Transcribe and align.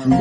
Buenas 0.00 0.16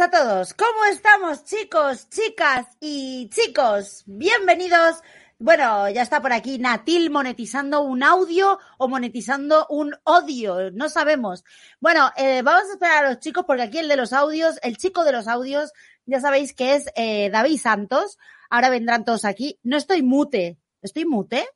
a 0.00 0.10
todos, 0.10 0.54
¿cómo 0.54 0.84
estamos 0.90 1.44
chicos, 1.44 2.08
chicas 2.08 2.66
y 2.80 3.28
chicos? 3.28 4.04
Bienvenidos. 4.06 5.02
Bueno, 5.38 5.90
ya 5.90 6.00
está 6.00 6.22
por 6.22 6.32
aquí 6.32 6.58
Natil 6.58 7.10
monetizando 7.10 7.82
un 7.82 8.02
audio 8.02 8.58
o 8.78 8.88
monetizando 8.88 9.66
un 9.68 9.94
odio, 10.04 10.70
no 10.70 10.88
sabemos. 10.88 11.44
Bueno, 11.78 12.10
eh, 12.16 12.40
vamos 12.40 12.70
a 12.70 12.72
esperar 12.72 13.04
a 13.04 13.10
los 13.10 13.18
chicos 13.18 13.44
porque 13.46 13.64
aquí 13.64 13.78
el 13.78 13.88
de 13.88 13.96
los 13.96 14.14
audios, 14.14 14.58
el 14.62 14.78
chico 14.78 15.04
de 15.04 15.12
los 15.12 15.28
audios, 15.28 15.72
ya 16.06 16.20
sabéis 16.20 16.54
que 16.54 16.74
es 16.76 16.86
eh, 16.96 17.28
David 17.30 17.58
Santos. 17.58 18.16
Ahora 18.48 18.70
vendrán 18.70 19.04
todos 19.04 19.26
aquí. 19.26 19.60
No 19.62 19.76
estoy 19.76 20.02
mute. 20.02 20.58
¿Estoy 20.80 21.04
mute? 21.04 21.46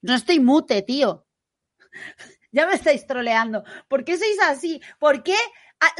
No 0.00 0.14
estoy 0.14 0.38
mute, 0.38 0.82
tío. 0.82 1.26
ya 2.52 2.66
me 2.68 2.74
estáis 2.74 3.08
troleando. 3.08 3.64
¿Por 3.88 4.04
qué 4.04 4.16
sois 4.16 4.38
así? 4.42 4.80
¿Por 5.00 5.24
qué 5.24 5.36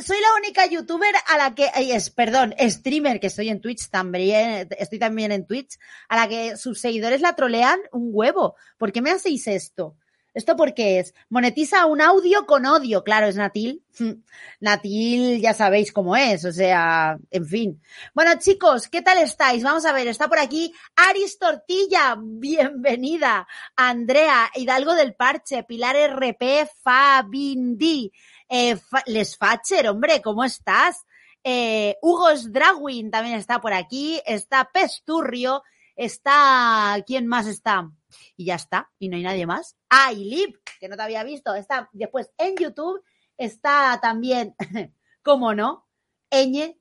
soy 0.03 0.21
la 0.21 0.35
única 0.39 0.67
youtuber 0.67 1.15
a 1.27 1.39
la 1.39 1.55
que, 1.55 1.71
es, 1.75 2.11
perdón, 2.11 2.55
streamer, 2.59 3.21
que 3.21 3.29
estoy 3.29 3.49
en 3.49 3.61
Twitch 3.61 3.89
también, 3.89 4.69
estoy 4.79 4.99
también 4.99 5.33
en 5.33 5.47
Twitch, 5.47 5.79
a 6.09 6.17
la 6.17 6.29
que 6.29 6.57
sus 6.57 6.81
seguidores 6.81 7.21
la 7.21 7.35
trolean 7.35 7.81
un 7.93 8.11
huevo. 8.13 8.57
¿Por 8.79 8.93
qué 8.93 9.03
me 9.03 9.11
hacéis 9.11 9.47
esto? 9.47 9.97
¿Esto 10.35 10.57
por 10.57 10.75
qué 10.75 10.99
es? 10.99 11.15
Monetiza 11.29 11.87
un 11.87 12.01
audio 12.01 12.45
con 12.45 12.67
odio. 12.67 13.05
Claro, 13.05 13.29
es 13.29 13.37
Natil. 13.37 13.85
Natil 14.61 15.41
ya 15.41 15.55
sabéis 15.55 15.93
cómo 15.93 16.17
es, 16.17 16.45
o 16.45 16.51
sea, 16.51 17.17
en 17.31 17.47
fin. 17.47 17.83
Bueno, 18.15 18.33
chicos, 18.41 18.89
¿qué 18.89 19.01
tal 19.01 19.19
estáis? 19.19 19.63
Vamos 19.63 19.87
a 19.87 19.93
ver, 19.93 20.09
está 20.09 20.29
por 20.29 20.41
aquí 20.41 20.75
Aris 20.97 21.39
Tortilla, 21.39 22.17
bienvenida. 22.21 23.47
Andrea, 23.77 24.51
Hidalgo 24.57 24.95
del 24.95 25.15
Parche, 25.15 25.63
Pilar 25.63 25.95
RP, 25.95 26.69
Fabindi. 26.83 28.11
Eh, 28.57 28.77
Les 29.07 29.37
Facher, 29.37 29.89
hombre, 29.89 30.23
¿cómo 30.23 30.45
estás? 30.45 31.05
Eh, 31.43 31.97
Hugo 32.01 32.29
Dragwin 32.51 33.11
también 33.11 33.35
está 33.35 33.61
por 33.61 33.73
aquí, 33.73 34.23
está 34.25 34.71
Pesturrio, 34.73 35.65
está, 35.97 37.03
¿quién 37.05 37.27
más 37.27 37.49
está? 37.49 37.91
Y 38.37 38.45
ya 38.45 38.55
está, 38.55 38.93
y 39.01 39.09
no 39.09 39.17
hay 39.17 39.25
nadie 39.25 39.45
más. 39.45 39.77
Ah, 39.91 40.13
y 40.13 40.31
Lip, 40.31 40.57
que 40.79 40.89
no 40.89 40.95
te 40.95 41.03
había 41.03 41.25
visto, 41.25 41.53
está 41.57 41.91
después 41.93 42.31
en 42.39 42.55
YouTube, 42.55 43.03
está 43.37 43.99
también, 44.01 44.55
¿cómo 45.25 45.53
no? 45.53 45.89
Eñe, 46.31 46.79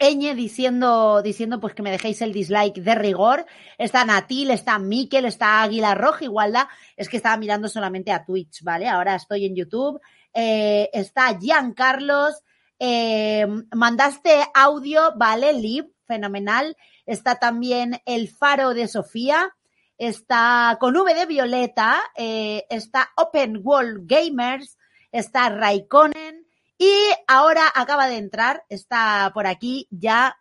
Eñe 0.00 0.34
diciendo, 0.34 1.22
diciendo 1.22 1.60
pues 1.60 1.74
que 1.74 1.82
me 1.82 1.92
dejéis 1.92 2.20
el 2.22 2.32
dislike 2.32 2.82
de 2.82 2.96
rigor. 2.96 3.46
Está 3.78 4.04
Natil, 4.04 4.50
está 4.50 4.80
Miquel, 4.80 5.26
está 5.26 5.62
Águila 5.62 5.94
Roja, 5.94 6.24
igualdad. 6.24 6.66
Es 6.96 7.08
que 7.08 7.18
estaba 7.18 7.36
mirando 7.36 7.68
solamente 7.68 8.10
a 8.10 8.24
Twitch, 8.24 8.64
¿vale? 8.64 8.88
Ahora 8.88 9.14
estoy 9.14 9.46
en 9.46 9.54
YouTube 9.54 10.00
eh, 10.34 10.90
está 10.92 11.38
Giancarlos, 11.38 12.42
eh, 12.78 13.46
mandaste 13.74 14.42
audio, 14.54 15.12
vale, 15.16 15.52
Lib, 15.52 15.92
fenomenal. 16.04 16.76
Está 17.06 17.36
también 17.36 18.00
el 18.06 18.28
faro 18.28 18.74
de 18.74 18.88
Sofía, 18.88 19.54
está 19.98 20.76
con 20.80 20.96
V 20.96 21.14
de 21.14 21.26
Violeta, 21.26 22.02
eh, 22.16 22.64
está 22.70 23.10
Open 23.16 23.60
World 23.62 24.06
Gamers, 24.06 24.78
está 25.12 25.48
Raikkonen 25.48 26.46
y 26.76 26.92
ahora 27.28 27.62
acaba 27.74 28.08
de 28.08 28.16
entrar, 28.16 28.64
está 28.68 29.30
por 29.32 29.46
aquí 29.46 29.86
ya 29.90 30.36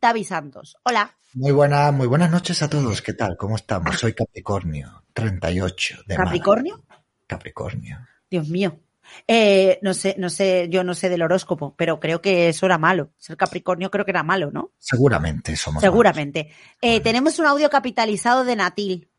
Tavi 0.00 0.24
Santos. 0.24 0.76
Hola. 0.82 1.14
Muy 1.34 1.52
buenas, 1.52 1.92
muy 1.92 2.06
buenas 2.06 2.30
noches 2.30 2.62
a 2.62 2.70
todos. 2.70 3.02
¿Qué 3.02 3.12
tal? 3.12 3.36
¿Cómo 3.36 3.56
estamos? 3.56 3.98
Soy 3.98 4.14
Capricornio, 4.14 5.04
38 5.12 5.98
de 6.06 6.16
¿Capricornio? 6.16 6.82
Capricornio. 7.26 7.98
Dios 8.30 8.48
mío. 8.48 8.80
Eh, 9.26 9.78
no 9.82 9.94
sé, 9.94 10.14
no 10.18 10.30
sé, 10.30 10.68
yo 10.70 10.84
no 10.84 10.94
sé 10.94 11.08
del 11.08 11.22
horóscopo, 11.22 11.74
pero 11.76 12.00
creo 12.00 12.20
que 12.20 12.48
eso 12.48 12.66
era 12.66 12.78
malo. 12.78 13.10
Ser 13.18 13.36
Capricornio 13.36 13.90
creo 13.90 14.04
que 14.04 14.10
era 14.10 14.22
malo, 14.22 14.50
¿no? 14.50 14.72
Seguramente 14.78 15.56
somos. 15.56 15.80
Seguramente. 15.80 16.50
Eh, 16.80 17.00
tenemos 17.00 17.38
un 17.38 17.46
audio 17.46 17.70
capitalizado 17.70 18.44
de 18.44 18.56
Natil. 18.56 19.10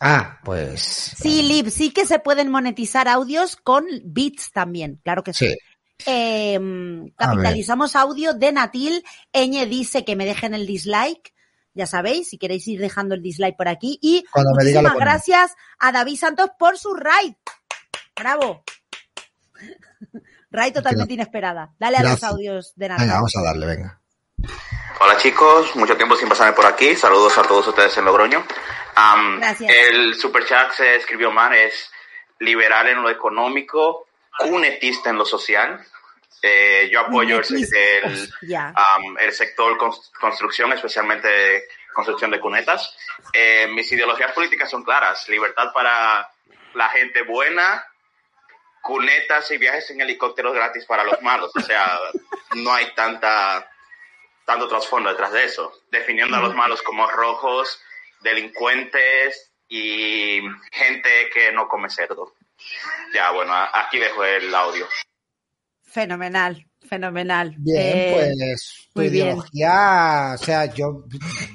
Ah, 0.00 0.40
pues. 0.44 0.80
Sí, 0.82 1.42
Lib, 1.42 1.70
sí 1.70 1.90
que 1.90 2.04
se 2.04 2.18
pueden 2.18 2.50
monetizar 2.50 3.08
audios 3.08 3.56
con 3.56 3.86
bits 4.04 4.50
también, 4.52 5.00
claro 5.04 5.22
que 5.22 5.32
sí. 5.32 5.54
Em, 6.06 7.10
capitalizamos 7.16 7.94
audio 7.96 8.34
de 8.34 8.52
Natil. 8.52 9.04
Eñe 9.32 9.66
dice 9.66 10.04
que 10.04 10.16
me 10.16 10.26
dejen 10.26 10.54
el 10.54 10.66
dislike. 10.66 11.32
Ya 11.72 11.86
sabéis, 11.86 12.28
si 12.28 12.38
queréis 12.38 12.66
ir 12.68 12.80
dejando 12.80 13.14
el 13.14 13.22
dislike 13.22 13.56
por 13.56 13.68
aquí. 13.68 13.98
Y 14.02 14.24
muchísimas 14.34 14.94
gracias 14.94 15.52
a 15.78 15.92
David 15.92 16.16
Santos 16.16 16.50
por 16.58 16.78
su 16.78 16.94
raid. 16.94 17.34
Bravo. 18.16 18.64
Ray 20.50 20.72
totalmente 20.72 21.14
inesperada. 21.14 21.70
Dale 21.78 21.96
a 21.98 22.02
los 22.02 22.22
audios 22.24 22.72
de 22.76 22.88
nada. 22.88 23.00
Venga, 23.02 23.14
vamos 23.14 23.32
a 23.36 23.42
darle, 23.42 23.66
venga. 23.66 24.00
Hola 25.00 25.16
chicos, 25.16 25.74
mucho 25.76 25.96
tiempo 25.96 26.14
sin 26.16 26.28
pasarme 26.28 26.52
por 26.54 26.66
aquí. 26.66 26.94
Saludos 26.94 27.36
a 27.38 27.42
todos 27.42 27.66
ustedes 27.66 27.96
en 27.98 28.04
Logroño. 28.04 28.44
Gracias. 29.38 29.72
El 29.90 30.14
super 30.14 30.44
chat 30.46 30.70
se 30.72 30.96
escribió 30.96 31.30
mal, 31.32 31.52
es 31.54 31.90
liberal 32.38 32.86
en 32.88 33.02
lo 33.02 33.10
económico, 33.10 34.06
cunetista 34.38 35.10
en 35.10 35.16
lo 35.18 35.24
social. 35.24 35.84
Eh, 36.42 36.88
yo 36.92 37.00
apoyo 37.00 37.38
el, 37.40 37.44
el, 38.04 38.12
Hostia. 38.12 38.68
am, 38.68 39.16
el 39.18 39.32
sector 39.32 39.76
cons- 39.78 40.10
construcción, 40.20 40.72
especialmente 40.72 41.64
construcción 41.92 42.30
de 42.30 42.38
cunetas. 42.40 42.94
Eh, 43.32 43.66
mis 43.74 43.90
ideologías 43.90 44.32
políticas 44.32 44.68
son 44.70 44.84
claras. 44.84 45.28
Libertad 45.28 45.72
para 45.72 46.28
la 46.74 46.88
gente 46.90 47.22
buena, 47.22 47.84
cunetas 48.84 49.50
y 49.50 49.58
viajes 49.58 49.90
en 49.90 50.00
helicópteros 50.02 50.54
gratis 50.54 50.84
para 50.84 51.02
los 51.04 51.20
malos. 51.22 51.50
O 51.56 51.60
sea, 51.60 51.98
no 52.56 52.72
hay 52.72 52.94
tanta 52.94 53.68
tanto 54.46 54.68
trasfondo 54.68 55.08
detrás 55.10 55.32
de 55.32 55.44
eso. 55.44 55.72
Definiendo 55.90 56.36
a 56.36 56.40
los 56.40 56.54
malos 56.54 56.82
como 56.82 57.10
rojos, 57.10 57.80
delincuentes 58.20 59.50
y 59.68 60.40
gente 60.70 61.08
que 61.32 61.50
no 61.52 61.66
come 61.66 61.88
cerdo. 61.88 62.34
Ya, 63.14 63.30
bueno, 63.30 63.52
aquí 63.72 63.98
dejo 63.98 64.22
el 64.24 64.54
audio. 64.54 64.86
Fenomenal, 65.82 66.66
fenomenal. 66.88 67.54
Bien, 67.58 67.98
Eh, 67.98 68.10
pues 68.10 68.88
tu 68.92 69.00
muy 69.00 69.08
bien. 69.10 69.26
ideología, 69.28 70.32
o 70.34 70.38
sea, 70.38 70.66
yo 70.66 71.04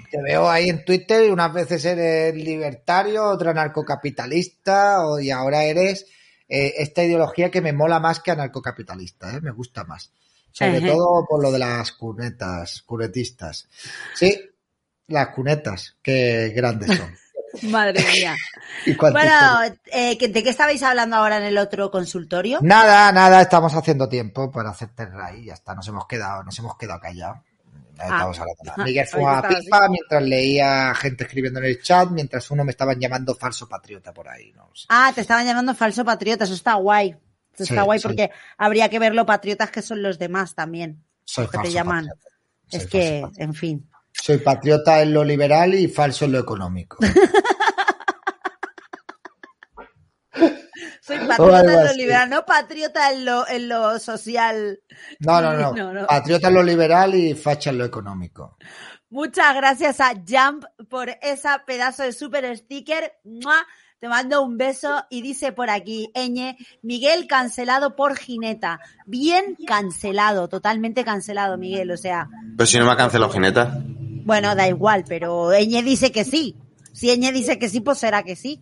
te 0.09 0.21
veo 0.23 0.49
ahí 0.49 0.69
en 0.69 0.83
Twitter 0.85 1.25
y 1.25 1.29
unas 1.29 1.53
veces 1.53 1.83
eres 1.85 2.33
libertario, 2.35 3.23
otra 3.25 3.51
anarcocapitalista 3.51 5.05
o- 5.05 5.19
y 5.19 5.29
ahora 5.29 5.63
eres 5.63 6.05
eh, 6.49 6.73
esta 6.77 7.03
ideología 7.03 7.49
que 7.51 7.61
me 7.61 7.71
mola 7.73 7.99
más 7.99 8.19
que 8.19 8.31
anarcocapitalista, 8.31 9.35
¿eh? 9.35 9.41
me 9.41 9.51
gusta 9.51 9.83
más. 9.85 10.11
Sobre 10.51 10.81
todo 10.81 11.25
por 11.29 11.41
lo 11.41 11.51
de 11.51 11.59
las 11.59 11.91
cunetas, 11.91 12.81
cunetistas. 12.81 13.69
Sí, 14.15 14.37
las 15.07 15.29
cunetas, 15.29 15.95
qué 16.01 16.51
grandes 16.55 16.97
son. 16.97 17.15
Madre 17.71 18.03
mía. 18.13 18.35
Bueno, 19.11 19.75
eh, 19.91 20.17
¿que- 20.17 20.27
¿de 20.27 20.43
qué 20.43 20.49
estabais 20.49 20.81
hablando 20.83 21.15
ahora 21.15 21.37
en 21.37 21.43
el 21.43 21.57
otro 21.57 21.89
consultorio? 21.91 22.59
Nada, 22.61 23.11
nada, 23.11 23.41
estamos 23.41 23.73
haciendo 23.73 24.07
tiempo 24.07 24.51
para 24.51 24.69
hacer 24.69 24.89
Terra 24.95 25.35
y 25.35 25.45
ya 25.45 25.53
está, 25.53 25.73
nos 25.75 25.87
hemos 25.87 26.05
quedado, 26.07 26.43
nos 26.43 26.57
hemos 26.59 26.77
quedado 26.77 26.99
callados. 26.99 27.39
Estamos 28.03 28.39
hablando 28.39 28.63
nada. 28.63 28.83
Miguel 28.83 29.07
fumaba 29.07 29.39
estaba 29.49 29.59
pipa 29.61 29.89
mientras 29.89 30.23
leía 30.23 30.93
gente 30.95 31.23
escribiendo 31.25 31.59
en 31.59 31.65
el 31.65 31.81
chat, 31.81 32.09
mientras 32.09 32.49
uno 32.51 32.63
me 32.63 32.71
estaban 32.71 32.99
llamando 32.99 33.35
falso 33.35 33.67
patriota 33.67 34.13
por 34.13 34.27
ahí, 34.29 34.51
no 34.53 34.69
sé. 34.73 34.85
Ah, 34.89 35.11
te 35.13 35.21
estaban 35.21 35.45
llamando 35.45 35.75
falso 35.75 36.03
patriota, 36.05 36.43
eso 36.45 36.53
está 36.53 36.73
guay. 36.75 37.09
Eso 37.09 37.65
Sí, 37.65 37.73
está 37.73 37.81
guay 37.83 37.99
sí. 37.99 38.07
porque 38.07 38.31
habría 38.57 38.89
que 38.89 38.99
ver 38.99 39.13
lo 39.13 39.25
patriotas 39.25 39.69
que 39.71 39.81
son 39.81 40.01
los 40.01 40.17
demás 40.17 40.55
también. 40.55 41.03
Soy 41.25 41.45
que 41.45 41.51
te 41.51 41.57
falso 41.57 41.71
llaman. 41.73 42.05
patriota. 42.07 42.29
Soy 42.69 42.79
es 42.79 42.87
que, 42.87 43.19
patriota. 43.21 43.43
en 43.43 43.53
fin. 43.53 43.89
Soy 44.11 44.37
patriota 44.37 45.01
en 45.01 45.13
lo 45.13 45.23
liberal 45.23 45.73
y 45.75 45.87
falso 45.87 46.25
en 46.25 46.31
lo 46.33 46.39
económico. 46.39 46.97
Soy 51.09 51.25
patriota 51.27 51.73
en 51.73 51.85
lo 51.87 51.93
liberal, 51.93 52.29
no 52.29 52.45
patriota 52.45 53.11
en 53.11 53.25
lo, 53.25 53.47
en 53.47 53.67
lo 53.67 53.97
social. 53.97 54.79
No, 55.19 55.41
no, 55.41 55.53
no. 55.53 55.73
No, 55.75 55.91
no. 55.93 56.05
Patriota 56.05 56.49
en 56.49 56.53
lo 56.53 56.61
liberal 56.63 57.15
y 57.15 57.33
facha 57.33 57.71
en 57.71 57.79
lo 57.79 57.85
económico. 57.85 58.57
Muchas 59.09 59.55
gracias 59.55 59.99
a 60.01 60.11
Jump 60.13 60.65
por 60.87 61.09
esa 61.23 61.63
pedazo 61.65 62.03
de 62.03 62.13
super 62.13 62.55
sticker. 62.55 63.13
¡Mua! 63.23 63.65
Te 63.99 64.07
mando 64.07 64.43
un 64.43 64.55
beso 64.57 65.03
y 65.09 65.21
dice 65.23 65.51
por 65.51 65.71
aquí, 65.71 66.11
Eñe, 66.13 66.57
Miguel 66.83 67.25
cancelado 67.25 67.95
por 67.95 68.15
Gineta. 68.15 68.79
Bien 69.07 69.57
cancelado, 69.65 70.47
totalmente 70.47 71.03
cancelado, 71.03 71.57
Miguel. 71.57 71.89
O 71.91 71.97
sea, 71.97 72.29
Pero 72.55 72.67
si 72.67 72.77
no 72.77 72.85
me 72.85 72.91
ha 72.91 72.97
cancelado 72.97 73.31
Gineta. 73.31 73.77
bueno, 74.25 74.53
da 74.55 74.67
igual, 74.67 75.05
pero 75.07 75.51
Eñe 75.53 75.81
dice 75.81 76.11
que 76.11 76.23
sí. 76.23 76.55
Si 76.93 77.09
Eñe 77.09 77.31
dice 77.31 77.57
que 77.57 77.67
sí, 77.67 77.81
pues 77.81 77.97
será 77.97 78.21
que 78.23 78.35
sí. 78.35 78.61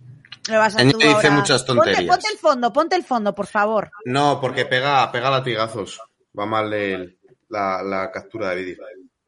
Lo 0.49 0.59
vas 0.59 0.75
a 0.75 0.79
tú 0.79 0.97
dice 0.97 1.07
ahora- 1.09 1.31
muchas 1.31 1.65
tonterías. 1.65 2.03
ponte 2.05 2.27
el 2.31 2.38
fondo, 2.39 2.73
ponte 2.73 2.95
el 2.95 3.03
fondo, 3.03 3.35
por 3.35 3.47
favor. 3.47 3.91
No, 4.05 4.39
porque 4.41 4.65
pega, 4.65 5.11
pega 5.11 5.29
latigazos. 5.29 5.99
Va 6.38 6.45
mal 6.45 6.71
el- 6.73 7.17
la, 7.49 7.81
la 7.83 8.11
captura 8.11 8.49
de 8.49 8.55
vídeo. 8.63 8.77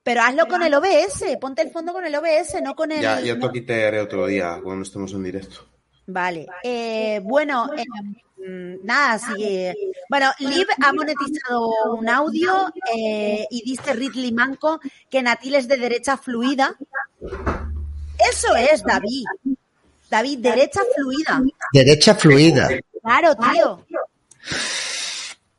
Pero 0.03 0.21
hazlo 0.21 0.47
con 0.47 0.63
el 0.63 0.73
OBS, 0.73 1.37
ponte 1.39 1.61
el 1.61 1.71
fondo 1.71 1.93
con 1.93 2.05
el 2.05 2.15
OBS, 2.15 2.61
no 2.63 2.73
con 2.75 2.91
el... 2.91 3.01
Ya, 3.01 3.19
ya 3.21 3.37
te 3.37 3.49
quitaré 3.51 3.99
otro 4.01 4.25
día 4.25 4.59
cuando 4.63 4.83
estemos 4.83 5.11
en 5.13 5.23
directo. 5.23 5.67
Vale. 6.07 6.47
Eh, 6.63 7.19
bueno, 7.23 7.69
eh, 7.77 7.83
mm, 8.49 8.83
nada, 8.85 9.19
sí. 9.19 9.71
Bueno, 10.09 10.31
Liv 10.39 10.65
ha 10.83 10.91
monetizado 10.93 11.69
un 11.95 12.09
audio 12.09 12.73
eh, 12.95 13.45
y 13.51 13.61
dice 13.69 13.93
Ridley 13.93 14.31
Manco 14.31 14.79
que 15.09 15.21
Natil 15.21 15.53
es 15.55 15.67
de 15.67 15.77
derecha 15.77 16.17
fluida. 16.17 16.75
Eso 18.17 18.55
es, 18.55 18.83
David. 18.83 19.25
David, 20.09 20.39
derecha 20.39 20.81
fluida. 20.95 21.41
Derecha 21.73 22.15
fluida. 22.15 22.69
Claro, 23.01 23.35
tío. 23.35 23.85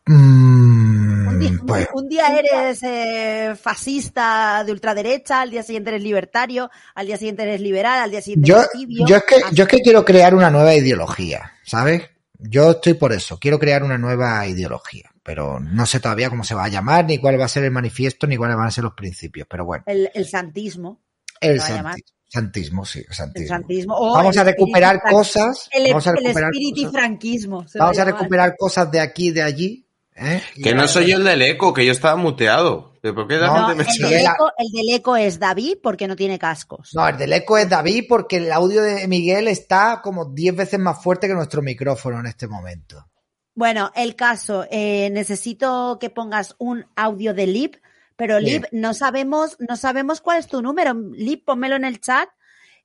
Un 0.08 1.38
día, 1.38 1.50
Mm, 1.52 1.66
pues, 1.66 1.88
un 1.94 2.08
día 2.08 2.26
eres 2.38 2.82
eh, 2.82 3.54
fascista 3.60 4.64
de 4.64 4.72
ultraderecha, 4.72 5.40
al 5.42 5.50
día 5.50 5.62
siguiente 5.62 5.90
eres 5.90 6.02
libertario, 6.02 6.68
al 6.94 7.06
día 7.06 7.16
siguiente 7.16 7.42
eres 7.44 7.60
liberal, 7.60 8.00
al 8.00 8.10
día 8.10 8.20
siguiente 8.20 8.48
yo, 8.48 8.56
eres 8.58 8.70
tibio. 8.72 9.06
yo 9.06 9.16
es 9.16 9.22
que, 9.24 9.36
yo 9.52 9.62
es 9.64 9.68
que 9.68 9.78
quiero 9.78 10.04
crear 10.04 10.34
una 10.34 10.50
nueva 10.50 10.74
ideología, 10.74 11.52
¿sabes? 11.64 12.02
Yo 12.38 12.72
estoy 12.72 12.94
por 12.94 13.12
eso, 13.12 13.38
quiero 13.38 13.58
crear 13.58 13.84
una 13.84 13.98
nueva 13.98 14.46
ideología, 14.46 15.10
pero 15.22 15.60
no 15.60 15.86
sé 15.86 16.00
todavía 16.00 16.30
cómo 16.30 16.42
se 16.42 16.54
va 16.54 16.64
a 16.64 16.68
llamar, 16.68 17.04
ni 17.04 17.18
cuál 17.18 17.38
va 17.38 17.44
a 17.44 17.48
ser 17.48 17.62
el 17.64 17.70
manifiesto, 17.70 18.26
ni 18.26 18.36
cuáles 18.36 18.56
van 18.56 18.66
a 18.66 18.70
ser 18.72 18.82
los 18.84 18.94
principios, 18.94 19.46
pero 19.48 19.64
bueno, 19.64 19.84
El, 19.86 20.10
el 20.12 20.26
santismo. 20.26 21.00
el 21.40 21.60
va 21.60 21.64
a 21.66 21.70
llamar. 21.70 21.94
santi- 21.96 22.12
santismo, 22.30 22.84
sí, 22.86 23.04
santismo. 23.10 24.14
Vamos 24.14 24.36
a 24.36 24.44
recuperar 24.44 25.02
cosas, 25.02 25.68
El, 25.72 25.88
vamos 25.88 26.06
a 26.06 26.10
el 26.10 26.16
recuperar 26.16 26.50
espíritu 26.52 26.80
cosas, 26.82 26.92
franquismo. 26.92 27.66
vamos 27.74 27.98
a 27.98 28.04
recuperar 28.04 28.56
cosas 28.56 28.90
de 28.90 29.00
aquí 29.00 29.28
y 29.28 29.30
de 29.32 29.42
allí, 29.42 29.86
¿eh? 30.14 30.40
Y 30.56 30.62
Que 30.62 30.74
no 30.74 30.86
soy 30.88 31.10
yo 31.10 31.16
el 31.18 31.24
del 31.24 31.42
eco, 31.42 31.72
que 31.74 31.84
yo 31.84 31.92
estaba 31.92 32.16
muteado. 32.16 32.88
¿Pero 33.02 33.14
¿Por 33.14 33.28
qué 33.28 33.36
la 33.36 33.46
No, 33.46 33.54
gente 33.54 33.70
No, 33.70 33.76
me 33.76 33.82
el, 33.84 33.88
Sí, 33.88 34.02
del 34.02 34.12
era- 34.12 34.32
eco, 34.32 34.50
el 34.58 34.68
del 34.72 34.94
eco 34.94 35.16
es 35.16 35.38
David 35.38 35.78
porque 35.82 36.06
no 36.06 36.14
tiene 36.16 36.38
cascos. 36.38 36.90
No, 36.94 37.08
el 37.08 37.16
del 37.16 37.32
eco 37.32 37.56
es 37.56 37.66
David 37.68 38.04
porque 38.08 38.36
el 38.36 38.52
audio 38.52 38.82
de 38.82 39.08
Miguel 39.08 39.48
está 39.48 40.00
como 40.02 40.26
10 40.26 40.54
veces 40.54 40.78
más 40.78 41.02
fuerte 41.02 41.26
que 41.26 41.32
nuestro 41.34 41.62
micrófono 41.62 42.20
en 42.20 42.26
este 42.26 42.46
momento. 42.46 43.06
Bueno, 43.54 43.90
el 43.96 44.14
caso, 44.16 44.66
eh, 44.70 45.08
necesito 45.10 45.96
que 45.98 46.10
pongas 46.10 46.54
un 46.58 46.84
audio 46.94 47.32
de 47.34 47.46
Lip, 47.46 47.76
pero. 48.20 48.38
Lip, 48.38 48.64
no 48.70 48.92
sabemos, 48.92 49.56
no 49.66 49.76
sabemos 49.76 50.20
cuál 50.20 50.38
es 50.38 50.46
tu 50.46 50.60
número. 50.60 50.92
Lip, 50.92 51.46
pónmelo 51.46 51.76
en 51.76 51.86
el 51.86 52.00
chat. 52.00 52.28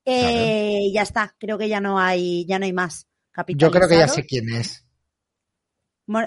Eh, 0.06 0.80
y 0.84 0.94
Ya 0.94 1.02
está, 1.02 1.36
creo 1.38 1.58
que 1.58 1.68
ya 1.68 1.82
no 1.82 2.00
hay, 2.00 2.46
ya 2.46 2.58
no 2.58 2.63
hay 2.63 2.72
más. 2.72 3.08
Yo 3.50 3.70
creo 3.70 3.89
que 3.89 3.98
ya 3.98 4.08
sé 4.08 4.25
quién 4.25 4.48
es. 4.54 4.86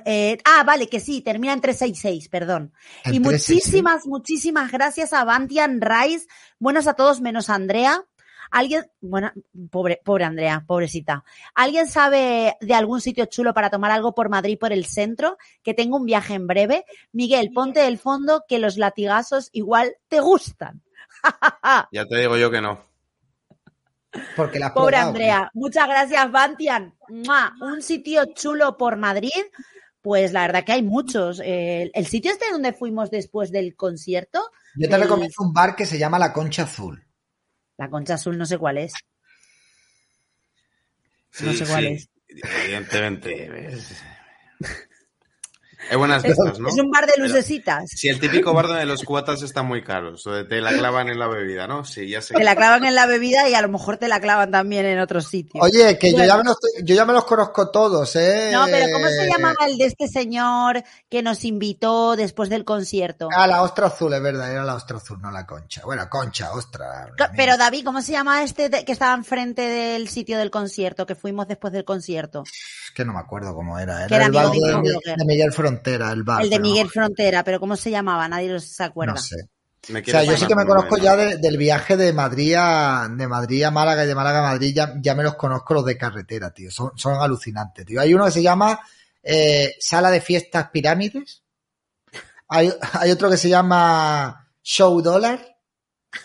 Eh, 0.04 0.36
ah, 0.44 0.62
vale, 0.64 0.88
que 0.88 1.00
sí, 1.00 1.22
termina 1.22 1.54
en 1.54 1.62
366, 1.62 2.28
perdón. 2.28 2.74
Y 3.06 3.20
366. 3.20 3.22
muchísimas, 3.22 4.06
muchísimas 4.06 4.72
gracias 4.72 5.14
a 5.14 5.24
Bantian 5.24 5.80
Rice. 5.80 6.26
Buenos 6.58 6.86
a 6.86 6.92
todos, 6.92 7.22
menos 7.22 7.48
a 7.48 7.54
Andrea. 7.54 8.04
Alguien, 8.50 8.90
bueno, 9.00 9.32
pobre, 9.70 10.00
pobre 10.04 10.24
Andrea, 10.24 10.64
pobrecita. 10.66 11.24
¿Alguien 11.54 11.86
sabe 11.86 12.56
de 12.60 12.74
algún 12.74 13.00
sitio 13.00 13.26
chulo 13.26 13.54
para 13.54 13.70
tomar 13.70 13.90
algo 13.90 14.14
por 14.14 14.28
Madrid 14.28 14.58
por 14.58 14.72
el 14.72 14.84
centro? 14.86 15.36
Que 15.62 15.74
tengo 15.74 15.96
un 15.96 16.06
viaje 16.06 16.34
en 16.34 16.46
breve. 16.46 16.84
Miguel, 17.12 17.50
ponte 17.54 17.80
del 17.80 17.98
fondo 17.98 18.44
que 18.48 18.58
los 18.58 18.76
latigazos 18.76 19.50
igual 19.52 19.96
te 20.08 20.20
gustan. 20.20 20.82
Ya 21.92 22.04
te 22.04 22.18
digo 22.18 22.36
yo 22.36 22.50
que 22.50 22.60
no. 22.60 22.80
Porque 24.36 24.58
la 24.58 24.72
Pobre 24.72 24.92
probado. 24.96 25.08
Andrea. 25.10 25.50
Muchas 25.54 25.86
gracias, 25.86 26.30
Bantian. 26.32 26.94
¡Mua! 27.08 27.52
Un 27.60 27.82
sitio 27.82 28.24
chulo 28.34 28.76
por 28.76 28.96
Madrid. 28.96 29.30
Pues 30.00 30.32
la 30.32 30.42
verdad 30.46 30.64
que 30.64 30.72
hay 30.72 30.82
muchos. 30.82 31.40
Eh, 31.44 31.90
el 31.92 32.06
sitio 32.06 32.30
este 32.32 32.46
donde 32.50 32.72
fuimos 32.72 33.10
después 33.10 33.50
del 33.50 33.76
concierto, 33.76 34.40
Yo 34.76 34.88
te 34.88 34.94
el- 34.94 35.02
recomiendo 35.02 35.34
un 35.40 35.52
bar 35.52 35.76
que 35.76 35.84
se 35.86 35.98
llama 35.98 36.18
La 36.18 36.32
Concha 36.32 36.62
Azul. 36.62 37.04
La 37.78 37.88
Concha 37.88 38.14
Azul 38.14 38.36
no 38.36 38.44
sé 38.44 38.58
cuál 38.58 38.78
es. 38.78 38.92
No 41.40 41.52
sé 41.52 41.64
cuál 41.64 41.86
es. 41.86 42.10
Evidentemente. 42.28 43.68
Es, 43.68 44.02
es 45.90 45.96
buenas 45.96 46.22
vistas, 46.22 46.58
¿no? 46.58 46.68
Es 46.68 46.74
un 46.78 46.90
bar 46.90 47.06
de 47.06 47.14
lucecitas. 47.22 47.84
Si 47.88 48.08
el 48.08 48.18
típico 48.20 48.52
bar 48.52 48.66
donde 48.68 48.84
los 48.86 49.02
cubatas 49.04 49.42
están 49.42 49.66
muy 49.66 49.82
caros, 49.82 50.26
o 50.26 50.32
de 50.32 50.44
te 50.44 50.60
la 50.60 50.72
clavan 50.72 51.08
en 51.08 51.18
la 51.18 51.28
bebida, 51.28 51.66
¿no? 51.66 51.84
Sí, 51.84 52.08
ya 52.08 52.20
sé. 52.20 52.34
Te 52.34 52.44
la 52.44 52.56
clavan 52.56 52.84
en 52.84 52.94
la 52.94 53.06
bebida 53.06 53.48
y 53.48 53.54
a 53.54 53.62
lo 53.62 53.68
mejor 53.68 53.96
te 53.96 54.08
la 54.08 54.20
clavan 54.20 54.50
también 54.50 54.86
en 54.86 54.98
otros 54.98 55.28
sitios. 55.28 55.64
Oye, 55.64 55.98
que 55.98 56.12
yo, 56.12 56.24
ya 56.24 56.36
me 56.36 56.44
los, 56.44 56.56
yo 56.82 56.94
ya 56.94 57.04
me 57.04 57.12
los 57.12 57.24
conozco 57.24 57.70
todos, 57.70 58.14
¿eh? 58.16 58.50
No, 58.52 58.66
pero 58.66 58.86
¿cómo 58.92 59.08
se 59.08 59.28
llamaba 59.28 59.66
el 59.66 59.78
de 59.78 59.86
este 59.86 60.08
señor 60.08 60.82
que 61.08 61.22
nos 61.22 61.44
invitó 61.44 62.16
después 62.16 62.48
del 62.50 62.64
concierto? 62.64 63.28
Ah, 63.34 63.46
la 63.46 63.62
ostra 63.62 63.86
azul, 63.86 64.12
es 64.12 64.22
verdad, 64.22 64.50
era 64.52 64.64
la 64.64 64.74
ostra 64.74 64.96
azul, 64.98 65.20
no 65.20 65.30
la 65.30 65.46
concha. 65.46 65.82
Bueno, 65.84 66.08
concha, 66.08 66.52
ostra. 66.52 67.12
Pero 67.36 67.56
David, 67.56 67.84
¿cómo 67.84 68.02
se 68.02 68.12
llama 68.12 68.42
este 68.42 68.68
de- 68.68 68.84
que 68.84 68.92
estaba 68.92 69.14
enfrente 69.14 69.62
del 69.62 70.08
sitio 70.08 70.38
del 70.38 70.50
concierto, 70.50 71.06
que 71.06 71.14
fuimos 71.14 71.46
después 71.48 71.72
del 71.72 71.84
concierto? 71.84 72.42
Es 72.44 72.90
que 72.94 73.04
no 73.04 73.12
me 73.12 73.20
acuerdo 73.20 73.54
cómo 73.54 73.78
era. 73.78 74.06
Que 74.06 74.14
Era 74.14 74.26
era 74.26 74.40
el 74.42 74.46
amigo 74.46 74.80
de, 74.82 75.24
Miguel 75.24 75.52
Frontera, 75.68 76.12
el 76.12 76.22
bar. 76.22 76.42
el 76.42 76.50
de 76.50 76.56
no- 76.58 76.62
Miguel 76.62 76.88
Frontera, 76.90 77.44
pero 77.44 77.60
¿cómo 77.60 77.76
se 77.76 77.90
llamaba? 77.90 78.26
Nadie 78.28 78.58
se 78.60 78.82
acuerda. 78.84 79.14
No 79.14 79.20
sé. 79.20 79.36
Me 79.88 80.00
O 80.00 80.04
sea, 80.04 80.22
yo 80.24 80.36
sí 80.36 80.46
que 80.46 80.54
me 80.56 80.66
conozco 80.66 80.98
ya 80.98 81.16
de- 81.16 81.36
del 81.38 81.56
viaje 81.56 81.96
de 81.96 82.12
Madrid 82.12 82.54
a, 82.58 83.08
de 83.10 83.26
Madrid 83.28 83.62
a 83.64 83.70
Málaga 83.70 84.04
y 84.04 84.06
de 84.08 84.14
Málaga 84.14 84.40
a 84.40 84.52
Madrid, 84.52 84.74
ya, 84.74 84.94
ya 85.00 85.14
me 85.14 85.22
los 85.22 85.36
conozco 85.36 85.72
los 85.74 85.84
de 85.86 85.96
carretera, 85.96 86.52
tío. 86.52 86.70
Son, 86.70 86.90
son 86.96 87.14
alucinantes, 87.20 87.86
tío. 87.86 88.00
Hay 88.00 88.12
uno 88.12 88.24
que 88.26 88.30
se 88.32 88.42
llama 88.42 88.78
eh, 89.22 89.76
Sala 89.80 90.10
de 90.10 90.20
Fiestas 90.20 90.68
Pirámides. 90.70 91.42
Hay, 92.48 92.72
hay 92.92 93.10
otro 93.10 93.30
que 93.30 93.36
se 93.36 93.48
llama 93.48 94.50
Show 94.62 95.00
Dollar, 95.00 95.56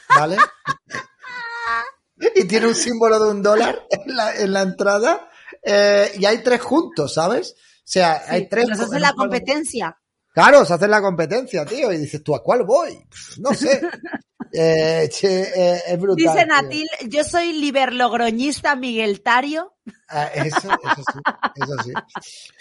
¿vale? 0.10 0.38
y 2.36 2.46
tiene 2.46 2.68
un 2.68 2.76
símbolo 2.76 3.20
de 3.24 3.30
un 3.32 3.44
dólar 3.44 3.86
en 3.90 4.16
la, 4.16 4.36
en 4.36 4.54
la 4.54 4.62
entrada. 4.62 5.30
eh, 5.62 6.12
y 6.18 6.26
hay 6.26 6.40
tres 6.44 6.62
juntos, 6.62 7.14
¿sabes? 7.14 7.56
O 7.84 7.86
sea, 7.86 8.24
hay 8.28 8.48
tres. 8.48 8.70
Nos 8.70 8.80
hacen 8.80 9.02
la 9.02 9.13
competencia. 9.13 9.98
Claro, 10.34 10.66
se 10.66 10.74
hace 10.74 10.88
la 10.88 11.02
competencia, 11.02 11.66
tío. 11.66 11.92
Y 11.92 11.98
dices, 11.98 12.24
¿tú 12.24 12.36
a 12.36 12.42
cuál 12.42 12.63
voy? 12.63 12.98
No 13.40 13.54
sé. 13.54 13.82
Eh, 14.56 15.10
che, 15.10 15.42
eh, 15.42 15.82
es 15.88 16.00
brutal. 16.00 16.36
Dice. 16.36 16.46
Natil, 16.46 16.88
yo 17.08 17.24
soy 17.24 17.54
liberlogroñista 17.54 18.75
migueltario. 18.75 19.74
Ah, 20.08 20.28
eso, 20.28 20.58
eso 20.58 21.04
sí, 21.12 21.20
eso 21.56 21.74
sí. 21.84 21.92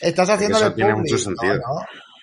Estás 0.00 0.31
haciéndole 0.31 0.67
eso 0.67 0.75
tiene 0.75 0.95
mucho 0.95 1.19
sentido. 1.19 1.61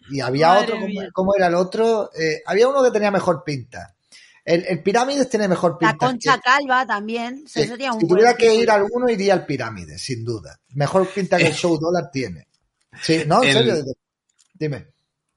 Y 0.10 0.22
había 0.22 0.48
Madre 0.48 0.74
otro, 0.74 0.88
¿cómo, 1.14 1.36
era 1.36 1.48
el 1.48 1.54
otro? 1.54 2.10
Eh, 2.20 2.42
había 2.48 2.68
uno 2.68 2.82
que 2.82 2.90
tenía 2.90 3.12
mejor 3.12 3.44
pinta. 3.44 3.96
El, 4.44 4.66
el 4.66 4.82
Pirámides 4.82 5.30
tiene 5.30 5.48
mejor 5.48 5.78
pinta. 5.78 5.92
La 5.94 5.98
concha 6.00 6.38
que- 6.38 6.42
calva 6.42 6.88
también. 6.88 7.44
sí, 7.46 7.68
sería 7.68 7.94
un 7.94 8.00
si 8.02 8.08
tuviera 8.08 8.34
que 8.34 8.56
ir 8.56 8.72
a 8.72 8.76
alguno, 8.76 9.08
iría 9.08 9.34
al 9.34 9.46
Pirámides, 9.46 10.02
sin 10.02 10.26
duda. 10.26 10.60
Mejor 10.70 11.08
pinta 11.10 11.38
que 11.38 11.46
el 11.46 11.54
Show 11.54 11.78
Dollar 11.78 12.10
tiene. 12.12 12.48
Sí, 13.02 13.24
no, 13.28 13.44
en 13.44 13.50
El- 13.50 13.54
serio. 13.54 13.94
Dime. 14.54 14.88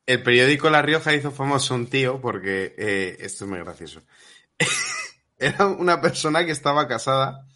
El 0.05 0.23
periódico 0.23 0.69
La 0.69 0.83
Rioja 0.83 1.15
hizo 1.15 1.31
famoso 1.31 1.75
un 1.75 1.87
tío 1.87 2.21
porque 2.21 2.75
eh, 2.77 3.17
esto 3.21 3.45
es 3.45 3.51
muy 3.51 3.61
gracioso. 3.61 4.03
Era 5.39 5.67
una 5.67 6.01
persona 6.01 6.45
que 6.45 6.53
estaba 6.53 6.89
casada 6.89 7.47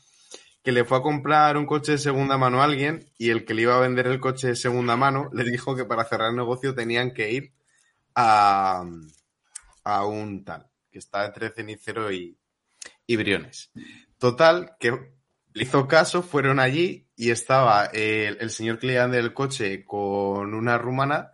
que 0.63 0.73
le 0.73 0.85
fue 0.85 0.99
a 0.99 1.03
comprar 1.03 1.57
un 1.57 1.67
coche 1.67 1.93
de 1.93 1.99
segunda 1.99 2.37
mano 2.39 2.61
a 2.61 2.65
alguien 2.65 3.09
y 3.19 3.31
el 3.31 3.45
que 3.45 3.55
le 3.55 3.63
iba 3.63 3.77
a 3.77 3.81
vender 3.81 4.07
el 4.09 4.19
coche 4.21 4.49
de 4.49 4.57
segunda 4.57 4.97
mano 4.97 5.31
le 5.33 5.45
dijo 5.45 5.77
que 5.77 5.85
para 5.85 6.05
cerrar 6.05 6.31
el 6.31 6.37
negocio 6.37 6.75
tenían 6.75 7.13
que 7.15 7.31
ir 7.31 7.53
a, 8.17 8.85
a 9.85 10.07
un 10.07 10.45
tal 10.45 10.67
que 10.91 10.99
está 10.99 11.25
entre 11.27 11.51
Cenicero 11.51 12.11
y, 12.11 12.37
y 13.07 13.17
Briones. 13.17 13.71
Total, 14.19 14.77
que 14.81 15.13
le 15.57 15.63
hizo 15.63 15.89
caso, 15.89 16.23
fueron 16.23 16.61
allí 16.61 17.09
y 17.17 17.31
estaba 17.31 17.87
el, 17.87 18.37
el 18.43 18.51
señor 18.51 18.79
que 18.79 18.89
le 18.89 18.93
iba 18.93 19.03
a 19.03 19.07
vender 19.07 19.25
el 19.25 19.33
coche 19.33 19.87
con 19.87 20.53
una 20.53 20.77
rumana 20.77 21.33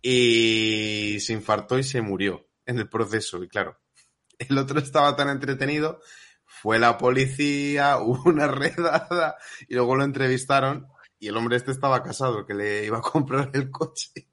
y 0.00 1.18
se 1.20 1.34
infartó 1.34 1.78
y 1.78 1.82
se 1.82 2.00
murió 2.00 2.48
en 2.64 2.78
el 2.78 2.88
proceso. 2.88 3.44
Y 3.44 3.48
claro, 3.48 3.78
el 4.38 4.56
otro 4.56 4.80
estaba 4.80 5.14
tan 5.14 5.28
entretenido, 5.28 6.00
fue 6.46 6.78
la 6.78 6.96
policía, 6.96 7.98
hubo 8.00 8.30
una 8.30 8.46
redada 8.46 9.36
y 9.68 9.74
luego 9.74 9.94
lo 9.94 10.04
entrevistaron 10.04 10.88
y 11.18 11.28
el 11.28 11.36
hombre 11.36 11.58
este 11.58 11.70
estaba 11.70 12.02
casado, 12.02 12.46
que 12.46 12.54
le 12.54 12.86
iba 12.86 12.96
a 12.96 13.02
comprar 13.02 13.50
el 13.52 13.70
coche. 13.70 14.26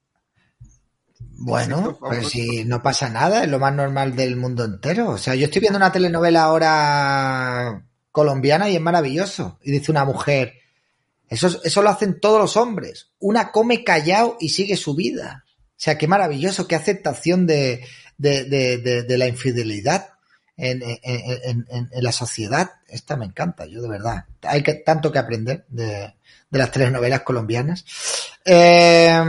Bueno, 1.39 1.98
pues 2.00 2.29
si 2.29 2.63
no 2.63 2.81
pasa 2.81 3.10
nada, 3.10 3.43
es 3.43 3.51
lo 3.51 3.60
más 3.60 3.74
normal 3.74 4.15
del 4.15 4.38
mundo 4.38 4.63
entero. 4.63 5.10
O 5.10 5.17
sea, 5.17 5.36
yo 5.36 5.48
estoy 5.48 5.60
viendo 5.60 5.77
una 5.77 5.91
telenovela 5.91 6.43
ahora 6.43 7.84
colombiana 8.17 8.67
y 8.67 8.75
es 8.75 8.81
maravilloso. 8.81 9.59
Y 9.62 9.69
dice 9.71 9.91
una 9.91 10.03
mujer, 10.05 10.55
eso, 11.29 11.47
eso 11.63 11.81
lo 11.83 11.89
hacen 11.91 12.19
todos 12.19 12.41
los 12.41 12.57
hombres. 12.57 13.12
Una 13.19 13.51
come 13.51 13.83
callado 13.83 14.38
y 14.39 14.50
sigue 14.50 14.75
su 14.75 14.95
vida. 14.95 15.45
O 15.45 15.75
sea, 15.79 16.00
qué 16.00 16.07
maravilloso, 16.07 16.67
qué 16.67 16.74
aceptación 16.75 17.45
de, 17.45 17.86
de, 18.17 18.45
de, 18.45 18.77
de- 18.79 19.03
de 19.03 19.17
la 19.19 19.27
infidelidad 19.27 20.09
en, 20.57 20.81
en- 20.83 21.67
en- 21.69 21.89
la 22.03 22.12
sociedad. 22.12 22.71
Esta 22.88 23.15
me 23.17 23.25
encanta, 23.25 23.67
yo 23.67 23.83
de 23.83 23.88
verdad. 23.89 24.25
Hay 24.41 24.63
que, 24.63 24.74
tanto 24.74 25.12
que 25.12 25.19
aprender 25.19 25.65
de, 25.69 26.15
de 26.50 26.57
las 26.57 26.71
telenovelas 26.71 27.21
colombianas. 27.21 27.86
Eh, 28.43 29.21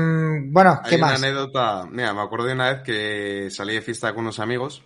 bueno, 0.47 0.81
¿qué 0.85 0.95
Hay 0.95 1.01
una 1.03 1.07
más? 1.09 1.23
anécdota, 1.23 1.85
mira, 1.91 2.15
me 2.15 2.23
acuerdo 2.23 2.47
de 2.47 2.55
una 2.55 2.73
vez 2.73 2.83
que 2.83 3.49
salí 3.51 3.75
de 3.75 3.83
fiesta 3.83 4.15
con 4.15 4.21
unos 4.23 4.39
amigos 4.39 4.83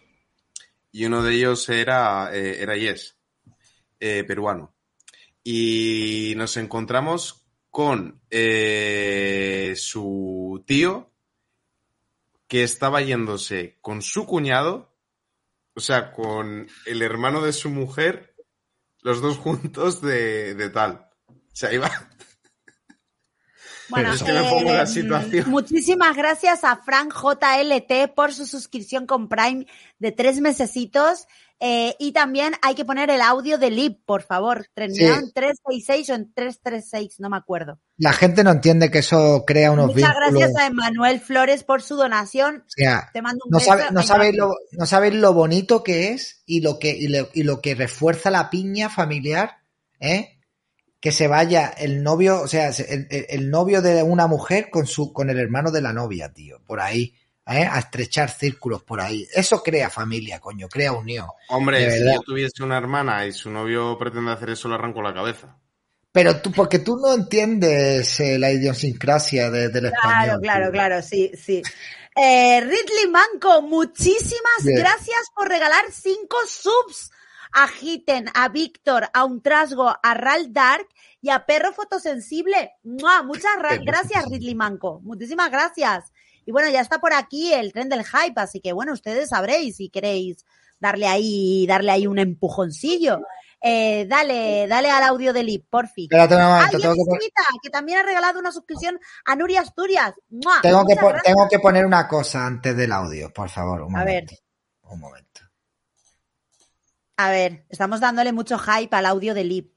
y 0.91 1.05
uno 1.05 1.23
de 1.23 1.35
ellos 1.35 1.69
era, 1.69 2.31
eh, 2.35 2.61
era 2.61 2.77
Yes, 2.77 3.15
eh, 4.05 4.25
peruano. 4.25 4.75
Y 5.45 6.35
nos 6.37 6.57
encontramos 6.57 7.47
con 7.71 8.21
eh, 8.31 9.75
su 9.77 10.65
tío 10.67 11.13
que 12.49 12.65
estaba 12.65 13.01
yéndose 13.01 13.79
con 13.81 14.03
su 14.03 14.27
cuñado, 14.27 14.93
o 15.75 15.81
sea, 15.81 16.11
con 16.11 16.67
el 16.85 17.03
hermano 17.03 17.43
de 17.43 17.53
su 17.53 17.71
mujer, 17.71 18.35
los 19.03 19.23
dos 19.23 19.39
juntos 19.39 20.03
de, 20.03 20.57
de 20.57 20.69
tal. 20.71 21.09
O 21.29 21.55
sea, 21.55 21.73
iba, 21.73 21.89
Bueno, 23.93 24.15
Es 24.15 24.23
que 24.23 24.33
me 24.33 24.43
pongo 24.43 24.71
en 24.71 24.77
la 24.77 24.83
eh, 24.85 24.87
situación. 24.87 25.51
Muchísimas 25.51 26.17
gracias 26.17 26.65
a 26.65 26.77
Frank 26.77 27.13
JLT 27.15 28.15
por 28.15 28.33
su 28.33 28.47
suscripción 28.47 29.07
con 29.07 29.29
Prime 29.29 29.67
de 29.99 30.13
tres 30.13 30.41
mesecitos. 30.41 31.27
Eh, 31.65 31.95
y 32.01 32.11
también 32.11 32.55
hay 32.61 32.75
que 32.75 32.85
poner 32.85 33.09
el 33.09 33.21
audio 33.21 33.57
de 33.57 33.71
Lip, 33.71 34.01
por 34.05 34.23
favor. 34.23 34.67
Terminado 34.75 35.15
Sí. 35.15 35.23
en 35.27 35.33
366 35.33 36.11
o 36.11 36.15
en 36.15 36.35
336, 36.35 37.21
no 37.21 37.31
me 37.31 37.37
acuerdo. 37.37 37.79
La 37.99 38.13
gente 38.13 38.43
no 38.43 38.51
entiende 38.51 38.91
que 38.91 38.99
eso 38.99 39.45
crea 39.47 39.71
unos 39.71 39.95
Muchas 39.95 40.09
vínculos. 40.13 40.33
gracias 40.33 40.57
a 40.61 40.67
Emanuel 40.67 41.21
Flores 41.21 41.63
por 41.63 41.81
su 41.81 41.95
donación. 41.95 42.65
O 42.67 42.71
sea, 42.71 43.09
Te 43.13 43.23
mando 43.23 43.45
un 43.45 43.53
no, 43.53 43.59
beso. 43.59 43.71
sabe- 43.71 43.85
no, 43.93 44.03
sabéis 44.03 44.37
lo, 44.37 44.51
no 44.73 44.87
sabéis 44.87 45.15
lo 45.15 45.33
bonito 45.35 45.85
que 45.85 46.09
es 46.09 46.43
y 46.47 46.63
lo 46.63 46.81
que, 46.81 46.91
y 46.97 47.07
lo, 47.07 47.29
y 47.33 47.45
lo 47.45 47.61
que 47.61 47.77
refuerza 47.77 48.31
la 48.33 48.51
piña 48.51 48.91
familiar, 48.91 49.59
¿eh? 50.01 50.41
Que 51.01 51.13
se 51.13 51.29
vaya 51.29 51.69
el 51.69 52.03
novio, 52.03 52.41
o 52.43 52.49
sea, 52.49 52.71
el- 52.71 53.07
el 53.11 53.51
novio 53.51 53.83
de 53.83 54.03
una 54.03 54.27
mujer 54.27 54.69
con 54.69 54.87
su, 54.89 55.13
con 55.13 55.31
el 55.31 55.39
hermano 55.39 55.71
de 55.71 55.81
la 55.83 55.93
novia, 55.93 56.33
tío, 56.33 56.61
por 56.67 56.81
ahí, 56.81 57.15
¿eh? 57.59 57.69
A 57.71 57.79
estrechar 57.79 58.31
círculos 58.31 58.83
por 58.83 59.01
ahí. 59.01 59.27
Eso 59.35 59.63
crea 59.63 59.91
familia, 59.91 60.41
coño, 60.41 60.69
crea 60.69 60.93
unión. 60.93 61.27
Hombre, 61.49 61.79
si 61.91 61.99
verdad. 62.01 62.15
yo 62.17 62.21
tuviese 62.23 62.63
una 62.63 62.79
hermana 62.79 63.27
y 63.27 63.33
su 63.33 63.51
novio 63.51 63.97
pretende 63.99 64.33
hacer 64.33 64.51
eso, 64.51 64.69
le 64.69 64.75
arranco 64.75 65.03
la 65.03 65.15
cabeza. 65.15 65.57
Pero 66.13 66.43
tú, 66.43 66.53
porque 66.53 66.79
tú 66.79 66.97
no 66.99 67.15
entiendes 67.15 68.21
eh, 68.21 68.39
la 68.39 68.51
idiosincrasia 68.51 69.51
de- 69.51 69.69
del 69.71 69.91
Claro, 69.91 69.97
español. 69.97 70.41
claro, 70.43 70.65
tío. 70.67 70.73
claro, 70.73 71.03
sí, 71.03 71.31
sí. 71.43 71.63
Eh, 72.15 72.61
Ridley 72.61 73.09
Manco, 73.11 73.63
muchísimas 73.63 74.63
Bien. 74.63 74.79
gracias 74.81 75.21
por 75.35 75.49
regalar 75.49 75.85
cinco 75.91 76.37
subs 76.47 77.11
a 77.55 77.67
Hitten, 77.81 78.27
a 78.35 78.49
Víctor, 78.51 79.09
a 79.15 79.25
Un 79.25 79.41
Trasgo, 79.43 79.89
a 80.03 80.15
Ral 80.15 80.53
Dark 80.53 80.87
y 81.23 81.31
a 81.31 81.47
Perro 81.47 81.73
Fotosensible. 81.73 82.73
¡Mua! 82.83 83.23
Muchas 83.23 83.53
gracias. 83.59 84.25
Ridley 84.31 84.55
Manco. 84.55 85.01
Muchísimas 85.03 85.51
gracias. 85.51 86.12
Y 86.45 86.53
bueno, 86.53 86.69
ya 86.71 86.81
está 86.81 87.01
por 87.01 87.13
aquí 87.13 87.53
el 87.53 87.73
tren 87.73 87.89
del 87.89 88.05
hype, 88.05 88.41
así 88.41 88.61
que 88.61 88.73
bueno, 88.73 88.93
ustedes 88.93 89.29
sabréis 89.31 89.77
si 89.77 89.89
queréis 89.89 90.45
darle 90.81 91.07
ahí, 91.07 91.67
darle 91.67 91.91
ahí 91.93 92.07
un 92.07 92.19
empujoncillo. 92.19 93.21
Eh, 93.65 94.07
dale, 94.09 94.67
dale 94.67 94.91
al 94.91 95.05
audio 95.05 95.33
de 95.33 95.45
Lip, 95.45 95.67
porfi. 95.71 96.05
Espérate 96.05 96.35
un 96.35 96.43
momento, 96.43 96.79
y 96.79 96.83
tengo 96.83 96.95
que, 96.95 97.29
que 97.63 97.71
también 97.71 97.99
ha 97.99 98.03
regalado 98.03 98.41
una 98.41 98.51
suscripción 98.51 98.99
a 99.25 99.37
Nuria 99.37 99.61
Asturias. 99.61 100.15
¡Mua! 100.31 100.61
tengo, 100.61 100.81
que, 100.81 100.95
Muchas 100.95 100.99
pon- 101.05 101.13
gracias. 101.13 101.35
tengo 101.35 101.49
que 101.49 101.59
poner 101.61 101.87
una 101.87 102.09
cosa 102.09 102.45
antes 102.45 102.77
del 102.77 102.91
audio, 102.91 103.33
por 103.33 103.49
favor. 103.49 103.83
Un 103.83 103.97
A 103.97 104.05
ver. 104.05 104.25
momento. 104.25 104.35
Un 104.91 105.01
momento. 105.01 105.41
A 107.19 107.31
ver, 107.31 107.65
estamos 107.69 108.01
dándole 108.01 108.33
mucho 108.33 108.59
hype 108.59 108.97
al 108.97 109.07
audio 109.07 109.33
de 109.35 109.45
Lip. 109.45 109.73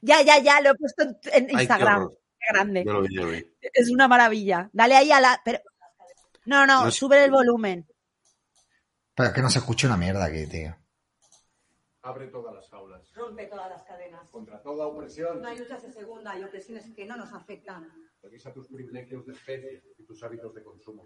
Ya, 0.00 0.22
ya, 0.22 0.38
ya, 0.38 0.60
lo 0.60 0.70
he 0.70 0.74
puesto 0.74 1.02
en, 1.02 1.48
Ay, 1.54 1.62
Instagram. 1.62 2.08
Qué 2.08 2.46
grande. 2.52 2.84
Yo 2.86 2.92
lo 2.92 3.02
vi, 3.02 3.14
yo 3.16 3.24
lo 3.24 3.30
vi. 3.32 3.44
Es 3.60 3.90
una 3.90 4.06
maravilla. 4.06 4.70
Dale 4.72 4.96
ahí 4.96 5.10
a 5.10 5.20
la. 5.20 5.40
Pero... 5.44 5.58
No, 6.46 6.66
no, 6.66 6.90
sube 6.90 7.24
el 7.24 7.30
volumen. 7.30 7.86
Pero 9.14 9.28
es 9.28 9.34
que 9.34 9.42
no 9.42 9.50
se 9.50 9.58
escucha 9.60 9.86
una 9.86 9.96
mierda 9.96 10.24
aquí, 10.24 10.46
tío. 10.46 10.74
Abre 12.02 12.26
todas 12.26 12.54
las 12.54 12.70
aulas. 12.72 13.10
Rompe 13.14 13.46
todas 13.46 13.70
las 13.70 13.82
cadenas. 13.84 14.28
Contra 14.30 14.60
toda 14.62 14.86
opresión. 14.86 15.40
No 15.40 15.48
hay 15.48 15.58
luchas 15.58 15.82
de 15.82 15.90
segunda, 15.92 16.32
hay 16.32 16.42
opresiones 16.44 16.84
que 16.94 17.06
no 17.06 17.16
nos 17.16 17.32
afectan. 17.32 17.88
Revisa 18.22 18.52
tus 18.52 18.68
privilegios 18.68 19.24
de 19.26 19.32
especie 19.32 19.82
y 19.98 20.04
tus 20.04 20.22
hábitos 20.22 20.54
de 20.54 20.62
consumo. 20.62 21.04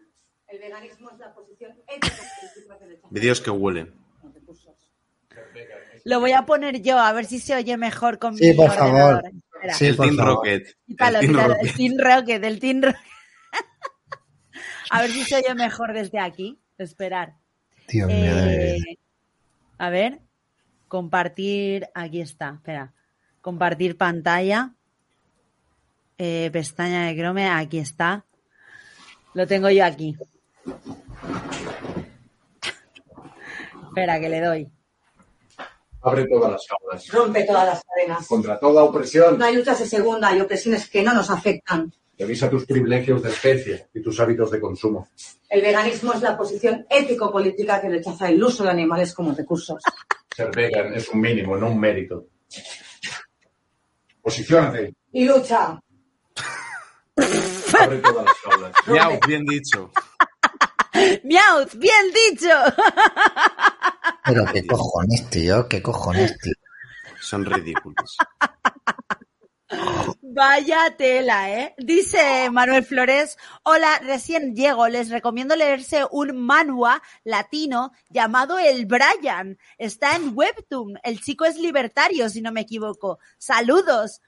El 0.49 0.59
veganismo 0.59 1.11
es 1.11 1.19
la 1.19 1.35
posición 1.35 1.79
ética 1.87 2.79
del 2.81 3.01
Vídeos 3.11 3.41
que 3.41 3.51
huelen. 3.51 3.95
Lo 6.05 6.21
voy 6.21 6.33
a 6.33 6.47
poner 6.47 6.81
yo, 6.83 6.99
a 6.99 7.13
ver 7.13 7.27
si 7.27 7.39
se 7.39 7.55
oye 7.55 7.77
mejor 7.77 8.19
con 8.19 8.35
Sí, 8.37 8.49
mi 8.51 8.55
por 8.55 8.71
ordenador. 8.71 9.23
favor. 9.23 9.31
Espera. 9.55 9.75
Sí, 9.75 9.87
el 9.87 9.97
por 9.97 10.07
Team 10.07 10.17
favor. 10.17 10.35
Rocket. 10.37 10.77
Quítalo, 10.87 11.19
el 11.19 11.21
Team 11.27 11.33
quítalo, 11.37 11.55
Rocket. 11.55 11.69
el 11.71 11.77
Team 11.77 11.95
Rocket, 11.99 12.45
el 12.45 12.61
Team 12.61 12.83
Rocket. 12.83 13.01
A 14.91 15.01
ver 15.03 15.11
si 15.11 15.25
se 15.25 15.37
oye 15.37 15.55
mejor 15.55 15.93
desde 15.93 16.19
aquí. 16.21 16.59
Esperar. 16.79 17.35
Dios 17.89 18.09
Eh, 18.13 18.77
a 19.79 19.91
ver, 19.91 20.21
compartir, 20.89 21.89
aquí 21.95 22.21
está, 22.21 22.55
espera, 22.57 22.93
compartir 23.41 23.97
pantalla, 23.97 24.75
Eh, 26.21 26.51
pestaña 26.53 27.07
de 27.07 27.15
Chrome, 27.17 27.49
aquí 27.49 27.79
está, 27.79 28.25
lo 29.35 29.47
tengo 29.47 29.71
yo 29.71 29.85
aquí. 29.85 30.17
espera, 33.89 34.19
que 34.21 34.29
le 34.29 34.41
doy. 34.41 34.69
Abre 36.03 36.27
todas 36.27 36.53
las 36.53 36.67
aulas. 36.71 37.09
Rompe 37.09 37.45
todas 37.45 37.67
las 37.67 37.83
cadenas. 37.85 38.27
Contra 38.27 38.59
toda 38.59 38.83
opresión. 38.85 39.39
No 39.39 39.45
hay 39.45 39.57
luchas 39.57 39.79
de 39.81 39.87
segunda, 39.87 40.29
hay 40.29 40.41
opresiones 40.41 40.89
que 40.89 41.03
no 41.03 41.13
nos 41.15 41.31
afectan. 41.31 41.93
Revisa 42.19 42.51
tus 42.51 42.67
privilegios 42.67 43.23
de 43.23 43.29
especie 43.31 43.89
y 43.95 44.03
tus 44.03 44.19
hábitos 44.19 44.51
de 44.51 44.61
consumo. 44.61 45.09
El 45.49 45.63
veganismo 45.63 46.13
es 46.13 46.23
la 46.23 46.37
posición 46.37 46.85
ético-política 46.91 47.81
que 47.81 47.89
rechaza 47.89 48.29
el 48.29 48.43
uso 48.43 48.65
de 48.65 48.71
animales 48.71 49.15
como 49.15 49.33
recursos. 49.35 49.81
Ser 50.37 50.51
vegan 50.55 50.95
es 50.95 51.09
un 51.09 51.21
mínimo, 51.21 51.57
no 51.57 51.71
un 51.71 51.79
mérito. 51.79 52.27
Posiciónate. 54.21 54.95
Y 55.13 55.25
lucha. 55.25 55.81
Abre 57.81 57.99
todas 57.99 58.25
las 58.25 58.35
jaulas. 58.37 58.73
Miau, 58.87 59.21
bien 59.27 59.45
dicho. 59.45 59.91
¡Miau! 61.25 61.67
¡Bien 61.75 62.07
dicho! 62.13 62.49
Pero 64.25 64.45
qué 64.53 64.67
cojones, 64.67 65.31
tío, 65.31 65.69
qué 65.69 65.81
cojones, 65.81 66.37
tío. 66.39 66.55
Son 67.21 67.45
ridículos. 67.45 68.17
Vaya 70.23 70.97
tela, 70.97 71.51
¿eh? 71.51 71.75
Dice 71.77 72.49
Manuel 72.51 72.85
Flores, 72.85 73.37
hola, 73.65 73.99
recién 74.03 74.55
llego, 74.55 74.89
les 74.89 75.11
recomiendo 75.11 75.57
leerse 75.57 76.07
un 76.11 76.37
manhua 76.37 77.03
latino 77.25 77.93
llamado 78.09 78.59
El 78.59 78.87
Brian. 78.87 79.59
Está 79.77 80.17
en 80.17 80.33
Webtoon, 80.35 80.99
el 81.03 81.21
chico 81.21 81.45
es 81.45 81.57
libertario, 81.59 82.29
si 82.31 82.41
no 82.41 82.53
me 82.53 82.63
equivoco. 82.63 83.19
Saludos. 83.37 84.23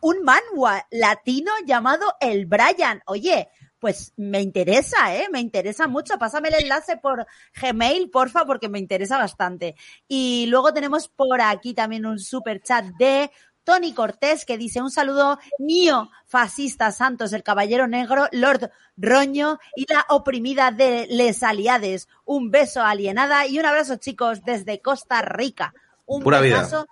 Un 0.00 0.24
manhua 0.24 0.86
latino 0.90 1.52
llamado 1.64 2.14
El 2.20 2.46
Brian. 2.46 3.02
Oye, 3.06 3.48
pues 3.80 4.12
me 4.16 4.42
interesa, 4.42 5.16
¿eh? 5.16 5.28
Me 5.32 5.40
interesa 5.40 5.88
mucho. 5.88 6.18
Pásame 6.18 6.48
el 6.48 6.62
enlace 6.62 6.98
por 6.98 7.26
Gmail, 7.60 8.10
porfa, 8.10 8.44
porque 8.44 8.68
me 8.68 8.78
interesa 8.78 9.16
bastante. 9.16 9.74
Y 10.06 10.46
luego 10.48 10.72
tenemos 10.74 11.08
por 11.08 11.40
aquí 11.40 11.72
también 11.72 12.04
un 12.04 12.18
super 12.18 12.60
chat 12.62 12.84
de 12.98 13.30
Tony 13.64 13.92
Cortés 13.94 14.44
que 14.44 14.58
dice 14.58 14.80
un 14.80 14.90
saludo 14.90 15.38
mío, 15.58 16.10
fascista 16.26 16.90
Santos, 16.92 17.32
el 17.32 17.42
caballero 17.42 17.86
negro, 17.86 18.28
Lord 18.32 18.70
Roño 18.96 19.58
y 19.76 19.86
la 19.92 20.06
oprimida 20.08 20.70
de 20.70 21.06
Les 21.10 21.42
Aliades. 21.42 22.08
Un 22.24 22.50
beso 22.50 22.82
alienada 22.82 23.46
y 23.46 23.58
un 23.58 23.66
abrazo 23.66 23.96
chicos 23.96 24.42
desde 24.44 24.80
Costa 24.80 25.22
Rica. 25.22 25.74
Un 26.06 26.22
Pura 26.22 26.40
vida. 26.40 26.56
besazo. 26.58 26.86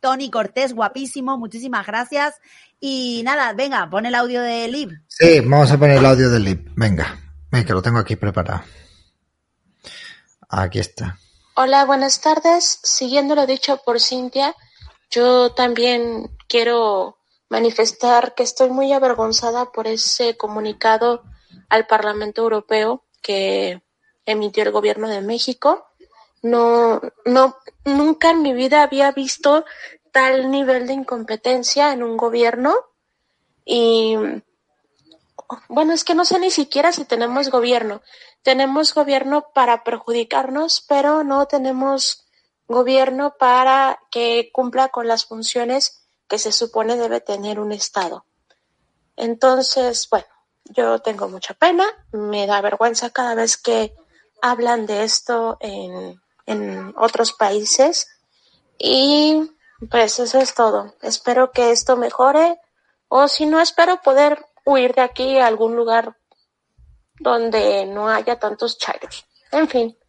Tony 0.00 0.30
Cortés, 0.30 0.72
guapísimo, 0.72 1.36
muchísimas 1.36 1.86
gracias. 1.86 2.34
Y 2.80 3.20
nada, 3.24 3.52
venga, 3.52 3.88
pon 3.90 4.06
el 4.06 4.14
audio 4.14 4.40
de 4.40 4.66
Liv. 4.68 4.90
Sí, 5.08 5.40
vamos 5.40 5.70
a 5.70 5.78
poner 5.78 5.98
el 5.98 6.06
audio 6.06 6.30
del 6.30 6.44
lip. 6.44 6.68
Venga, 6.74 7.20
venga, 7.50 7.66
que 7.66 7.72
lo 7.74 7.82
tengo 7.82 7.98
aquí 7.98 8.16
preparado. 8.16 8.62
Aquí 10.48 10.78
está. 10.78 11.18
Hola, 11.54 11.84
buenas 11.84 12.20
tardes. 12.22 12.80
Siguiendo 12.82 13.34
lo 13.34 13.46
dicho 13.46 13.82
por 13.84 14.00
Cintia, 14.00 14.54
yo 15.10 15.52
también 15.52 16.30
quiero 16.48 17.18
manifestar 17.48 18.34
que 18.34 18.44
estoy 18.44 18.70
muy 18.70 18.92
avergonzada 18.92 19.72
por 19.72 19.86
ese 19.86 20.36
comunicado 20.36 21.24
al 21.68 21.86
Parlamento 21.86 22.42
Europeo 22.42 23.04
que 23.20 23.82
emitió 24.24 24.62
el 24.62 24.70
gobierno 24.70 25.08
de 25.08 25.20
México. 25.20 25.86
No, 26.42 27.00
no, 27.24 27.56
nunca 27.84 28.30
en 28.30 28.42
mi 28.42 28.54
vida 28.54 28.82
había 28.82 29.10
visto 29.10 29.64
tal 30.12 30.50
nivel 30.50 30.86
de 30.86 30.94
incompetencia 30.94 31.92
en 31.92 32.02
un 32.02 32.16
gobierno 32.16 32.74
y 33.64 34.16
bueno, 35.68 35.92
es 35.92 36.04
que 36.04 36.14
no 36.14 36.24
sé 36.24 36.38
ni 36.38 36.50
siquiera 36.50 36.92
si 36.92 37.04
tenemos 37.04 37.50
gobierno. 37.50 38.02
Tenemos 38.42 38.94
gobierno 38.94 39.48
para 39.52 39.82
perjudicarnos, 39.82 40.84
pero 40.88 41.24
no 41.24 41.46
tenemos 41.46 42.24
gobierno 42.70 43.34
para 43.38 43.98
que 44.10 44.50
cumpla 44.52 44.88
con 44.88 45.08
las 45.08 45.24
funciones 45.24 46.06
que 46.28 46.38
se 46.38 46.52
supone 46.52 46.96
debe 46.96 47.20
tener 47.20 47.58
un 47.58 47.72
Estado. 47.72 48.24
Entonces, 49.16 50.08
bueno, 50.10 50.26
yo 50.64 51.00
tengo 51.00 51.28
mucha 51.28 51.54
pena, 51.54 51.84
me 52.12 52.46
da 52.46 52.60
vergüenza 52.60 53.10
cada 53.10 53.34
vez 53.34 53.56
que 53.56 53.94
hablan 54.40 54.86
de 54.86 55.02
esto 55.02 55.58
en, 55.60 56.20
en 56.46 56.94
otros 56.96 57.32
países 57.32 58.08
y 58.78 59.50
pues 59.90 60.18
eso 60.20 60.38
es 60.38 60.54
todo. 60.54 60.94
Espero 61.02 61.50
que 61.50 61.72
esto 61.72 61.96
mejore 61.96 62.58
o 63.08 63.26
si 63.26 63.46
no, 63.46 63.60
espero 63.60 64.00
poder 64.00 64.46
huir 64.64 64.94
de 64.94 65.02
aquí 65.02 65.38
a 65.38 65.48
algún 65.48 65.74
lugar 65.74 66.16
donde 67.18 67.84
no 67.86 68.08
haya 68.08 68.38
tantos 68.38 68.78
chairos. 68.78 69.26
En 69.50 69.68
fin. 69.68 69.99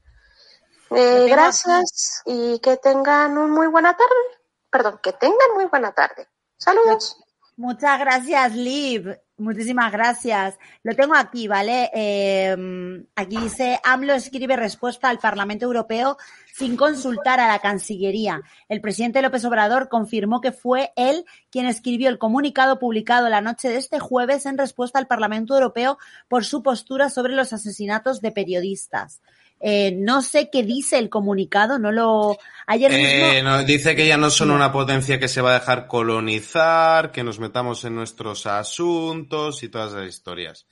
Eh, 0.94 1.28
gracias 1.30 2.22
y 2.26 2.60
que 2.60 2.78
tengan 2.78 3.38
una 3.38 3.54
muy 3.54 3.68
buena 3.68 3.96
tarde. 3.96 4.40
Perdón, 4.70 5.00
que 5.02 5.14
tengan 5.14 5.54
muy 5.56 5.66
buena 5.66 5.92
tarde. 5.94 6.28
Saludos. 6.58 7.18
Muchas 7.58 8.00
gracias, 8.00 8.56
Liv. 8.56 9.18
Muchísimas 9.38 9.92
gracias. 9.92 10.58
Lo 10.84 10.96
tengo 10.96 11.16
aquí, 11.16 11.48
¿vale? 11.48 11.90
Eh, 11.94 13.06
aquí 13.16 13.38
dice, 13.38 13.80
AMLO 13.84 14.14
escribe 14.14 14.56
respuesta 14.56 15.10
al 15.10 15.20
Parlamento 15.20 15.66
Europeo 15.66 16.18
sin 16.54 16.78
consultar 16.78 17.40
a 17.40 17.48
la 17.48 17.60
Cancillería. 17.60 18.42
El 18.70 18.82
presidente 18.82 19.22
López 19.22 19.44
Obrador 19.46 19.90
confirmó 19.90 20.42
que 20.42 20.52
fue 20.52 20.94
él 20.96 21.26
quien 21.50 21.66
escribió 21.66 22.10
el 22.10 22.20
comunicado 22.20 22.80
publicado 22.80 23.30
la 23.30 23.42
noche 23.42 23.70
de 23.70 23.78
este 23.78 24.00
jueves 24.00 24.46
en 24.46 24.58
respuesta 24.58 25.00
al 25.00 25.08
Parlamento 25.08 25.56
Europeo 25.56 25.98
por 26.28 26.46
su 26.46 26.62
postura 26.62 27.10
sobre 27.10 27.34
los 27.34 27.54
asesinatos 27.54 28.22
de 28.22 28.32
periodistas. 28.32 29.22
Eh, 29.64 29.94
no 29.96 30.22
sé 30.22 30.50
qué 30.52 30.64
dice 30.64 30.98
el 30.98 31.10
comunicado, 31.10 31.78
no 31.78 31.92
lo... 31.92 32.38
Ayer 32.66 32.92
Eh, 32.92 33.34
mismo... 33.34 33.50
no, 33.50 33.64
dice 33.64 33.96
que 33.96 34.08
ya 34.08 34.18
no 34.18 34.30
son 34.30 34.50
una 34.50 34.72
potencia 34.72 35.20
que 35.20 35.28
se 35.28 35.42
va 35.42 35.52
a 35.52 35.60
dejar 35.60 35.88
colonizar, 35.88 37.12
que 37.12 37.24
nos 37.24 37.40
metamos 37.40 37.84
en 37.84 37.96
nuestros 37.96 38.48
asuntos 38.48 39.62
y 39.62 39.70
todas 39.70 39.92
esas 39.92 40.08
historias. 40.08 40.66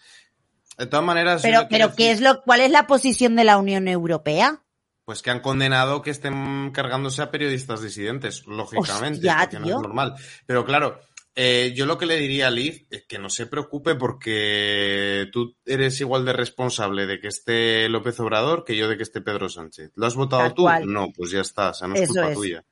De 0.77 0.87
todas 0.87 1.05
maneras, 1.05 1.41
Pero, 1.41 1.67
pero 1.69 1.93
¿qué 1.93 2.05
decir, 2.09 2.15
es 2.15 2.21
lo, 2.21 2.41
¿cuál 2.43 2.61
es 2.61 2.71
la 2.71 2.87
posición 2.87 3.35
de 3.35 3.43
la 3.43 3.57
Unión 3.57 3.87
Europea? 3.87 4.63
Pues 5.03 5.21
que 5.21 5.31
han 5.31 5.39
condenado 5.41 6.01
que 6.01 6.11
estén 6.11 6.71
cargándose 6.71 7.21
a 7.21 7.31
periodistas 7.31 7.81
disidentes, 7.81 8.45
lógicamente, 8.45 9.17
Hostia, 9.17 9.37
porque 9.39 9.59
no 9.59 9.65
es 9.65 9.73
normal. 9.73 10.15
Pero 10.45 10.65
claro, 10.65 11.01
eh, 11.41 11.71
yo 11.73 11.85
lo 11.85 11.97
que 11.97 12.05
le 12.05 12.17
diría 12.17 12.47
a 12.47 12.51
Liv 12.51 12.85
es 12.89 13.05
que 13.05 13.17
no 13.17 13.29
se 13.29 13.45
preocupe 13.45 13.95
porque 13.95 15.29
tú 15.31 15.55
eres 15.65 16.01
igual 16.01 16.25
de 16.25 16.33
responsable 16.33 17.05
de 17.05 17.21
que 17.21 17.29
esté 17.29 17.87
López 17.87 18.19
Obrador 18.19 18.65
que 18.65 18.75
yo 18.75 18.89
de 18.89 18.97
que 18.97 19.03
esté 19.03 19.21
Pedro 19.21 19.47
Sánchez. 19.47 19.91
¿Lo 19.95 20.05
has 20.05 20.15
votado 20.15 20.41
Tal 20.41 20.53
tú? 20.53 20.63
cual. 20.63 20.91
No, 20.91 21.07
pues 21.15 21.31
ya 21.31 21.39
está, 21.39 21.69
o 21.69 21.73
sea, 21.73 21.87
no 21.87 21.95
es 21.95 22.01
Eso 22.01 22.13
culpa 22.13 22.29
es. 22.31 22.35
tuya. 22.35 22.65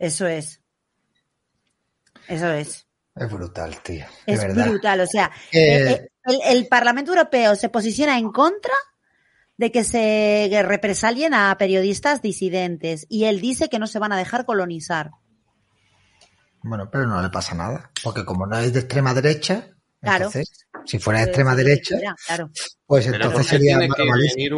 Eso 0.00 0.26
es. 0.26 0.60
Eso 2.26 2.50
es. 2.50 2.88
Es 3.14 3.30
brutal, 3.30 3.80
tío. 3.84 4.04
Es 4.26 4.40
verdad. 4.40 4.68
brutal. 4.68 5.00
O 5.02 5.06
sea, 5.06 5.30
eh, 5.52 5.92
eh, 5.92 6.08
el, 6.24 6.40
el 6.56 6.66
Parlamento 6.66 7.12
Europeo 7.12 7.54
se 7.54 7.68
posiciona 7.68 8.18
en 8.18 8.32
contra 8.32 8.74
de 9.56 9.70
que 9.70 9.84
se 9.84 10.50
represalien 10.64 11.34
a 11.34 11.56
periodistas 11.56 12.20
disidentes 12.20 13.06
y 13.08 13.26
él 13.26 13.40
dice 13.40 13.68
que 13.68 13.78
no 13.78 13.86
se 13.86 14.00
van 14.00 14.10
a 14.10 14.18
dejar 14.18 14.44
colonizar. 14.44 15.12
Bueno, 16.62 16.88
pero 16.90 17.06
no 17.06 17.20
le 17.22 17.30
pasa 17.30 17.54
nada. 17.54 17.90
Porque 18.02 18.24
como 18.24 18.46
no 18.46 18.58
es 18.58 18.72
de 18.72 18.80
extrema 18.80 19.14
derecha, 19.14 19.68
Claro. 20.00 20.26
entonces, 20.26 20.66
si 20.84 20.98
fuera 20.98 21.20
de 21.20 21.26
extrema 21.26 21.54
derecha, 21.54 21.96
claro. 22.26 22.50
pues 22.86 23.04
Pero 23.06 23.16
entonces 23.16 23.34
¿por 23.34 23.42
qué 23.44 23.48
sería 23.48 23.78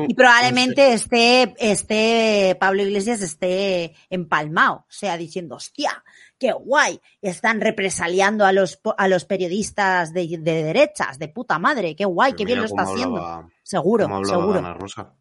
un- 0.00 0.10
Y 0.10 0.14
probablemente 0.14 0.94
esté, 0.94 1.54
esté 1.58 2.56
Pablo 2.58 2.82
Iglesias 2.82 3.20
esté 3.20 3.94
empalmado, 4.08 4.76
o 4.76 4.86
sea, 4.88 5.18
diciendo, 5.18 5.56
hostia, 5.56 6.02
qué 6.38 6.52
guay, 6.52 6.98
están 7.20 7.60
represaliando 7.60 8.46
a 8.46 8.52
los, 8.52 8.76
po- 8.78 8.94
a 8.96 9.06
los 9.06 9.26
periodistas 9.26 10.14
de, 10.14 10.38
de 10.40 10.62
derechas, 10.62 11.18
de 11.18 11.28
puta 11.28 11.58
madre, 11.58 11.94
qué 11.94 12.06
guay, 12.06 12.32
qué 12.32 12.46
bien 12.46 12.60
lo 12.60 12.64
está 12.64 12.82
haciendo. 12.82 13.50
Seguro, 13.62 14.06
seguro. 14.24 14.58
Ana 14.60 14.74
Rosa. 14.74 15.12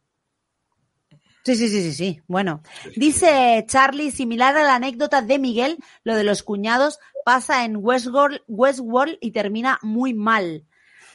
Sí, 1.43 1.55
sí, 1.55 1.67
sí, 1.67 1.81
sí, 1.83 1.93
sí. 1.93 2.21
Bueno, 2.27 2.61
dice 2.95 3.65
Charlie, 3.67 4.11
similar 4.11 4.55
a 4.55 4.63
la 4.63 4.75
anécdota 4.75 5.21
de 5.21 5.39
Miguel, 5.39 5.77
lo 6.03 6.15
de 6.15 6.23
los 6.23 6.41
cuñados 6.43 6.99
pasa 7.25 7.65
en 7.65 7.77
Westworld, 7.77 8.41
Westworld 8.47 9.17
y 9.19 9.31
termina 9.31 9.79
muy 9.81 10.13
mal. 10.13 10.65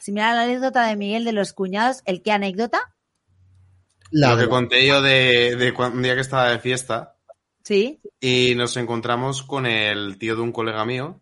Similar 0.01 0.33
a 0.33 0.35
la 0.35 0.43
anécdota 0.43 0.87
de 0.87 0.97
Miguel 0.97 1.25
de 1.25 1.33
los 1.33 1.53
cuñados, 1.53 2.03
¿el 2.05 2.23
qué 2.23 2.33
anécdota? 2.33 2.79
La 4.11 4.33
Lo 4.35 4.39
que 4.39 4.49
conté 4.49 4.87
yo 4.87 5.03
de, 5.03 5.57
de 5.57 5.73
un 5.73 6.03
día 6.03 6.15
que 6.15 6.21
estaba 6.23 6.51
de 6.51 6.59
fiesta 6.59 7.15
Sí. 7.65 8.01
y 8.21 8.55
nos 8.55 8.77
encontramos 8.79 9.43
con 9.43 9.67
el 9.67 10.17
tío 10.19 10.37
de 10.37 10.41
un 10.43 10.53
colega 10.53 10.87
mío 10.87 11.21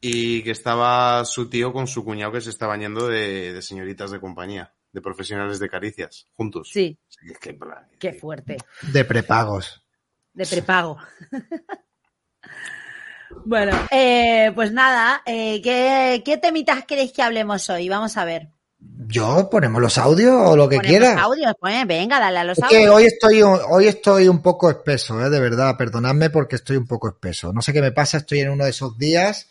y 0.00 0.42
que 0.42 0.52
estaba 0.52 1.24
su 1.24 1.50
tío 1.50 1.72
con 1.72 1.88
su 1.88 2.04
cuñado 2.04 2.30
que 2.30 2.40
se 2.40 2.50
estaban 2.50 2.80
yendo 2.80 3.08
de, 3.08 3.52
de 3.52 3.62
señoritas 3.62 4.12
de 4.12 4.20
compañía, 4.20 4.72
de 4.92 5.00
profesionales 5.00 5.58
de 5.58 5.68
caricias, 5.68 6.26
juntos. 6.34 6.70
Sí, 6.72 6.98
que, 7.40 7.56
que, 7.56 7.58
qué 7.98 8.12
fuerte. 8.12 8.58
de 8.82 9.04
prepagos. 9.04 9.82
De 10.32 10.46
prepago. 10.46 10.98
bueno, 13.44 13.76
eh, 13.90 14.52
pues 14.54 14.72
nada, 14.72 15.22
eh, 15.26 15.60
¿qué, 15.62 16.22
¿qué 16.24 16.38
temitas 16.38 16.84
queréis 16.84 17.12
que 17.12 17.22
hablemos 17.22 17.68
hoy? 17.70 17.88
Vamos 17.88 18.16
a 18.16 18.24
ver. 18.24 18.48
Yo 18.80 19.48
ponemos 19.50 19.82
los 19.82 19.98
audios 19.98 20.34
o 20.34 20.56
lo 20.56 20.68
que 20.68 20.78
quieras. 20.78 21.18
audios, 21.18 21.52
pues, 21.58 21.84
venga, 21.86 22.20
dale 22.20 22.38
a 22.38 22.44
los 22.44 22.58
Es 22.58 22.64
que 22.68 22.76
audios. 22.76 22.94
hoy 22.94 23.04
estoy, 23.06 23.42
hoy 23.42 23.86
estoy 23.88 24.28
un 24.28 24.40
poco 24.40 24.70
espeso, 24.70 25.24
¿eh? 25.24 25.30
de 25.30 25.40
verdad. 25.40 25.76
Perdonadme 25.76 26.30
porque 26.30 26.56
estoy 26.56 26.76
un 26.76 26.86
poco 26.86 27.08
espeso. 27.08 27.52
No 27.52 27.60
sé 27.60 27.72
qué 27.72 27.82
me 27.82 27.90
pasa, 27.90 28.18
estoy 28.18 28.40
en 28.40 28.50
uno 28.50 28.64
de 28.64 28.70
esos 28.70 28.96
días 28.96 29.48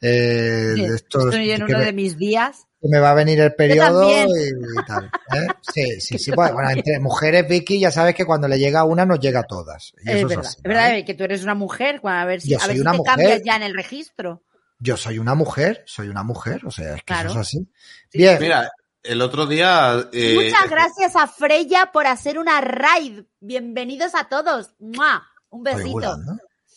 eh, 0.00 0.72
Sí, 0.74 0.86
de 0.86 0.96
estos 0.96 1.26
Estoy 1.26 1.50
en 1.50 1.58
que 1.58 1.72
uno 1.72 1.78
me, 1.78 1.84
de 1.84 1.92
mis 1.92 2.18
días. 2.18 2.65
Que 2.86 2.90
me 2.96 2.98
va 3.00 3.10
a 3.10 3.14
venir 3.14 3.40
el 3.40 3.54
periodo 3.54 4.08
y, 4.10 4.48
y 4.48 4.84
tal. 4.86 5.06
¿eh? 5.34 5.46
Sí, 5.74 6.00
sí, 6.00 6.18
sí. 6.18 6.30
Bueno, 6.32 6.58
entre 6.70 6.98
mujeres, 7.00 7.48
Vicky, 7.48 7.78
ya 7.80 7.90
sabes 7.90 8.14
que 8.14 8.24
cuando 8.24 8.48
le 8.48 8.58
llega 8.58 8.80
a 8.80 8.84
una 8.84 9.04
nos 9.04 9.20
llega 9.20 9.40
a 9.40 9.44
todas. 9.44 9.92
Y 10.04 10.10
Es 10.10 10.16
eso 10.16 10.28
verdad, 10.28 10.44
así, 10.46 10.56
es 10.58 10.62
verdad 10.62 10.88
¿vale? 10.88 11.04
que 11.04 11.14
tú 11.14 11.24
eres 11.24 11.42
una 11.42 11.54
mujer, 11.54 12.00
a 12.04 12.24
ver 12.24 12.40
si, 12.40 12.50
Yo 12.50 12.58
a 12.62 12.66
ver 12.66 12.76
si 12.76 12.82
te 12.82 12.88
mujer. 12.90 13.04
cambias 13.04 13.42
ya 13.44 13.56
en 13.56 13.62
el 13.62 13.74
registro. 13.74 14.42
Yo 14.78 14.96
soy 14.96 15.18
una 15.18 15.34
mujer, 15.34 15.82
soy 15.86 16.08
una 16.08 16.22
mujer, 16.22 16.60
o 16.66 16.70
sea, 16.70 16.90
es 16.94 17.00
que 17.00 17.04
Claro. 17.06 17.30
eso 17.30 17.40
es 17.40 17.46
así. 17.48 17.68
Bien, 18.12 18.38
Mira, 18.40 18.70
el 19.02 19.22
otro 19.22 19.46
día. 19.46 20.08
eh, 20.12 20.34
Muchas 20.34 20.68
gracias 20.70 21.16
a 21.16 21.26
Freya 21.26 21.90
por 21.92 22.06
hacer 22.06 22.38
una 22.38 22.60
raid. 22.60 23.22
Bienvenidos 23.40 24.14
a 24.14 24.28
todos. 24.28 24.74
¡Mua! 24.78 25.22
Un 25.48 25.62
besito. 25.62 26.16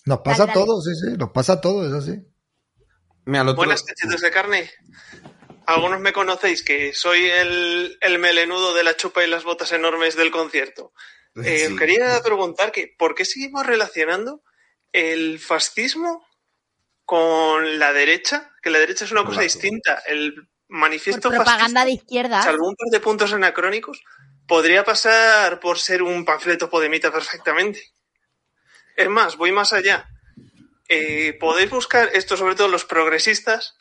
Nos 0.06 0.20
pasa 0.20 0.46
Dale, 0.46 0.52
a 0.52 0.54
todos, 0.54 0.86
sí, 0.86 0.92
sí, 0.96 1.18
nos 1.18 1.32
pasa 1.32 1.54
a 1.54 1.62
todos, 1.62 1.88
es 1.88 1.94
así. 1.94 2.22
Mira, 3.26 3.42
el 3.42 3.50
otro- 3.50 3.58
Buenas 3.58 3.84
cachetes 3.84 4.22
de 4.22 4.32
carne. 4.32 4.70
Algunos 5.70 6.00
me 6.00 6.14
conocéis 6.14 6.64
que 6.64 6.94
soy 6.94 7.26
el, 7.30 7.98
el 8.02 8.18
melenudo 8.20 8.74
de 8.74 8.84
la 8.84 8.96
chupa 8.98 9.24
y 9.24 9.28
las 9.28 9.44
botas 9.44 9.72
enormes 9.72 10.16
del 10.16 10.32
concierto. 10.32 10.94
Eh, 11.44 11.68
Sí. 11.70 11.76
Quería 11.76 12.22
preguntar 12.24 12.72
que 12.72 12.94
¿por 12.98 13.14
qué 13.14 13.24
seguimos 13.24 13.66
relacionando 13.66 14.42
el 14.92 15.40
fascismo 15.40 16.26
con 17.06 17.78
la 17.78 17.94
derecha? 17.94 18.52
Que 18.64 18.70
la 18.72 18.80
derecha 18.80 19.06
es 19.06 19.12
una 19.12 19.22
cosa 19.22 19.34
Claro. 19.42 19.44
distinta. 19.44 20.02
El 20.08 20.34
Por 20.34 20.46
manifiesto 20.70 21.30
propaganda 21.30 21.58
fascista, 21.82 21.86
de 21.86 21.92
izquierda. 21.92 22.42
salvo 22.42 22.68
un 22.68 22.76
par 22.76 22.88
de 22.92 23.00
puntos 23.00 23.32
anacrónicos, 23.34 24.02
podría 24.48 24.84
pasar 24.84 25.60
por 25.60 25.78
ser 25.78 26.02
un 26.02 26.26
panfleto 26.26 26.70
podemita 26.70 27.12
perfectamente. 27.12 27.92
Es 28.96 29.08
más, 29.08 29.38
voy 29.38 29.52
más 29.52 29.72
allá. 29.74 30.10
Eh, 30.88 31.38
podéis 31.40 31.70
buscar 31.70 32.10
esto, 32.14 32.36
sobre 32.38 32.56
todo 32.56 32.68
los 32.68 32.86
progresistas, 32.86 33.76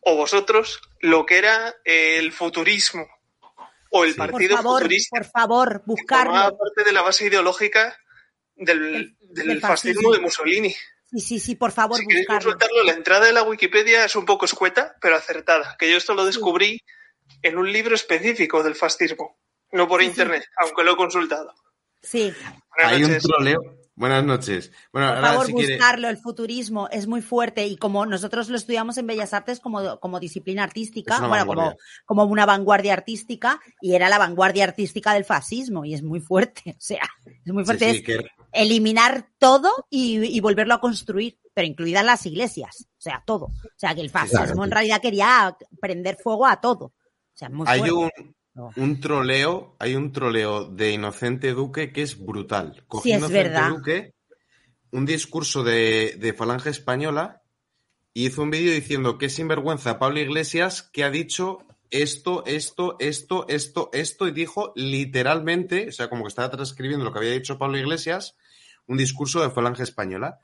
o 0.00 0.16
vosotros, 0.16 0.80
lo 1.00 1.26
que 1.26 1.38
era 1.38 1.74
el 1.84 2.32
futurismo, 2.32 3.06
o 3.90 4.04
el 4.04 4.12
Sí. 4.12 4.18
Por 4.18 4.30
partido 4.30 4.56
favor, 4.56 4.82
futurista, 4.82 5.16
por 5.18 5.26
favor, 5.26 5.68
que 5.68 5.78
formaba 6.06 6.48
buscarlo. 6.50 6.58
parte 6.58 6.84
de 6.84 6.92
la 6.92 7.02
base 7.02 7.26
ideológica 7.26 7.98
del, 8.54 8.80
Del- 8.80 9.16
del 9.20 9.46
del 9.48 9.60
fascismo 9.60 9.94
fascismo. 10.00 10.12
de 10.12 10.20
Mussolini. 10.20 10.74
Sí, 11.12 11.18
sí, 11.20 11.40
sí, 11.40 11.56
por 11.56 11.72
favor, 11.72 11.98
Si 11.98 12.06
queréis 12.06 12.26
buscarlo. 12.26 12.52
consultarlo, 12.52 12.84
la 12.84 12.92
entrada 12.92 13.26
de 13.26 13.32
la 13.32 13.42
Wikipedia 13.42 14.04
es 14.04 14.14
un 14.14 14.24
poco 14.26 14.44
escueta, 14.44 14.94
pero 15.00 15.16
acertada. 15.16 15.76
Que 15.78 15.90
yo 15.90 15.96
esto 15.96 16.14
lo 16.14 16.24
descubrí 16.24 16.80
en 17.42 17.58
un 17.58 17.72
libro 17.72 17.94
específico 17.96 18.62
del 18.62 18.76
fascismo, 18.76 19.38
no 19.72 19.88
por 19.88 20.00
Sí, 20.00 20.06
sí. 20.06 20.10
internet, 20.12 20.44
aunque 20.62 20.84
lo 20.84 20.92
he 20.92 20.96
consultado. 20.96 21.52
Sí, 22.02 22.32
Hay 22.78 23.02
un 23.04 23.18
troleo. 23.18 23.60
Buenas 24.00 24.24
noches. 24.24 24.72
Bueno, 24.94 25.08
por 25.08 25.16
ahora 25.16 25.28
favor, 25.32 25.46
si 25.46 25.52
quiere. 25.52 25.74
buscarlo. 25.74 26.08
El 26.08 26.16
futurismo 26.16 26.88
es 26.90 27.06
muy 27.06 27.20
fuerte 27.20 27.66
y 27.66 27.76
como 27.76 28.06
nosotros 28.06 28.48
lo 28.48 28.56
estudiamos 28.56 28.96
en 28.96 29.06
Bellas 29.06 29.34
Artes 29.34 29.60
como, 29.60 30.00
como 30.00 30.18
disciplina 30.18 30.64
artística, 30.64 31.20
bueno, 31.26 31.44
como, 31.44 31.76
como 32.06 32.24
una 32.24 32.46
vanguardia 32.46 32.94
artística 32.94 33.60
y 33.82 33.94
era 33.94 34.08
la 34.08 34.16
vanguardia 34.16 34.64
artística 34.64 35.12
del 35.12 35.26
fascismo 35.26 35.84
y 35.84 35.92
es 35.92 36.02
muy 36.02 36.20
fuerte. 36.20 36.62
O 36.80 36.82
sea, 36.82 37.02
es 37.44 37.52
muy 37.52 37.62
fuerte. 37.62 37.90
sí, 37.90 37.96
es 37.98 38.02
que- 38.02 38.26
eliminar 38.52 39.28
todo 39.38 39.70
y, 39.90 40.24
y 40.34 40.40
volverlo 40.40 40.72
a 40.72 40.80
construir, 40.80 41.38
pero 41.52 41.68
incluidas 41.68 42.04
las 42.04 42.24
iglesias. 42.24 42.88
O 42.92 43.00
sea, 43.02 43.22
todo. 43.26 43.44
O 43.46 43.76
sea, 43.76 43.94
que 43.94 44.00
el 44.00 44.08
fascismo 44.08 44.46
claro. 44.46 44.64
en 44.64 44.70
realidad 44.70 45.02
quería 45.02 45.56
prender 45.78 46.16
fuego 46.16 46.46
a 46.46 46.58
todo. 46.58 46.86
O 46.86 46.94
sea, 47.34 47.50
muy 47.50 47.66
hay 47.68 47.80
fuerte. 47.80 48.34
Un, 48.54 48.72
un 48.76 49.00
troleo, 49.00 49.76
hay 49.78 49.94
un 49.94 50.12
troleo 50.12 50.64
de 50.64 50.92
Inocente 50.92 51.52
Duque 51.52 51.92
que 51.92 52.02
es 52.02 52.18
brutal. 52.18 52.84
Cogió 52.86 53.02
Sí, 53.02 53.12
es 53.12 53.18
Inocente 53.18 53.42
verdad. 53.42 53.68
Duque 53.70 54.14
un 54.92 55.06
discurso 55.06 55.62
de, 55.62 56.16
de 56.18 56.32
Falange 56.32 56.70
Española 56.70 57.42
y 58.12 58.26
hizo 58.26 58.42
un 58.42 58.50
vídeo 58.50 58.72
diciendo 58.72 59.18
que 59.18 59.26
es 59.26 59.34
sinvergüenza 59.34 59.98
Pablo 59.98 60.20
Iglesias 60.20 60.82
que 60.82 61.04
ha 61.04 61.10
dicho 61.10 61.58
esto, 61.90 62.44
esto, 62.46 62.96
esto, 63.00 63.46
esto, 63.48 63.90
esto, 63.92 64.28
y 64.28 64.32
dijo 64.32 64.72
literalmente, 64.76 65.88
o 65.88 65.92
sea, 65.92 66.08
como 66.08 66.22
que 66.22 66.28
estaba 66.28 66.50
transcribiendo 66.50 67.04
lo 67.04 67.12
que 67.12 67.18
había 67.18 67.32
dicho 67.32 67.58
Pablo 67.58 67.78
Iglesias, 67.78 68.36
un 68.86 68.96
discurso 68.96 69.42
de 69.42 69.50
Falange 69.50 69.82
Española. 69.82 70.38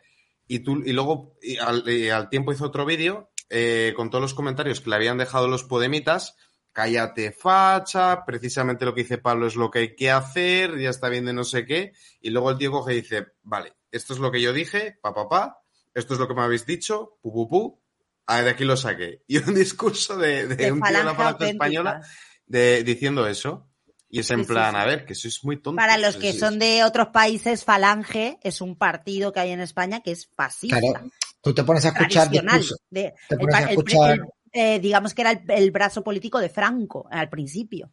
Y, 0.48 0.60
tú, 0.60 0.82
y 0.84 0.92
luego 0.92 1.34
y 1.42 1.56
al, 1.56 1.88
y 1.88 2.08
al 2.08 2.28
tiempo 2.28 2.52
hizo 2.52 2.64
otro 2.64 2.84
vídeo 2.84 3.30
eh, 3.50 3.94
con 3.96 4.10
todos 4.10 4.22
los 4.22 4.34
comentarios 4.34 4.80
que 4.80 4.90
le 4.90 4.96
habían 4.96 5.18
dejado 5.18 5.48
los 5.48 5.64
podemitas. 5.64 6.36
Cállate, 6.76 7.32
facha, 7.32 8.22
precisamente 8.26 8.84
lo 8.84 8.94
que 8.94 9.00
dice 9.00 9.16
Pablo 9.16 9.46
es 9.46 9.56
lo 9.56 9.70
que 9.70 9.78
hay 9.78 9.94
que 9.96 10.10
hacer, 10.10 10.78
ya 10.78 10.90
está 10.90 11.08
bien 11.08 11.24
de 11.24 11.32
no 11.32 11.42
sé 11.42 11.64
qué. 11.64 11.94
Y 12.20 12.28
luego 12.28 12.50
el 12.50 12.58
tío 12.58 12.70
coge 12.70 12.92
y 12.92 13.00
dice, 13.00 13.28
vale, 13.44 13.72
esto 13.90 14.12
es 14.12 14.18
lo 14.18 14.30
que 14.30 14.42
yo 14.42 14.52
dije, 14.52 14.98
pa, 15.00 15.14
pa, 15.14 15.26
pa, 15.26 15.58
esto 15.94 16.12
es 16.12 16.20
lo 16.20 16.28
que 16.28 16.34
me 16.34 16.42
habéis 16.42 16.66
dicho, 16.66 17.16
pu, 17.22 17.32
pu, 17.32 17.48
pu, 17.48 17.82
ah, 18.26 18.42
de 18.42 18.50
aquí 18.50 18.64
lo 18.64 18.76
saqué. 18.76 19.22
Y 19.26 19.38
un 19.38 19.54
discurso 19.54 20.18
de, 20.18 20.46
de 20.48 20.54
De 20.56 20.70
un 20.70 20.82
tío 20.82 20.98
de 20.98 21.04
la 21.04 21.14
falange 21.14 21.48
española 21.48 22.02
de, 22.46 22.84
diciendo 22.84 23.26
eso. 23.26 23.70
Y 24.10 24.20
es 24.20 24.30
en 24.30 24.40
Sí, 24.40 24.44
plan, 24.46 24.72
sí. 24.74 24.80
a 24.80 24.84
ver, 24.84 25.06
que 25.06 25.14
sois 25.14 25.42
muy 25.44 25.56
tontos. 25.56 25.82
Para 25.82 25.96
los 25.96 26.16
que 26.18 26.34
son 26.34 26.58
de 26.58 26.84
otros 26.84 27.08
países, 27.08 27.64
Falange 27.64 28.38
es 28.42 28.60
un 28.60 28.76
partido 28.76 29.32
que 29.32 29.40
hay 29.40 29.50
en 29.52 29.60
España 29.60 30.00
que 30.02 30.12
es 30.12 30.28
fascista. 30.36 30.78
Claro, 30.78 31.10
tú 31.40 31.54
te 31.54 31.64
pones 31.64 31.86
a 31.86 31.88
escuchar 31.88 32.28
discursos. 32.28 32.78
de- 32.90 33.14
te 33.28 33.34
el 33.34 33.38
pones 33.40 33.52
pa- 33.54 33.58
a 33.58 33.62
el- 33.62 33.68
escuchar- 33.78 34.12
el- 34.12 34.20
eh, 34.56 34.80
digamos 34.80 35.14
que 35.14 35.22
era 35.22 35.32
el, 35.32 35.40
el 35.48 35.70
brazo 35.70 36.02
político 36.02 36.38
de 36.40 36.48
Franco 36.48 37.06
al 37.10 37.28
principio. 37.28 37.90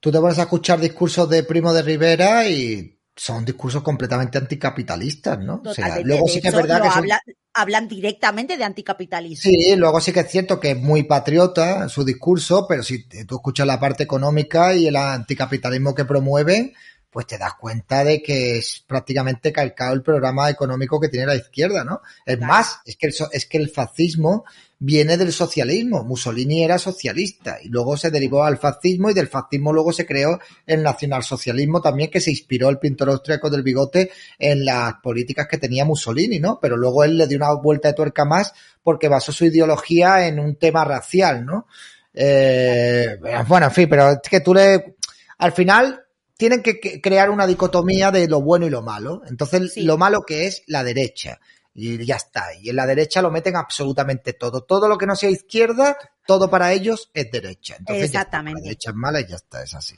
Tú 0.00 0.12
te 0.12 0.20
pones 0.20 0.38
a 0.38 0.42
escuchar 0.42 0.80
discursos 0.80 1.28
de 1.30 1.42
Primo 1.44 1.72
de 1.72 1.82
Rivera 1.82 2.46
y 2.46 2.98
son 3.16 3.44
discursos 3.44 3.82
completamente 3.82 4.38
anticapitalistas, 4.38 5.38
¿no? 5.38 5.62
O 5.64 5.72
sea, 5.72 5.98
luego 6.00 6.26
De 6.26 6.32
sí 6.32 6.40
que 6.40 6.48
es 6.48 6.54
verdad 6.54 6.82
que 6.82 6.88
son- 6.90 6.98
habla- 6.98 7.20
hablan 7.54 7.88
directamente 7.88 8.56
de 8.56 8.64
anticapitalismo. 8.64 9.50
Sí, 9.50 9.74
luego 9.76 10.00
sí 10.00 10.12
que 10.12 10.20
es 10.20 10.30
cierto 10.30 10.58
que 10.60 10.72
es 10.72 10.76
muy 10.76 11.04
patriota 11.04 11.88
su 11.88 12.04
discurso, 12.04 12.66
pero 12.68 12.82
si 12.82 13.06
tú 13.26 13.36
escuchas 13.36 13.66
la 13.66 13.78
parte 13.80 14.02
económica 14.02 14.74
y 14.74 14.88
el 14.88 14.96
anticapitalismo 14.96 15.94
que 15.94 16.04
promueven, 16.04 16.74
pues 17.08 17.28
te 17.28 17.38
das 17.38 17.54
cuenta 17.54 18.02
de 18.02 18.20
que 18.20 18.58
es 18.58 18.82
prácticamente 18.86 19.52
calcado 19.52 19.94
el 19.94 20.02
programa 20.02 20.50
económico 20.50 20.98
que 21.00 21.08
tiene 21.08 21.26
la 21.26 21.36
izquierda, 21.36 21.84
¿no? 21.84 22.00
Es 22.26 22.36
Claro. 22.38 22.52
más, 22.52 22.80
es 22.84 22.96
que, 22.96 23.06
el, 23.06 23.14
es 23.30 23.46
que 23.46 23.58
el 23.58 23.70
fascismo 23.70 24.44
viene 24.84 25.16
del 25.16 25.32
socialismo. 25.32 26.04
Mussolini 26.04 26.62
era 26.62 26.78
socialista 26.78 27.56
y 27.62 27.68
luego 27.68 27.96
se 27.96 28.10
derivó 28.10 28.44
al 28.44 28.58
fascismo 28.58 29.08
y 29.10 29.14
del 29.14 29.28
fascismo 29.28 29.72
luego 29.72 29.92
se 29.92 30.04
creó 30.04 30.38
el 30.66 30.82
nacionalsocialismo 30.82 31.80
también 31.80 32.10
que 32.10 32.20
se 32.20 32.30
inspiró 32.30 32.68
el 32.68 32.78
pintor 32.78 33.08
austríaco 33.08 33.48
del 33.48 33.62
bigote 33.62 34.10
en 34.38 34.64
las 34.64 34.94
políticas 35.02 35.48
que 35.48 35.56
tenía 35.56 35.86
Mussolini, 35.86 36.38
¿no? 36.38 36.58
Pero 36.60 36.76
luego 36.76 37.02
él 37.02 37.16
le 37.16 37.26
dio 37.26 37.38
una 37.38 37.54
vuelta 37.54 37.88
de 37.88 37.94
tuerca 37.94 38.26
más 38.26 38.52
porque 38.82 39.08
basó 39.08 39.32
su 39.32 39.46
ideología 39.46 40.26
en 40.26 40.38
un 40.38 40.56
tema 40.56 40.84
racial, 40.84 41.46
¿no? 41.46 41.66
Eh, 42.12 43.16
bueno, 43.48 43.66
en 43.66 43.72
fin, 43.72 43.88
pero 43.88 44.10
es 44.10 44.18
que 44.28 44.40
tú 44.40 44.52
le, 44.52 44.96
al 45.38 45.52
final 45.52 46.02
tienen 46.36 46.62
que 46.62 46.78
que 46.78 47.00
crear 47.00 47.30
una 47.30 47.46
dicotomía 47.46 48.10
de 48.10 48.28
lo 48.28 48.42
bueno 48.42 48.66
y 48.66 48.70
lo 48.70 48.82
malo. 48.82 49.22
Entonces, 49.28 49.72
Sí. 49.72 49.82
lo 49.82 49.96
malo 49.96 50.24
que 50.26 50.46
es 50.46 50.62
la 50.66 50.84
derecha. 50.84 51.40
Y 51.76 52.04
ya 52.06 52.16
está. 52.16 52.54
Y 52.60 52.70
en 52.70 52.76
la 52.76 52.86
derecha 52.86 53.20
lo 53.20 53.32
meten 53.32 53.56
absolutamente 53.56 54.32
todo. 54.32 54.62
Todo 54.62 54.88
lo 54.88 54.96
que 54.96 55.06
no 55.06 55.16
sea 55.16 55.28
izquierda, 55.28 55.96
todo 56.24 56.48
para 56.48 56.72
ellos 56.72 57.10
es 57.14 57.30
derecha. 57.32 57.74
Entonces, 57.78 58.04
está, 58.04 58.18
Exactamente. 58.20 58.60
la 58.60 58.64
derecha 58.64 58.90
es 58.90 58.96
mala 58.96 59.20
y 59.20 59.26
ya 59.26 59.36
está, 59.36 59.62
es 59.62 59.74
así. 59.74 59.96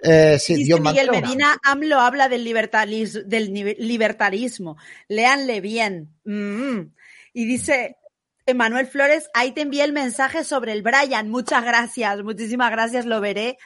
Eh, 0.00 0.38
sí, 0.40 0.64
Dios 0.64 0.80
Miguel 0.80 1.10
Medina, 1.10 1.58
AMLO 1.62 2.00
habla 2.00 2.28
del, 2.28 2.44
libertalis- 2.44 3.24
del 3.24 3.52
libertarismo. 3.78 4.76
Léanle 5.08 5.60
bien. 5.60 6.10
Mm. 6.24 6.92
Y 7.32 7.44
dice 7.44 7.96
Emanuel 8.44 8.86
Flores, 8.88 9.28
ahí 9.32 9.52
te 9.52 9.60
envié 9.60 9.84
el 9.84 9.92
mensaje 9.92 10.42
sobre 10.42 10.72
el 10.72 10.82
Brian. 10.82 11.30
Muchas 11.30 11.64
gracias, 11.64 12.22
muchísimas 12.24 12.70
gracias, 12.72 13.06
lo 13.06 13.20
veré. 13.20 13.58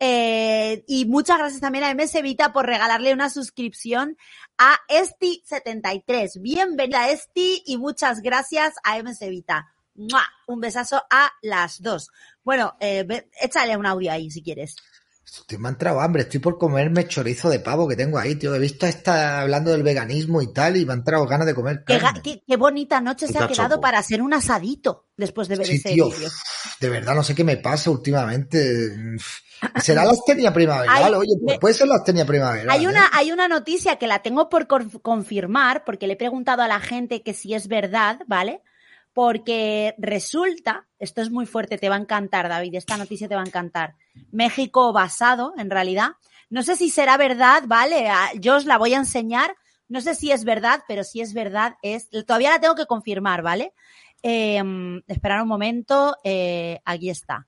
Eh, 0.00 0.84
y 0.86 1.06
muchas 1.06 1.38
gracias 1.38 1.60
también 1.60 1.84
a 1.84 1.90
MS 1.94 2.22
Vita 2.22 2.52
por 2.52 2.66
regalarle 2.66 3.12
una 3.12 3.30
suscripción 3.30 4.16
a 4.58 4.76
Esti73. 4.88 6.40
Bienvenida 6.40 7.10
Esti 7.10 7.62
y 7.66 7.78
muchas 7.78 8.20
gracias 8.20 8.74
a 8.82 8.98
MS 9.02 9.20
Vita. 9.28 9.68
¡Mua! 9.94 10.22
Un 10.46 10.60
besazo 10.60 11.02
a 11.10 11.30
las 11.42 11.80
dos. 11.82 12.10
Bueno, 12.44 12.76
eh, 12.80 13.04
ve- 13.06 13.28
échale 13.40 13.76
un 13.76 13.86
audio 13.86 14.12
ahí 14.12 14.30
si 14.30 14.42
quieres. 14.42 14.76
Estoy, 15.24 15.58
me 15.58 15.68
ha 15.68 15.72
entrado 15.72 16.00
hambre, 16.00 16.22
estoy 16.22 16.40
por 16.40 16.56
comerme 16.56 17.06
chorizo 17.06 17.50
de 17.50 17.60
pavo 17.60 17.86
que 17.86 17.96
tengo 17.96 18.18
ahí, 18.18 18.36
tío. 18.36 18.54
He 18.54 18.58
visto 18.58 18.86
a 18.86 18.88
esta 18.88 19.40
hablando 19.42 19.70
del 19.72 19.82
veganismo 19.82 20.40
y 20.40 20.52
tal, 20.52 20.76
y 20.78 20.86
me 20.86 20.92
ha 20.92 20.96
entrado 20.96 21.26
ganas 21.26 21.46
de 21.46 21.54
comer 21.54 21.84
Qué, 21.86 21.98
carne. 21.98 22.18
ga- 22.20 22.22
qué- 22.22 22.42
qué 22.46 22.56
bonita 22.56 23.00
noche 23.00 23.26
se 23.26 23.38
ha 23.38 23.46
quedado 23.46 23.80
para 23.80 23.98
hacer 23.98 24.22
un 24.22 24.32
asadito 24.32 25.08
después 25.16 25.48
de 25.48 25.56
ver 25.56 25.66
Sí, 25.66 25.74
ese 25.76 25.90
tío, 25.92 26.08
de 26.80 26.88
verdad 26.88 27.14
no 27.14 27.22
sé 27.22 27.34
qué 27.34 27.44
me 27.44 27.58
pasa 27.58 27.90
últimamente. 27.90 28.58
¿Será 29.80 30.04
la 30.04 30.12
astenia 30.12 30.52
primaveral? 30.52 31.04
Hay- 31.04 31.14
Oye, 31.14 31.32
pues 31.44 31.58
puede 31.58 31.74
ser 31.74 31.88
la 31.88 31.96
astenia 31.96 32.24
primaveral. 32.24 32.70
Hay 32.70 32.84
¿eh? 32.84 32.88
una, 32.88 33.08
hay 33.12 33.32
una 33.32 33.48
noticia 33.48 33.96
que 33.96 34.06
la 34.06 34.20
tengo 34.20 34.48
por 34.48 34.66
conf- 34.68 35.00
confirmar, 35.02 35.84
porque 35.84 36.06
le 36.06 36.12
he 36.14 36.16
preguntado 36.16 36.62
a 36.62 36.68
la 36.68 36.80
gente 36.80 37.22
que 37.22 37.34
si 37.34 37.54
es 37.54 37.68
verdad, 37.68 38.20
¿vale? 38.26 38.62
Porque 39.14 39.94
resulta, 39.98 40.86
esto 40.98 41.22
es 41.22 41.30
muy 41.30 41.46
fuerte, 41.46 41.76
te 41.78 41.88
va 41.88 41.96
a 41.96 42.00
encantar, 42.00 42.48
David, 42.48 42.74
esta 42.74 42.96
noticia 42.96 43.26
te 43.28 43.34
va 43.34 43.42
a 43.42 43.46
encantar. 43.46 43.94
México 44.30 44.92
basado, 44.92 45.54
en 45.58 45.70
realidad. 45.70 46.10
No 46.50 46.62
sé 46.62 46.76
si 46.76 46.88
será 46.88 47.16
verdad, 47.16 47.64
¿vale? 47.66 48.08
Ah, 48.08 48.30
Yo 48.36 48.56
os 48.56 48.64
la 48.64 48.78
voy 48.78 48.94
a 48.94 48.98
enseñar. 48.98 49.56
No 49.88 50.00
sé 50.00 50.14
si 50.14 50.30
es 50.30 50.44
verdad, 50.44 50.82
pero 50.86 51.02
si 51.02 51.20
es 51.20 51.32
verdad, 51.34 51.76
es. 51.82 52.08
Todavía 52.26 52.50
la 52.50 52.60
tengo 52.60 52.74
que 52.74 52.86
confirmar, 52.86 53.42
¿vale? 53.42 53.72
Eh, 54.22 54.62
esperad 55.06 55.42
un 55.42 55.48
momento, 55.48 56.16
eh, 56.24 56.80
aquí 56.84 57.10
está. 57.10 57.46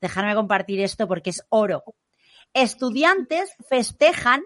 Dejarme 0.00 0.34
compartir 0.34 0.80
esto 0.80 1.06
porque 1.08 1.30
es 1.30 1.42
oro. 1.48 1.82
Estudiantes 2.54 3.50
festejan 3.68 4.42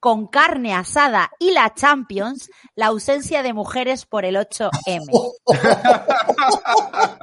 con 0.00 0.26
carne 0.26 0.74
asada 0.74 1.30
y 1.38 1.52
la 1.52 1.74
Champions 1.74 2.50
la 2.74 2.86
ausencia 2.86 3.42
de 3.42 3.52
mujeres 3.52 4.06
por 4.06 4.24
el 4.24 4.36
8M. 4.36 5.06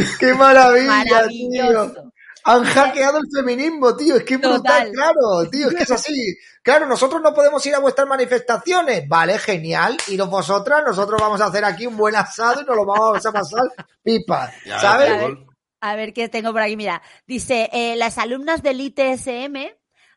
¡Qué 0.18 0.34
maravilla, 0.34 0.86
Maravilloso. 0.86 1.92
tío! 1.92 2.09
Han 2.44 2.64
hackeado 2.64 3.18
el 3.18 3.28
feminismo, 3.34 3.96
tío. 3.96 4.16
Es 4.16 4.24
que 4.24 4.34
es 4.34 4.40
brutal, 4.40 4.60
Total. 4.62 4.92
claro, 4.92 5.50
tío. 5.50 5.68
Es 5.68 5.74
que 5.74 5.82
es 5.82 5.90
así. 5.90 6.36
Claro, 6.62 6.86
nosotros 6.86 7.20
no 7.22 7.34
podemos 7.34 7.64
ir 7.66 7.74
a 7.74 7.78
vuestras 7.78 8.08
manifestaciones. 8.08 9.08
Vale, 9.08 9.38
genial. 9.38 9.96
Iros 10.08 10.30
vosotras, 10.30 10.82
nosotros 10.86 11.20
vamos 11.20 11.40
a 11.40 11.46
hacer 11.46 11.64
aquí 11.64 11.86
un 11.86 11.96
buen 11.96 12.16
asado 12.16 12.62
y 12.62 12.64
nos 12.64 12.76
lo 12.76 12.86
vamos 12.86 13.24
a 13.24 13.32
pasar 13.32 13.64
pipa. 14.02 14.52
¿Sabes? 14.80 15.10
A 15.10 15.16
ver, 15.16 15.38
a 15.80 15.96
ver 15.96 16.12
qué 16.12 16.28
tengo 16.28 16.52
por 16.52 16.62
aquí. 16.62 16.76
Mira, 16.76 17.02
dice, 17.26 17.68
eh, 17.72 17.96
las 17.96 18.18
alumnas 18.18 18.62
del 18.62 18.80
ITSM 18.80 19.56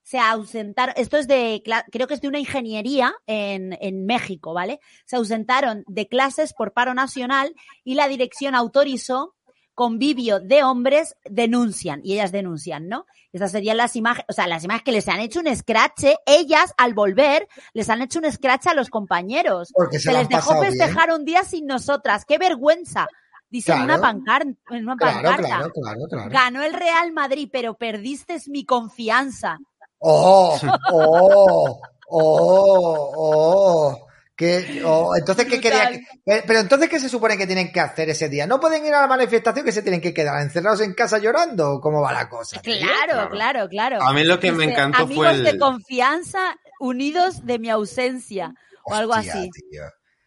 se 0.03 0.19
ausentaron, 0.19 0.93
esto 0.97 1.17
es 1.17 1.27
de, 1.27 1.63
creo 1.91 2.07
que 2.07 2.13
es 2.13 2.21
de 2.21 2.27
una 2.27 2.39
ingeniería 2.39 3.15
en, 3.25 3.77
en 3.79 4.05
México, 4.05 4.53
¿vale? 4.53 4.81
Se 5.05 5.15
ausentaron 5.15 5.86
de 5.88 6.07
clases 6.09 6.53
por 6.53 6.73
paro 6.73 6.93
nacional 6.93 7.55
y 7.86 7.95
la 7.95 8.09
dirección 8.09 8.53
autorizó 8.53 9.33
convivio 9.75 10.39
de 10.39 10.63
hombres 10.63 11.15
denuncian 11.25 12.01
y 12.03 12.13
ellas 12.13 12.31
denuncian, 12.31 12.88
¿no? 12.88 13.05
Esas 13.31 13.51
serían 13.51 13.77
las 13.77 13.95
imágenes, 13.95 14.25
o 14.29 14.33
sea, 14.33 14.45
las 14.47 14.63
imágenes 14.63 14.83
que 14.86 14.91
les 14.91 15.07
han 15.07 15.19
hecho 15.19 15.39
un 15.39 15.55
scratch, 15.55 16.03
ellas 16.25 16.73
al 16.77 16.93
volver 16.93 17.47
les 17.73 17.89
han 17.89 18.01
hecho 18.01 18.19
un 18.19 18.31
scratch 18.31 18.67
a 18.67 18.73
los 18.75 18.89
compañeros. 18.89 19.71
Porque 19.73 19.97
se 19.99 20.12
Se 20.12 20.17
les 20.17 20.29
dejó 20.29 20.59
bien. 20.62 20.73
festejar 20.73 21.12
un 21.12 21.25
día 21.25 21.43
sin 21.43 21.65
nosotras. 21.65 22.25
¡Qué 22.25 22.38
vergüenza! 22.38 23.07
Dice 23.49 23.71
en 23.71 23.81
una, 23.83 23.97
Claro. 23.99 24.01
pancar- 24.19 24.55
en 24.71 24.83
una 24.83 24.95
Claro, 24.97 25.13
pancarta. 25.21 25.41
claro, 25.47 25.69
claro, 25.71 25.99
claro. 26.09 26.29
Ganó 26.31 26.63
el 26.63 26.73
Real 26.73 27.12
Madrid, 27.12 27.49
pero 27.51 27.75
perdiste 27.75 28.38
mi 28.47 28.65
confianza. 28.65 29.57
Oh, 29.99 30.59
oh, 30.91 31.79
oh, 32.09 33.12
oh. 33.15 34.07
Que, 34.43 34.82
oh, 34.86 35.15
entonces, 35.15 35.45
¿qué 35.45 35.62
quería? 35.62 35.89
Que- 35.89 36.43
Pero 36.45 36.60
entonces, 36.60 36.89
¿qué 36.89 36.99
se 36.99 37.08
supone 37.08 37.38
que 37.38 37.47
tienen 37.47 37.71
que 37.71 37.79
hacer 37.79 38.10
ese 38.10 38.27
día? 38.27 38.45
¿No 38.45 38.60
pueden 38.60 38.86
ir 38.86 38.93
a 38.93 38.99
la 38.99 39.08
manifestación 39.08 39.65
que 39.65 39.71
se 39.71 39.82
tienen 39.84 40.01
que 40.01 40.13
quedar 40.13 40.41
encerrados 40.41 40.82
en 40.82 40.93
casa 40.93 41.17
llorando? 41.17 41.75
¿O 41.75 41.79
¿Cómo 41.79 42.01
va 42.01 42.12
la 42.12 42.27
cosa? 42.27 42.60
tío? 42.62 42.75
Claro, 42.77 43.29
claro, 43.29 43.69
claro. 43.69 44.01
A 44.01 44.12
mí 44.12 44.25
lo 44.25 44.41
que 44.41 44.51
me 44.51 44.65
encantó 44.65 45.03
Amigos 45.03 45.27
fue 45.27 45.32
el... 45.38 45.43
de 45.45 45.58
confianza 45.58 46.58
unidos 46.82 47.45
de 47.45 47.58
mi 47.58 47.69
ausencia. 47.69 48.53
O 48.84 48.93
algo 48.93 49.13
así. 49.13 49.49
tío. 49.49 49.84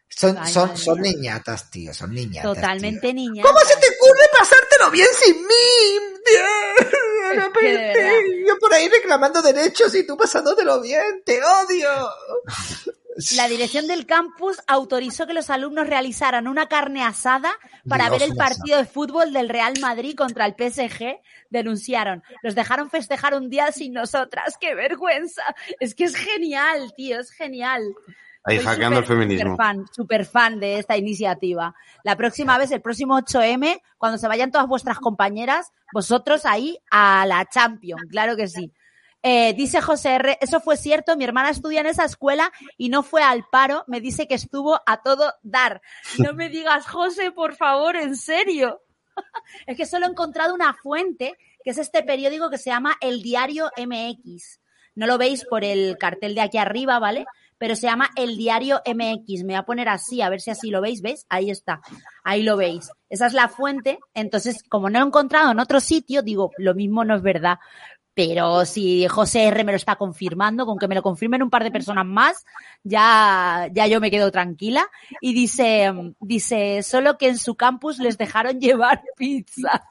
Son, 0.08 0.38
Ay, 0.38 0.50
son, 0.50 0.74
son 0.78 1.02
niñatas, 1.02 1.70
tío, 1.70 1.92
son 1.92 2.14
niñatas. 2.14 2.54
Totalmente 2.54 3.12
niña. 3.12 3.42
¿Cómo 3.42 3.58
se 3.60 3.76
te 3.76 3.86
ocurre 3.86 4.24
pasártelo 4.38 4.90
bien 4.90 5.08
sin 5.12 5.36
mí? 5.42 6.16
Yo 8.48 8.58
por 8.58 8.72
ahí 8.72 8.88
reclamando 8.88 9.42
derechos 9.42 9.94
y 9.94 10.06
tú 10.06 10.16
pasándotelo 10.16 10.80
bien, 10.80 11.22
te 11.24 11.38
odio. 11.44 11.90
La 13.36 13.48
dirección 13.48 13.86
del 13.86 14.04
campus 14.04 14.60
autorizó 14.66 15.26
que 15.26 15.32
los 15.32 15.48
alumnos 15.48 15.86
realizaran 15.86 16.46
una 16.46 16.66
carne 16.66 17.02
asada 17.02 17.50
para 17.88 18.08
Dios, 18.08 18.20
ver 18.20 18.30
el 18.30 18.36
partido 18.36 18.78
de 18.78 18.84
fútbol 18.84 19.32
del 19.32 19.48
Real 19.48 19.74
Madrid 19.80 20.14
contra 20.14 20.44
el 20.44 20.52
PSG. 20.52 21.20
Denunciaron. 21.48 22.22
Los 22.42 22.54
dejaron 22.54 22.90
festejar 22.90 23.34
un 23.34 23.48
día 23.48 23.72
sin 23.72 23.94
nosotras. 23.94 24.56
¡Qué 24.60 24.74
vergüenza! 24.74 25.42
Es 25.80 25.94
que 25.94 26.04
es 26.04 26.14
genial, 26.14 26.92
tío, 26.94 27.18
es 27.18 27.30
genial. 27.30 27.82
Ahí 28.44 28.56
Soy 28.58 28.66
hackeando 28.66 28.98
el 28.98 29.04
súper, 29.04 29.18
feminismo. 29.18 29.52
Súper 29.52 29.56
fan, 29.56 29.86
súper 29.90 30.24
fan 30.24 30.60
de 30.60 30.78
esta 30.78 30.96
iniciativa. 30.96 31.74
La 32.04 32.16
próxima 32.16 32.58
vez, 32.58 32.70
el 32.70 32.80
próximo 32.80 33.18
8M, 33.18 33.80
cuando 33.98 34.18
se 34.18 34.28
vayan 34.28 34.50
todas 34.50 34.68
vuestras 34.68 34.98
compañeras, 34.98 35.72
vosotros 35.92 36.44
ahí 36.44 36.78
a 36.90 37.26
la 37.26 37.44
Champions, 37.46 38.02
claro 38.10 38.36
que 38.36 38.46
sí. 38.46 38.72
Eh, 39.28 39.54
dice 39.54 39.80
José 39.80 40.14
R, 40.14 40.38
eso 40.40 40.60
fue 40.60 40.76
cierto, 40.76 41.16
mi 41.16 41.24
hermana 41.24 41.50
estudia 41.50 41.80
en 41.80 41.86
esa 41.86 42.04
escuela 42.04 42.52
y 42.78 42.90
no 42.90 43.02
fue 43.02 43.24
al 43.24 43.44
paro, 43.50 43.82
me 43.88 44.00
dice 44.00 44.28
que 44.28 44.36
estuvo 44.36 44.80
a 44.86 45.02
todo 45.02 45.34
dar. 45.42 45.82
No 46.18 46.32
me 46.32 46.48
digas, 46.48 46.86
José, 46.86 47.32
por 47.32 47.56
favor, 47.56 47.96
en 47.96 48.14
serio. 48.14 48.82
es 49.66 49.76
que 49.76 49.84
solo 49.84 50.06
he 50.06 50.10
encontrado 50.10 50.54
una 50.54 50.74
fuente, 50.74 51.34
que 51.64 51.70
es 51.70 51.78
este 51.78 52.04
periódico 52.04 52.50
que 52.50 52.58
se 52.58 52.70
llama 52.70 52.94
El 53.00 53.20
Diario 53.20 53.68
MX. 53.76 54.60
No 54.94 55.08
lo 55.08 55.18
veis 55.18 55.44
por 55.44 55.64
el 55.64 55.98
cartel 55.98 56.36
de 56.36 56.42
aquí 56.42 56.58
arriba, 56.58 57.00
¿vale? 57.00 57.26
Pero 57.58 57.74
se 57.74 57.88
llama 57.88 58.10
El 58.14 58.36
Diario 58.36 58.80
MX. 58.86 59.42
Me 59.42 59.54
voy 59.54 59.56
a 59.56 59.64
poner 59.64 59.88
así, 59.88 60.22
a 60.22 60.28
ver 60.28 60.40
si 60.40 60.52
así 60.52 60.70
lo 60.70 60.80
veis, 60.80 61.02
¿veis? 61.02 61.26
Ahí 61.28 61.50
está. 61.50 61.80
Ahí 62.22 62.44
lo 62.44 62.56
veis. 62.56 62.92
Esa 63.10 63.26
es 63.26 63.32
la 63.32 63.48
fuente. 63.48 63.98
Entonces, 64.14 64.62
como 64.68 64.88
no 64.88 65.00
lo 65.00 65.04
he 65.04 65.08
encontrado 65.08 65.50
en 65.50 65.58
otro 65.58 65.80
sitio, 65.80 66.22
digo, 66.22 66.52
lo 66.58 66.74
mismo 66.74 67.04
no 67.04 67.16
es 67.16 67.22
verdad. 67.22 67.58
Pero 68.16 68.64
si 68.64 69.06
José 69.08 69.44
R 69.48 69.62
me 69.62 69.72
lo 69.72 69.76
está 69.76 69.96
confirmando, 69.96 70.64
con 70.64 70.78
que 70.78 70.88
me 70.88 70.94
lo 70.94 71.02
confirmen 71.02 71.42
un 71.42 71.50
par 71.50 71.62
de 71.62 71.70
personas 71.70 72.06
más, 72.06 72.46
ya, 72.82 73.68
ya 73.72 73.86
yo 73.86 74.00
me 74.00 74.10
quedo 74.10 74.32
tranquila. 74.32 74.88
Y 75.20 75.34
dice, 75.34 75.92
dice, 76.20 76.82
solo 76.82 77.18
que 77.18 77.28
en 77.28 77.36
su 77.36 77.56
campus 77.56 77.98
les 77.98 78.16
dejaron 78.16 78.58
llevar 78.58 79.02
pizza. 79.18 79.86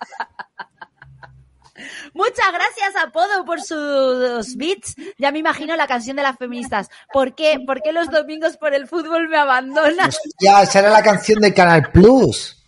Muchas 2.15 2.51
gracias 2.51 2.95
a 2.99 3.11
Podo 3.11 3.45
por 3.45 3.61
sus 3.61 4.55
beats. 4.55 4.95
Ya 5.19 5.31
me 5.31 5.37
imagino 5.37 5.75
la 5.75 5.85
canción 5.85 6.17
de 6.17 6.23
las 6.23 6.35
feministas. 6.35 6.89
¿Por 7.13 7.35
qué? 7.35 7.59
¿Por 7.63 7.83
qué 7.83 7.91
los 7.91 8.09
domingos 8.09 8.57
por 8.57 8.73
el 8.73 8.87
fútbol 8.87 9.29
me 9.29 9.37
abandonan? 9.37 10.09
Ya, 10.39 10.63
esa 10.63 10.79
era 10.79 10.89
la 10.89 11.03
canción 11.03 11.39
del 11.41 11.53
Canal 11.53 11.91
Plus. 11.91 12.59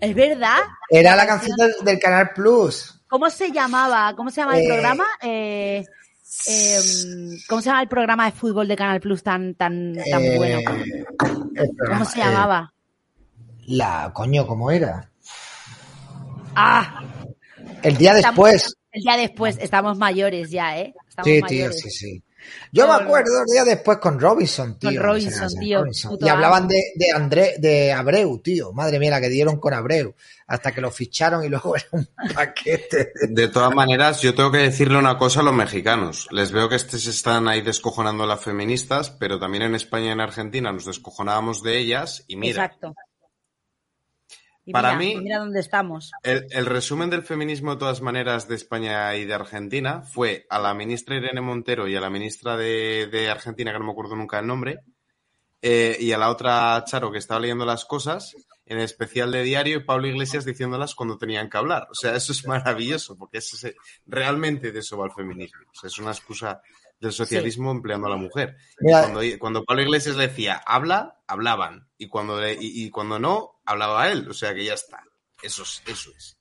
Es 0.00 0.14
verdad. 0.14 0.58
Era 0.88 1.16
la 1.16 1.26
canción 1.26 1.56
del, 1.56 1.72
del 1.82 1.98
Canal 1.98 2.30
Plus. 2.34 3.01
¿Cómo 3.12 3.28
se 3.28 3.52
llamaba? 3.52 4.14
¿Cómo 4.16 4.30
se 4.30 4.40
llama 4.40 4.56
el 4.56 4.64
Eh, 4.64 4.68
programa? 4.68 5.04
Eh, 5.20 5.84
eh, 6.48 6.78
¿Cómo 7.46 7.60
se 7.60 7.66
llama 7.68 7.82
el 7.82 7.88
programa 7.88 8.24
de 8.24 8.32
fútbol 8.32 8.66
de 8.66 8.74
Canal 8.74 9.00
Plus 9.02 9.22
tan, 9.22 9.54
tan, 9.54 9.94
tan 10.10 10.24
Eh, 10.24 10.36
bueno? 10.38 10.60
¿Cómo 11.88 12.04
se 12.06 12.18
llamaba? 12.20 12.72
la, 13.66 14.10
coño, 14.14 14.46
¿cómo 14.46 14.70
era? 14.70 15.10
Ah, 16.56 17.02
El 17.82 17.98
día 17.98 18.14
estamos- 18.16 18.48
después. 18.50 18.76
El 18.92 19.02
día 19.02 19.16
después. 19.18 19.58
Estamos 19.60 19.98
mayores 19.98 20.50
ya, 20.50 20.78
¿eh? 20.78 20.94
Estamos 21.06 21.30
Sí, 21.30 21.42
tío, 21.42 21.70
sí, 21.70 21.90
sí. 21.90 22.22
Yo 22.70 22.86
me 22.86 22.94
acuerdo 22.94 23.40
el 23.40 23.52
día 23.52 23.64
después 23.64 23.98
con 23.98 24.18
Robinson, 24.18 24.78
tío. 24.78 24.90
Con 24.90 25.02
Robinson, 25.02 25.44
O 25.44 25.48
sea, 25.50 25.60
tío, 25.60 25.80
Robinson. 25.80 26.18
Y 26.20 26.28
hablaban 26.28 26.68
de, 26.68 26.80
de 26.94 27.10
André, 27.10 27.54
de 27.58 27.92
Abreu, 27.92 28.38
tío. 28.38 28.72
Madre 28.72 28.98
mía, 28.98 29.10
la 29.10 29.20
que 29.20 29.28
dieron 29.28 29.58
con 29.58 29.74
Abreu. 29.74 30.14
Hasta 30.46 30.72
que 30.72 30.80
lo 30.80 30.90
ficharon 30.90 31.44
y 31.44 31.48
luego 31.48 31.76
era 31.76 31.86
un 31.92 32.08
paquete. 32.34 33.12
De 33.28 33.48
todas 33.48 33.74
maneras, 33.74 34.20
yo 34.22 34.34
tengo 34.34 34.50
que 34.50 34.58
decirle 34.58 34.98
una 34.98 35.18
cosa 35.18 35.40
a 35.40 35.42
los 35.42 35.54
mexicanos. 35.54 36.28
Les 36.30 36.52
veo 36.52 36.68
que 36.68 36.76
este 36.76 36.98
se 36.98 37.10
están 37.10 37.48
ahí 37.48 37.62
descojonando 37.62 38.26
las 38.26 38.40
feministas, 38.40 39.10
pero 39.10 39.38
también 39.38 39.64
en 39.64 39.74
España 39.74 40.06
y 40.06 40.10
en 40.10 40.20
Argentina 40.20 40.72
nos 40.72 40.86
descojonábamos 40.86 41.62
de 41.62 41.78
ellas 41.78 42.24
y 42.26 42.36
mira, 42.36 42.64
Exacto. 42.64 42.94
Y 44.64 44.72
Para 44.72 44.94
mira, 44.96 45.18
mí- 45.18 45.24
mira 45.24 45.38
dónde 45.38 45.58
estamos. 45.60 46.12
el, 46.22 46.46
el 46.50 46.66
resumen 46.66 47.10
del 47.10 47.22
feminismo 47.24 47.72
de 47.72 47.78
todas 47.80 48.00
maneras 48.00 48.46
de 48.46 48.54
España 48.54 49.14
y 49.16 49.24
de 49.24 49.34
Argentina 49.34 50.02
fue 50.02 50.46
a 50.50 50.58
la 50.60 50.72
ministra 50.72 51.16
Irene 51.16 51.40
Montero 51.40 51.88
y 51.88 51.96
a 51.96 52.00
la 52.00 52.10
ministra 52.10 52.56
de, 52.56 53.08
de 53.10 53.28
Argentina, 53.28 53.72
que 53.72 53.78
no 53.80 53.86
me 53.86 53.90
acuerdo 53.92 54.14
nunca 54.14 54.38
el 54.38 54.46
nombre, 54.46 54.80
eh, 55.62 55.96
y 56.00 56.12
a 56.12 56.18
la 56.18 56.30
otra 56.30 56.82
Charo 56.86 57.10
que 57.10 57.18
estaba 57.18 57.40
leyendo 57.40 57.64
las 57.64 57.84
cosas, 57.84 58.36
en 58.66 58.78
el 58.78 58.84
especial 58.84 59.32
de 59.32 59.42
diario, 59.42 59.78
y 59.78 59.84
Pablo 59.84 60.06
Iglesias 60.06 60.44
diciéndolas 60.44 60.94
cuando 60.94 61.18
tenían 61.18 61.50
que 61.50 61.58
hablar. 61.58 61.88
O 61.90 61.94
sea, 61.94 62.14
eso 62.14 62.30
es 62.32 62.46
maravilloso, 62.46 63.16
porque 63.18 63.38
es 63.38 63.52
ese- 63.54 63.74
realmente 64.06 64.70
de 64.72 64.78
eso 64.78 64.96
va 64.96 65.06
el 65.06 65.12
feminismo. 65.12 65.60
O 65.70 65.74
sea, 65.74 65.88
es 65.88 65.98
una 65.98 66.12
excusa 66.12 66.60
del 67.00 67.10
socialismo 67.12 67.72
empleando 67.72 68.06
a 68.06 68.10
la 68.10 68.16
mujer. 68.16 68.56
Mira. 68.78 69.02
cuando, 69.02 69.20
cuando 69.40 69.64
Pablo 69.64 69.82
Iglesias 69.82 70.14
le 70.16 70.28
decía, 70.28 70.62
habla, 70.64 71.20
hablaban. 71.26 71.88
Y 72.02 72.08
cuando, 72.08 72.40
le- 72.40 72.54
y, 72.54 72.84
y 72.84 72.90
cuando 72.90 73.18
no, 73.18 73.60
hablaba 73.64 74.10
él. 74.10 74.28
O 74.28 74.34
sea 74.34 74.52
que 74.54 74.64
ya 74.64 74.74
está. 74.74 75.02
Eso 75.42 75.62
es. 75.62 75.82
Eso 75.86 76.10
es. 76.16 76.36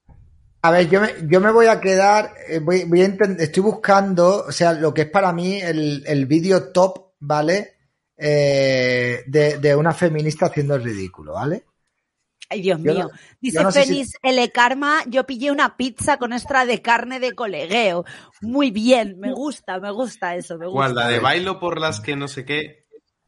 A 0.63 0.71
ver, 0.71 0.89
yo 0.89 1.01
me, 1.01 1.13
yo 1.27 1.39
me 1.41 1.51
voy 1.51 1.65
a 1.67 1.79
quedar, 1.81 2.33
eh, 2.47 2.59
voy, 2.59 2.83
voy 2.85 3.01
a 3.01 3.05
estoy 3.39 3.63
buscando, 3.63 4.45
o 4.47 4.51
sea, 4.51 4.73
lo 4.73 4.93
que 4.93 5.01
es 5.03 5.09
para 5.09 5.33
mí 5.33 5.59
el, 5.59 6.03
el 6.05 6.27
vídeo 6.27 6.71
top, 6.71 7.13
¿vale? 7.19 7.77
Eh, 8.15 9.23
de, 9.25 9.57
de 9.57 9.75
una 9.75 9.93
feminista 9.93 10.45
haciendo 10.45 10.75
el 10.75 10.83
ridículo, 10.83 11.33
¿vale? 11.33 11.65
Ay, 12.49 12.61
Dios 12.61 12.79
Yo 12.83 12.93
mío. 12.93 13.03
no- 13.05 13.09
Dice 13.39 13.63
no 13.63 13.71
sé 13.71 13.83
si- 13.85 13.89
Fénix 13.89 14.13
L. 14.21 14.51
Karma, 14.51 15.03
yo 15.07 15.25
pillé 15.25 15.49
una 15.51 15.77
pizza 15.77 16.17
con 16.17 16.31
extra 16.33 16.65
de 16.65 16.81
carne 16.81 17.19
de 17.19 17.33
colegueo. 17.33 18.05
Muy 18.41 18.69
bien, 18.69 19.19
me 19.19 19.31
gusta, 19.33 19.79
me 19.79 19.89
gusta 19.91 20.35
eso, 20.35 20.57
me 20.59 20.65
gusta. 20.67 20.77
¿Cuál? 20.77 20.95
La 20.95 21.07
de 21.07 21.19
bailo 21.19 21.59
por 21.59 21.79
las 21.79 22.01
que 22.01 22.15
no 22.15 22.27
sé 22.27 22.45
qué. 22.45 22.80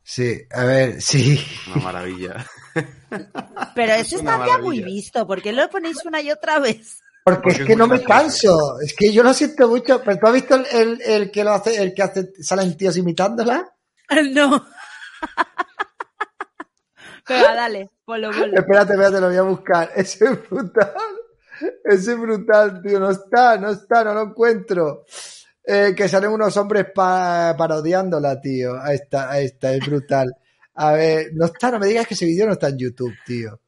Sí, 0.03 0.41
a 0.51 0.63
ver, 0.65 1.01
sí. 1.01 1.39
Una 1.73 1.83
maravilla. 1.83 2.45
Pero 3.75 3.93
Es 3.93 4.07
eso 4.07 4.17
está 4.17 4.45
ya 4.45 4.57
muy 4.57 4.81
visto, 4.83 5.25
¿por 5.25 5.41
qué 5.41 5.53
lo 5.53 5.69
ponéis 5.69 6.03
una 6.05 6.21
y 6.21 6.31
otra 6.31 6.59
vez? 6.59 6.99
Porque, 7.23 7.41
Porque 7.41 7.61
es 7.61 7.67
que 7.67 7.75
no 7.77 7.87
me 7.87 8.03
canso, 8.03 8.79
es 8.81 8.93
que 8.93 9.13
yo 9.13 9.23
lo 9.23 9.33
siento 9.33 9.67
mucho, 9.69 10.01
pero 10.03 10.17
tú 10.17 10.27
has 10.27 10.33
visto 10.33 10.55
el, 10.55 10.65
el- 10.71 11.01
el 11.01 11.31
que 11.31 11.43
lo 11.45 11.51
hace, 11.53 11.81
el 11.81 11.93
que 11.93 12.03
hace, 12.03 12.31
salen 12.41 12.75
tíos 12.75 12.97
imitándola. 12.97 13.69
No. 14.33 14.65
Venga, 17.29 17.55
dale, 17.55 17.89
ponlo, 18.03 18.31
ponlo. 18.31 18.57
Espérate, 18.59 18.93
espérate, 18.93 19.21
lo 19.21 19.27
voy 19.27 19.37
a 19.37 19.41
buscar. 19.43 19.89
Ese 19.95 20.25
es 20.25 20.49
brutal. 20.49 20.93
Ese 21.85 22.11
es 22.11 22.19
brutal, 22.19 22.81
tío. 22.81 22.99
No 22.99 23.11
está, 23.11 23.57
no 23.57 23.69
está, 23.71 24.03
no 24.03 24.13
lo 24.13 24.21
encuentro. 24.23 25.05
Eh, 25.65 25.93
que 25.95 26.09
salen 26.09 26.31
unos 26.31 26.55
hombres 26.57 26.87
pa- 26.93 27.55
parodiándola, 27.57 28.39
tío. 28.41 28.79
Ahí 28.81 28.95
está, 28.95 29.31
ahí 29.31 29.45
está, 29.45 29.73
es 29.73 29.85
brutal. 29.85 30.35
A 30.75 30.91
ver, 30.93 31.27
no 31.33 31.45
está, 31.45 31.71
no 31.71 31.79
me 31.79 31.87
digas 31.87 32.05
que 32.07 32.15
ese 32.15 32.25
vídeo 32.25 32.45
no 32.45 32.53
está 32.53 32.67
en 32.69 32.77
YouTube, 32.79 33.13
tío. 33.25 33.59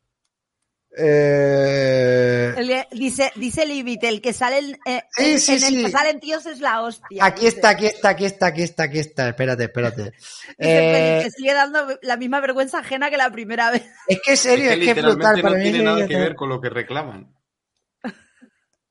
Eh, 0.97 2.85
dice, 2.91 3.31
dice 3.35 3.65
Libit, 3.65 4.03
el 4.05 4.21
que 4.21 4.31
sale 4.33 4.59
en, 4.59 4.77
eh, 4.85 5.03
Sí, 5.11 5.31
en- 5.31 5.39
sí, 5.39 5.75
el 5.75 5.85
que 5.85 5.91
salen 5.91 6.19
tíos 6.19 6.45
es 6.45 6.59
la 6.61 6.81
hostia. 6.81 7.23
aquí 7.25 7.45
dice. 7.45 7.55
está, 7.57 7.69
aquí 7.69 7.85
está, 7.85 8.09
aquí 8.09 8.25
está, 8.25 8.45
aquí 8.47 8.61
está, 8.63 8.83
aquí 8.83 8.99
está. 8.99 9.29
Espérate, 9.29 9.63
espérate. 9.65 10.03
Dice 10.57 10.57
Eh, 10.57 11.21
que 11.23 11.31
sigue 11.31 11.53
dando 11.53 11.97
la 12.01 12.17
misma 12.17 12.39
vergüenza 12.39 12.79
ajena 12.79 13.09
que 13.09 13.17
la 13.17 13.29
primera 13.29 13.71
vez. 13.71 13.83
es 14.07 14.19
que 14.23 14.31
en 14.31 14.37
serio, 14.37 14.65
es, 14.65 14.71
Es 14.73 14.79
que 14.79 14.93
que 14.93 14.99
es 14.99 15.05
brutal. 15.05 15.41
Para 15.41 15.55
no 15.57 15.63
mí 15.63 15.63
tiene 15.71 15.83
nada 15.83 16.07
que 16.07 16.15
ver 16.17 16.35
con 16.35 16.49
lo 16.49 16.61
que 16.61 16.69
reclaman. 16.69 17.33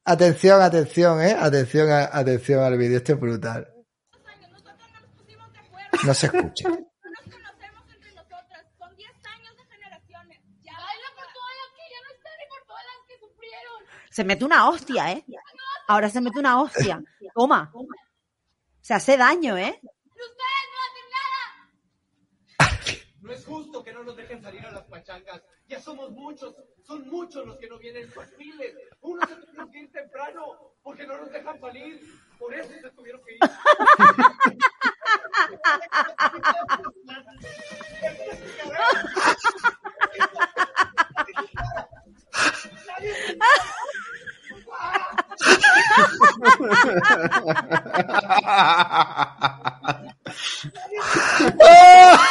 Atención, 0.05 0.61
atención, 0.61 1.21
eh. 1.23 1.37
Atención, 1.39 1.91
a- 1.91 2.11
atención 2.13 2.63
al 2.63 2.77
vídeo. 2.77 2.99
Este 2.99 3.13
es 3.13 3.21
brutal. 3.21 3.69
No 6.05 6.13
se 6.15 6.27
escucha. 6.27 6.69
Se 14.11 14.25
mete 14.25 14.45
una 14.45 14.69
hostia, 14.69 15.13
¿eh? 15.13 15.25
Ahora 15.89 16.09
se 16.09 16.21
mete 16.21 16.39
una 16.39 16.61
hostia. 16.61 17.03
Toma. 17.35 17.73
Se 18.81 18.95
hace 18.95 19.17
daño, 19.17 19.57
¿eh? 19.59 19.81
Es 23.35 23.45
justo 23.47 23.83
que 23.83 23.93
no 23.93 24.05
nos 24.05 24.17
dejen 24.17 24.41
salir 24.41 24.65
a 24.65 24.71
las 24.71 24.85
pachangas. 24.85 25.43
Ya 25.67 25.81
somos 25.81 26.13
muchos, 26.13 26.55
son 26.85 27.09
muchos 27.09 27.45
los 27.45 27.59
que 27.59 27.69
no 27.69 27.79
vienen, 27.79 28.09
pues 28.15 28.29
miles. 28.39 28.77
Unos 29.01 29.29
se 29.29 29.35
tuvieron 29.35 29.73
que 29.73 29.81
ir 29.81 29.91
temprano 29.91 30.73
porque 30.85 31.05
no 31.05 31.19
nos 31.19 31.33
dejan 31.33 31.59
salir. 31.59 32.01
Por 32.39 32.55
eso 32.55 32.71
se 32.81 32.91
tuvieron 32.91 33.21
que 33.25 33.35
ir. 33.35 33.41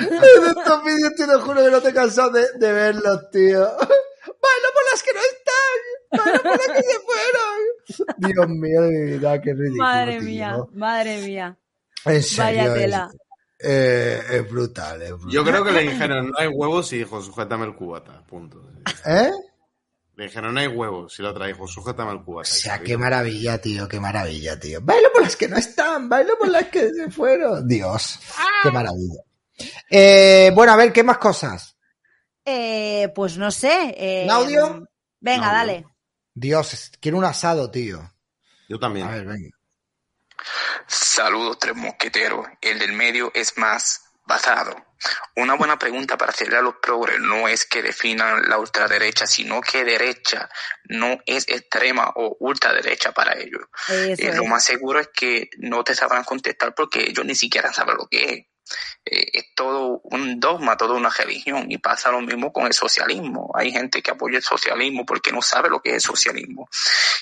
En 0.00 0.44
estos 0.46 0.84
vídeos 0.84 1.14
te 1.16 1.26
lo 1.26 1.40
juro 1.40 1.64
que 1.64 1.70
no 1.70 1.80
te 1.80 1.88
he 1.90 1.94
cansado 1.94 2.30
de, 2.30 2.46
de 2.58 2.72
verlos, 2.72 3.30
tío. 3.30 3.60
Bailo 3.60 4.68
por 4.74 4.84
las 4.90 5.02
que 5.02 5.12
no 5.12 5.20
están. 5.20 5.78
Bailo 6.24 6.42
por 6.42 6.50
las 6.58 6.66
que 6.68 6.82
se 6.82 6.98
fueron. 7.00 8.16
Dios 8.18 8.48
mío 8.48 8.82
de 8.82 8.90
mi 8.90 9.12
vida, 9.12 9.40
qué 9.40 9.52
ridículo. 9.54 9.82
Madre 9.82 10.12
tío. 10.18 10.22
mía, 10.22 10.56
madre 10.74 11.18
mía. 11.22 11.56
En 12.04 12.22
serio. 12.22 12.44
Vaya 12.44 12.66
es- 12.66 12.74
tela. 12.74 13.10
eh, 13.58 14.22
es 14.32 14.50
brutal, 14.50 15.02
es 15.02 15.10
brutal. 15.10 15.30
Yo 15.30 15.44
creo 15.44 15.64
que 15.64 15.72
le 15.72 15.82
dijeron, 15.82 16.30
no 16.30 16.38
hay 16.38 16.48
huevos 16.48 16.92
y 16.92 16.98
dijo, 16.98 17.20
sujétame 17.22 17.66
el 17.66 17.74
cubata. 17.74 18.22
Punto. 18.26 18.62
¿Eh? 19.06 19.30
Le 20.16 20.24
dijeron, 20.24 20.54
no 20.54 20.60
hay 20.60 20.66
huevos. 20.66 21.18
Y 21.18 21.22
la 21.22 21.30
otra 21.30 21.46
dijo, 21.46 21.66
sujétame 21.68 22.12
el 22.12 22.22
cubata. 22.24 22.48
O 22.48 22.52
sea, 22.52 22.80
qué 22.80 22.96
maravilla, 22.96 23.60
tío, 23.60 23.86
qué 23.86 24.00
maravilla, 24.00 24.58
tío. 24.58 24.80
Bailo 24.82 25.12
por 25.12 25.22
las 25.22 25.36
que 25.36 25.46
no 25.46 25.56
están, 25.56 26.08
bailo 26.08 26.38
por 26.38 26.48
las 26.48 26.64
que 26.68 26.90
se 26.90 27.10
fueron. 27.10 27.68
Dios, 27.68 28.18
qué 28.62 28.70
maravilla. 28.70 29.22
Eh, 29.90 30.50
bueno, 30.54 30.72
a 30.72 30.76
ver, 30.76 30.92
¿qué 30.92 31.02
más 31.02 31.18
cosas? 31.18 31.76
Eh, 32.44 33.12
pues 33.14 33.36
no 33.36 33.50
sé. 33.50 33.94
eh, 33.96 34.24
¿Un 34.24 34.30
audio? 34.30 34.88
Venga, 35.20 35.52
dale. 35.52 35.84
Dios, 36.32 36.92
quiero 37.00 37.18
un 37.18 37.24
asado, 37.24 37.70
tío. 37.70 38.00
Yo 38.68 38.78
también. 38.78 39.06
A 39.06 39.10
ver, 39.10 39.26
venga. 39.26 39.50
Saludos, 40.86 41.58
tres 41.58 41.76
mosqueteros. 41.76 42.46
El 42.60 42.78
del 42.78 42.92
medio 42.92 43.30
es 43.34 43.56
más 43.58 44.05
basado. 44.26 44.74
Una 45.36 45.54
buena 45.54 45.78
pregunta 45.78 46.16
para 46.16 46.32
hacerle 46.32 46.56
a 46.56 46.62
los 46.62 46.76
progres 46.76 47.20
no 47.20 47.48
es 47.48 47.66
que 47.66 47.82
definan 47.82 48.48
la 48.48 48.58
ultraderecha, 48.58 49.26
sino 49.26 49.60
que 49.60 49.84
derecha 49.84 50.48
no 50.84 51.18
es 51.26 51.46
extrema 51.48 52.12
o 52.16 52.36
ultraderecha 52.40 53.12
para 53.12 53.38
ellos. 53.38 53.62
Eh, 53.88 54.34
lo 54.34 54.46
más 54.46 54.64
seguro 54.64 55.00
es 55.00 55.08
que 55.08 55.50
no 55.58 55.84
te 55.84 55.94
sabrán 55.94 56.24
contestar 56.24 56.74
porque 56.74 57.00
ellos 57.10 57.24
ni 57.24 57.34
siquiera 57.34 57.72
saben 57.72 57.96
lo 57.96 58.06
que 58.06 58.24
es. 58.24 58.46
Eh, 59.04 59.30
es 59.32 59.54
todo 59.54 60.00
un 60.04 60.40
dogma, 60.40 60.76
toda 60.76 60.94
una 60.94 61.10
religión 61.10 61.70
y 61.70 61.78
pasa 61.78 62.10
lo 62.10 62.20
mismo 62.20 62.52
con 62.52 62.66
el 62.66 62.72
socialismo. 62.72 63.50
Hay 63.54 63.72
gente 63.72 64.02
que 64.02 64.10
apoya 64.10 64.38
el 64.38 64.42
socialismo 64.42 65.04
porque 65.06 65.32
no 65.32 65.42
sabe 65.42 65.68
lo 65.68 65.80
que 65.80 65.90
es 65.90 65.94
el 65.96 66.00
socialismo. 66.00 66.68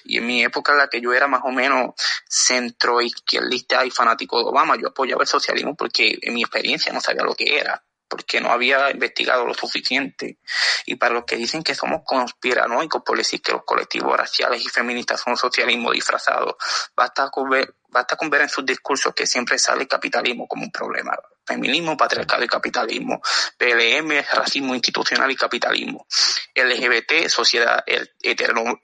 Y 0.05 0.19
en 0.19 0.27
mi 0.27 0.43
época 0.43 0.73
en 0.73 0.79
la 0.79 0.89
que 0.89 1.01
yo 1.01 1.13
era 1.13 1.27
más 1.27 1.43
o 1.45 1.51
menos 1.51 1.95
centro 2.29 3.01
izquierdista 3.01 3.85
y 3.85 3.91
fanático 3.91 4.39
de 4.39 4.49
Obama, 4.49 4.77
yo 4.77 4.89
apoyaba 4.89 5.23
el 5.23 5.29
socialismo 5.29 5.75
porque 5.75 6.19
en 6.23 6.35
mi 6.35 6.43
experiencia 6.43 6.93
no 6.93 7.01
sabía 7.01 7.23
lo 7.23 7.35
que 7.35 7.59
era 7.59 7.83
porque 8.15 8.41
no 8.41 8.51
había 8.51 8.93
investigado 8.93 9.45
lo 9.45 9.55
suficiente. 9.55 10.39
Y 10.87 10.95
para 10.95 11.15
los 11.15 11.25
que 11.25 11.35
dicen 11.35 11.65
que 11.65 11.75
somos 11.75 12.03
conspiranoicos 12.05 13.03
por 13.03 13.19
decir 13.19 13.43
que 13.43 13.51
los 13.51 13.65
colectivos 13.65 14.17
raciales 14.17 14.65
y 14.65 14.69
feministas 14.69 15.21
son 15.21 15.37
socialismo 15.37 15.91
disfrazado, 15.91 16.57
basta 16.95 17.29
con 17.31 17.51
ver, 17.51 17.75
basta 17.95 18.17
con 18.17 18.29
ver 18.29 18.43
en 18.43 18.49
sus 18.49 18.67
discursos 18.67 19.15
que 19.15 19.25
siempre 19.25 19.57
sale 19.57 19.83
el 19.83 19.89
capitalismo 19.89 20.49
como 20.49 20.65
un 20.65 20.73
problema. 20.73 21.17
Feminismo, 21.47 21.97
patriarcado 21.97 22.43
y 22.43 22.49
capitalismo. 22.49 23.23
PLM, 23.57 24.11
racismo 24.33 24.75
institucional 24.75 25.31
y 25.31 25.37
capitalismo. 25.37 26.05
LGBT, 26.55 27.29
sociedad 27.29 27.85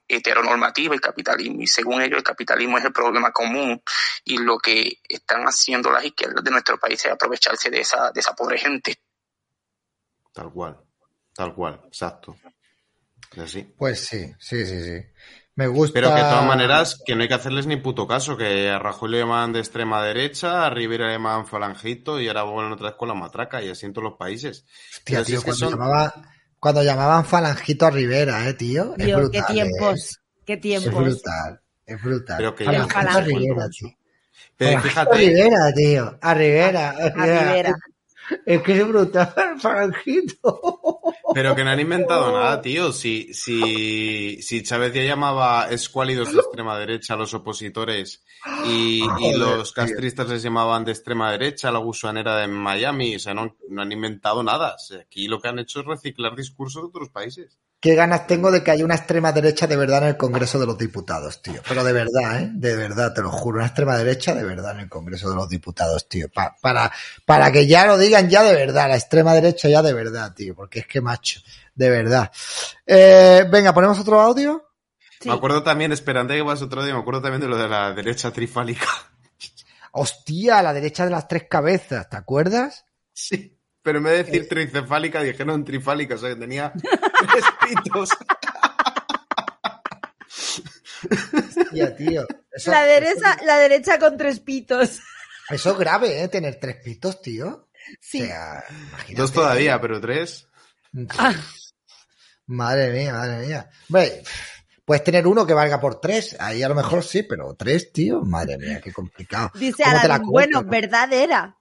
heteronormativa 0.06 0.94
y 0.94 0.98
capitalismo. 1.00 1.60
Y 1.60 1.66
según 1.66 2.00
ellos, 2.02 2.18
el 2.18 2.22
capitalismo 2.22 2.78
es 2.78 2.84
el 2.84 2.92
problema 2.92 3.32
común. 3.32 3.82
Y 4.24 4.38
lo 4.38 4.58
que 4.58 5.00
están 5.08 5.42
haciendo 5.42 5.90
las 5.90 6.04
izquierdas 6.04 6.44
de 6.44 6.50
nuestro 6.52 6.78
país 6.78 7.04
es 7.04 7.10
aprovecharse 7.10 7.68
de 7.68 7.80
esa, 7.80 8.12
de 8.12 8.20
esa 8.20 8.34
pobre 8.34 8.58
gente. 8.58 9.00
Tal 10.32 10.52
cual. 10.52 10.78
Tal 11.34 11.52
cual. 11.52 11.80
Exacto. 11.86 12.36
Así. 13.36 13.62
Pues 13.76 14.06
sí, 14.06 14.32
sí, 14.38 14.64
sí, 14.64 14.84
sí. 14.84 15.04
Me 15.56 15.66
gusta. 15.66 15.92
Pero 15.94 16.08
que 16.10 16.14
de 16.22 16.28
todas 16.28 16.46
maneras, 16.46 16.98
que 17.04 17.14
no 17.14 17.22
hay 17.22 17.28
que 17.28 17.34
hacerles 17.34 17.66
ni 17.66 17.76
puto 17.76 18.06
caso, 18.06 18.36
que 18.36 18.70
a 18.70 18.78
Rajoy 18.78 19.10
le 19.10 19.18
llaman 19.18 19.52
de 19.52 19.58
extrema 19.60 20.02
derecha, 20.02 20.64
a 20.66 20.70
Rivera 20.70 21.06
le 21.08 21.12
llaman 21.14 21.46
falanjito 21.46 22.20
y 22.20 22.28
ahora 22.28 22.44
vuelven 22.44 22.72
otra 22.72 22.88
vez 22.90 22.96
con 22.96 23.08
la 23.08 23.14
matraca 23.14 23.62
y 23.62 23.68
así 23.68 23.84
en 23.86 23.92
todos 23.92 24.04
los 24.10 24.18
países. 24.18 24.64
Hostia, 24.92 25.22
tío, 25.24 25.38
es 25.38 25.44
cuando, 25.44 25.58
son- 25.58 25.70
llamaba- 25.72 26.14
cuando 26.58 26.82
llamaban 26.82 27.24
falangito 27.24 27.86
a 27.86 27.90
Rivera, 27.90 28.48
eh, 28.48 28.54
tío. 28.54 28.94
Es 28.96 29.14
brutal. 29.14 29.30
qué 29.32 29.38
eh. 29.38 29.42
tiempos, 29.52 30.20
qué 30.46 30.52
Es 30.54 30.60
tiempos. 30.60 30.94
brutal, 30.94 31.60
es 31.86 32.02
brutal. 32.02 32.36
Pero 32.38 32.54
que 32.54 32.64
Falangito 32.64 32.94
ya- 32.94 33.00
a 33.00 33.02
Falangito. 33.12 33.38
Rivera, 33.38 33.68
tío. 33.68 33.88
Pero 34.56 34.70
Falangito 34.70 34.88
fíjate, 34.88 35.14
a 35.14 35.18
Rivera, 35.18 35.72
tío. 35.74 36.18
A 36.22 36.34
Rivera. 36.34 36.90
A 36.90 36.92
Rivera. 37.26 37.74
Es 38.46 38.62
que 38.62 38.80
es 38.80 38.88
brutal, 38.88 39.32
falangito. 39.60 41.00
pero 41.34 41.54
que 41.54 41.64
no 41.64 41.70
han 41.70 41.80
inventado 41.80 42.32
nada, 42.32 42.60
tío. 42.60 42.92
Si, 42.92 43.32
si, 43.34 44.40
si 44.42 44.62
Chávez 44.62 44.92
ya 44.92 45.02
llamaba 45.02 45.68
escuálidos 45.70 46.32
de 46.32 46.40
extrema 46.40 46.78
derecha 46.78 47.14
a 47.14 47.16
los 47.16 47.34
opositores 47.34 48.24
y, 48.66 49.02
y 49.02 49.08
Joder, 49.08 49.38
los 49.38 49.72
castristas 49.72 50.28
les 50.28 50.42
llamaban 50.42 50.84
de 50.84 50.92
extrema 50.92 51.30
derecha, 51.32 51.70
la 51.70 51.78
gusanera 51.78 52.36
de 52.36 52.46
Miami, 52.46 53.16
o 53.16 53.18
sea, 53.18 53.34
no, 53.34 53.56
no 53.68 53.82
han 53.82 53.92
inventado 53.92 54.42
nada. 54.42 54.74
O 54.74 54.78
sea, 54.78 55.00
aquí 55.00 55.28
lo 55.28 55.40
que 55.40 55.48
han 55.48 55.58
hecho 55.58 55.80
es 55.80 55.86
reciclar 55.86 56.36
discursos 56.36 56.82
de 56.82 56.88
otros 56.88 57.10
países. 57.10 57.58
Qué 57.80 57.94
ganas 57.94 58.26
tengo 58.26 58.50
de 58.50 58.62
que 58.62 58.70
haya 58.72 58.84
una 58.84 58.94
extrema 58.94 59.32
derecha 59.32 59.66
de 59.66 59.74
verdad 59.74 60.02
en 60.02 60.08
el 60.10 60.16
Congreso 60.18 60.58
de 60.58 60.66
los 60.66 60.76
Diputados, 60.76 61.40
tío. 61.40 61.62
Pero 61.66 61.82
de 61.82 61.94
verdad, 61.94 62.42
¿eh? 62.42 62.50
De 62.52 62.76
verdad, 62.76 63.14
te 63.14 63.22
lo 63.22 63.30
juro. 63.30 63.56
Una 63.56 63.68
extrema 63.68 63.96
derecha 63.96 64.34
de 64.34 64.44
verdad 64.44 64.72
en 64.74 64.80
el 64.80 64.88
Congreso 64.90 65.30
de 65.30 65.36
los 65.36 65.48
Diputados, 65.48 66.06
tío. 66.06 66.28
Pa- 66.28 66.54
para, 66.60 66.92
para 67.24 67.50
que 67.50 67.66
ya 67.66 67.86
lo 67.86 67.96
digan 67.96 68.28
ya 68.28 68.42
de 68.42 68.54
verdad, 68.54 68.86
la 68.90 68.96
extrema 68.96 69.32
derecha 69.32 69.68
ya 69.70 69.80
de 69.80 69.94
verdad, 69.94 70.34
tío. 70.34 70.54
Porque 70.54 70.80
es 70.80 70.86
que 70.86 71.00
macho, 71.00 71.40
de 71.74 71.88
verdad. 71.88 72.30
Eh, 72.84 73.46
venga, 73.50 73.72
¿ponemos 73.72 73.98
otro 73.98 74.20
audio? 74.20 74.62
Sí. 75.18 75.28
Me 75.30 75.34
acuerdo 75.34 75.62
también, 75.62 75.90
esperando 75.92 76.34
que 76.34 76.42
vas 76.42 76.60
otro 76.60 76.84
día, 76.84 76.92
me 76.92 77.00
acuerdo 77.00 77.22
también 77.22 77.40
de 77.40 77.48
lo 77.48 77.56
de 77.56 77.68
la 77.68 77.94
derecha 77.94 78.30
trifálica. 78.30 78.86
Hostia, 79.92 80.62
la 80.62 80.72
derecha 80.74 81.04
de 81.04 81.10
las 81.12 81.26
tres 81.26 81.44
cabezas, 81.48 82.08
¿te 82.10 82.16
acuerdas? 82.16 82.84
Sí. 83.12 83.56
Pero 83.82 83.96
en 83.96 84.04
vez 84.04 84.12
de 84.12 84.24
decir 84.24 84.46
tricefálica, 84.48 85.22
dijeron 85.22 85.64
trifálica, 85.64 86.14
o 86.14 86.18
sea 86.18 86.28
que 86.28 86.36
tenía 86.36 86.70
tres 86.74 87.44
Hostia, 91.32 91.96
tío. 91.96 92.26
Eso, 92.52 92.70
La 92.70 92.84
derecha, 92.84 93.36
la 93.44 93.58
derecha 93.58 93.98
con 93.98 94.16
tres 94.16 94.40
pitos. 94.40 95.00
eso 95.48 95.70
es 95.72 95.78
grave, 95.78 96.22
¿eh? 96.22 96.28
Tener 96.28 96.58
tres 96.60 96.76
pitos, 96.82 97.22
tío. 97.22 97.68
Sí. 98.00 98.22
O 98.22 98.26
sea, 98.26 98.64
imagínate. 98.68 99.14
Dos 99.14 99.32
todavía, 99.32 99.80
pero 99.80 100.00
tres. 100.00 100.48
Madre 102.46 102.90
mía, 102.92 103.12
madre 103.12 103.46
mía. 103.46 103.70
Hombre, 103.88 104.22
puedes 104.84 105.04
tener 105.04 105.26
uno 105.26 105.46
que 105.46 105.54
valga 105.54 105.80
por 105.80 106.00
tres. 106.00 106.36
Ahí 106.40 106.62
a 106.62 106.68
lo 106.68 106.74
mejor 106.74 107.04
sí, 107.04 107.22
pero 107.22 107.54
tres, 107.54 107.92
tío. 107.92 108.22
Madre 108.22 108.58
mía, 108.58 108.80
qué 108.80 108.92
complicado. 108.92 109.50
Dice 109.54 109.84
¿Cómo 109.84 110.00
te 110.00 110.08
la 110.08 110.14
Alan, 110.16 110.26
bueno, 110.26 110.64
verdad 110.64 111.12
era. 111.12 111.56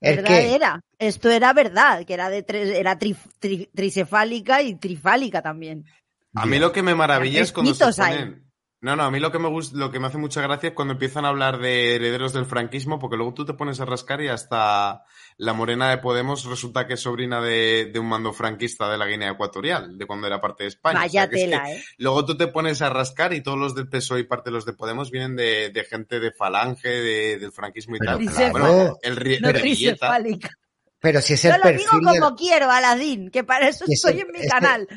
¿El 0.00 0.16
verdad 0.16 0.30
qué? 0.30 0.54
era. 0.54 0.80
Esto 0.98 1.30
era 1.30 1.52
verdad, 1.52 2.04
que 2.04 2.14
era 2.14 2.28
de 2.30 2.42
tres, 2.42 2.70
era 2.70 2.98
tri- 2.98 3.16
tri- 3.40 3.70
tricefálica 3.74 4.62
y 4.62 4.74
trifálica 4.76 5.42
también. 5.42 5.84
A 6.34 6.46
mí 6.46 6.58
lo 6.58 6.72
que 6.72 6.82
me 6.82 6.94
maravilla 6.94 7.42
es 7.42 7.52
cuando 7.52 7.74
se 7.74 7.84
ponen... 7.84 8.45
No, 8.86 8.94
no, 8.94 9.02
a 9.02 9.10
mí 9.10 9.18
lo 9.18 9.32
que 9.32 9.40
me 9.40 9.48
gusta, 9.48 9.76
lo 9.76 9.90
que 9.90 9.98
me 9.98 10.06
hace 10.06 10.16
mucha 10.16 10.40
gracia 10.40 10.68
es 10.68 10.74
cuando 10.74 10.92
empiezan 10.92 11.24
a 11.24 11.28
hablar 11.30 11.58
de 11.58 11.96
herederos 11.96 12.32
del 12.32 12.46
franquismo, 12.46 13.00
porque 13.00 13.16
luego 13.16 13.34
tú 13.34 13.44
te 13.44 13.52
pones 13.54 13.80
a 13.80 13.84
rascar 13.84 14.20
y 14.22 14.28
hasta 14.28 15.02
la 15.38 15.52
morena 15.54 15.90
de 15.90 15.98
Podemos 15.98 16.44
resulta 16.44 16.86
que 16.86 16.94
es 16.94 17.00
sobrina 17.00 17.40
de, 17.40 17.90
de 17.92 17.98
un 17.98 18.06
mando 18.08 18.32
franquista 18.32 18.88
de 18.88 18.96
la 18.96 19.06
Guinea 19.06 19.32
Ecuatorial, 19.32 19.98
de 19.98 20.06
cuando 20.06 20.28
era 20.28 20.40
parte 20.40 20.62
de 20.62 20.68
España. 20.68 21.00
Vaya 21.00 21.24
O 21.24 21.24
sea, 21.24 21.28
que 21.30 21.36
es 21.36 21.42
que 21.42 21.50
tela, 21.50 21.72
¿eh? 21.72 21.84
Luego 21.98 22.24
tú 22.24 22.36
te 22.36 22.46
pones 22.46 22.80
a 22.80 22.88
rascar 22.88 23.32
y 23.34 23.42
todos 23.42 23.58
los 23.58 23.74
del 23.74 23.88
PSOE 23.88 24.20
y 24.20 24.22
parte 24.22 24.50
de 24.50 24.54
los 24.54 24.64
de 24.64 24.72
Podemos 24.74 25.10
vienen 25.10 25.34
de, 25.34 25.70
de 25.70 25.84
gente 25.84 26.20
de 26.20 26.30
falange, 26.30 26.88
de- 26.88 27.38
del 27.40 27.50
franquismo 27.50 27.96
y 27.96 27.98
Pero 27.98 28.18
tal. 28.18 28.26
claro. 28.28 28.52
Bueno, 28.52 28.96
el 29.02 29.40
No. 29.42 29.48
Pero 31.00 31.20
si 31.20 31.34
es 31.34 31.42
Yo 31.42 31.50
el 31.54 31.60
lo 31.60 31.70
digo 31.70 31.90
del- 32.12 32.20
como 32.20 32.36
quiero, 32.36 32.70
Aladín, 32.70 33.30
que 33.30 33.44
para 33.44 33.68
eso 33.68 33.84
estoy 33.88 34.20
en 34.20 34.28
mi 34.32 34.46
canal. 34.48 34.88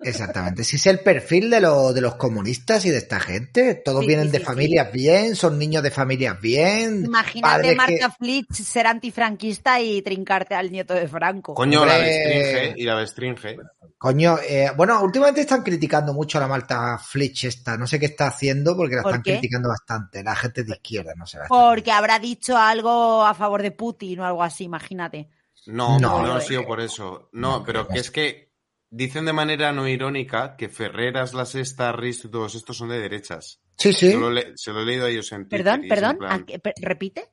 Exactamente, 0.00 0.62
si 0.62 0.76
es 0.76 0.86
el 0.86 1.00
perfil 1.00 1.48
de, 1.50 1.60
lo- 1.60 1.92
de 1.92 2.00
los 2.00 2.16
comunistas 2.16 2.84
y 2.84 2.90
de 2.90 2.98
esta 2.98 3.18
gente, 3.18 3.74
todos 3.84 4.02
Sí, 4.02 4.06
vienen 4.08 4.26
sí, 4.26 4.32
de 4.32 4.38
sí, 4.38 4.44
familias 4.44 4.92
bien, 4.92 5.34
son 5.36 5.58
niños 5.58 5.82
de 5.82 5.90
familias 5.90 6.40
bien. 6.40 7.06
Imagínate 7.06 7.70
que- 7.70 7.76
Marta 7.76 8.10
Flitch 8.10 8.52
ser 8.52 8.86
antifranquista 8.86 9.80
y 9.80 10.02
trincarte 10.02 10.54
al 10.54 10.70
nieto 10.70 10.92
de 10.94 11.08
Franco. 11.08 11.54
Coño, 11.54 11.84
la 11.86 11.98
bestringe 11.98 12.74
y 12.76 12.84
la 12.84 12.94
bestringe. 12.96 13.56
Coño, 13.98 14.36
eh, 14.46 14.70
bueno, 14.76 15.02
últimamente 15.02 15.40
están 15.40 15.62
criticando 15.62 16.12
mucho 16.12 16.36
a 16.36 16.42
la 16.42 16.48
Malta 16.48 16.98
Flitch 16.98 17.44
esta, 17.44 17.78
no 17.78 17.86
sé 17.86 17.98
qué 17.98 18.06
está 18.06 18.26
haciendo 18.26 18.76
porque 18.76 18.96
la 18.96 19.02
¿Por 19.02 19.12
están 19.12 19.22
qué? 19.22 19.32
criticando 19.32 19.70
bastante, 19.70 20.22
la 20.22 20.36
gente 20.36 20.64
de 20.64 20.72
izquierda, 20.74 21.14
no 21.16 21.26
sé. 21.26 21.38
Porque 21.48 21.90
habrá 21.90 22.18
dicho 22.18 22.56
algo 22.56 23.24
a 23.24 23.32
favor 23.34 23.62
de 23.62 23.70
Putin 23.70 24.20
o 24.20 24.26
algo 24.26 24.42
así, 24.42 24.64
imagínate. 24.64 25.30
No, 25.68 25.98
No, 25.98 26.22
no, 26.22 26.34
ha 26.34 26.40
sido 26.42 26.64
por 26.66 26.80
eso. 26.80 27.28
No, 27.32 27.64
pero 27.64 27.88
que 27.88 27.98
es 27.98 28.10
que 28.10 28.45
dicen 28.90 29.24
de 29.24 29.32
manera 29.32 29.72
no 29.72 29.86
irónica 29.88 30.56
que 30.56 30.68
Ferreras, 30.68 31.34
La 31.34 31.44
Sexta, 31.46 31.92
Risto 31.92 32.28
y 32.28 32.30
todos 32.30 32.54
estos 32.54 32.76
son 32.76 32.88
de 32.88 32.98
derechas. 33.00 33.60
Sí, 33.78 33.92
sí. 33.92 34.12
Yo 34.12 34.20
lo 34.20 34.30
le- 34.30 34.52
se 34.56 34.72
lo 34.72 34.80
he 34.80 34.84
leído 34.86 35.06
a 35.06 35.10
ellos 35.10 35.30
en 35.32 35.48
Twitter. 35.48 35.64
Perdón, 35.64 35.82
en 35.82 35.88
perdón, 35.88 36.18
plan 36.18 36.40
¿a 36.42 36.46
qué- 36.46 36.58
pe- 36.58 36.74
¿repite? 36.80 37.28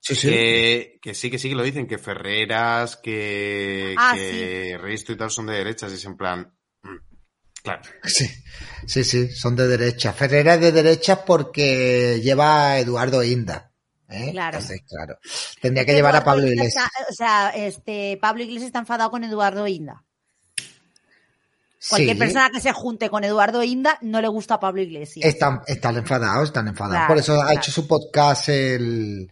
Sí, 0.00 0.14
sí. 0.14 0.28
Que, 0.28 0.98
que 1.02 1.14
sí, 1.14 1.30
que 1.30 1.38
sí 1.38 1.48
que 1.48 1.54
lo 1.54 1.62
dicen, 1.62 1.86
que 1.86 1.98
Ferreras, 1.98 2.96
que, 2.96 3.94
Ah, 3.98 4.12
que 4.14 4.78
Risto 4.80 5.12
y 5.12 5.16
tal 5.16 5.30
son 5.30 5.46
de 5.46 5.54
derechas. 5.54 5.90
Y 5.92 5.96
es 5.96 6.04
en 6.04 6.16
plan. 6.16 6.52
mm, 6.82 6.96
Claro. 7.62 7.82
Sí, 8.04 8.26
sí, 8.86 9.02
sí, 9.04 9.28
son 9.32 9.56
de 9.56 9.66
derecha. 9.66 10.12
Ferrera 10.12 10.54
es 10.54 10.60
de 10.60 10.72
derecha 10.72 11.24
porque 11.24 12.20
lleva 12.22 12.70
a 12.70 12.78
Eduardo 12.78 13.22
Inda. 13.24 13.72
¿eh? 14.08 14.30
Claro. 14.30 14.58
Entonces, 14.58 14.82
claro. 14.88 15.18
Tendría 15.60 15.84
que 15.84 15.92
llevar 15.94 16.14
a 16.16 16.24
Pablo 16.24 16.46
Iglesias. 16.46 16.84
está- 16.86 17.10
o 17.10 17.12
sea, 17.12 17.50
este, 17.50 18.16
Pablo 18.20 18.42
Iglesias 18.44 18.68
está 18.68 18.78
enfadado 18.78 19.10
con 19.10 19.24
Eduardo 19.24 19.66
Inda. 19.66 20.04
Cualquier 21.88 22.16
Sí. 22.16 22.18
persona 22.20 22.50
que 22.50 22.60
se 22.60 22.72
junte 22.72 23.08
con 23.10 23.24
Eduardo 23.24 23.62
Inda 23.62 23.98
no 24.02 24.20
le 24.20 24.28
gusta 24.28 24.54
a 24.54 24.60
Pablo 24.60 24.82
Iglesias. 24.82 25.26
Están, 25.26 25.62
están 25.66 25.96
enfadados, 25.96 26.44
están 26.48 26.68
enfadados. 26.68 26.96
Claro, 26.96 27.08
por 27.08 27.18
eso 27.18 27.42
ha 27.42 27.54
hecho 27.54 27.70
su 27.70 27.86
podcast 27.86 28.48
el, 28.48 29.30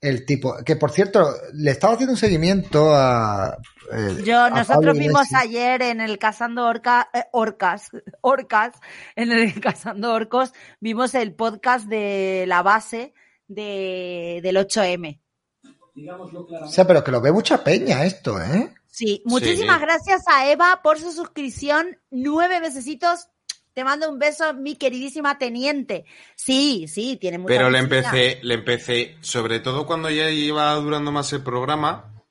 el 0.00 0.26
tipo. 0.26 0.56
Que 0.64 0.76
por 0.76 0.90
cierto, 0.90 1.28
le 1.54 1.70
estaba 1.70 1.94
haciendo 1.94 2.12
un 2.12 2.18
seguimiento 2.18 2.94
a. 2.94 3.56
eh, 3.92 4.22
Yo, 4.24 4.40
a 4.40 4.50
nosotros 4.50 4.98
vimos 4.98 5.28
ayer 5.34 5.80
en 5.82 6.00
el 6.00 6.18
Cazando 6.18 6.66
Orca, 6.66 7.08
eh, 7.14 7.24
Orcas, 7.32 7.88
Orcas, 8.20 8.72
en 9.16 9.32
el 9.32 9.58
Cazando 9.60 10.12
Orcos, 10.12 10.52
vimos 10.80 11.14
el 11.14 11.34
podcast 11.34 11.86
de 11.86 12.44
la 12.48 12.62
base 12.62 13.14
de, 13.48 14.40
del 14.42 14.56
8M. 14.56 15.20
O 16.62 16.66
sea, 16.68 16.86
pero 16.86 17.04
que 17.04 17.10
lo 17.12 17.20
ve 17.20 17.30
mucha 17.30 17.62
peña 17.62 18.04
esto, 18.04 18.40
¿eh? 18.42 18.72
Sí, 18.94 19.22
muchísimas 19.24 19.80
gracias 19.80 20.22
a 20.28 20.48
Eva 20.48 20.78
por 20.84 21.00
su 21.00 21.10
suscripción. 21.10 21.98
Nueve 22.12 22.60
mesecitos. 22.60 23.26
Te 23.72 23.82
mando 23.82 24.08
un 24.08 24.20
beso, 24.20 24.54
mi 24.54 24.76
queridísima 24.76 25.36
teniente. 25.36 26.04
Sí, 26.36 26.86
sí, 26.86 27.16
tiene 27.20 27.38
mucha 27.38 27.48
Pero 27.48 27.70
le 27.70 27.80
empecé, 27.80 28.38
le 28.42 28.54
empecé, 28.54 29.16
sobre 29.20 29.58
todo 29.58 29.84
cuando 29.84 30.10
ya 30.10 30.30
iba 30.30 30.72
durando 30.76 31.10
más 31.10 31.32
el 31.32 31.42
programa, 31.42 32.22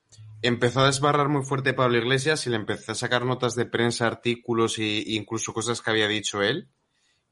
empezó 0.41 0.79
a 0.79 0.85
desbarrar 0.85 1.27
muy 1.27 1.43
fuerte 1.43 1.73
Pablo 1.73 1.97
Iglesias 1.97 2.47
y 2.47 2.49
le 2.49 2.55
empecé 2.55 2.93
a 2.93 2.95
sacar 2.95 3.25
notas 3.25 3.55
de 3.55 3.65
prensa, 3.65 4.07
artículos 4.07 4.79
e 4.79 5.03
incluso 5.05 5.51
cosas 5.51 5.81
que 5.81 5.91
había 5.91 6.07
dicho 6.07 6.41
él. 6.41 6.69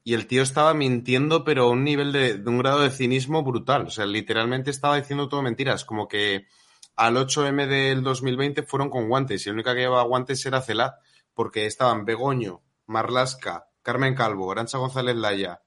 Y 0.04 0.12
el 0.12 0.26
tío 0.26 0.42
estaba 0.42 0.74
mintiendo, 0.74 1.42
pero 1.42 1.62
a 1.62 1.70
un 1.70 1.84
nivel 1.84 2.12
de, 2.12 2.34
de 2.36 2.50
un 2.50 2.58
grado 2.58 2.82
de 2.82 2.90
cinismo 2.90 3.42
brutal. 3.42 3.86
O 3.86 3.90
sea, 3.90 4.04
literalmente 4.04 4.70
estaba 4.70 5.00
diciendo 5.00 5.30
todo 5.30 5.40
mentiras. 5.40 5.86
Como 5.86 6.06
que 6.06 6.48
al 6.96 7.16
8M 7.16 7.66
del 7.66 8.02
2020 8.02 8.62
fueron 8.64 8.90
con 8.90 9.08
guantes 9.08 9.46
y 9.46 9.48
la 9.48 9.54
única 9.54 9.74
que 9.74 9.80
llevaba 9.80 10.02
guantes 10.02 10.44
era 10.46 10.60
Celá, 10.60 10.98
porque 11.34 11.66
estaban 11.66 12.04
Begoño, 12.04 12.62
Marlasca, 12.86 13.68
Carmen 13.82 14.14
Calvo, 14.14 14.50
Arancha 14.52 14.78
González 14.78 15.16
Laya 15.16 15.62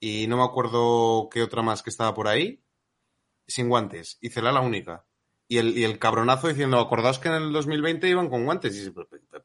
y 0.00 0.26
no 0.26 0.36
me 0.36 0.44
acuerdo 0.44 1.28
qué 1.30 1.42
otra 1.42 1.62
más 1.62 1.82
que 1.82 1.90
estaba 1.90 2.14
por 2.14 2.28
ahí, 2.28 2.62
sin 3.46 3.68
guantes. 3.68 4.18
Y 4.20 4.30
Celá 4.30 4.52
la 4.52 4.60
única. 4.60 5.06
Y 5.48 5.58
el, 5.58 5.98
cabronazo 5.98 6.48
diciendo, 6.48 6.78
acordaos 6.78 7.18
que 7.18 7.28
en 7.28 7.34
el 7.34 7.52
2020 7.52 8.08
iban 8.08 8.28
con 8.28 8.44
guantes. 8.44 8.74
Y 8.74 8.78
dice, 8.80 8.92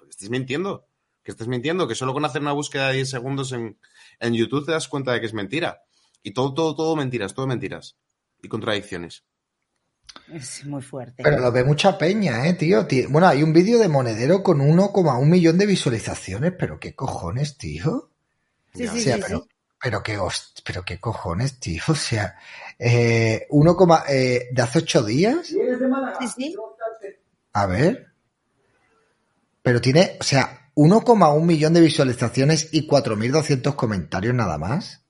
estáis 0.10 0.30
mintiendo. 0.32 0.88
Que 1.24 1.32
estás 1.32 1.48
mintiendo, 1.48 1.88
que 1.88 1.96
solo 1.96 2.14
con 2.14 2.26
hacer 2.26 2.42
una 2.42 2.52
búsqueda 2.52 2.88
de 2.88 2.96
10 2.96 3.10
segundos 3.10 3.52
en 3.52 3.78
YouTube 4.20 4.66
te 4.66 4.72
das 4.72 4.88
cuenta 4.88 5.14
de 5.14 5.20
que 5.20 5.28
es 5.28 5.34
mentira. 5.34 5.84
Y 6.24 6.32
todo, 6.32 6.54
todo, 6.54 6.76
todo 6.76 6.96
mentiras, 6.96 7.34
todo 7.34 7.48
mentiras. 7.48 7.98
Y 8.42 8.48
contradicciones. 8.48 9.24
Es 10.32 10.66
muy 10.66 10.82
fuerte. 10.82 11.24
Pero 11.24 11.40
lo 11.40 11.52
ve 11.52 11.64
mucha 11.64 11.98
peña, 11.98 12.48
¿eh, 12.48 12.54
tío? 12.54 12.88
Bueno, 13.10 13.28
hay 13.28 13.44
un 13.44 13.54
vídeo 13.54 13.78
de 13.80 13.88
Monedero 13.88 14.42
con 14.44 14.62
1,1 14.62 15.26
millón 15.26 15.58
de 15.58 15.66
visualizaciones, 15.66 16.54
pero 16.58 16.80
qué 16.80 16.96
cojones, 16.96 17.58
tío. 17.58 18.10
Sí, 18.74 18.88
o 18.88 18.92
sí, 18.94 19.02
sea, 19.02 19.18
sí, 19.18 19.22
pero, 19.26 19.40
sí. 19.42 19.50
pero 19.82 20.04
qué 20.04 20.18
pero 20.64 20.84
qué 20.86 21.00
cojones, 21.00 21.60
tío. 21.60 21.82
O 21.90 21.96
sea, 21.96 22.36
eh, 22.80 23.46
1, 23.50 23.76
coma- 23.76 24.04
eh, 24.08 24.48
de 24.52 24.62
hace 24.62 24.80
8 24.80 25.04
días. 25.04 25.48
Sí, 25.48 25.58
sí. 26.36 26.56
A 27.54 27.66
ver. 27.66 28.08
Pero 29.62 29.82
tiene, 29.82 30.18
o 30.20 30.24
sea, 30.24 30.72
1,1 30.76 31.46
millón 31.46 31.74
de 31.74 31.82
visualizaciones 31.82 32.70
y 32.72 32.88
4.200 32.88 33.76
comentarios 33.76 34.34
nada 34.34 34.58
más. 34.58 35.01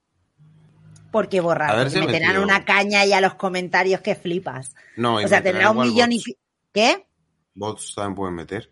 Porque 1.12 1.42
borrar, 1.42 1.72
A 1.72 1.76
ver 1.76 1.84
porque 1.88 2.00
si 2.00 2.06
meterán 2.06 2.30
metido- 2.30 2.44
una 2.44 2.64
caña 2.66 3.06
y 3.06 3.14
a 3.14 3.22
los 3.22 3.36
comentarios 3.36 4.02
que 4.02 4.16
flipas. 4.16 4.74
No, 4.96 5.16
o 5.16 5.28
sea, 5.28 5.44
tendrá 5.44 5.72
un 5.72 5.80
millón 5.88 6.12
y... 6.14 6.18
bots. 6.18 6.36
¿Qué? 6.74 7.06
Bots 7.54 7.94
también 7.96 8.16
pueden 8.16 8.36
meter. 8.36 8.72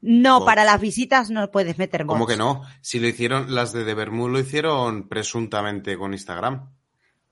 No, 0.00 0.40
Bots. 0.40 0.46
para 0.46 0.64
las 0.64 0.80
visitas 0.80 1.30
no 1.30 1.50
puedes 1.50 1.78
meter 1.78 2.04
bots. 2.04 2.14
¿Cómo 2.14 2.26
que 2.26 2.36
no? 2.36 2.62
Si 2.82 3.00
lo 3.00 3.08
hicieron, 3.08 3.54
las 3.54 3.72
de 3.72 3.84
The 3.84 3.94
Bermud 3.94 4.30
lo 4.30 4.38
hicieron 4.38 5.08
presuntamente 5.08 5.96
con 5.96 6.12
Instagram. 6.12 6.70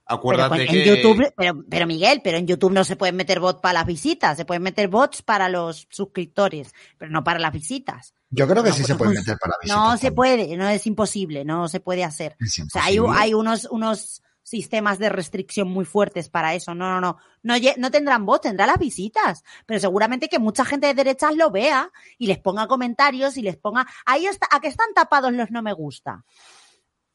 Pero 0.05 0.17
Acuérdate 0.17 0.49
con- 0.49 0.59
en 0.61 0.67
que... 0.67 0.85
YouTube, 0.85 1.33
pero, 1.37 1.63
pero 1.69 1.87
Miguel, 1.87 2.19
pero 2.23 2.37
en 2.37 2.45
YouTube 2.47 2.73
no 2.73 2.83
se 2.83 2.95
pueden 2.97 3.15
meter 3.15 3.39
bots 3.39 3.61
para 3.61 3.73
las 3.79 3.85
visitas, 3.85 4.35
se 4.35 4.43
pueden 4.43 4.63
meter 4.63 4.89
bots 4.89 5.21
para 5.21 5.47
los 5.49 5.87
suscriptores, 5.91 6.73
pero 6.97 7.09
no 7.11 7.23
para 7.23 7.39
las 7.39 7.53
visitas. 7.53 8.13
Yo 8.35 8.47
creo 8.47 8.63
que 8.63 8.69
No, 8.69 8.75
sí 8.75 8.83
se 8.83 8.95
pues, 8.95 9.09
puede 9.09 9.19
meter 9.19 9.37
para 9.37 9.53
visitas. 9.61 9.77
No 9.77 9.97
se 9.97 10.11
puede, 10.11 10.57
no 10.57 10.67
es 10.67 10.87
imposible, 10.87 11.45
no 11.45 11.67
se 11.67 11.79
puede 11.79 12.03
hacer. 12.03 12.35
O 12.41 12.69
sea, 12.69 12.85
hay, 12.85 13.33
unos, 13.33 13.65
unos 13.69 14.23
sistemas 14.41 14.97
de 14.97 15.09
restricción 15.09 15.67
muy 15.69 15.85
fuertes 15.85 16.29
para 16.29 16.55
eso. 16.55 16.73
No, 16.73 16.89
no, 16.89 16.99
no. 16.99 17.17
No, 17.43 17.53
no 17.77 17.91
tendrán 17.91 18.25
voz, 18.25 18.41
tendrán 18.41 18.69
las 18.69 18.79
visitas. 18.79 19.43
Pero 19.67 19.79
seguramente 19.79 20.29
que 20.29 20.39
mucha 20.39 20.65
gente 20.65 20.87
de 20.87 20.95
derechas 20.95 21.35
lo 21.35 21.51
vea 21.51 21.91
y 22.17 22.25
les 22.25 22.39
ponga 22.39 22.67
comentarios 22.67 23.37
y 23.37 23.43
les 23.43 23.55
ponga. 23.55 23.85
Ahí 24.05 24.25
está, 24.25 24.47
¿a 24.51 24.59
qué 24.59 24.67
están 24.67 24.93
tapados 24.95 25.31
los 25.31 25.51
no 25.51 25.61
me 25.61 25.73
gusta? 25.73 26.25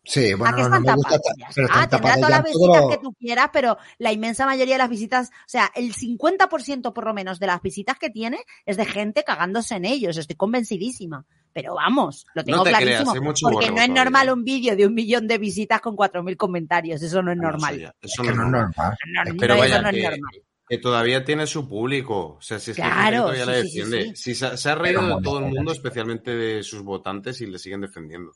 Sí, 0.09 0.33
¿A 0.33 0.37
bueno, 0.37 0.57
qué 0.57 0.63
no, 0.63 0.81
me 0.81 0.95
gusta, 0.95 1.19
pero 1.55 1.67
están 1.67 1.89
tendrá 1.91 2.15
todas 2.17 2.31
las 2.31 2.45
visitas 2.45 2.81
todo 2.81 2.89
que 2.91 2.99
tú 2.99 3.13
quieras, 3.15 3.51
pero 3.53 3.77
la 3.99 4.11
inmensa 4.13 4.47
mayoría 4.47 4.75
de 4.75 4.79
las 4.79 4.89
visitas, 4.89 5.29
o 5.29 5.33
sea, 5.49 5.71
el 5.75 5.95
50% 5.95 6.93
por 6.95 7.05
lo 7.05 7.13
menos 7.13 7.39
de 7.39 7.47
las 7.47 7.61
visitas 7.61 7.99
que 7.99 8.09
tiene 8.09 8.39
es 8.65 8.77
de 8.79 8.87
gente 8.87 9.23
cagándose 9.25 9.75
en 9.77 9.85
ellos. 9.85 10.17
Estoy 10.17 10.37
convencidísima. 10.37 11.27
Pero 11.53 11.75
vamos, 11.75 12.27
lo 12.35 12.45
tengo 12.45 12.59
No 12.59 12.65
te 12.65 12.71
clarísimo. 12.71 12.97
creas, 13.01 13.15
hay 13.15 13.21
mucho 13.21 13.47
porque 13.51 13.67
no 13.67 13.73
es 13.81 13.87
todavía. 13.87 14.05
normal 14.05 14.31
un 14.31 14.45
vídeo 14.45 14.77
de 14.77 14.87
un 14.87 14.95
millón 14.95 15.27
de 15.27 15.39
visitas 15.39 15.81
con 15.81 15.97
4.000 15.97 16.37
comentarios. 16.37 17.03
Eso 17.03 17.23
no 17.23 17.33
es 17.33 17.37
No, 17.39 17.49
eso 17.49 17.53
normal. 17.53 17.95
eso 18.01 18.23
que 18.23 18.29
no 18.29 18.33
es 18.33 18.37
no 18.39 18.45
es 18.45 18.51
normal. 18.53 18.75
normal. 18.77 18.97
No, 19.15 19.25
no, 19.33 19.37
Pero 19.41 19.55
eso 19.55 19.61
vaya, 19.63 19.83
no 19.83 19.89
es 19.89 19.95
que, 19.95 20.03
normal. 20.03 20.43
que 20.69 20.79
todavía 20.79 21.25
tiene 21.25 21.47
su 21.47 21.69
público. 21.69 22.37
O 22.39 22.41
sea, 22.41 22.59
si 22.61 22.71
es 22.71 22.77
gente 22.77 22.91
que 22.91 22.97
Claro, 22.97 23.23
todavía 23.23 23.45
sí, 23.45 23.51
le 23.51 23.63
sí, 23.63 23.69
sí, 23.69 23.79
defiende. 23.79 24.03
sí. 24.17 24.23
Si 24.23 24.35
se, 24.35 24.57
se 24.57 24.71
ha 24.71 24.75
reído 24.75 25.03
de 25.17 25.23
todo 25.23 25.39
el 25.41 25.47
mundo, 25.47 25.73
especialmente 25.73 26.31
de 26.37 26.63
sus 26.63 26.83
votantes, 26.83 27.41
y 27.41 27.47
le 27.47 27.59
siguen 27.59 27.81
defendiendo. 27.81 28.33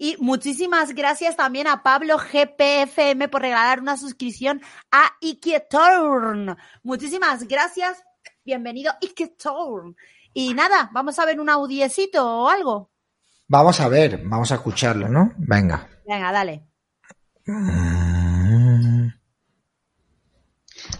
Y 0.00 0.16
muchísimas 0.20 0.94
gracias 0.94 1.36
también 1.36 1.66
a 1.66 1.82
Pablo 1.82 2.18
GPFM 2.18 3.28
por 3.28 3.42
regalar 3.42 3.80
una 3.80 3.96
suscripción 3.96 4.62
a 4.92 5.10
Iketorn. 5.20 6.56
Muchísimas 6.84 7.42
gracias. 7.48 8.04
Bienvenido 8.44 8.92
Iketorn. 9.00 9.96
Y 10.32 10.54
nada, 10.54 10.88
vamos 10.92 11.18
a 11.18 11.24
ver 11.24 11.40
un 11.40 11.50
audiecito 11.50 12.24
o 12.24 12.48
algo. 12.48 12.92
Vamos 13.48 13.80
a 13.80 13.88
ver, 13.88 14.20
vamos 14.24 14.52
a 14.52 14.54
escucharlo, 14.54 15.08
¿no? 15.08 15.32
Venga. 15.36 15.88
Venga, 16.06 16.30
dale. 16.30 16.62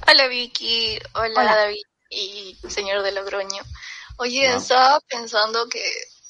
Hola 0.09 0.27
Vicky, 0.29 0.99
hola, 1.15 1.41
Hola. 1.41 1.55
David 1.55 1.83
y 2.11 2.59
señor 2.69 3.05
de 3.05 3.13
Logroño. 3.13 3.63
Oye, 4.17 4.57
estaba 4.57 4.99
pensando 5.09 5.69
que 5.69 5.81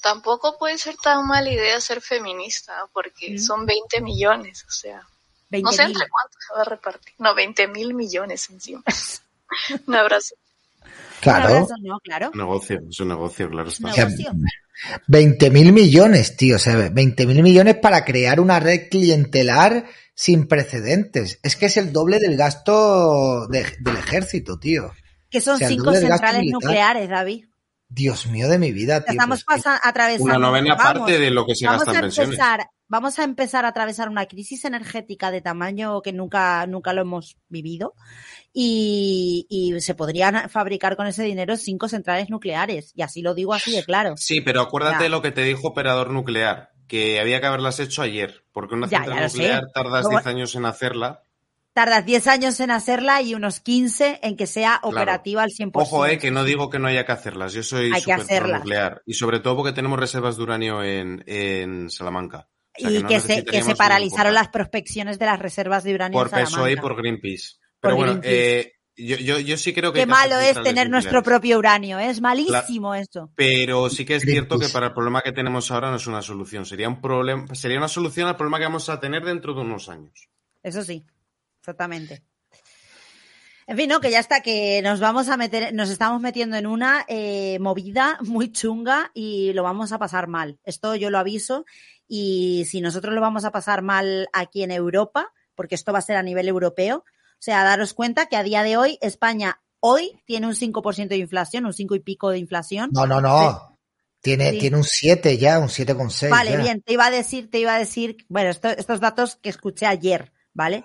tampoco 0.03 0.57
puede 0.59 0.79
ser 0.79 0.97
tan 0.97 1.27
mala 1.27 1.51
idea 1.51 1.81
ser 1.81 2.01
feminista, 2.01 2.73
porque 2.93 3.35
Mm. 3.35 3.39
son 3.39 3.67
20 3.67 4.01
millones, 4.01 4.65
o 4.69 4.71
sea, 4.71 5.03
20 5.51 5.65
no 5.65 5.73
sé 5.73 5.83
mil. 5.87 5.93
entre 5.97 6.09
cuántos 6.09 6.39
se 6.47 6.55
va 6.55 6.61
a 6.63 6.65
repartir. 6.65 7.15
No, 7.19 7.35
20 7.35 7.69
mil 7.69 7.95
millones 7.95 8.49
encima. 8.51 8.83
Un 9.87 9.95
abrazo. 9.95 10.35
Un 10.85 10.91
Claro. 11.21 11.49
abrazo, 11.49 11.75
no, 11.83 11.99
claro. 12.01 12.31
Negocio, 12.35 12.81
es 12.89 13.01
un 13.01 13.09
negocio, 13.09 13.49
claro 13.51 13.69
está. 13.69 13.91
Negocio. 13.91 14.33
20 15.09 15.51
mil 15.51 15.73
millones, 15.73 16.37
tío. 16.37 16.57
O 16.57 16.59
sea, 16.61 16.89
20 16.91 17.27
mil 17.27 17.43
millones 17.43 17.77
para 17.77 18.05
crear 18.05 18.39
una 18.41 18.61
red 18.61 18.89
clientelar 18.89 19.87
sin 20.15 20.47
precedentes. 20.47 21.41
Es 21.43 21.57
que 21.57 21.67
es 21.67 21.77
el 21.77 21.93
doble 21.93 22.19
del 22.21 22.37
gasto 22.37 23.47
de- 23.49 23.67
del 23.81 23.97
ejército, 23.97 24.59
tío. 24.61 24.93
Que 25.31 25.41
son 25.41 25.57
O 25.57 25.59
sea, 25.59 25.67
el 25.69 25.75
cinco 25.75 25.93
centrales 25.93 26.41
militar. 26.41 26.63
nucleares, 26.63 27.09
David. 27.09 27.45
Dios 27.91 28.26
mío 28.26 28.49
de 28.49 28.59
mi 28.59 28.72
vida, 28.72 29.03
tío. 29.03 29.12
Estamos 29.12 29.45
pues, 29.47 29.62
atravesando. 29.66 30.24
Una 30.24 30.39
novena 30.39 30.74
vamos, 30.74 30.99
parte 31.01 31.18
de 31.18 31.30
lo 31.30 31.47
que 31.47 31.55
se 31.55 31.64
vamos 31.66 31.80
gasta 31.84 31.93
a 31.93 31.95
en 31.97 32.01
pensiones. 32.03 32.34
empezar, 32.34 32.66
vamos 32.86 33.18
a 33.18 33.24
empezar 33.24 33.64
a 33.64 33.68
atravesar 33.68 34.09
una 34.11 34.26
crisis 34.26 34.64
energética 34.66 35.30
de 35.30 35.41
tamaño 35.41 36.03
que 36.03 36.12
nunca, 36.12 36.66
nunca 36.66 36.93
lo 36.93 37.01
hemos 37.03 37.39
vivido. 37.49 37.95
Y, 38.53 39.47
y 39.49 39.80
se 39.80 39.95
podrían 39.95 40.49
fabricar 40.51 40.97
con 40.97 41.07
ese 41.07 41.22
dinero 41.22 41.57
cinco 41.57 41.89
centrales 41.89 42.28
nucleares. 42.30 42.93
Y 42.95 43.03
así 43.03 43.22
lo 43.22 43.34
digo 43.34 43.55
así 43.55 43.72
de 43.74 43.84
claro. 43.84 44.14
Sí, 44.16 44.41
pero 44.41 44.61
acuérdate 44.61 44.97
Ya. 44.99 45.03
de 45.05 45.09
lo 45.09 45.22
que 45.22 45.32
te 45.32 45.43
dijo 45.43 45.68
operador 45.68 46.11
nuclear, 46.11 46.70
que 46.86 47.20
había 47.20 47.41
que 47.41 47.47
haberlas 47.47 47.80
hecho 47.80 48.03
ayer, 48.03 48.45
porque 48.53 48.74
una 48.74 48.89
Ya, 48.89 48.99
central 48.99 49.16
ya 49.16 49.22
lo 49.24 49.28
sé. 49.30 49.36
nuclear 49.39 49.64
tardas 49.72 50.05
Luego- 50.05 50.11
10 50.18 50.26
años 50.26 50.55
en 50.57 50.64
hacerla. 50.66 51.22
Tardas 51.79 52.05
10 52.05 52.26
años 52.26 52.59
en 52.59 52.72
hacerla 52.72 53.22
y 53.22 53.37
unos 53.37 53.61
15 53.61 54.18
en 54.24 54.37
que 54.37 54.49
sea 54.49 54.81
operativa 54.83 55.45
al 55.45 55.51
100%. 55.51 55.70
Ojo, 55.74 56.07
eh, 56.07 56.18
que 56.18 56.33
no 56.33 56.43
digo 56.43 56.70
que 56.70 56.81
no 56.81 56.89
haya 56.89 57.07
que 57.07 57.12
hacerlas. 57.12 57.53
Yo 57.53 57.62
soy 57.62 57.93
Hay 57.95 58.03
que 58.03 58.11
súper 58.11 58.14
hacerlas. 58.20 58.59
nuclear. 58.62 59.03
Y 59.07 59.14
sobre 59.14 59.39
todo 59.39 59.55
porque 59.55 59.70
tenemos 59.70 59.97
reservas 59.97 60.37
de 60.37 60.43
uranio 60.43 60.83
en, 60.83 61.22
en 61.29 61.89
Salamanca. 61.89 62.49
O 62.76 62.81
sea, 62.81 62.91
y 62.91 63.01
no 63.05 63.09
que, 63.09 63.20
se, 63.20 63.45
que 63.45 63.62
se 63.62 63.76
paralizaron 63.76 64.35
las 64.35 64.49
prospecciones 64.49 65.20
de 65.20 65.26
las 65.26 65.39
reservas 65.39 65.85
de 65.85 65.95
uranio 65.95 66.18
Por 66.18 66.26
en 66.26 66.31
Salamanca. 66.31 66.57
PSOE 66.57 66.72
y 66.72 66.76
por 66.79 66.97
Greenpeace. 66.97 67.49
Por 67.79 67.91
Pero 67.93 67.97
bueno, 67.97 68.12
Greenpeace. 68.14 68.59
eh, 68.61 68.72
yo, 68.97 69.16
yo, 69.18 69.39
yo 69.39 69.57
sí 69.57 69.72
creo 69.72 69.93
que... 69.93 70.01
Qué 70.01 70.07
que 70.07 70.11
malo 70.11 70.41
es 70.41 70.61
tener 70.61 70.91
nuestro 70.91 71.22
propio 71.22 71.59
uranio, 71.59 72.01
¿eh? 72.01 72.11
es 72.11 72.20
malísimo 72.20 72.97
eso. 72.97 73.31
Pero 73.37 73.89
sí 73.89 74.05
que 74.05 74.16
es 74.16 74.24
cierto 74.24 74.59
que 74.59 74.68
para 74.68 74.89
el 74.89 74.95
problema 74.95 75.22
que 75.22 75.31
tenemos 75.31 75.70
ahora 75.70 75.91
no 75.91 75.97
es 75.99 76.09
una 76.09 76.22
solución. 76.22 76.66
Sería 76.66 76.89
un 76.89 77.01
problema, 77.01 77.55
sería 77.55 77.79
una 77.79 77.87
solución 77.87 78.26
al 78.26 78.37
problema 78.37 78.59
que 78.59 78.64
vamos 78.64 78.89
a 78.89 78.99
tener 78.99 79.24
dentro 79.24 79.55
de 79.55 79.61
unos 79.61 79.89
años. 79.89 80.29
Eso 80.64 80.83
sí, 80.83 81.07
exactamente. 81.69 82.23
En 83.66 83.77
fin, 83.77 83.89
no, 83.91 84.01
que 84.01 84.11
ya 84.11 84.19
está, 84.21 84.41
que 84.41 84.81
nos 84.83 84.99
vamos 84.99 85.29
a 85.29 85.37
meter, 85.37 85.75
nos 85.75 85.91
estamos 85.91 86.23
metiendo 86.23 86.57
en 86.57 86.66
una 86.66 87.05
eh, 87.07 87.59
movida 87.61 88.16
muy 88.23 88.51
chunga 88.51 89.11
y 89.12 89.53
lo 89.53 89.62
vamos 89.62 89.93
a 89.93 89.99
pasar 89.99 90.27
mal. 90.27 90.59
Esto 90.64 90.95
yo 90.95 91.11
lo 91.11 91.19
aviso 91.19 91.66
y 92.09 92.64
si 92.71 92.81
nosotros 92.81 93.14
lo 93.14 93.21
vamos 93.21 93.45
a 93.45 93.51
pasar 93.53 93.83
mal 93.83 94.29
aquí 94.33 94.62
en 94.62 94.71
Europa, 94.71 95.31
porque 95.55 95.75
esto 95.75 95.93
va 95.93 95.99
a 95.99 96.03
ser 96.03 96.16
a 96.16 96.23
nivel 96.23 96.49
europeo, 96.49 97.05
o 97.07 97.41
sea, 97.41 97.62
daros 97.62 97.93
cuenta 97.93 98.25
que 98.27 98.37
a 98.37 98.43
día 98.43 98.62
de 98.62 98.79
hoy 98.79 98.97
España 99.03 99.61
hoy 99.81 100.23
tiene 100.25 100.47
un 100.47 100.55
5% 100.55 101.09
de 101.09 101.19
inflación, 101.19 101.66
un 101.66 101.75
5 101.75 101.95
y 101.95 102.01
pico 102.01 102.31
de 102.31 102.39
inflación. 102.39 102.89
No, 102.95 103.07
no, 103.07 103.21
no. 103.21 103.77
Tiene, 104.23 104.53
Sí. 104.53 104.59
tiene 104.61 104.79
un 104.79 104.85
7 104.85 105.37
ya, 105.37 105.59
un 105.59 105.69
7,6. 105.69 106.31
Vale, 106.31 106.53
ya. 106.53 106.57
bien, 106.57 106.81
te 106.83 106.95
iba 106.95 107.05
a 107.07 107.11
decir, 107.11 107.51
te 107.51 107.59
iba 107.59 107.75
a 107.75 107.79
decir, 107.79 108.16
bueno, 108.29 108.49
esto- 108.51 108.69
estos 108.71 108.99
datos 109.01 109.37
que 109.37 109.51
escuché 109.51 109.85
ayer, 109.87 110.33
¿vale? 110.55 110.85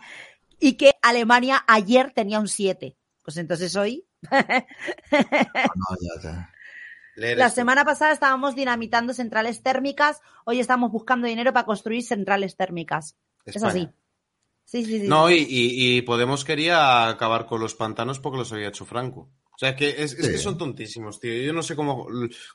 Y 0.64 0.74
que 0.78 0.92
Alemania 1.02 1.64
ayer 1.68 2.12
tenía 2.14 2.40
un 2.40 2.48
7. 2.48 2.96
Pues 3.24 3.38
entonces 3.38 3.76
hoy, 3.76 4.06
No, 4.32 5.98
ya, 6.02 6.50
la 7.16 7.50
semana 7.50 7.86
pasada 7.86 8.12
estábamos 8.12 8.56
dinamitando 8.56 9.14
centrales 9.14 9.62
térmicas, 9.62 10.22
hoy 10.46 10.60
estamos 10.60 10.92
buscando 10.92 11.28
dinero 11.28 11.54
para 11.54 11.66
construir 11.66 12.02
centrales 12.04 12.56
térmicas. 12.56 13.18
Es 13.46 13.62
así. 13.62 13.90
Sí, 14.66 14.84
sí, 14.86 15.02
sí. 15.02 15.08
No, 15.08 15.30
y, 15.30 15.36
y- 15.48 15.98
y 15.98 16.02
Podemos 16.02 16.44
quería 16.46 17.08
acabar 17.10 17.46
con 17.46 17.60
los 17.60 17.76
pantanos 17.76 18.20
porque 18.20 18.40
los 18.40 18.52
había 18.54 18.70
hecho 18.70 18.86
Franco. 18.86 19.30
O 19.52 19.58
sea, 19.58 19.76
que 19.76 19.90
es, 19.90 20.14
es 20.14 20.28
que 20.30 20.38
son 20.38 20.58
tontísimos, 20.58 21.20
tío. 21.20 21.34
Yo 21.44 21.54
no 21.54 21.62
sé 21.62 21.76
cómo, 21.76 22.08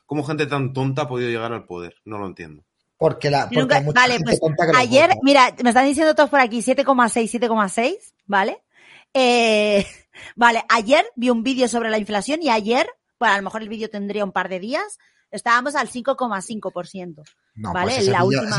cómo 0.05 0.23
gente 0.23 0.47
tan 0.47 0.73
tonta 0.73 1.03
ha 1.03 1.07
podido 1.07 1.29
llegar 1.29 1.53
al 1.53 1.65
poder. 1.65 1.95
No 2.03 2.17
lo 2.17 2.25
entiendo. 2.25 2.65
Porque, 2.99 3.31
la, 3.31 3.45
porque 3.45 3.59
nunca- 3.61 3.77
hay 3.77 3.83
mucha 3.85 4.01
vale, 4.01 4.13
gente 4.17 4.37
pues 4.37 4.71
que 4.71 4.77
ayer, 4.77 5.09
mira, 5.23 5.55
me 5.63 5.69
están 5.69 5.85
diciendo 5.85 6.13
todos 6.15 6.29
por 6.29 6.41
aquí 6.41 6.61
7,6, 6.61 7.31
7,6, 7.31 7.95
¿vale? 8.25 8.61
Eh, 9.13 9.87
vale, 10.35 10.63
ayer 10.69 11.05
vi 11.15 11.29
un 11.29 11.41
vídeo 11.41 11.67
sobre 11.69 11.89
la 11.89 11.97
inflación 11.97 12.43
y 12.43 12.49
ayer, 12.49 12.87
bueno, 13.17 13.33
a 13.33 13.37
lo 13.37 13.43
mejor 13.43 13.61
el 13.63 13.69
vídeo 13.69 13.89
tendría 13.89 14.25
un 14.25 14.33
par 14.33 14.49
de 14.49 14.59
días, 14.59 14.97
estábamos 15.31 15.75
al 15.75 15.87
5,5%. 15.89 17.23
No, 17.55 17.73
¿vale? 17.73 17.91
pues 17.93 18.01
ese 18.03 18.11
la 18.11 18.23
última, 18.25 18.49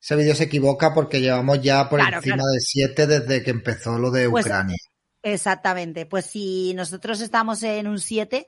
ese 0.00 0.14
vídeo 0.16 0.34
se 0.36 0.44
equivoca 0.44 0.94
porque 0.94 1.20
llevamos 1.20 1.60
ya 1.62 1.88
por 1.88 1.98
Claro, 1.98 2.18
encima 2.18 2.36
claro. 2.36 2.50
de 2.52 2.60
7 2.60 3.06
desde 3.08 3.42
que 3.42 3.50
empezó 3.50 3.98
lo 3.98 4.12
de 4.12 4.30
Pues, 4.30 4.44
Ucrania. 4.46 4.76
Exactamente. 5.22 6.06
Pues 6.06 6.26
si 6.26 6.72
nosotros 6.74 7.20
estamos 7.20 7.62
en 7.64 7.88
un 7.88 7.98
7, 7.98 8.46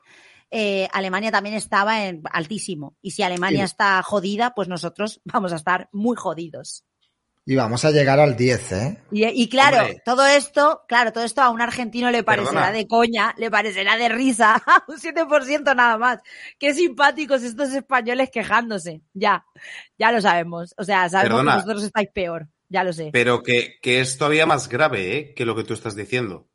eh, 0.51 0.89
Alemania 0.93 1.31
también 1.31 1.55
estaba 1.55 2.07
en 2.07 2.23
altísimo. 2.33 2.97
Y 3.03 3.11
si 3.13 3.23
Alemania 3.23 3.67
Sí. 3.67 3.73
está 3.73 4.03
jodida, 4.03 4.55
pues 4.55 4.69
nosotros 4.69 5.21
vamos 5.25 5.53
a 5.53 5.57
estar 5.57 5.89
muy 5.93 6.17
jodidos. 6.17 6.85
Y 7.45 7.57
vamos 7.57 7.83
a 7.87 7.91
llegar 7.91 8.21
al 8.21 8.37
10, 8.37 8.73
¿eh? 8.73 9.03
Y, 9.11 9.25
y 9.25 9.49
claro, 9.49 9.79
Hombre. 9.79 10.03
todo 10.05 10.27
esto, 10.27 10.83
claro, 10.87 11.13
todo 11.15 11.25
esto 11.25 11.41
a 11.41 11.49
un 11.49 11.63
argentino 11.63 12.11
le 12.11 12.23
parecerá 12.23 12.53
Perdona. 12.61 12.73
de 12.73 12.87
coña, 12.87 13.35
le 13.39 13.51
parecerá 13.51 13.97
de 13.97 14.11
risa, 14.11 14.63
un 14.89 14.97
7% 14.99 15.75
nada 15.75 15.97
más. 15.97 16.19
Qué 16.59 16.75
simpáticos 16.75 17.43
estos 17.43 17.73
españoles 17.73 18.29
quejándose. 18.31 19.01
Ya, 19.15 19.47
ya 19.99 20.13
lo 20.13 20.21
sabemos. 20.21 20.75
O 20.77 20.85
sea, 20.85 21.09
sabemos 21.09 21.39
Perdona. 21.39 21.53
que 21.53 21.63
vosotros 21.63 21.85
estáis 21.85 22.09
peor. 22.13 22.49
Ya 22.69 22.85
lo 22.85 22.93
sé. 22.93 23.09
Pero 23.15 23.43
que, 23.43 23.77
que 23.81 24.01
es 24.01 24.19
todavía 24.19 24.45
más 24.45 24.69
grave 24.69 25.17
¿eh? 25.17 25.35
que 25.35 25.47
lo 25.47 25.57
que 25.57 25.65
tú 25.65 25.73
estás 25.73 25.97
diciendo. 25.97 26.49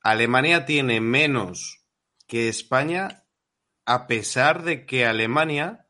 Alemania 0.00 0.64
tiene 0.64 1.00
menos 1.00 1.82
que 2.28 2.48
España 2.48 3.24
a 3.86 4.06
pesar 4.06 4.64
de 4.64 4.84
que 4.84 5.06
Alemania 5.06 5.86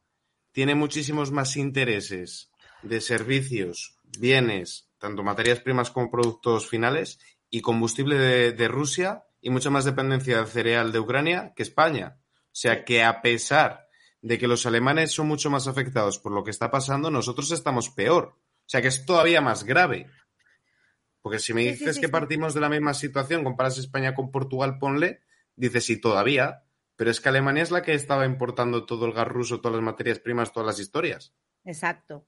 tiene 0.53 0.75
muchísimos 0.75 1.33
más 1.33 1.57
intereses 1.57 2.53
de 2.83 3.01
servicios, 3.01 3.99
bienes, 4.19 4.91
tanto 4.99 5.23
materias 5.23 5.61
primas 5.61 5.91
como 5.91 6.11
productos 6.11 6.69
finales 6.69 7.19
y 7.51 7.63
combustible 7.63 8.17
de, 8.17 8.53
de 8.53 8.69
Rusia 8.69 9.25
y 9.41 9.51
mucha 9.51 9.71
más 9.71 9.85
dependencia 9.85 10.37
del 10.37 10.47
cereal 10.47 10.93
de 10.93 11.01
Ucrania 11.01 11.53
que 11.57 11.63
España. 11.63 12.19
O 12.47 12.59
sea 12.59 12.85
que 12.85 13.03
a 13.03 13.23
pesar 13.23 13.87
de 14.21 14.39
que 14.39 14.49
los 14.49 14.67
alemanes 14.67 15.13
son 15.13 15.29
mucho 15.29 15.51
más 15.51 15.69
afectados 15.69 16.19
por 16.19 16.33
lo 16.33 16.43
que 16.45 16.51
está 16.51 16.71
pasando, 16.71 17.11
nosotros 17.11 17.51
estamos 17.51 17.91
peor. 17.91 18.39
O 18.39 18.69
sea 18.69 18.83
que 18.83 18.89
es 18.89 19.07
todavía 19.07 19.41
más 19.41 19.65
grave. 19.65 20.11
Porque 21.23 21.39
si 21.39 21.55
me 21.55 21.63
Sí, 21.63 21.69
sí, 21.69 21.79
dices 21.79 21.97
sí, 21.97 22.01
que 22.01 22.09
partimos 22.09 22.55
de 22.55 22.61
la 22.61 22.69
misma 22.69 22.95
situación, 22.95 23.45
comparas 23.45 23.79
España 23.79 24.15
con 24.15 24.31
Portugal, 24.31 24.79
ponle, 24.79 25.21
dices 25.55 25.85
sí, 25.85 26.01
todavía. 26.01 26.65
Pero 26.97 27.11
es 27.11 27.21
que 27.21 27.29
Alemania 27.29 27.63
es 27.63 27.71
la 27.71 27.83
que 27.83 27.95
estaba 27.95 28.25
importando 28.27 28.87
todo 28.87 29.07
el 29.07 29.13
gas 29.13 29.29
ruso, 29.29 29.61
todas 29.61 29.77
las 29.77 29.85
materias 29.85 30.19
primas, 30.19 30.53
todas 30.53 30.67
las 30.67 30.81
historias. 30.81 31.33
Exacto. 31.65 32.27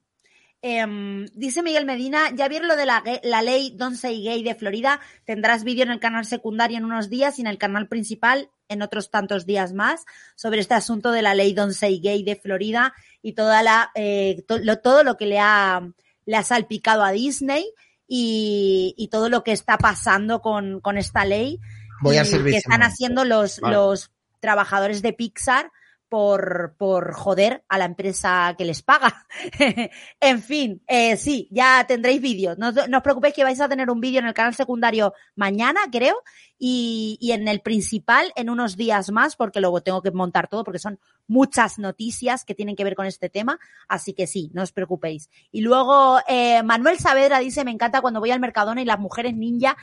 Em, 0.61 1.25
dice 1.33 1.63
Miguel 1.63 1.85
Medina, 1.85 2.31
ya 2.35 2.49
vieron 2.49 2.67
lo 2.67 2.75
de 2.75 2.85
la, 2.85 3.01
la 3.23 3.41
ley 3.41 3.73
Don't 3.77 3.95
Say 3.95 4.21
Gay 4.23 4.43
de 4.43 4.55
Florida. 4.55 4.99
Tendrás 5.23 5.63
vídeo 5.63 5.83
en 5.83 5.91
el 5.91 6.01
canal 6.01 6.25
secundario 6.25 6.77
en 6.77 6.83
unos 6.83 7.09
días 7.09 7.39
y 7.39 7.41
en 7.41 7.47
el 7.47 7.57
canal 7.57 7.87
principal 7.87 8.49
en 8.67 8.81
otros 8.81 9.09
tantos 9.09 9.45
días 9.45 9.71
más 9.73 10.03
sobre 10.35 10.59
este 10.59 10.73
asunto 10.73 11.11
de 11.11 11.21
la 11.21 11.33
ley 11.33 11.53
Don't 11.53 11.71
Say 11.73 12.01
Gay 12.01 12.23
de 12.23 12.35
Florida 12.35 12.93
y 13.21 13.33
toda 13.33 13.63
la, 13.63 13.89
eh, 13.95 14.43
to- 14.47 14.59
lo- 14.59 14.79
todo 14.79 15.03
lo 15.05 15.15
que 15.15 15.27
le 15.27 15.39
ha, 15.39 15.81
le 16.25 16.35
ha 16.35 16.43
salpicado 16.43 17.03
a 17.03 17.11
Disney 17.11 17.65
y, 18.05 18.93
y 18.97 19.07
todo 19.07 19.29
lo 19.29 19.43
que 19.45 19.53
está 19.53 19.77
pasando 19.77 20.41
con, 20.41 20.81
con 20.81 20.97
esta 20.97 21.23
ley 21.25 21.59
Voy 22.01 22.17
y 22.17 22.43
que 22.51 22.57
están 22.57 22.83
haciendo 22.83 23.23
los, 23.23 23.59
Vale. 23.61 23.75
los 23.75 24.11
trabajadores 24.39 25.01
de 25.01 25.13
Pixar 25.13 25.71
por, 26.09 26.75
por 26.77 27.13
joder 27.13 27.63
a 27.69 27.77
la 27.77 27.85
empresa 27.85 28.55
que 28.57 28.65
les 28.65 28.81
paga. 28.81 29.25
en 30.19 30.41
fin, 30.41 30.81
eh, 30.87 31.15
sí, 31.15 31.47
ya 31.51 31.85
tendréis 31.87 32.19
vídeos. 32.19 32.57
No, 32.57 32.71
no 32.71 32.97
os 32.97 33.03
preocupéis 33.03 33.35
que 33.35 33.43
vais 33.43 33.61
a 33.61 33.69
tener 33.69 33.89
un 33.89 34.01
vídeo 34.01 34.19
en 34.19 34.25
el 34.25 34.33
canal 34.33 34.55
secundario 34.55 35.13
mañana, 35.35 35.81
creo, 35.91 36.23
y, 36.57 37.17
y 37.21 37.31
en 37.31 37.47
el 37.47 37.61
principal 37.61 38.33
en 38.35 38.49
unos 38.49 38.75
días 38.75 39.11
más, 39.11 39.35
porque 39.35 39.61
luego 39.61 39.81
tengo 39.81 40.01
que 40.01 40.11
montar 40.11 40.47
todo, 40.47 40.63
porque 40.63 40.79
son 40.79 40.99
muchas 41.27 41.77
noticias 41.77 42.43
que 42.43 42.55
tienen 42.55 42.75
que 42.75 42.83
ver 42.83 42.95
con 42.95 43.05
este 43.05 43.29
tema. 43.29 43.59
Así 43.87 44.13
que 44.13 44.25
sí, 44.25 44.49
no 44.53 44.63
os 44.63 44.71
preocupéis. 44.71 45.29
Y 45.51 45.61
luego, 45.61 46.19
eh, 46.27 46.63
Manuel 46.63 46.97
Saavedra 46.97 47.39
dice, 47.39 47.63
me 47.63 47.71
encanta 47.71 48.01
cuando 48.01 48.19
voy 48.19 48.31
al 48.31 48.39
Mercadona 48.39 48.81
y 48.81 48.85
las 48.85 48.99
mujeres 48.99 49.35
ninja 49.35 49.77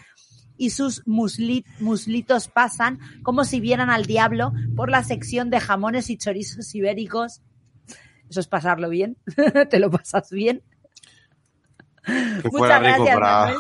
y 0.58 0.70
sus 0.70 1.04
musli- 1.04 1.64
muslitos 1.80 2.48
pasan 2.48 2.98
como 3.22 3.44
si 3.44 3.60
vieran 3.60 3.90
al 3.90 4.06
diablo 4.06 4.52
por 4.74 4.90
la 4.90 5.02
sección 5.04 5.50
de 5.50 5.60
jamones 5.60 6.10
y 6.10 6.16
chorizos 6.16 6.74
ibéricos. 6.74 7.42
Eso 8.28 8.40
es 8.40 8.46
pasarlo 8.48 8.88
bien. 8.88 9.16
¿Te 9.70 9.78
lo 9.78 9.90
pasas 9.90 10.30
bien? 10.30 10.62
Que 12.04 12.48
Muchas 12.52 12.80
gracias, 12.80 13.14
para. 13.18 13.54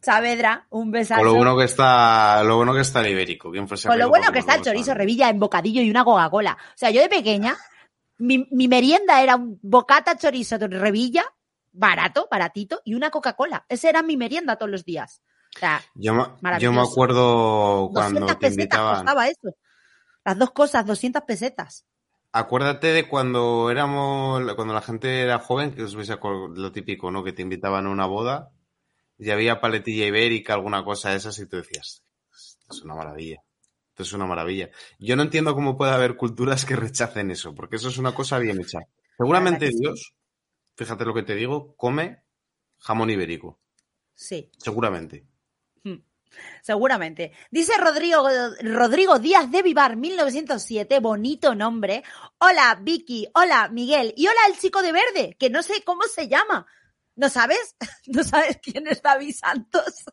Saavedra, 0.00 0.66
un 0.70 0.90
besazo. 0.90 1.20
Con 1.22 1.28
lo 1.28 1.34
bueno 1.36 1.56
que 1.56 1.64
está, 1.64 2.42
lo 2.44 2.56
bueno 2.56 2.74
que 2.74 2.80
está 2.82 3.00
el 3.00 3.08
ibérico. 3.12 3.50
¿Quién 3.50 3.66
fuese 3.66 3.88
Con 3.88 3.98
lo 3.98 4.08
bueno 4.10 4.30
que 4.32 4.38
está 4.40 4.54
el 4.56 4.62
chorizo 4.62 4.86
sabe? 4.86 4.98
revilla 4.98 5.30
en 5.30 5.40
bocadillo 5.40 5.80
y 5.80 5.90
una 5.90 6.04
Coca-Cola. 6.04 6.58
O 6.60 6.72
sea, 6.76 6.90
yo 6.90 7.00
de 7.00 7.08
pequeña, 7.08 7.56
mi, 8.18 8.46
mi 8.50 8.68
merienda 8.68 9.22
era 9.22 9.36
un 9.36 9.58
bocata 9.62 10.16
chorizo 10.18 10.58
de 10.58 10.68
revilla, 10.68 11.24
barato, 11.72 12.28
baratito, 12.30 12.82
y 12.84 12.94
una 12.94 13.10
Coca-Cola. 13.10 13.64
Esa 13.68 13.88
era 13.88 14.02
mi 14.02 14.18
merienda 14.18 14.56
todos 14.56 14.70
los 14.70 14.84
días. 14.84 15.22
O 15.56 15.58
sea, 15.58 15.82
Yo, 15.94 16.14
me- 16.14 16.26
yo 16.60 16.72
me 16.72 16.80
acuerdo 16.80 17.90
cuando 17.92 18.20
200 18.20 18.28
te 18.28 18.36
pesetas 18.36 18.52
invitaban. 18.52 18.94
costaba 18.96 19.28
eso. 19.28 19.56
Las 20.24 20.38
dos 20.38 20.50
cosas, 20.52 20.86
200 20.86 21.22
pesetas. 21.22 21.86
Acuérdate 22.32 22.88
de 22.88 23.08
cuando 23.08 23.70
éramos, 23.70 24.42
cuando 24.54 24.74
la 24.74 24.80
gente 24.80 25.20
era 25.20 25.38
joven, 25.38 25.72
que 25.74 25.84
os 25.84 25.94
vais 25.94 26.10
a 26.10 26.18
lo 26.22 26.72
típico, 26.72 27.10
¿no? 27.10 27.22
Que 27.22 27.32
te 27.32 27.42
invitaban 27.42 27.86
a 27.86 27.90
una 27.90 28.06
boda 28.06 28.50
y 29.18 29.30
había 29.30 29.60
paletilla 29.60 30.06
ibérica, 30.06 30.54
alguna 30.54 30.84
cosa 30.84 31.10
de 31.10 31.16
esas, 31.16 31.38
y 31.38 31.46
tú 31.46 31.58
decías, 31.58 32.02
esto 32.32 32.74
es 32.74 32.82
una 32.82 32.94
maravilla. 32.96 33.38
Esto 33.90 34.02
es 34.02 34.12
una 34.14 34.26
maravilla. 34.26 34.70
Yo 34.98 35.14
no 35.14 35.22
entiendo 35.22 35.54
cómo 35.54 35.76
puede 35.76 35.92
haber 35.92 36.16
culturas 36.16 36.64
que 36.64 36.74
rechacen 36.74 37.30
eso, 37.30 37.54
porque 37.54 37.76
eso 37.76 37.88
es 37.88 37.98
una 37.98 38.12
cosa 38.12 38.38
bien 38.40 38.60
hecha. 38.60 38.80
Seguramente. 39.16 39.70
Dios, 39.72 40.12
fíjate 40.76 41.04
lo 41.04 41.14
que 41.14 41.22
te 41.22 41.36
digo, 41.36 41.76
come 41.76 42.24
jamón 42.78 43.10
ibérico. 43.10 43.60
Sí. 44.16 44.50
Seguramente. 44.58 45.24
Seguramente. 46.62 47.32
Dice 47.50 47.72
Rodrigo, 47.78 48.28
Rodrigo 48.62 49.18
Díaz 49.18 49.50
de 49.50 49.62
Vivar, 49.62 49.96
1907, 49.96 51.00
bonito 51.00 51.54
nombre. 51.54 52.04
Hola, 52.38 52.78
Vicky. 52.80 53.28
Hola, 53.34 53.68
Miguel. 53.68 54.14
Y 54.16 54.26
hola, 54.26 54.40
el 54.48 54.58
chico 54.58 54.82
de 54.82 54.92
verde, 54.92 55.36
que 55.38 55.50
no 55.50 55.62
sé 55.62 55.82
cómo 55.84 56.02
se 56.04 56.28
llama. 56.28 56.66
¿No 57.16 57.28
sabes? 57.28 57.76
¿No 58.06 58.24
sabes 58.24 58.58
quién 58.62 58.86
es 58.86 59.02
David 59.02 59.34
Santos? 59.34 60.04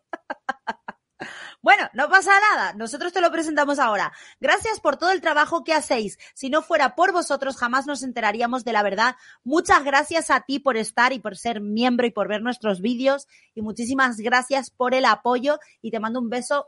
Bueno, 1.61 1.89
no 1.93 2.09
pasa 2.09 2.31
nada, 2.51 2.73
nosotros 2.73 3.13
te 3.13 3.21
lo 3.21 3.31
presentamos 3.31 3.77
ahora. 3.77 4.11
Gracias 4.39 4.79
por 4.79 4.97
todo 4.97 5.11
el 5.11 5.21
trabajo 5.21 5.63
que 5.63 5.73
hacéis. 5.73 6.17
Si 6.33 6.49
no 6.49 6.61
fuera 6.61 6.95
por 6.95 7.11
vosotros, 7.11 7.57
jamás 7.57 7.85
nos 7.85 8.03
enteraríamos 8.03 8.63
de 8.63 8.73
la 8.73 8.83
verdad. 8.83 9.15
Muchas 9.43 9.83
gracias 9.83 10.31
a 10.31 10.41
ti 10.41 10.59
por 10.59 10.77
estar 10.77 11.13
y 11.13 11.19
por 11.19 11.37
ser 11.37 11.61
miembro 11.61 12.07
y 12.07 12.11
por 12.11 12.27
ver 12.27 12.41
nuestros 12.41 12.81
vídeos. 12.81 13.27
Y 13.53 13.61
muchísimas 13.61 14.17
gracias 14.17 14.71
por 14.71 14.95
el 14.95 15.05
apoyo. 15.05 15.59
Y 15.81 15.91
te 15.91 15.99
mando 15.99 16.19
un 16.19 16.29
beso 16.29 16.67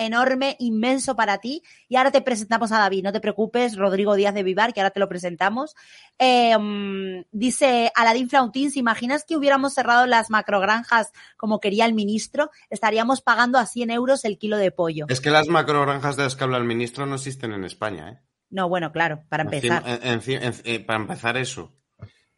enorme, 0.00 0.56
inmenso 0.58 1.14
para 1.14 1.38
ti. 1.38 1.62
Y 1.88 1.96
ahora 1.96 2.10
te 2.10 2.20
presentamos 2.22 2.72
a 2.72 2.78
David, 2.78 3.04
no 3.04 3.12
te 3.12 3.20
preocupes, 3.20 3.76
Rodrigo 3.76 4.14
Díaz 4.16 4.34
de 4.34 4.42
Vivar, 4.42 4.72
que 4.72 4.80
ahora 4.80 4.90
te 4.90 5.00
lo 5.00 5.08
presentamos. 5.08 5.76
Eh, 6.18 6.56
mm, 6.58 7.24
dice 7.30 7.92
Aladín 7.94 8.28
Flautín, 8.28 8.70
¿se 8.70 8.78
imaginas 8.78 9.24
que 9.24 9.36
hubiéramos 9.36 9.74
cerrado 9.74 10.06
las 10.06 10.30
macrogranjas 10.30 11.12
como 11.36 11.60
quería 11.60 11.86
el 11.86 11.94
ministro? 11.94 12.50
Estaríamos 12.70 13.22
pagando 13.22 13.58
a 13.58 13.66
100 13.66 13.90
euros 13.90 14.24
el 14.24 14.38
kilo 14.38 14.56
de 14.56 14.70
pollo. 14.70 15.06
Es 15.08 15.20
que 15.20 15.30
las 15.30 15.48
macrogranjas 15.48 16.16
de 16.16 16.24
las 16.24 16.36
que 16.36 16.44
habla 16.44 16.58
el 16.58 16.64
ministro 16.64 17.06
no 17.06 17.14
existen 17.14 17.52
en 17.52 17.64
España, 17.64 18.10
¿eh? 18.10 18.18
No, 18.50 18.68
bueno, 18.68 18.90
claro, 18.90 19.22
para 19.28 19.44
empezar. 19.44 19.82
Encima- 19.86 19.98
en- 20.02 20.20
en- 20.42 20.42
en- 20.42 20.54
eh, 20.64 20.80
para 20.80 20.98
empezar 20.98 21.36
eso. 21.36 21.72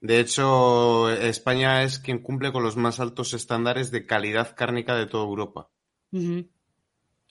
De 0.01 0.19
hecho, 0.19 1.09
España 1.11 1.85
es 1.85 2.01
quien 2.01 2.19
cumple 2.19 2.51
con 2.53 2.65
los 2.65 2.77
más 2.77 2.99
altos 2.99 3.35
estándares 3.35 3.93
de 3.93 4.05
calidad 4.05 4.57
cárnica 4.57 4.97
de 4.97 5.07
toda 5.07 5.25
Europa. 5.25 5.71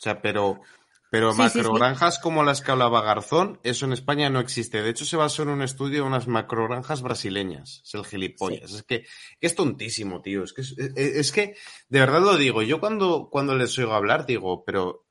Sea, 0.02 0.22
pero, 0.22 0.62
pero 1.10 1.32
Sí, 1.34 1.42
sí, 1.44 1.50
sí. 1.50 1.58
macrogranjas 1.60 2.20
como 2.20 2.44
las 2.44 2.62
que 2.62 2.72
hablaba 2.72 3.02
Garzón, 3.02 3.60
eso 3.64 3.86
en 3.86 3.94
España 3.94 4.30
no 4.30 4.40
existe. 4.40 4.82
De 4.82 4.90
hecho, 4.90 5.06
se 5.06 5.18
basó 5.18 5.44
en 5.44 5.50
un 5.50 5.62
estudio 5.62 6.02
de 6.02 6.08
unas 6.08 6.28
macrogranjas 6.28 7.02
brasileñas. 7.02 7.82
Es 7.86 7.94
el 7.94 8.06
gilipollas. 8.06 8.72
Es 8.74 8.84
que, 8.84 9.06
es 9.40 9.56
tontísimo, 9.56 10.22
tío. 10.22 10.44
Es 10.44 10.54
que, 10.54 10.62
es, 10.62 10.76
es- 10.78 10.96
es 10.96 11.32
que, 11.32 11.56
de 11.90 12.00
verdad 12.00 12.22
lo 12.22 12.38
digo. 12.38 12.62
Yo 12.64 12.80
cuando, 12.80 13.30
cuando 13.32 13.56
les 13.56 13.78
oigo 13.78 13.94
hablar, 13.94 14.26
digo, 14.26 14.64
pero 14.66 15.06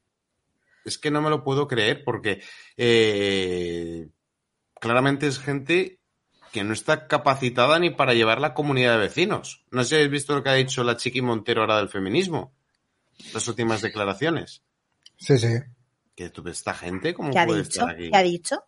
es 0.85 0.97
que 0.99 1.11
no 1.11 1.21
me 1.23 1.29
lo 1.31 1.45
puedo 1.45 1.69
creer 1.69 2.03
porque 2.05 2.43
eh, 2.77 4.09
claramente 4.81 5.27
es 5.27 5.39
gente 5.39 6.01
que 6.53 6.65
no 6.65 6.73
está 6.73 7.07
capacitada 7.07 7.79
ni 7.79 7.91
para 7.91 8.15
llevar 8.15 8.41
la 8.41 8.55
comunidad 8.55 8.93
de 8.95 8.99
vecinos. 9.07 9.65
No 9.71 9.83
sé 9.85 9.89
si 9.91 9.95
habéis 9.97 10.11
visto 10.11 10.35
lo 10.35 10.43
que 10.43 10.49
ha 10.49 10.55
dicho 10.55 10.83
la 10.83 10.97
Chiqui 10.97 11.23
Montero 11.23 11.61
ahora 11.61 11.77
del 11.77 11.89
feminismo. 11.91 12.55
Las 13.35 13.47
últimas 13.47 13.83
declaraciones. 13.83 14.63
Sí, 15.21 15.39
sí. 15.39 15.49
Que 16.17 16.31
tú, 16.31 16.47
esta 16.49 16.75
gente, 16.75 17.15
¿cómo 17.15 17.31
¿Qué 17.31 17.39
ha 17.39 17.47
puede 17.47 17.63
dicho? 17.63 17.81
estar 17.81 17.95
aquí? 17.95 18.11
¿Qué 18.11 18.17
ha 18.17 18.23
dicho? 18.23 18.65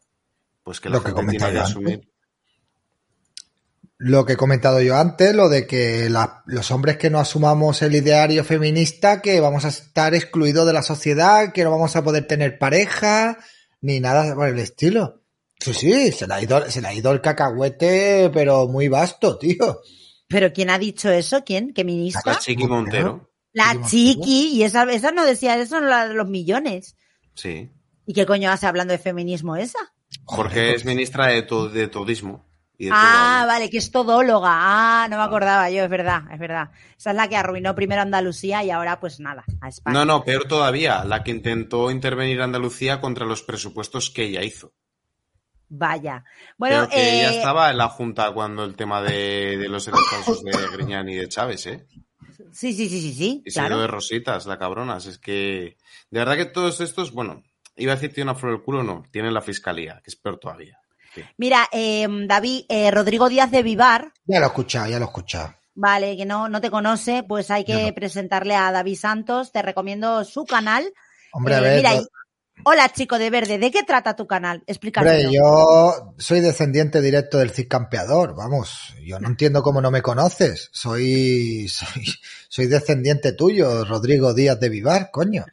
Pues 0.63 0.81
que 0.81 0.89
la 0.91 0.97
Lo 0.97 1.03
que 1.03 1.09
gente 1.09 1.21
tiene 1.23 1.33
que 1.33 1.39
comentaba 1.45 1.65
asumir. 1.67 2.09
Lo 3.99 4.25
que 4.27 4.33
he 4.33 4.37
comentado 4.37 4.81
yo 4.81 4.97
antes, 4.97 5.35
lo 5.35 5.49
de 5.49 5.67
que 5.67 6.11
la- 6.11 6.43
los 6.47 6.71
hombres 6.73 6.97
que 6.97 7.09
no 7.09 7.21
asumamos 7.21 7.83
el 7.83 7.95
ideario 7.95 8.43
feminista, 8.43 9.21
que 9.23 9.39
vamos 9.41 9.65
a 9.65 9.69
estar 9.69 10.13
excluidos 10.15 10.67
de 10.67 10.73
la 10.73 10.83
sociedad, 10.83 11.53
que 11.53 11.63
no 11.63 11.71
vamos 11.71 11.95
a 11.95 12.03
poder 12.03 12.27
tener 12.27 12.59
pareja, 12.59 13.39
ni 13.81 14.01
nada 14.01 14.35
por 14.35 14.49
el 14.49 14.59
estilo. 14.59 15.23
Sí, 15.61 15.73
sí, 15.73 16.11
se 16.13 16.27
le 16.27 16.35
ha 16.35 16.43
ido, 16.43 16.69
se 16.69 16.81
le 16.81 16.89
ha 16.89 16.95
ido 16.95 17.13
el 17.13 17.21
cacahuete, 17.21 18.29
pero 18.35 18.67
muy 18.67 18.89
vasto, 18.89 19.39
tío. 19.39 19.81
¿Pero 20.27 20.53
quién 20.53 20.71
ha 20.71 20.79
dicho 20.79 21.09
eso? 21.11 21.45
¿Quién? 21.45 21.73
¿Qué 21.73 21.85
ministra? 21.85 22.33
La 22.33 22.39
Chiqui 22.41 22.67
Montero. 22.67 23.31
La 23.53 23.81
chiqui, 23.87 24.49
y 24.55 24.63
esa, 24.63 24.85
esa 24.85 25.13
no 25.13 25.25
decía 25.25 25.59
eso, 25.59 25.81
la 25.81 26.09
de 26.09 26.15
los 26.15 26.29
millones. 26.29 26.97
Sí. 27.35 27.71
¿Y 28.07 28.15
qué 28.15 28.25
coño 28.27 28.51
hace 28.51 28.67
hablando 28.67 28.93
de 28.93 28.99
feminismo 28.99 29.57
esa? 29.57 29.79
Porque 30.27 30.75
es 30.75 30.85
ministra 30.85 31.27
de, 31.29 31.43
to- 31.43 31.69
de 31.69 31.89
todismo. 31.89 32.47
Y 32.79 32.87
de 32.87 32.91
Ah, 32.95 33.45
vale, 33.47 33.71
que 33.71 33.79
es 33.79 33.91
todóloga. 33.91 34.49
Ah, 34.53 35.07
no 35.09 35.17
me 35.19 35.23
acordaba 35.23 35.71
yo, 35.71 35.85
es 35.85 35.91
verdad, 35.91 36.23
es 36.33 36.39
verdad. 36.39 36.71
Esa 36.99 37.11
es 37.11 37.17
la 37.17 37.29
que 37.29 37.37
arruinó 37.37 37.75
primero 37.75 38.03
Andalucía 38.03 38.65
y 38.65 38.71
ahora 38.71 38.99
pues 38.99 39.21
nada, 39.21 39.45
a. 39.61 39.69
España. 39.69 39.99
No, 39.99 40.05
no, 40.05 40.25
peor 40.25 40.49
todavía. 40.49 41.05
La 41.05 41.23
que 41.23 41.31
intentó 41.31 41.91
intervenir 41.91 42.41
Andalucía 42.43 43.01
contra 43.01 43.27
los 43.27 43.43
presupuestos 43.43 44.11
que 44.11 44.25
ella 44.25 44.43
hizo. 44.43 44.73
Vaya. 45.69 46.25
Bueno, 46.59 46.77
Pero 46.81 46.91
que 46.91 47.21
ella 47.21 47.31
eh, 47.33 47.37
estaba 47.37 47.71
en 47.71 47.79
la 47.79 47.89
Junta 47.89 48.33
cuando 48.33 48.65
el 48.65 48.75
tema 48.75 49.01
de, 49.01 49.57
de 49.59 49.69
los 49.69 49.89
falsos 49.89 50.43
de 50.43 50.53
Griñán 50.73 51.09
y 51.09 51.15
de 51.17 51.29
Chávez, 51.29 51.67
¿eh? 51.67 51.87
Sí, 52.53 52.73
sí, 52.73 52.89
sí, 52.89 53.01
sí, 53.01 53.13
sí, 53.15 53.43
Y 53.45 53.51
se 53.51 53.61
claro. 53.61 53.81
de 53.81 53.87
rositas, 53.87 54.47
la 54.47 54.59
cabrona. 54.59 54.97
Es 54.99 55.19
que, 55.19 55.77
de 56.11 56.19
verdad 56.19 56.37
que 56.37 56.45
todos 56.47 56.81
estos, 56.81 57.13
bueno, 57.13 57.43
iba 57.77 57.93
a 57.93 57.97
decir 57.97 58.13
tiene 58.15 58.31
una 58.31 58.39
flor 58.39 58.53
del 58.53 58.63
culo, 58.63 58.83
no, 58.83 59.03
tienen 59.11 59.35
la 59.35 59.41
fiscalía, 59.43 60.01
que 60.05 60.11
es 60.11 60.17
peor 60.17 60.39
todavía. 60.39 60.79
Mira, 61.37 61.69
eh, 61.73 62.07
David, 62.27 62.65
eh, 62.69 62.91
Rodrigo 62.91 63.29
Díaz 63.29 63.51
de 63.51 63.63
Vivar, 63.63 64.13
Ya 64.27 64.39
lo 64.39 64.47
he 64.47 64.49
escuchado, 64.49 64.89
ya 64.89 64.99
lo 64.99 65.05
he 65.05 65.09
escuchado. 65.09 65.55
vale, 65.75 66.17
que 66.17 66.25
no, 66.25 66.49
no 66.49 66.61
te 66.61 66.71
conoce, 66.71 67.23
pues 67.23 67.51
hay 67.51 67.65
que 67.65 67.93
presentarle 67.95 68.55
a 68.55 68.73
David 68.73 68.97
Santos. 68.97 69.53
Te 69.53 69.63
recomiendo 69.63 70.25
su 70.25 70.45
canal. 70.47 70.93
Hombre, 71.33 71.55
a 71.55 71.59
Eh, 71.59 71.63
ver, 71.63 71.77
mira, 71.77 71.95
no- 71.95 72.03
hola 72.65 72.89
chico 72.91 73.19
de 73.19 73.31
verde, 73.31 73.59
¿de 73.59 73.71
qué 73.71 73.83
trata 73.83 74.17
tu 74.17 74.27
canal? 74.27 74.63
Explícame. 74.67 75.33
Yo 75.33 76.15
soy 76.19 76.41
descendiente 76.41 77.01
directo 77.01 77.39
del 77.39 77.51
Cid 77.51 77.69
Campeador, 77.69 78.35
vamos, 78.35 78.95
yo 79.05 79.19
no 79.19 79.29
entiendo 79.29 79.63
cómo 79.63 79.81
no 79.81 79.91
me 79.91 80.03
conoces, 80.03 80.69
soy, 80.73 81.69
soy, 81.69 82.05
soy 82.49 82.67
descendiente 82.67 83.33
tuyo, 83.33 83.85
Rodrigo 83.85 84.35
Díaz 84.35 84.59
de 84.61 84.69
Vivar, 84.69 85.11
coño. 85.11 85.45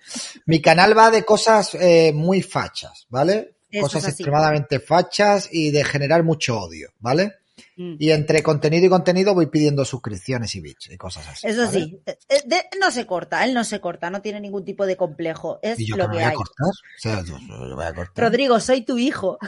Mi 0.45 0.61
canal 0.61 0.97
va 0.97 1.11
de 1.11 1.23
cosas 1.23 1.75
eh, 1.75 2.11
muy 2.13 2.41
fachas, 2.41 3.07
¿vale? 3.09 3.55
Eso 3.71 3.83
cosas 3.83 4.07
extremadamente 4.07 4.79
fachas 4.79 5.47
y 5.51 5.71
de 5.71 5.83
generar 5.83 6.23
mucho 6.23 6.59
odio, 6.59 6.89
¿vale? 6.99 7.35
Mm. 7.81 7.95
Y 7.97 8.11
entre 8.11 8.43
contenido 8.43 8.85
y 8.85 8.89
contenido 8.89 9.33
voy 9.33 9.45
pidiendo 9.45 9.85
suscripciones 9.85 10.53
y 10.55 10.59
bits 10.59 10.89
y 10.89 10.97
cosas 10.97 11.25
así. 11.29 11.47
Eso 11.47 11.65
¿vale? 11.65 11.71
sí, 11.85 12.01
eh, 12.05 12.17
eh, 12.27 12.41
de- 12.45 12.65
no 12.77 12.91
se 12.91 13.05
corta, 13.05 13.45
él 13.45 13.53
no 13.53 13.63
se 13.63 13.79
corta, 13.79 14.09
no 14.09 14.21
tiene 14.21 14.41
ningún 14.41 14.65
tipo 14.65 14.85
de 14.85 14.97
complejo, 14.97 15.59
es 15.61 15.79
Y 15.79 15.87
yo 15.87 15.95
lo 15.95 16.07
que 16.09 16.15
voy 16.15 16.23
a 16.23 16.33
cortar, 16.33 16.67
o 16.67 16.99
sea, 16.99 17.23
yo, 17.23 17.37
yo 17.39 17.75
voy 17.77 17.85
a 17.85 17.93
cortar. 17.93 18.25
Rodrigo, 18.25 18.59
soy 18.59 18.81
tu 18.81 18.97
hijo. 18.97 19.39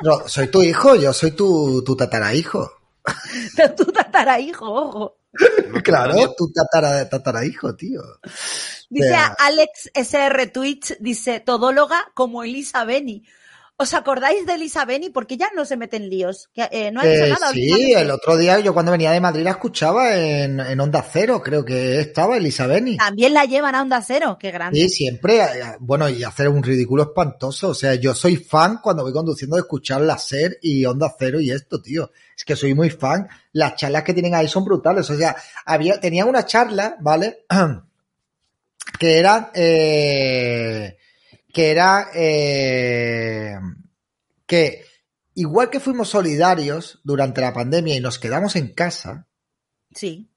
Ro- 0.00 0.28
soy 0.28 0.48
tu 0.48 0.60
hijo, 0.64 0.96
yo 0.96 1.12
soy 1.12 1.30
tu, 1.30 1.84
tu 1.86 1.94
tatarahijo. 1.94 2.68
tu 3.76 3.84
tatara 3.92 4.40
hijo, 4.40 4.66
ojo. 4.68 5.18
Claro, 5.84 6.34
tu 6.36 6.50
tatara, 6.52 7.08
tatarahijo, 7.08 7.76
tío. 7.76 8.00
Dice 8.90 9.08
sea- 9.08 9.36
Alex 9.38 9.88
SR 9.94 10.48
Twitch, 10.48 10.96
dice 10.98 11.38
todóloga 11.38 12.10
como 12.14 12.42
Elisa 12.42 12.84
Beni. 12.84 13.24
¿Os 13.82 13.94
acordáis 13.94 14.46
de 14.46 14.54
Elisa 14.54 14.84
Beni? 14.84 15.10
Porque 15.10 15.36
ya 15.36 15.50
no 15.56 15.64
se 15.64 15.76
mete 15.76 15.96
en 15.96 16.08
líos. 16.08 16.48
Que, 16.54 16.68
eh, 16.70 16.92
no 16.92 17.00
ha 17.00 17.04
dicho 17.04 17.24
Eh, 17.24 17.30
nada. 17.30 17.50
sí, 17.50 17.92
el 17.92 18.10
otro 18.12 18.36
día 18.36 18.60
yo 18.60 18.72
cuando 18.72 18.92
venía 18.92 19.10
de 19.10 19.20
Madrid 19.20 19.42
la 19.42 19.50
escuchaba 19.50 20.16
en, 20.16 20.60
en 20.60 20.78
Onda 20.80 21.02
Cero, 21.02 21.42
creo 21.44 21.64
que 21.64 21.98
estaba 21.98 22.36
Elisabeni. 22.36 22.96
También 22.96 23.34
la 23.34 23.44
llevan 23.44 23.74
a 23.74 23.82
Onda 23.82 24.00
Cero, 24.00 24.36
qué 24.38 24.52
grande. 24.52 24.78
Sí, 24.78 24.88
siempre, 24.88 25.38
eh, 25.40 25.48
bueno, 25.80 26.08
y 26.08 26.22
hacer 26.22 26.48
un 26.48 26.62
ridículo 26.62 27.02
espantoso. 27.02 27.70
O 27.70 27.74
sea, 27.74 27.96
yo 27.96 28.14
soy 28.14 28.36
fan 28.36 28.78
cuando 28.80 29.02
voy 29.02 29.12
conduciendo 29.12 29.56
de 29.56 29.62
escuchar 29.62 30.00
la 30.02 30.16
SER 30.16 30.58
y 30.62 30.84
Onda 30.84 31.12
Cero 31.18 31.40
y 31.40 31.50
esto, 31.50 31.82
tío. 31.82 32.12
Es 32.36 32.44
que 32.44 32.54
soy 32.54 32.74
muy 32.74 32.90
fan. 32.90 33.28
Las 33.52 33.74
charlas 33.74 34.04
que 34.04 34.14
tienen 34.14 34.34
ahí 34.36 34.46
son 34.46 34.64
brutales. 34.64 35.10
O 35.10 35.16
sea, 35.16 35.34
había, 35.66 35.98
tenían 36.00 36.28
una 36.28 36.46
charla, 36.46 36.96
¿vale? 37.00 37.44
que 38.98 39.18
era, 39.18 39.50
eh, 39.54 40.96
que 41.52 41.70
era, 41.70 42.08
eh, 42.14 43.54
que 44.46 44.84
igual 45.34 45.70
que 45.70 45.80
fuimos 45.80 46.08
solidarios 46.08 47.00
durante 47.04 47.40
la 47.40 47.52
pandemia 47.52 47.96
y 47.96 48.00
nos 48.00 48.18
quedamos 48.18 48.56
en 48.56 48.74
casa, 48.74 49.26
Sí. 49.94 50.28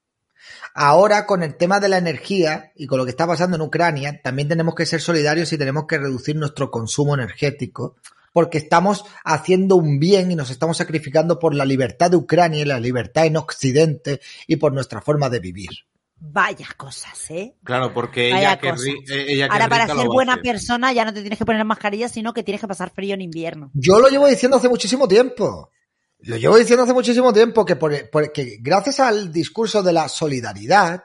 Ahora, 0.74 1.26
con 1.26 1.41
el 1.43 1.55
tema 1.55 1.80
de 1.80 1.89
la 1.89 1.97
energía 1.97 2.72
y 2.76 2.88
con 2.88 2.97
lo 2.97 3.05
que 3.05 3.11
está 3.11 3.26
pasando 3.26 3.55
en 3.55 3.61
Ucrania, 3.61 4.22
también 4.22 4.47
tenemos 4.47 4.76
que 4.76 4.86
ser 4.86 5.01
solidarios 5.01 5.51
y 5.53 5.57
tenemos 5.57 5.86
que 5.88 5.97
reducir 5.97 6.36
nuestro 6.36 6.70
consumo 6.70 7.16
energético, 7.16 7.95
porque 8.34 8.57
estamos 8.57 9.05
haciendo 9.24 9.78
un 9.78 9.99
bien 9.99 10.32
y 10.32 10.36
nos 10.36 10.49
estamos 10.49 10.78
sacrificando 10.78 11.39
por 11.39 11.55
la 11.55 11.66
libertad 11.66 12.11
de 12.11 12.18
Ucrania 12.18 12.61
y 12.61 12.66
la 12.66 12.80
libertad 12.80 13.26
en 13.26 13.38
Occidente 13.38 14.20
y 14.47 14.57
por 14.57 14.74
nuestra 14.74 15.01
forma 15.01 15.30
de 15.30 15.39
vivir. 15.39 15.70
Vaya 16.18 16.68
cosas, 16.78 17.30
¿eh? 17.30 17.57
Claro, 17.63 17.93
porque 17.93 18.30
ella, 18.30 18.57
que 18.57 18.70
eh, 18.70 19.26
ella 19.28 19.47
que 19.47 19.53
Ahora, 19.53 19.68
para 19.70 19.86
ser 19.88 20.07
buena 20.07 20.34
hacer. 20.34 20.43
persona 20.43 20.93
ya 20.93 21.03
no 21.05 21.13
te 21.13 21.22
tienes 21.22 21.38
que 21.38 21.45
poner 21.45 21.63
mascarilla, 21.66 22.07
sino 22.07 22.34
que 22.34 22.41
tienes 22.43 22.61
que 22.61 22.68
pasar 22.68 22.89
frío 22.89 23.13
en 23.13 23.22
invierno. 23.22 23.70
Yo 23.74 23.99
lo 23.99 24.07
llevo 24.07 24.28
diciendo 24.28 24.57
hace 24.57 24.70
muchísimo 24.70 25.07
tiempo. 25.07 25.72
Lo 26.20 26.38
llevo 26.38 26.57
diciendo 26.57 26.84
hace 26.84 26.93
muchísimo 26.93 27.34
tiempo 27.34 27.66
que, 27.66 27.76
por, 27.76 28.09
por- 28.09 28.32
que 28.32 28.57
gracias 28.61 29.01
al 29.01 29.32
discurso 29.32 29.84
de 29.84 29.91
la 29.93 30.07
solidaridad, 30.07 31.03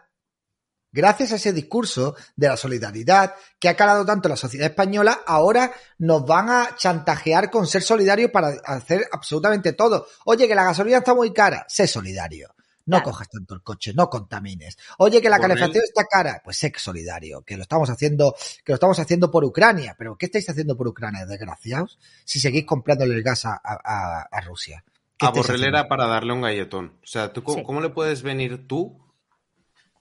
gracias 0.92 1.32
a 1.32 1.36
ese 1.36 1.52
discurso 1.52 2.14
de 2.36 2.48
la 2.48 2.56
solidaridad 2.56 3.34
que 3.58 3.68
ha 3.68 3.76
calado 3.76 4.06
tanto 4.06 4.28
en 4.28 4.30
la 4.30 4.36
sociedad 4.36 4.68
española, 4.70 5.20
ahora 5.26 5.72
nos 5.98 6.24
van 6.24 6.48
a 6.50 6.76
chantajear 6.76 7.50
con 7.50 7.66
ser 7.66 7.82
solidarios 7.82 8.30
para 8.30 8.54
hacer 8.64 9.08
absolutamente 9.12 9.72
todo. 9.72 10.06
Oye, 10.24 10.46
que 10.46 10.54
la 10.54 10.64
gasolina 10.64 10.98
está 10.98 11.14
muy 11.14 11.32
cara, 11.32 11.66
sé 11.68 11.86
solidario. 11.88 12.54
No 12.98 13.02
cojas 13.02 13.28
tanto 13.28 13.54
el 13.54 13.62
coche, 13.62 13.92
no 13.94 14.08
contamines. 14.10 14.76
Oye, 14.98 15.20
que 15.22 15.28
la 15.30 15.38
calefacción 15.38 15.84
está 15.84 16.04
cara, 16.04 16.40
pues 16.44 16.56
sé 16.58 16.72
solidario, 16.76 17.42
que 17.42 17.56
lo 17.56 17.62
estamos 17.62 17.88
haciendo, 17.90 18.34
que 18.64 18.72
lo 18.72 18.74
estamos 18.74 18.98
haciendo 18.98 19.30
por 19.30 19.44
Ucrania. 19.44 19.94
Pero 19.98 20.16
¿qué 20.16 20.26
estáis 20.26 20.48
haciendo 20.50 20.76
por 20.76 20.88
Ucrania, 20.88 21.26
desgraciados? 21.26 21.98
Si 22.24 22.40
seguís 22.40 22.64
comprándole 22.66 23.14
el 23.14 23.22
gas 23.22 23.46
a, 23.46 23.60
a- 23.62 24.28
a 24.30 24.40
Rusia. 24.42 24.84
¿Qué 25.16 25.26
A 25.26 25.28
estáis 25.28 25.46
Borrell 25.46 25.60
haciendo? 25.62 25.78
era 25.78 25.88
para 25.88 26.06
darle 26.06 26.32
un 26.32 26.42
galletón. 26.42 26.98
O 27.02 27.06
sea, 27.06 27.32
¿tú, 27.32 27.42
cómo, 27.42 27.58
Sí. 27.58 27.64
cómo 27.64 27.80
le 27.80 27.90
puedes 27.90 28.22
venir 28.22 28.66
tú 28.66 28.98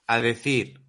a 0.07 0.19
decir 0.21 0.81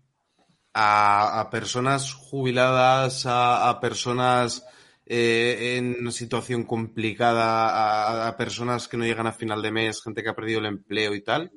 a, 0.72 1.40
a 1.40 1.50
personas 1.50 2.14
jubiladas, 2.14 3.26
a, 3.26 3.68
a 3.68 3.80
personas 3.80 4.64
eh, 5.06 5.76
en 5.76 5.96
una 6.00 6.12
situación 6.12 6.64
complicada, 6.64 7.70
a, 7.70 8.28
a 8.28 8.36
personas 8.36 8.86
que 8.88 8.96
no 8.96 9.04
llegan 9.04 9.26
a 9.26 9.32
final 9.32 9.62
de 9.62 9.72
mes, 9.72 10.02
gente 10.02 10.22
que 10.22 10.28
ha 10.28 10.34
perdido 10.36 10.60
el 10.60 10.66
empleo 10.66 11.14
y 11.14 11.22
tal, 11.22 11.50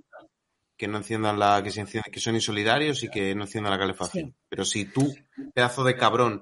que 0.83 0.87
no 0.89 0.97
enciendan 0.97 1.39
la, 1.39 1.63
que 1.63 1.71
se 1.71 1.79
enciendan, 1.79 2.11
que 2.11 2.19
son 2.19 2.35
insolidarios 2.35 3.03
y 3.03 3.09
que 3.09 3.33
no 3.33 3.43
enciendan 3.43 3.71
la 3.71 3.79
calefacción? 3.79 4.35
Pero 4.49 4.65
si 4.65 4.83
tú, 4.83 5.15
pedazo 5.53 5.85
de 5.85 5.95
cabrón, 5.95 6.41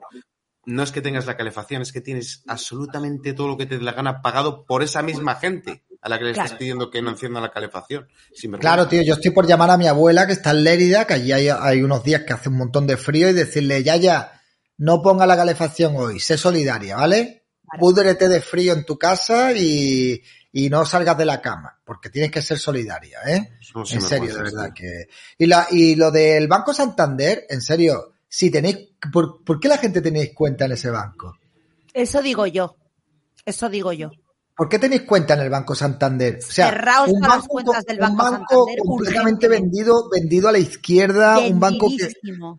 no 0.66 0.82
es 0.82 0.92
que 0.92 1.02
tengas 1.02 1.28
la 1.28 1.38
calefacción, 1.38 1.84
es 1.84 1.92
que 1.92 2.02
tienes 2.02 2.44
absolutamente 2.48 3.34
todo 3.34 3.50
lo 3.50 3.58
que 3.58 3.68
te 3.68 3.78
dé 3.78 3.84
la 3.84 3.92
gana 3.92 4.24
pagado 4.24 4.66
por 4.66 4.82
esa 4.82 5.04
misma 5.04 5.36
gente 5.36 5.84
a 6.02 6.10
la 6.10 6.18
que 6.18 6.26
le 6.26 6.32
estás 6.32 6.54
pidiendo 6.54 6.90
que 6.90 7.04
no 7.04 7.12
encienda 7.12 7.40
la 7.40 7.52
calefacción. 7.52 8.08
Claro, 8.60 8.88
tío, 8.88 9.04
yo 9.04 9.14
estoy 9.14 9.30
por 9.30 9.46
llamar 9.46 9.70
a 9.70 9.78
mi 9.78 9.86
abuela 9.86 10.26
que 10.26 10.34
está 10.34 10.50
en 10.50 10.64
Lérida, 10.64 11.06
que 11.06 11.14
allí 11.14 11.32
hay, 11.32 11.50
hay 11.50 11.84
unos 11.84 12.04
días 12.04 12.24
que 12.24 12.34
hace 12.34 12.50
un 12.50 12.58
montón 12.58 12.88
de 12.88 12.98
frío 12.98 13.30
y 13.30 13.34
decirle, 13.34 13.84
ya, 13.84 13.96
ya, 13.98 14.42
no 14.78 15.04
ponga 15.04 15.28
la 15.28 15.38
calefacción 15.38 15.96
hoy, 15.96 16.20
sé 16.20 16.36
solidaria, 16.36 16.96
¿vale? 16.96 17.46
Púdrete 17.80 18.28
de 18.28 18.42
frío 18.42 18.74
en 18.74 18.86
tu 18.86 18.98
casa 18.98 19.54
y, 19.54 20.24
y 20.54 20.70
no 20.70 20.86
salgas 20.86 21.18
de 21.18 21.26
la 21.26 21.42
cama, 21.42 21.80
porque 21.86 22.10
tienes 22.10 22.32
que 22.32 22.42
ser 22.42 22.60
solidaria, 22.60 23.20
¿eh? 23.26 23.58
En 23.76 24.02
serio, 24.02 24.36
de 24.36 24.44
verdad 24.44 24.74
que... 24.74 25.08
Y, 25.38 25.46
la, 25.46 25.68
y 25.72 25.96
lo 25.96 26.12
del 26.12 26.48
Banco 26.48 26.74
Santander, 26.74 27.46
en 27.50 27.62
serio, 27.62 28.14
si 28.28 28.52
tenéis... 28.52 28.90
¿por, 29.12 29.44
por 29.44 29.60
qué 29.60 29.68
la 29.68 29.78
gente 29.78 30.02
tenéis 30.02 30.34
cuenta 30.34 30.66
en 30.66 30.74
ese 30.74 30.90
banco? 30.90 31.38
Eso 31.94 32.22
digo 32.22 32.46
yo. 32.48 32.76
Eso 33.46 33.70
digo 33.70 33.94
yo. 33.94 34.12
¿Por 34.56 34.70
qué 34.70 34.78
tenéis 34.78 35.04
cuenta 35.04 35.34
en 35.34 35.40
el 35.40 35.50
Banco 35.50 35.74
Santander? 35.74 36.38
O 36.38 36.52
sea, 36.52 36.70
Cerraos 36.70 37.10
un 37.10 37.22
todas 37.22 37.30
las 37.30 37.38
banco, 37.40 37.48
cuentas 37.48 37.86
del 37.86 37.96
un 37.96 38.02
Banco 38.02 38.24
banco 38.24 38.48
Santander 38.48 38.80
completamente 38.86 39.48
vendido, 39.48 40.10
vendido 40.10 40.50
a 40.50 40.52
la 40.52 40.60
izquierda, 40.60 41.40
un 41.40 41.60
banco 41.60 41.88
que, 41.88 42.14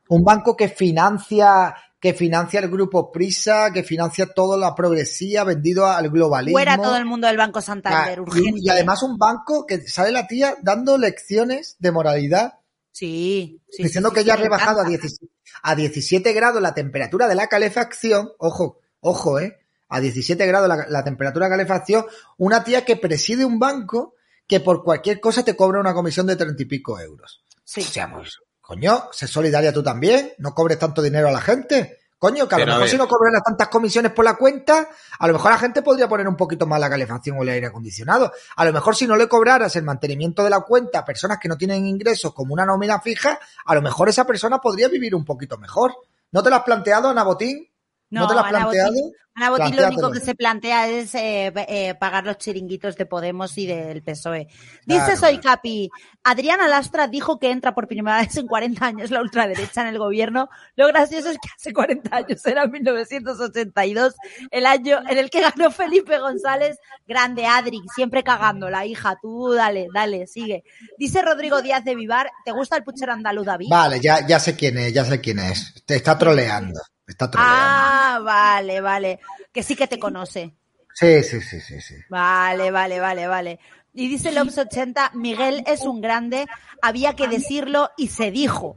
un 0.08 0.24
banco 0.24 0.56
que 0.56 0.68
financia, 0.68 1.74
que 2.02 2.14
financia 2.14 2.58
el 2.58 2.68
grupo 2.68 3.12
Prisa, 3.12 3.70
que 3.72 3.84
financia 3.84 4.26
toda 4.26 4.58
la 4.58 4.74
progresía, 4.74 5.44
vendido 5.44 5.86
al 5.86 6.10
globalismo. 6.10 6.56
Fuera 6.58 6.76
todo 6.76 6.96
el 6.96 7.04
mundo 7.04 7.28
del 7.28 7.36
Banco 7.36 7.60
Santander, 7.60 8.18
Ah, 8.18 8.22
urgente. 8.22 8.58
y, 8.60 8.66
y 8.66 8.68
además 8.68 9.04
un 9.04 9.16
banco 9.16 9.64
que 9.66 9.80
sale 9.86 10.10
la 10.10 10.26
tía 10.26 10.56
dando 10.62 10.98
lecciones 10.98 11.76
de 11.78 11.92
moralidad, 11.92 12.54
Sí, 12.90 13.62
sí, 13.70 13.84
diciendo 13.84 14.08
sí, 14.10 14.16
que 14.16 14.20
sí, 14.22 14.26
ya 14.26 14.34
ha 14.34 14.36
rebajado 14.36 14.80
a 14.80 14.82
encanta. 14.82 14.98
17, 14.98 15.26
a 15.62 15.74
17 15.76 16.32
grados 16.32 16.60
la 16.60 16.74
temperatura 16.74 17.28
de 17.28 17.36
la 17.36 17.46
calefacción, 17.46 18.32
ojo, 18.38 18.80
ojo, 19.00 19.38
eh, 19.38 19.58
a 19.88 20.00
17 20.00 20.44
grados 20.46 20.68
la, 20.68 20.86
la 20.88 21.04
temperatura 21.04 21.46
de 21.46 21.50
calefacción, 21.52 22.04
una 22.36 22.64
tía 22.64 22.84
que 22.84 22.96
preside 22.96 23.44
un 23.44 23.60
banco 23.60 24.16
que 24.48 24.58
por 24.58 24.82
cualquier 24.82 25.20
cosa 25.20 25.44
te 25.44 25.54
cobra 25.54 25.78
una 25.78 25.94
comisión 25.94 26.26
de 26.26 26.34
treinta 26.34 26.62
y 26.64 26.66
pico 26.66 26.98
euros. 26.98 27.44
Sí. 27.64 27.80
O 27.82 27.84
sea, 27.84 28.10
pues, 28.12 28.38
coño, 28.72 29.08
sé 29.12 29.26
solidaria 29.26 29.70
tú 29.70 29.82
también, 29.82 30.32
no 30.38 30.54
cobres 30.54 30.78
tanto 30.78 31.02
dinero 31.02 31.28
a 31.28 31.30
la 31.30 31.42
gente. 31.42 31.98
Coño, 32.16 32.48
que 32.48 32.54
a 32.54 32.58
Pero 32.58 32.70
lo 32.70 32.76
mejor 32.76 32.88
si 32.88 32.96
no 32.96 33.06
cobras 33.06 33.42
tantas 33.44 33.68
comisiones 33.68 34.12
por 34.12 34.24
la 34.24 34.36
cuenta, 34.36 34.88
a 35.18 35.26
lo 35.26 35.34
mejor 35.34 35.50
la 35.50 35.58
gente 35.58 35.82
podría 35.82 36.08
poner 36.08 36.26
un 36.26 36.36
poquito 36.36 36.66
más 36.66 36.80
la 36.80 36.88
calefacción 36.88 37.36
o 37.36 37.42
el 37.42 37.50
aire 37.50 37.66
acondicionado. 37.66 38.32
A 38.56 38.64
lo 38.64 38.72
mejor 38.72 38.96
si 38.96 39.06
no 39.06 39.14
le 39.14 39.28
cobraras 39.28 39.76
el 39.76 39.82
mantenimiento 39.82 40.42
de 40.42 40.48
la 40.48 40.60
cuenta 40.60 41.00
a 41.00 41.04
personas 41.04 41.38
que 41.38 41.48
no 41.48 41.58
tienen 41.58 41.84
ingresos 41.84 42.32
como 42.32 42.54
una 42.54 42.64
nómina 42.64 42.98
fija, 43.00 43.38
a 43.66 43.74
lo 43.74 43.82
mejor 43.82 44.08
esa 44.08 44.24
persona 44.24 44.58
podría 44.58 44.88
vivir 44.88 45.14
un 45.14 45.26
poquito 45.26 45.58
mejor. 45.58 45.94
¿No 46.30 46.42
te 46.42 46.48
lo 46.48 46.56
has 46.56 46.62
planteado, 46.62 47.10
Ana 47.10 47.24
Botín? 47.24 47.68
¿No, 48.12 48.20
No, 48.20 48.28
te 48.28 48.34
lo 48.34 48.40
has 48.40 48.46
Ana 48.46 48.58
planteado? 48.58 48.92
Botín, 48.92 49.12
Ana 49.34 49.50
Botín 49.50 49.76
lo 49.76 49.86
único 49.86 50.10
que 50.12 50.20
se 50.20 50.34
plantea 50.34 50.86
es 50.86 51.14
eh, 51.14 51.50
eh, 51.66 51.94
pagar 51.94 52.26
los 52.26 52.36
chiringuitos 52.36 52.94
de 52.96 53.06
Podemos 53.06 53.56
y 53.56 53.66
del 53.66 54.02
PSOE. 54.02 54.48
Dice 54.84 55.00
Claro, 55.00 55.16
Soy 55.16 55.38
Capi, 55.38 55.88
Adriana 56.22 56.68
Lastra 56.68 57.08
dijo 57.08 57.38
que 57.38 57.50
entra 57.50 57.74
por 57.74 57.88
primera 57.88 58.18
vez 58.20 58.36
en 58.36 58.46
40 58.46 58.84
años 58.84 59.10
la 59.10 59.22
ultraderecha 59.22 59.80
en 59.80 59.86
el 59.86 59.98
gobierno. 59.98 60.50
Lo 60.76 60.88
gracioso 60.88 61.30
es 61.30 61.38
que 61.38 61.48
hace 61.56 61.72
40 61.72 62.14
años, 62.14 62.44
era 62.44 62.66
1982, 62.66 64.14
el 64.50 64.66
año 64.66 64.98
en 65.08 65.16
el 65.16 65.30
que 65.30 65.40
ganó 65.40 65.70
Felipe 65.70 66.18
González. 66.18 66.76
Grande 67.06 67.46
Adri, 67.46 67.80
siempre 67.94 68.22
cagando 68.22 68.68
la 68.68 68.84
hija. 68.84 69.16
Tú 69.22 69.54
dale, 69.54 69.88
dale, 69.94 70.26
sigue. 70.26 70.64
Dice 70.98 71.22
Rodrigo 71.22 71.62
Díaz 71.62 71.82
de 71.82 71.94
Vivar, 71.94 72.30
¿te 72.44 72.52
gusta 72.52 72.76
el 72.76 72.84
puchero 72.84 73.14
andaluz, 73.14 73.46
David? 73.46 73.68
Vale, 73.70 74.00
ya, 74.00 74.26
ya 74.26 74.38
sé 74.38 74.54
quién 74.54 74.76
es, 74.76 74.92
ya 74.92 75.06
sé 75.06 75.18
quién 75.22 75.38
es. 75.38 75.82
Te 75.86 75.96
está 75.96 76.18
troleando. 76.18 76.78
Está 77.06 77.30
troleando. 77.30 77.58
Ah, 77.58 78.20
vale, 78.22 78.80
vale. 78.80 79.20
Que 79.52 79.62
sí 79.62 79.76
que 79.76 79.86
te 79.86 79.98
conoce. 79.98 80.54
Sí, 80.94 81.22
sí, 81.22 81.40
sí, 81.40 81.60
sí, 81.60 81.80
sí. 81.80 81.94
Vale, 82.08 82.70
vale, 82.70 83.00
vale, 83.00 83.26
vale. 83.26 83.58
Y 83.94 84.08
dice 84.08 84.32
Lops80, 84.32 85.12
Miguel 85.14 85.62
es 85.66 85.82
un 85.82 86.00
grande, 86.00 86.46
había 86.80 87.14
que 87.14 87.28
decirlo 87.28 87.90
y 87.96 88.08
se 88.08 88.30
dijo. 88.30 88.76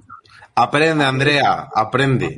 Aprende, 0.55 1.05
Andrea, 1.05 1.69
aprende. 1.73 2.35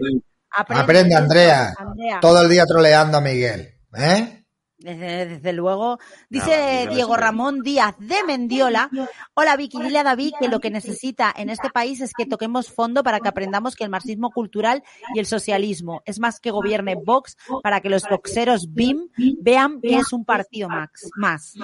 Aprende, 0.52 1.16
Andrea. 1.16 1.74
Andrea. 1.78 2.20
Todo 2.20 2.42
el 2.42 2.50
día 2.50 2.66
troleando 2.66 3.18
a 3.18 3.22
Miguel. 3.22 3.74
¿Eh? 3.96 4.46
Desde, 4.88 5.26
desde 5.26 5.52
luego. 5.52 6.00
Dice 6.30 6.88
Diego 6.90 7.18
Ramón 7.18 7.62
Díaz 7.62 7.96
de 8.00 8.24
Mendiola. 8.26 8.90
Hola 9.34 9.58
Vicky, 9.58 9.82
dile 9.82 10.00
a 10.00 10.04
David 10.04 10.32
que 10.40 10.48
lo 10.48 10.62
que 10.62 10.70
necesita 10.70 11.34
en 11.36 11.50
este 11.50 11.70
país 11.70 12.00
es 12.00 12.14
que 12.18 12.26
toquemos 12.26 12.72
fondo 12.72 13.04
para 13.04 13.20
que 13.20 13.28
aprendamos 13.28 13.76
que 13.76 13.84
el 13.84 13.90
marxismo 13.90 14.32
cultural 14.32 14.84
y 15.14 15.20
el 15.20 15.26
socialismo 15.26 16.04
es 16.06 16.20
más 16.20 16.40
que 16.40 16.52
gobierne 16.52 16.96
Vox 16.96 17.36
para 17.64 17.82
que 17.82 17.90
los 17.90 18.04
boxeros 18.10 18.74
BIM 18.74 19.10
vean 19.42 19.82
que 19.82 19.98
es 19.98 20.14
un 20.14 20.24
partido 20.24 20.70
max, 20.70 21.10
más. 21.18 21.56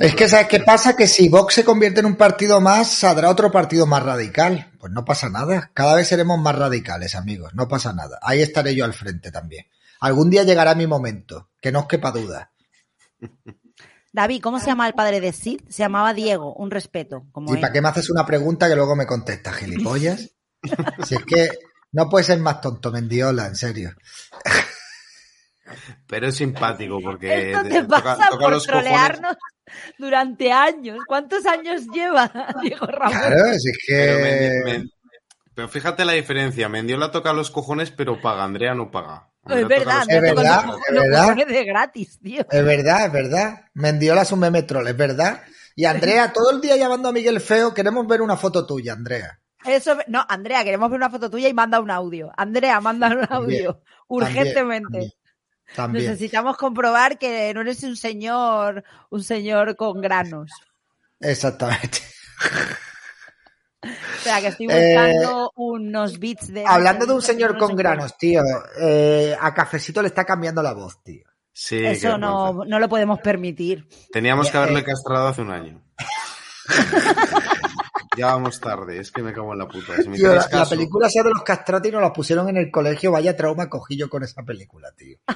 Es 0.00 0.16
que, 0.16 0.28
¿sabes 0.28 0.48
qué 0.48 0.58
pasa? 0.58 0.96
Que 0.96 1.06
si 1.06 1.28
Vox 1.28 1.54
se 1.54 1.64
convierte 1.64 2.00
en 2.00 2.06
un 2.06 2.16
partido 2.16 2.60
más, 2.60 2.88
saldrá 2.88 3.30
otro 3.30 3.52
partido 3.52 3.86
más 3.86 4.02
radical. 4.02 4.72
Pues 4.80 4.92
no 4.92 5.04
pasa 5.04 5.28
nada. 5.28 5.70
Cada 5.74 5.94
vez 5.94 6.08
seremos 6.08 6.40
más 6.40 6.56
radicales, 6.56 7.14
amigos. 7.14 7.54
No 7.54 7.68
pasa 7.68 7.92
nada. 7.92 8.18
Ahí 8.20 8.42
estaré 8.42 8.74
yo 8.74 8.84
al 8.84 8.94
frente 8.94 9.30
también. 9.30 9.66
Algún 10.00 10.28
día 10.28 10.42
llegará 10.42 10.74
mi 10.74 10.88
momento. 10.88 11.51
Que 11.62 11.72
no 11.72 11.80
os 11.80 11.86
quepa 11.86 12.10
duda. 12.10 12.52
David, 14.12 14.42
¿cómo 14.42 14.58
se 14.60 14.66
llama 14.66 14.86
el 14.88 14.92
padre 14.94 15.20
de 15.20 15.32
Sid? 15.32 15.62
Se 15.70 15.82
llamaba 15.84 16.12
Diego, 16.12 16.52
un 16.54 16.70
respeto. 16.70 17.24
Como 17.32 17.50
¿Y 17.50 17.54
él. 17.54 17.60
para 17.60 17.72
qué 17.72 17.80
me 17.80 17.88
haces 17.88 18.10
una 18.10 18.26
pregunta 18.26 18.68
que 18.68 18.76
luego 18.76 18.94
me 18.96 19.06
contestas, 19.06 19.56
gilipollas? 19.56 20.30
si 21.06 21.14
es 21.14 21.24
que 21.24 21.48
no 21.92 22.08
puedes 22.10 22.26
ser 22.26 22.38
más 22.40 22.60
tonto, 22.60 22.90
Mendiola, 22.92 23.46
en 23.46 23.56
serio. 23.56 23.92
Pero 26.06 26.28
es 26.28 26.34
simpático 26.36 26.98
porque 27.02 27.52
Esto 27.52 27.62
te 27.62 27.82
toca- 27.84 28.02
pasa 28.02 28.28
toca 28.28 28.42
por 28.44 28.50
los 28.52 28.66
cojones. 28.66 28.84
trolearnos 28.90 29.36
durante 29.98 30.52
años. 30.52 30.98
¿Cuántos 31.06 31.46
años 31.46 31.86
lleva 31.94 32.30
Diego 32.62 32.86
Ramón? 32.86 33.16
Claro, 33.18 33.54
si 33.58 33.70
es 33.70 33.78
Pero, 33.88 34.18
que... 34.18 34.60
Men- 34.64 34.90
pero 35.54 35.68
fíjate 35.68 36.04
la 36.04 36.12
diferencia. 36.12 36.68
Mendiola 36.68 37.10
toca 37.10 37.32
los 37.32 37.50
cojones, 37.50 37.90
pero 37.90 38.20
paga. 38.20 38.44
Andrea 38.44 38.74
no 38.74 38.90
paga. 38.90 39.30
Es 39.48 39.66
verdad, 39.66 40.04
Es 40.08 40.20
verdad, 40.20 40.64
es 40.88 40.94
verdad. 40.94 41.46
de 41.46 41.64
gratis, 41.64 42.18
tío. 42.20 42.46
Es 42.48 42.64
verdad, 42.64 43.06
es 43.06 43.12
verdad. 43.12 43.64
Mendiola 43.74 44.22
es 44.22 44.32
un 44.32 44.38
meme 44.38 44.62
troll, 44.62 44.86
es 44.86 44.96
verdad. 44.96 45.42
Y 45.74 45.84
Andrea, 45.84 46.32
todo 46.32 46.50
el 46.52 46.60
día 46.60 46.76
llamando 46.76 47.08
a 47.08 47.12
Miguel 47.12 47.40
Feo, 47.40 47.74
queremos 47.74 48.06
ver 48.06 48.22
una 48.22 48.36
foto 48.36 48.64
tuya, 48.66 48.92
Andrea. 48.92 49.40
Eso, 49.64 49.96
no, 50.06 50.24
Andrea, 50.28 50.62
queremos 50.64 50.90
ver 50.90 50.96
una 50.96 51.10
foto 51.10 51.30
tuya 51.30 51.48
y 51.48 51.54
manda 51.54 51.80
un 51.80 51.90
audio. 51.90 52.30
Andrea, 52.36 52.80
manda 52.80 53.08
un 53.08 53.26
audio. 53.30 53.74
También, 53.74 53.84
urgentemente. 54.08 54.88
también, 54.88 55.12
también. 55.74 56.06
Necesitamos 56.06 56.56
comprobar 56.56 57.18
que 57.18 57.52
no 57.54 57.62
eres 57.62 57.82
un 57.82 57.96
señor, 57.96 58.84
un 59.10 59.24
señor 59.24 59.76
con 59.76 60.00
granos. 60.00 60.50
Exactamente. 61.20 61.98
sea, 64.22 64.40
que 64.40 64.48
estoy 64.48 64.66
Eh, 64.70 64.94
buscando 64.94 65.52
unos 65.56 66.18
bits 66.18 66.52
de... 66.52 66.64
Hablando 66.66 67.06
de 67.06 67.14
un 67.14 67.22
señor 67.22 67.58
con 67.58 67.74
granos, 67.74 68.16
tío, 68.16 68.42
eh, 68.80 69.36
a 69.38 69.52
Cafecito 69.52 70.00
le 70.02 70.08
está 70.08 70.24
cambiando 70.24 70.62
la 70.62 70.72
voz, 70.72 71.02
tío. 71.02 71.24
Sí. 71.52 71.84
Eso 71.84 72.16
no, 72.16 72.64
no 72.64 72.78
lo 72.78 72.88
podemos 72.88 73.20
permitir. 73.20 73.86
Teníamos 74.10 74.50
que 74.50 74.56
haberle 74.56 74.80
Eh, 74.80 74.84
castrado 74.84 75.28
hace 75.28 75.42
un 75.42 75.50
año. 75.50 75.82
ya 78.16 78.26
vamos 78.26 78.60
tarde, 78.60 78.98
es 78.98 79.10
que 79.10 79.22
me 79.22 79.32
cago 79.32 79.52
en 79.52 79.58
la 79.58 79.68
puta. 79.68 79.96
Si 80.00 80.08
me 80.08 80.16
Tío, 80.16 80.34
la, 80.34 80.66
película 80.68 81.08
esa 81.08 81.22
de 81.22 81.30
los 81.30 81.42
castrati 81.42 81.90
nos 81.90 82.00
la 82.00 82.12
pusieron 82.12 82.48
en 82.48 82.56
el 82.56 82.70
colegio, 82.70 83.12
vaya 83.12 83.36
trauma 83.36 83.68
cogí 83.68 83.96
yo 83.96 84.08
con 84.08 84.22
esa 84.22 84.42
película, 84.42 84.90
tío. 84.96 85.18
O 85.28 85.34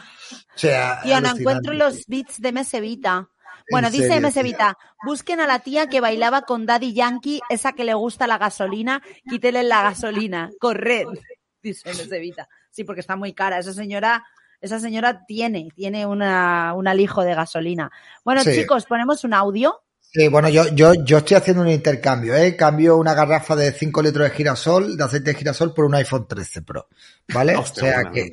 sea, 0.58 1.00
Tío, 1.02 1.20
no 1.20 1.36
encuentro 1.36 1.74
los 1.74 2.06
beats 2.06 2.40
de 2.40 2.52
MS 2.52 2.80
Vita. 2.80 3.28
Bueno, 3.70 3.88
En 3.88 3.92
dice 3.92 4.08
serio, 4.08 4.28
MS 4.28 4.34
tío. 4.34 4.42
Vita, 4.44 4.78
busquen 5.04 5.40
a 5.40 5.46
la 5.46 5.58
tía 5.60 5.88
que 5.88 6.00
bailaba 6.00 6.42
con 6.42 6.66
Daddy 6.66 6.92
Yankee, 6.94 7.40
esa 7.48 7.72
que 7.72 7.84
le 7.84 7.94
gusta 7.94 8.26
la 8.26 8.38
gasolina, 8.38 9.02
quítele 9.28 9.62
la 9.62 9.82
gasolina, 9.82 10.50
corred, 10.60 11.06
dice 11.62 11.90
MS 11.90 12.10
Vita. 12.20 12.48
Sí, 12.70 12.84
porque 12.84 13.00
está 13.00 13.16
muy 13.16 13.32
cara. 13.32 13.58
Esa 13.58 13.72
señora, 13.72 14.22
esa 14.60 14.78
señora 14.78 15.24
tiene, 15.26 15.68
tiene 15.74 16.06
una, 16.06 16.74
un 16.74 16.86
alijo 16.88 17.22
de 17.24 17.34
gasolina. 17.34 17.90
Bueno, 18.24 18.42
Sí. 18.42 18.54
chicos, 18.54 18.84
ponemos 18.86 19.24
un 19.24 19.34
audio. 19.34 19.80
Sí, 20.12 20.28
bueno, 20.28 20.48
yo, 20.48 20.68
yo, 20.68 20.94
yo 21.04 21.18
estoy 21.18 21.36
haciendo 21.36 21.62
un 21.62 21.68
intercambio, 21.68 22.34
¿eh? 22.36 22.54
Cambio 22.56 22.96
una 22.96 23.12
garrafa 23.12 23.56
de 23.56 23.72
5 23.72 24.00
litros 24.02 24.24
de 24.24 24.34
girasol, 24.34 24.96
de 24.96 25.04
aceite 25.04 25.32
de 25.32 25.38
girasol, 25.38 25.74
por 25.74 25.84
un 25.84 25.94
iPhone 25.96 26.26
13 26.28 26.62
Pro, 26.62 26.88
¿vale? 27.34 27.56
Hostia, 27.56 27.82
o 27.82 27.86
sea 27.86 27.96
buena 27.96 28.12
que 28.12 28.30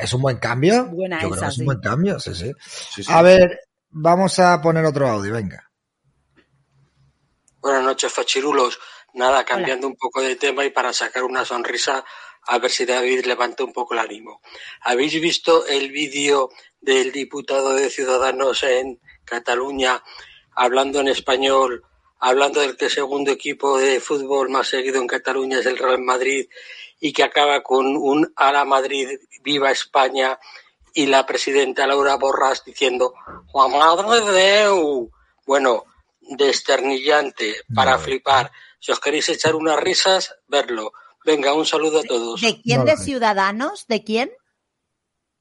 es 0.00 0.12
un 0.12 0.22
buen 0.22 0.36
cambio. 0.36 0.86
Buena 0.86 1.20
yo 1.22 1.30
creo 1.30 1.36
esa, 1.36 1.46
que 1.46 1.52
es 1.52 1.58
un 1.58 1.64
buen 1.64 1.80
cambio, 1.80 2.20
sí, 2.20 2.34
sí. 2.34 2.52
Sí, 2.94 3.02
sí. 3.02 3.10
A 3.12 3.22
ver, 3.22 3.58
vamos 3.90 4.38
a 4.38 4.60
poner 4.60 4.84
otro 4.84 5.08
audio, 5.08 5.32
venga. 5.32 5.70
Buenas 7.60 7.84
noches, 7.84 8.12
fachirulos. 8.12 8.78
Nada, 9.14 9.44
cambiando 9.44 9.86
un 9.86 9.96
poco 9.96 10.22
de 10.22 10.36
tema 10.36 10.64
y 10.64 10.70
para 10.70 10.92
sacar 10.92 11.24
una 11.24 11.44
sonrisa, 11.44 12.04
a 12.46 12.58
ver 12.58 12.70
si 12.70 12.86
David 12.86 13.26
levanta 13.26 13.64
un 13.64 13.72
poco 13.72 13.94
el 13.94 14.00
ánimo. 14.00 14.40
¿Habéis 14.82 15.20
visto 15.20 15.66
el 15.66 15.90
vídeo 15.90 16.50
del 16.80 17.12
diputado 17.12 17.74
de 17.74 17.90
Ciudadanos 17.90 18.62
en 18.62 19.00
Cataluña 19.24 20.02
hablando 20.54 21.00
en 21.00 21.08
español, 21.08 21.84
hablando 22.18 22.60
del 22.60 22.76
que 22.76 22.86
el 22.86 22.90
segundo 22.90 23.30
equipo 23.30 23.78
de 23.78 24.00
fútbol 24.00 24.48
más 24.48 24.68
seguido 24.68 25.00
en 25.00 25.06
Cataluña 25.06 25.58
es 25.58 25.66
el 25.66 25.78
Real 25.78 26.00
Madrid 26.00 26.48
y 27.00 27.12
que 27.12 27.22
acaba 27.22 27.62
con 27.62 27.96
un 27.96 28.32
a 28.36 28.52
la 28.52 28.64
Madrid, 28.64 29.08
viva 29.42 29.70
España 29.70 30.38
y 30.94 31.06
la 31.06 31.26
presidenta 31.26 31.86
Laura 31.86 32.16
Borras 32.16 32.64
diciendo 32.64 33.14
¡Juan 33.46 33.72
madre 33.72 34.20
de! 34.32 35.08
Bueno, 35.46 35.84
desternillante, 36.20 37.56
para 37.74 37.98
flipar. 37.98 38.52
Si 38.78 38.92
os 38.92 39.00
queréis 39.00 39.28
echar 39.28 39.54
unas 39.54 39.78
risas, 39.78 40.36
verlo. 40.48 40.92
Venga, 41.24 41.52
un 41.54 41.66
saludo 41.66 42.00
a 42.00 42.02
todos. 42.02 42.40
¿De 42.40 42.60
quién 42.62 42.84
de. 42.84 42.96
Ciudadanos? 42.96 43.86
¿De 43.86 44.02
quién? 44.04 44.30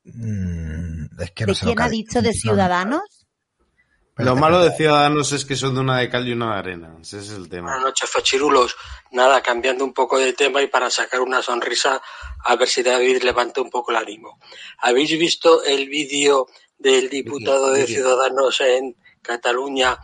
Mm, 0.03 1.21
es 1.21 1.31
que 1.31 1.45
no 1.45 1.53
¿De 1.53 1.59
quién 1.59 1.81
ha 1.81 1.89
dicho 1.89 2.21
de 2.21 2.29
no, 2.29 2.33
Ciudadanos? 2.33 3.18
Lo 4.19 4.35
malo 4.35 4.61
de 4.61 4.71
Ciudadanos 4.71 5.31
es 5.31 5.45
que 5.45 5.55
son 5.55 5.75
de 5.75 5.79
una 5.79 5.99
de 5.99 6.09
cal 6.09 6.27
y 6.27 6.33
una 6.33 6.53
de 6.53 6.59
arena. 6.59 6.97
Ese 7.01 7.19
es 7.19 7.29
el 7.29 7.47
tema. 7.47 7.69
Buenas 7.69 7.85
noches, 7.85 8.09
fachirulos. 8.09 8.75
Nada, 9.11 9.41
cambiando 9.41 9.85
un 9.85 9.93
poco 9.93 10.17
de 10.17 10.33
tema 10.33 10.61
y 10.61 10.67
para 10.67 10.89
sacar 10.89 11.21
una 11.21 11.41
sonrisa, 11.41 12.01
a 12.43 12.55
ver 12.57 12.67
si 12.67 12.83
David 12.83 13.23
levanta 13.23 13.61
un 13.61 13.69
poco 13.69 13.91
el 13.91 13.97
ánimo. 13.97 14.37
¿Habéis 14.79 15.11
visto 15.11 15.63
el 15.63 15.87
vídeo 15.87 16.47
del 16.77 17.09
diputado 17.09 17.71
de. 17.71 17.87
Ciudadanos 17.87 18.59
en 18.59 18.97
Cataluña 19.21 19.97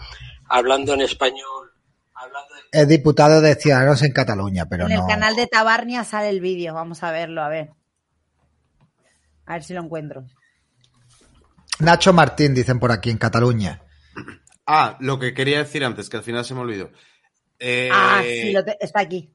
hablando 0.48 0.94
en 0.94 1.02
español? 1.02 1.74
Hablando 2.14 2.56
de... 2.56 2.62
Es 2.72 2.88
diputado 2.88 3.42
de 3.42 3.56
Ciudadanos 3.56 4.02
en 4.02 4.14
Cataluña, 4.14 4.66
pero 4.70 4.86
en 4.86 4.94
el 4.94 5.00
no. 5.00 5.08
canal 5.08 5.36
de 5.36 5.48
Tabarnia 5.48 6.06
sale 6.06 6.30
el 6.30 6.40
vídeo. 6.40 6.74
Vamos 6.74 7.04
a 7.04 7.12
verlo, 7.12 7.42
a 7.44 7.50
ver. 7.50 7.72
A 9.46 9.54
ver 9.54 9.64
si 9.66 9.74
lo 9.74 9.82
encuentro. 9.82 10.24
Nacho 11.80 12.14
Martín, 12.14 12.54
dicen 12.54 12.80
por 12.80 12.94
aquí, 12.94 13.10
en 13.10 13.18
Cataluña. 13.18 13.82
Ah, 14.66 14.98
lo 15.00 15.20
que 15.20 15.34
quería 15.34 15.60
decir 15.60 15.84
antes, 15.86 16.10
que 16.10 16.18
al 16.18 16.24
final 16.24 16.44
se 16.46 16.54
me 16.56 16.62
olvidó. 16.62 16.90
Eh, 17.60 17.90
ah, 17.92 18.22
sí, 18.24 18.52
lo 18.52 18.64
te- 18.66 18.78
está 18.80 19.02
aquí. 19.02 19.32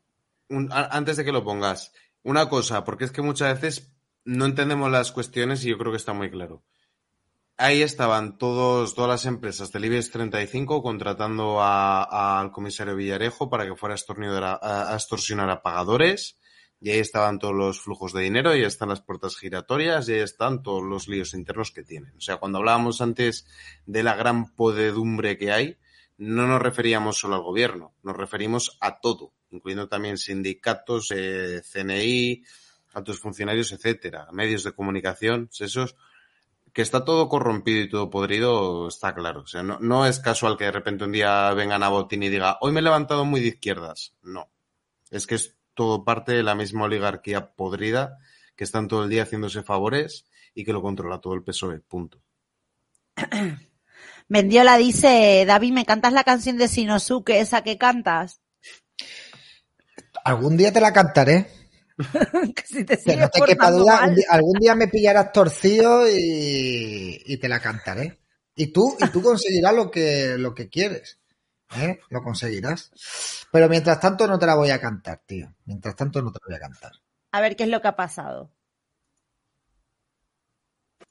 un- 0.48 0.70
a- 0.72 0.88
antes 0.96 1.16
de 1.16 1.24
que 1.24 1.30
lo 1.32 1.44
pongas, 1.44 1.92
una 2.24 2.48
cosa, 2.48 2.82
porque 2.84 3.04
es 3.04 3.12
que 3.12 3.22
muchas 3.22 3.60
veces 3.60 3.92
no 4.24 4.44
entendemos 4.46 4.90
las 4.90 5.12
cuestiones 5.12 5.64
y 5.64 5.68
yo 5.70 5.78
creo 5.78 5.92
que 5.92 5.96
está 5.96 6.12
muy 6.12 6.30
claro. 6.30 6.64
Ahí 7.56 7.82
estaban 7.82 8.36
todos, 8.38 8.94
todas 8.94 9.10
las 9.10 9.26
empresas 9.26 9.70
del 9.70 9.84
IBEX 9.84 10.10
35 10.10 10.82
contratando 10.82 11.62
al 11.62 12.50
comisario 12.52 12.96
Villarejo 12.96 13.48
para 13.48 13.64
que 13.66 13.76
fuera 13.76 13.94
a 13.94 14.94
extorsionar 14.94 15.50
a 15.50 15.62
pagadores. 15.62 16.39
Y 16.80 16.90
ahí 16.90 16.98
estaban 16.98 17.38
todos 17.38 17.54
los 17.54 17.80
flujos 17.80 18.12
de 18.12 18.22
dinero, 18.22 18.54
y 18.54 18.60
ahí 18.60 18.64
están 18.64 18.88
las 18.88 19.02
puertas 19.02 19.36
giratorias, 19.36 20.08
y 20.08 20.14
ahí 20.14 20.20
están 20.20 20.62
todos 20.62 20.82
los 20.82 21.08
líos 21.08 21.34
internos 21.34 21.70
que 21.70 21.82
tienen. 21.82 22.14
O 22.16 22.20
sea, 22.20 22.38
cuando 22.38 22.58
hablábamos 22.58 23.00
antes 23.00 23.46
de 23.86 24.02
la 24.02 24.16
gran 24.16 24.54
podedumbre 24.54 25.36
que 25.36 25.52
hay, 25.52 25.76
no 26.16 26.46
nos 26.46 26.60
referíamos 26.60 27.18
solo 27.18 27.36
al 27.36 27.42
gobierno, 27.42 27.94
nos 28.02 28.16
referimos 28.16 28.76
a 28.80 29.00
todo, 29.00 29.32
incluyendo 29.50 29.88
también 29.88 30.18
sindicatos, 30.18 31.10
eh, 31.14 31.62
CNI, 31.62 32.44
altos 32.92 33.20
funcionarios, 33.20 33.72
etcétera, 33.72 34.28
medios 34.32 34.64
de 34.64 34.72
comunicación, 34.72 35.48
esos 35.58 35.96
que 36.72 36.82
está 36.82 37.04
todo 37.04 37.28
corrompido 37.28 37.80
y 37.80 37.88
todo 37.88 38.10
podrido, 38.10 38.88
está 38.88 39.14
claro. 39.14 39.40
O 39.40 39.46
sea, 39.46 39.62
no, 39.62 39.78
no 39.80 40.06
es 40.06 40.20
casual 40.20 40.56
que 40.56 40.64
de 40.64 40.72
repente 40.72 41.04
un 41.04 41.12
día 41.12 41.52
vengan 41.54 41.82
a 41.82 41.88
Botín 41.88 42.22
y 42.22 42.28
diga, 42.28 42.58
hoy 42.60 42.72
me 42.72 42.80
he 42.80 42.82
levantado 42.82 43.24
muy 43.24 43.40
de 43.40 43.48
izquierdas. 43.48 44.14
No. 44.22 44.50
Es 45.10 45.26
que 45.26 45.34
es 45.34 45.56
todo 45.74 46.04
parte 46.04 46.32
de 46.32 46.42
la 46.42 46.54
misma 46.54 46.84
oligarquía 46.84 47.52
podrida 47.52 48.18
que 48.56 48.64
están 48.64 48.88
todo 48.88 49.04
el 49.04 49.10
día 49.10 49.22
haciéndose 49.22 49.62
favores 49.62 50.26
y 50.54 50.64
que 50.64 50.72
lo 50.72 50.82
controla 50.82 51.20
todo 51.20 51.34
el 51.34 51.42
PSOE. 51.42 51.80
Punto. 51.80 52.20
Mendiola 54.28 54.76
dice, 54.76 55.44
David, 55.46 55.72
¿me 55.72 55.84
cantas 55.86 56.12
la 56.12 56.24
canción 56.24 56.56
de 56.58 56.68
Sinosuke, 56.68 57.40
esa 57.40 57.62
que 57.62 57.78
cantas? 57.78 58.40
Algún 60.24 60.56
día 60.56 60.72
te 60.72 60.80
la 60.80 60.92
cantaré. 60.92 61.48
que 62.54 62.62
si 62.66 62.84
te 62.84 62.96
Que 62.96 63.02
sigues 63.02 63.18
no 63.18 63.28
te 63.28 63.40
quepa 63.42 63.70
duda, 63.70 64.08
día- 64.08 64.26
algún 64.30 64.58
día 64.60 64.74
me 64.74 64.88
pillarás 64.88 65.32
torcido 65.32 66.08
y, 66.08 67.22
y 67.24 67.36
te 67.38 67.48
la 67.48 67.60
cantaré. 67.60 68.20
Y 68.54 68.68
tú, 68.68 68.96
y 69.00 69.08
tú 69.08 69.22
conseguirás 69.22 69.74
lo 69.74 69.90
que, 69.90 70.36
lo 70.38 70.54
que 70.54 70.68
quieres. 70.68 71.19
¿Eh? 71.76 72.00
Lo 72.08 72.22
conseguirás. 72.22 73.46
Pero 73.52 73.68
mientras 73.68 74.00
tanto 74.00 74.26
no 74.26 74.38
te 74.38 74.46
la 74.46 74.54
voy 74.54 74.70
a 74.70 74.80
cantar, 74.80 75.20
tío. 75.26 75.54
Mientras 75.64 75.96
tanto 75.96 76.22
no 76.22 76.32
te 76.32 76.38
la 76.40 76.46
voy 76.48 76.56
a 76.56 76.68
cantar. 76.68 76.92
A 77.32 77.40
ver 77.40 77.56
qué 77.56 77.64
es 77.64 77.70
lo 77.70 77.80
que 77.80 77.88
ha 77.88 77.96
pasado. 77.96 78.50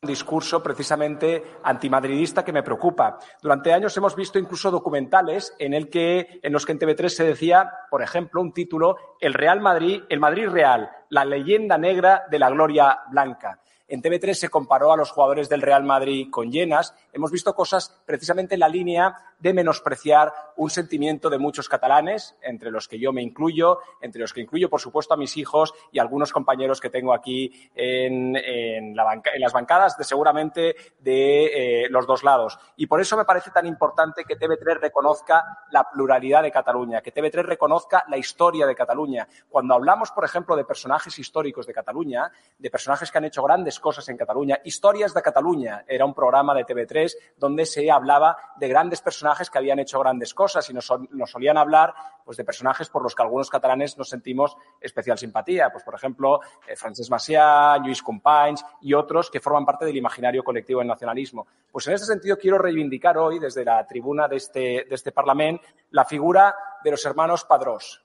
un 0.01 0.07
discurso 0.07 0.64
precisamente 0.64 1.43
antimadridista 1.64 2.45
que 2.45 2.53
me 2.53 2.64
preocupa. 2.64 3.20
Durante 3.41 3.74
años 3.74 3.95
hemos 3.97 4.16
visto 4.16 4.39
incluso 4.39 4.72
documentales 4.72 5.53
en, 5.60 5.74
el 5.74 5.89
que, 5.89 6.39
en 6.41 6.53
los 6.53 6.66
que 6.66 6.72
en 6.72 6.80
TV3 6.80 7.10
se 7.10 7.24
decía, 7.26 7.70
por 7.89 8.01
ejemplo, 8.01 8.39
un 8.39 8.53
título, 8.53 8.95
El 9.20 9.34
Real 9.34 9.60
Madrid, 9.60 10.03
el 10.07 10.22
Madrid 10.22 10.47
Real, 10.47 10.89
la 11.10 11.26
leyenda 11.26 11.78
negra 11.78 12.24
de 12.30 12.39
la 12.39 12.49
gloria 12.49 12.99
blanca. 13.12 13.62
En 13.90 14.04
TV3 14.04 14.34
se 14.36 14.50
comparó 14.50 14.94
a 14.94 14.98
los 14.98 15.10
jugadores 15.10 15.50
del 15.50 15.64
Real 15.64 15.84
Madrid 15.84 16.30
con 16.30 16.52
llenas. 16.52 16.94
Hemos 17.12 17.32
visto 17.32 17.56
cosas 17.56 18.00
precisamente 18.06 18.54
en 18.54 18.60
la 18.60 18.70
línea 18.70 19.16
de 19.40 19.52
menospreciar 19.52 20.32
un 20.58 20.70
sentimiento 20.70 21.30
de 21.30 21.40
muchos 21.40 21.68
catalanes, 21.68 22.36
entre 22.42 22.70
los 22.70 22.88
que 22.88 23.00
yo 23.00 23.12
me 23.12 23.24
incluyo, 23.24 23.80
entre 24.02 24.22
los 24.22 24.32
que 24.32 24.42
incluyo, 24.42 24.70
por 24.70 24.80
supuesto, 24.80 25.16
a 25.16 25.18
mis 25.18 25.38
hijos 25.38 25.74
y 25.92 25.98
algunos 25.98 26.32
compañeros 26.32 26.80
que 26.80 26.92
tengo 26.92 27.14
aquí 27.14 27.52
en, 27.74 28.96
las 28.96 29.54
bancadas 29.54 29.98
de 29.98 30.04
seguramente 30.04 30.76
de 31.00 31.86
eh, 31.86 31.90
los 31.90 32.06
dos 32.06 32.24
lados. 32.24 32.60
Y 32.76 32.86
por 32.86 33.02
eso 33.02 33.18
me 33.18 33.26
parece 33.26 33.50
tan 33.50 33.66
importante 33.66 34.24
que 34.24 34.38
TV3 34.38 34.82
reconozca 34.82 35.66
la 35.72 35.90
pluralidad 35.90 36.44
de 36.44 36.52
Cataluña, 36.52 37.02
que 37.02 37.14
TV3 37.14 37.44
reconozca 37.44 38.04
la 38.08 38.18
historia 38.18 38.68
de 38.68 38.76
Cataluña. 38.76 39.28
Cuando 39.50 39.74
hablamos, 39.74 40.12
por 40.12 40.26
ejemplo, 40.26 40.56
de 40.56 40.66
personajes 40.66 41.18
históricos 41.18 41.66
de 41.66 41.74
Cataluña, 41.74 42.32
de 42.60 42.70
personajes 42.70 43.10
que 43.10 43.18
han 43.18 43.26
hecho 43.26 43.42
grandes 43.42 43.79
cosas 43.80 44.08
en 44.10 44.18
Cataluña, 44.18 44.60
Historias 44.64 45.14
de 45.14 45.22
Cataluña 45.22 45.84
era 45.88 46.06
un 46.06 46.14
programa 46.14 46.54
de 46.54 46.66
TV3 46.66 47.12
donde 47.38 47.66
se 47.66 47.90
hablaba 47.92 48.38
de 48.58 48.68
grandes 48.68 49.02
personajes 49.02 49.50
que 49.50 49.58
habían 49.58 49.80
hecho 49.80 50.00
grandes 50.00 50.34
cosas 50.34 50.70
y 50.70 50.74
nos, 50.74 50.86
sol- 50.86 51.08
nos 51.12 51.32
solían 51.32 51.58
hablar 51.58 51.94
pues, 52.26 52.38
de 52.38 52.44
personajes 52.44 52.90
por 52.90 53.02
los 53.04 53.16
que 53.16 53.24
algunos 53.24 53.50
catalanes 53.50 53.98
nos 53.98 54.10
sentimos 54.10 54.56
especial 54.80 55.18
simpatía. 55.18 55.70
Pues, 55.72 55.84
por 55.84 55.96
ejemplo, 55.96 56.40
eh, 56.68 56.76
Francesc 56.76 57.10
Macià, 57.10 57.78
Lluís 57.84 58.04
Companys 58.04 58.64
y 58.82 58.94
otros 58.94 59.30
que 59.30 59.40
forman 59.40 59.66
parte 59.66 59.86
del 59.86 59.98
imaginario 59.98 60.44
colectivo 60.44 60.80
del 60.80 60.88
nacionalismo. 60.88 61.48
Pues 61.72 61.88
en 61.88 61.94
este 61.94 62.08
sentido 62.08 62.38
quiero 62.38 62.58
reivindicar 62.58 63.18
hoy, 63.18 63.40
desde 63.40 63.64
la 63.66 63.86
tribuna 63.86 64.28
de 64.28 64.36
este, 64.38 64.60
de 64.60 64.96
este 64.96 65.12
Parlamento, 65.12 65.64
la 65.92 66.06
figura 66.06 66.56
de 66.84 66.92
los 66.92 67.06
hermanos 67.06 67.44
Padrós, 67.46 68.04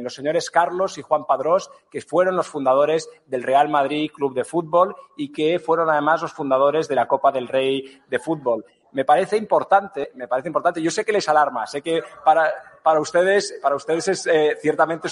los 0.00 0.14
señores 0.14 0.50
Carlos 0.50 0.98
y 0.98 1.02
Juan 1.02 1.24
Padrós, 1.26 1.70
que 1.90 2.00
fueron 2.00 2.36
los 2.36 2.46
fundadores 2.46 3.08
del 3.26 3.42
Real 3.42 3.68
Madrid 3.68 4.10
Club 4.12 4.34
de 4.34 4.44
Fútbol 4.44 4.94
y 5.16 5.32
que 5.32 5.58
fueron 5.58 5.90
además 5.90 6.22
los 6.22 6.32
fundadores 6.32 6.88
de 6.88 6.94
la 6.94 7.08
Copa 7.08 7.32
del 7.32 7.48
Rey 7.48 8.02
de 8.08 8.18
Fútbol. 8.18 8.64
Me 8.92 9.04
parece 9.04 9.36
importante, 9.36 10.12
me 10.14 10.28
parece 10.28 10.48
importante, 10.48 10.80
yo 10.80 10.90
sé 10.90 11.04
que 11.04 11.12
les 11.12 11.28
alarma, 11.28 11.66
sé 11.66 11.82
que 11.82 12.02
para, 12.24 12.52
para 12.82 13.00
ustedes, 13.00 13.58
para 13.60 13.74
ustedes 13.74 14.08
es 14.08 14.26
eh, 14.26 14.56
ciertamente 14.60 15.08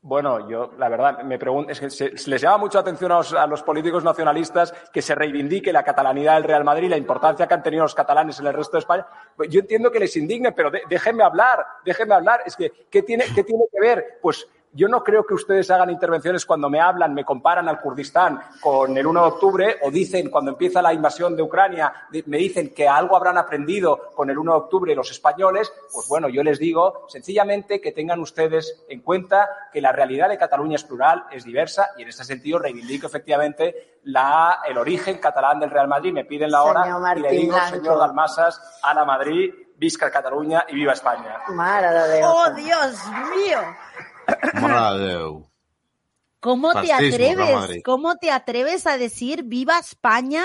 Bueno, 0.00 0.48
yo, 0.48 0.70
la 0.78 0.88
verdad, 0.88 1.22
me 1.24 1.38
pregunto, 1.38 1.72
es 1.72 1.80
que 1.80 1.90
se, 1.90 2.10
les 2.30 2.40
llama 2.40 2.58
mucho 2.58 2.78
atención 2.78 3.10
a 3.10 3.16
los, 3.16 3.32
a 3.32 3.46
los 3.48 3.64
políticos 3.64 4.04
nacionalistas 4.04 4.72
que 4.92 5.02
se 5.02 5.14
reivindique 5.14 5.72
la 5.72 5.82
catalanidad 5.82 6.34
del 6.34 6.44
Real 6.44 6.62
Madrid, 6.62 6.88
la 6.88 6.96
importancia 6.96 7.48
que 7.48 7.54
han 7.54 7.64
tenido 7.64 7.82
los 7.82 7.96
catalanes 7.96 8.38
en 8.38 8.46
el 8.46 8.54
resto 8.54 8.76
de 8.76 8.80
España. 8.80 9.06
Yo 9.50 9.60
entiendo 9.60 9.90
que 9.90 9.98
les 9.98 10.16
indigne, 10.16 10.52
pero 10.52 10.70
déjenme 10.88 11.24
hablar, 11.24 11.66
déjenme 11.84 12.14
hablar. 12.14 12.42
Es 12.46 12.54
que, 12.54 12.70
¿qué 12.88 13.02
tiene, 13.02 13.24
¿qué 13.34 13.42
tiene 13.42 13.64
que 13.72 13.80
ver? 13.80 14.18
Pues 14.22 14.46
yo 14.72 14.88
no 14.88 15.02
creo 15.02 15.24
que 15.24 15.34
ustedes 15.34 15.70
hagan 15.70 15.90
intervenciones 15.90 16.44
cuando 16.44 16.68
me 16.68 16.80
hablan, 16.80 17.14
me 17.14 17.24
comparan 17.24 17.68
al 17.68 17.80
Kurdistán 17.80 18.40
con 18.60 18.96
el 18.96 19.06
1 19.06 19.20
de 19.22 19.26
octubre 19.26 19.76
o 19.82 19.90
dicen 19.90 20.30
cuando 20.30 20.50
empieza 20.50 20.82
la 20.82 20.92
invasión 20.92 21.36
de 21.36 21.42
Ucrania, 21.42 21.92
me 22.26 22.38
dicen 22.38 22.72
que 22.74 22.88
algo 22.88 23.16
habrán 23.16 23.38
aprendido 23.38 24.10
con 24.14 24.30
el 24.30 24.38
1 24.38 24.52
de 24.52 24.58
octubre 24.58 24.94
los 24.94 25.10
españoles, 25.10 25.72
pues 25.92 26.06
bueno, 26.08 26.28
yo 26.28 26.42
les 26.42 26.58
digo 26.58 27.06
sencillamente 27.08 27.80
que 27.80 27.92
tengan 27.92 28.20
ustedes 28.20 28.84
en 28.88 29.00
cuenta 29.00 29.48
que 29.72 29.80
la 29.80 29.92
realidad 29.92 30.28
de 30.28 30.38
Cataluña 30.38 30.76
es 30.76 30.84
plural, 30.84 31.24
es 31.30 31.44
diversa 31.44 31.90
y 31.96 32.02
en 32.02 32.08
este 32.08 32.24
sentido 32.24 32.58
reivindico 32.58 33.06
efectivamente 33.06 33.98
la, 34.04 34.60
el 34.66 34.78
origen 34.78 35.18
catalán 35.18 35.60
del 35.60 35.70
Real 35.70 35.88
Madrid. 35.88 36.12
Me 36.12 36.24
piden 36.24 36.50
la 36.50 36.62
hora 36.62 37.14
y 37.16 37.20
le 37.20 37.30
digo, 37.30 37.54
Blanco. 37.54 37.76
señor 37.76 37.98
Dalmasas, 37.98 38.80
a 38.82 38.94
la 38.94 39.04
Madrid, 39.04 39.52
visca 39.76 40.10
Cataluña 40.10 40.64
y 40.68 40.74
viva 40.74 40.92
España. 40.92 41.40
¡Oh, 42.24 42.50
Dios 42.50 42.94
mío! 43.34 43.58
Maradeu. 44.54 45.48
¿Cómo 46.40 46.72
te 46.72 46.88
Fascismo, 46.88 47.42
atreves? 47.42 47.82
¿Cómo 47.84 48.16
te 48.16 48.30
atreves 48.30 48.86
a 48.86 48.96
decir 48.96 49.42
viva 49.44 49.78
España 49.78 50.44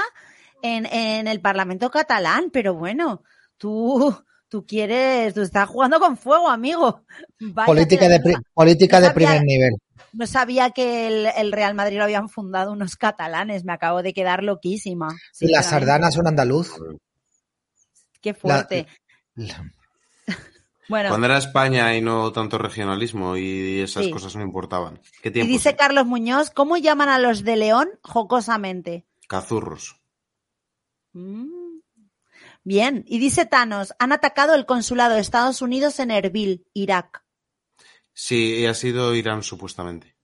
en, 0.61 0.85
en 0.87 1.27
el 1.27 1.39
Parlamento 1.39 1.89
catalán? 1.91 2.49
Pero 2.51 2.73
bueno, 2.73 3.21
tú, 3.57 4.15
tú 4.49 4.65
quieres, 4.65 5.33
tú 5.35 5.41
estás 5.41 5.69
jugando 5.69 5.99
con 5.99 6.17
fuego, 6.17 6.49
amigo. 6.49 7.01
Vaya 7.39 7.65
Política 7.67 8.07
de, 8.07 8.19
pri- 8.19 8.35
política 8.53 8.97
No 8.97 9.01
de 9.01 9.07
sabía- 9.13 9.27
primer 9.27 9.43
nivel. 9.45 9.73
No 10.13 10.27
sabía 10.27 10.69
que 10.71 11.07
el, 11.07 11.25
el 11.37 11.51
Real 11.51 11.73
Madrid 11.75 11.97
lo 11.97 12.03
habían 12.03 12.29
fundado 12.29 12.71
unos 12.71 12.95
catalanes. 12.95 13.63
Me 13.63 13.73
acabo 13.73 14.01
de 14.03 14.13
quedar 14.13 14.43
loquísima. 14.43 15.09
Y 15.39 15.47
las 15.47 15.67
sardanas 15.67 16.13
son 16.15 16.27
andaluz. 16.27 16.71
Qué 18.21 18.33
fuerte. 18.33 18.87
Bueno, 20.89 21.09
Cuando 21.09 21.25
era 21.27 21.37
España 21.37 21.95
y 21.95 22.01
no 22.01 22.31
tanto 22.31 22.57
regionalismo 22.57 23.37
y 23.37 23.79
esas 23.79 24.05
Sí. 24.05 24.11
cosas 24.11 24.35
no 24.35 24.41
importaban. 24.43 24.99
¿Qué 25.21 25.29
y 25.29 25.47
dice 25.47 25.75
Carlos 25.77 26.05
Muñoz, 26.05 26.49
¿cómo 26.51 26.75
llaman 26.77 27.07
a 27.09 27.19
los 27.19 27.43
de 27.43 27.55
León 27.55 27.89
jocosamente? 28.01 29.05
Cazurros. 29.27 29.95
Mm. 31.13 31.79
Bien, 32.65 33.03
y 33.07 33.19
dice 33.19 33.45
Thanos, 33.45 33.93
han 33.99 34.11
atacado 34.13 34.55
el 34.55 34.65
consulado 34.65 35.15
de 35.15 35.21
Estados 35.21 35.61
Unidos 35.61 35.99
en 35.99 36.11
Erbil, 36.11 36.65
Irak. 36.73 37.23
Sí, 38.13 38.55
y 38.59 38.65
ha 38.65 38.73
sido 38.73 39.13
Irán 39.15 39.43
supuestamente. 39.43 40.15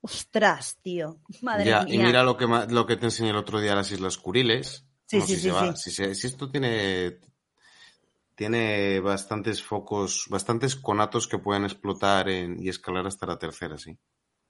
Ostras, 0.00 0.78
tío. 0.82 1.20
Madre 1.42 1.66
Ya, 1.70 1.82
mía. 1.82 1.94
y 1.94 1.98
mira 1.98 2.22
lo 2.22 2.36
que, 2.36 2.46
lo 2.46 2.86
que 2.86 2.96
te 2.96 3.06
enseñé 3.06 3.30
el 3.30 3.36
otro 3.36 3.60
día, 3.60 3.74
las 3.74 3.90
Islas 3.90 4.18
Kuriles. 4.18 4.84
Sí, 5.06 5.18
No, 5.18 5.26
sí, 5.26 5.34
si 5.34 5.40
sí, 5.40 5.42
se 5.48 5.52
va- 5.52 5.76
sí. 5.76 5.90
Si, 5.90 5.96
se- 5.96 6.14
si 6.14 6.26
esto 6.26 6.50
tiene, 6.50 7.18
tiene 8.36 9.00
bastantes 9.00 9.62
focos, 9.62 10.26
bastantes 10.28 10.76
conatos 10.76 11.26
que 11.26 11.38
pueden 11.38 11.64
explotar 11.64 12.28
y 12.28 12.68
escalar 12.68 13.06
hasta 13.06 13.26
la 13.26 13.38
tercera, 13.38 13.78
sí. 13.78 13.98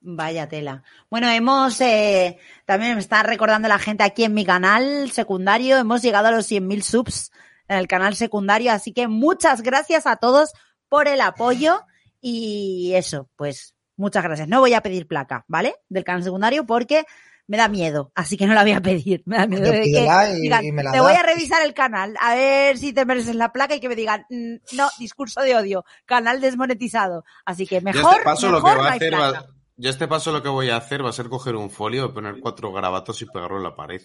Vaya 0.01 0.49
tela. 0.49 0.82
Bueno, 1.11 1.28
hemos, 1.30 1.80
eh, 1.80 2.39
también 2.64 2.95
me 2.95 3.01
está 3.01 3.22
recordando 3.22 3.68
la 3.68 3.78
gente 3.78 4.05
aquí 4.05 4.24
en 4.24 4.34
mi 4.34 4.45
canal 4.45 5.11
secundario, 5.11 5.78
hemos 5.78 6.03
llegado 6.03 6.28
a 6.28 6.32
los 6.32 6.51
100.000 6.51 6.82
subs 6.82 7.32
en 7.68 7.78
el 7.78 7.89
canal 7.89 8.14
secundario, 8.14 8.72
así 8.72 8.93
que 8.93 9.09
muchas 9.09 9.62
gracias 9.62 10.07
a 10.07 10.16
todos 10.16 10.53
por 10.89 11.09
el 11.09 11.20
apoyo 11.20 11.80
y 12.20 12.93
eso, 12.95 13.30
pues 13.37 13.74
muchas 13.97 14.22
gracias. 14.22 14.49
No 14.49 14.61
voy 14.61 14.74
a 14.74 14.82
pedir 14.82 15.07
placa, 15.07 15.45
¿vale? 15.49 15.76
Del 15.89 16.05
canal 16.05 16.22
secundario 16.22 16.66
porque 16.66 17.05
me 17.49 17.57
da 17.57 17.68
miedo, 17.68 18.11
así 18.14 18.36
que 18.36 18.47
no 18.47 18.55
la 18.55 18.62
voy 18.62 18.72
a 18.72 18.80
pedir. 18.80 19.22
Me 19.26 19.36
da 19.38 19.47
miedo 19.47 19.66
Yo 19.66 19.72
de 19.72 19.80
que 19.82 19.88
y- 19.88 19.92
digan, 20.40 20.64
y 20.64 20.72
me 20.72 20.82
la 20.82 20.92
te 20.92 21.01
voy 21.01 21.12
das". 21.12 21.22
a 21.22 21.26
revisar 21.26 21.62
el 21.62 21.74
canal, 21.74 22.16
a 22.20 22.34
ver 22.34 22.76
si 22.78 22.92
te 22.92 23.05
mereces 23.05 23.34
la 23.36 23.53
placa 23.53 23.74
y 23.76 23.80
que 23.80 23.88
me 23.88 23.94
digan, 23.97 24.26
"Mm, 24.30 24.57
no, 24.76 24.88
discurso 24.99 25.40
de 25.42 25.55
odio, 25.57 25.84
canal 26.07 26.40
desmonetizado. 26.40 27.24
Así 27.44 27.66
que 27.66 27.76
Yo 27.76 27.82
mejor, 27.82 28.12
este 28.12 28.24
paso 28.24 28.51
lo 28.51 28.59
que 28.62 28.70
voy 28.70 28.74
no 28.78 28.82
a 28.84 28.92
hacer 28.92 29.14
va, 29.14 29.47
yo 29.76 29.90
este 29.90 30.09
paso 30.09 30.32
lo 30.32 30.42
que 30.42 30.49
voy 30.49 30.70
a 30.70 30.76
hacer 30.76 31.05
va 31.05 31.11
a 31.11 31.12
ser 31.12 31.28
coger 31.28 31.55
un 31.57 31.70
folio, 31.70 32.12
poner 32.14 32.40
cuatro 32.40 32.72
garabatos 32.72 33.20
y 33.22 33.26
pegarlo 33.26 33.59
en 33.59 33.62
la 33.64 33.76
pared. 33.76 34.01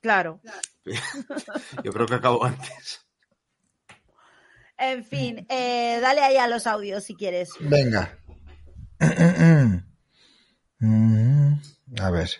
Claro. 0.00 0.40
Yo 1.84 1.92
creo 1.92 2.06
que 2.06 2.14
acabo 2.14 2.42
antes. 2.42 3.06
En 4.78 5.04
fin, 5.04 5.44
eh, 5.50 5.98
dale 6.00 6.22
ahí 6.22 6.38
a 6.38 6.46
los 6.46 6.66
audios 6.66 7.04
si 7.04 7.14
quieres. 7.14 7.50
Venga. 7.60 8.18
Mm, 10.82 11.54
A 12.00 12.10
ver, 12.10 12.30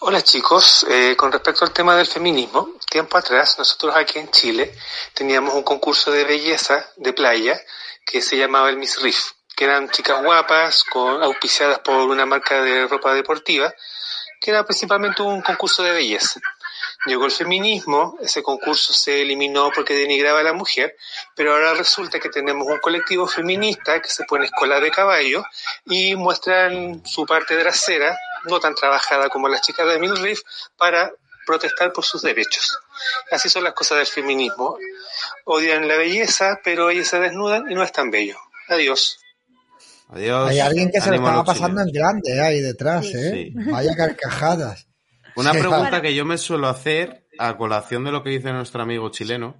Hola 0.00 0.22
chicos, 0.22 0.86
Eh, 0.88 1.16
con 1.16 1.32
respecto 1.32 1.64
al 1.64 1.72
tema 1.72 1.96
del 1.96 2.06
feminismo, 2.06 2.74
tiempo 2.88 3.18
atrás 3.18 3.58
nosotros 3.58 3.94
aquí 3.96 4.18
en 4.18 4.30
Chile 4.30 4.72
teníamos 5.12 5.54
un 5.54 5.62
concurso 5.62 6.10
de 6.12 6.24
belleza 6.24 6.88
de 6.96 7.12
playa 7.12 7.60
que 8.04 8.22
se 8.22 8.36
llamaba 8.36 8.70
el 8.70 8.76
Miss 8.76 9.00
Riff, 9.02 9.32
que 9.56 9.64
eran 9.64 9.90
chicas 9.90 10.22
guapas, 10.22 10.84
con, 10.84 11.22
auspiciadas 11.22 11.80
por 11.80 11.96
una 12.08 12.26
marca 12.26 12.62
de 12.62 12.86
ropa 12.86 13.12
deportiva, 13.12 13.74
que 14.40 14.50
era 14.50 14.64
principalmente 14.64 15.22
un 15.22 15.42
concurso 15.42 15.82
de 15.82 15.92
belleza. 15.92 16.40
Llegó 17.08 17.24
el 17.24 17.32
feminismo, 17.32 18.18
ese 18.20 18.42
concurso 18.42 18.92
se 18.92 19.22
eliminó 19.22 19.70
porque 19.74 19.94
denigraba 19.94 20.40
a 20.40 20.42
la 20.42 20.52
mujer, 20.52 20.94
pero 21.34 21.54
ahora 21.54 21.72
resulta 21.72 22.20
que 22.20 22.28
tenemos 22.28 22.68
un 22.68 22.78
colectivo 22.80 23.26
feminista 23.26 24.02
que 24.02 24.10
se 24.10 24.24
pone 24.24 24.44
escolar 24.44 24.82
de 24.82 24.90
caballo 24.90 25.42
y 25.86 26.14
muestran 26.16 27.02
su 27.06 27.24
parte 27.24 27.56
trasera, 27.56 28.14
no 28.44 28.60
tan 28.60 28.74
trabajada 28.74 29.30
como 29.30 29.48
las 29.48 29.62
chicas 29.62 29.88
de 29.88 29.98
Milriff, 29.98 30.42
para 30.76 31.10
protestar 31.46 31.94
por 31.94 32.04
sus 32.04 32.20
derechos. 32.20 32.78
Así 33.30 33.48
son 33.48 33.64
las 33.64 33.72
cosas 33.72 33.96
del 33.98 34.06
feminismo. 34.06 34.76
Odian 35.46 35.88
la 35.88 35.96
belleza, 35.96 36.60
pero 36.62 36.90
ellos 36.90 37.08
se 37.08 37.18
desnudan 37.20 37.70
y 37.70 37.74
no 37.74 37.82
es 37.82 37.90
tan 37.90 38.10
bello. 38.10 38.36
Adiós. 38.68 39.18
Adiós. 40.10 40.50
Hay 40.50 40.60
alguien 40.60 40.90
que 40.90 41.00
se 41.00 41.08
lo 41.08 41.14
a 41.14 41.16
estaba 41.16 41.44
pasando 41.44 41.80
en 41.80 41.90
grande 41.90 42.36
eh, 42.36 42.40
ahí 42.40 42.60
detrás, 42.60 43.06
Sí. 43.06 43.12
¿eh? 43.16 43.30
Sí. 43.32 43.52
Vaya 43.70 43.96
carcajadas. 43.96 44.87
Una 45.38 45.52
Sí. 45.52 45.58
pregunta 45.60 46.02
que 46.02 46.14
yo 46.14 46.24
me 46.24 46.36
suelo 46.38 46.68
hacer 46.68 47.26
a 47.38 47.56
colación 47.56 48.04
de 48.04 48.12
lo 48.12 48.22
que 48.22 48.30
dice 48.30 48.52
nuestro 48.52 48.82
amigo 48.82 49.08
chileno 49.10 49.56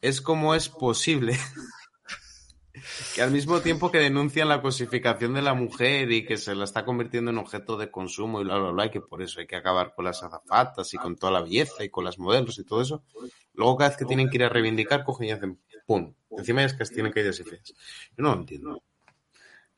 es 0.00 0.20
cómo 0.20 0.54
es 0.54 0.68
posible 0.70 1.38
que 3.14 3.20
al 3.22 3.30
mismo 3.30 3.60
tiempo 3.60 3.90
que 3.90 3.98
denuncian 3.98 4.48
la 4.48 4.62
cosificación 4.62 5.34
de 5.34 5.42
la 5.42 5.52
mujer 5.54 6.10
y 6.10 6.24
que 6.24 6.38
se 6.38 6.54
la 6.54 6.64
está 6.64 6.84
convirtiendo 6.84 7.30
en 7.30 7.38
objeto 7.38 7.76
de 7.76 7.90
consumo 7.90 8.40
y 8.40 8.44
bla, 8.44 8.58
bla, 8.58 8.70
bla, 8.70 8.86
y 8.86 8.90
que 8.90 9.00
por 9.02 9.22
eso 9.22 9.40
hay 9.40 9.46
que 9.46 9.56
acabar 9.56 9.94
con 9.94 10.06
las 10.06 10.22
azafatas 10.22 10.92
y 10.94 10.96
con 10.96 11.16
toda 11.16 11.32
la 11.32 11.42
belleza 11.42 11.84
y 11.84 11.90
con 11.90 12.04
las 12.04 12.18
modelos 12.18 12.58
y 12.58 12.64
todo 12.64 12.80
eso, 12.80 13.04
luego 13.52 13.76
cada 13.76 13.90
vez 13.90 13.98
que 13.98 14.06
tienen 14.06 14.30
que 14.30 14.38
ir 14.38 14.44
a 14.44 14.48
reivindicar 14.48 15.04
cogen 15.04 15.28
y 15.28 15.32
hacen 15.32 15.60
¡pum! 15.86 16.14
Encima 16.30 16.64
es 16.64 16.72
que 16.74 16.84
tienen 16.86 17.12
que 17.12 17.20
ir 17.20 17.28
así 17.28 17.44
feas. 17.44 17.74
Yo 18.16 18.22
no 18.22 18.34
lo 18.34 18.40
entiendo. 18.40 18.82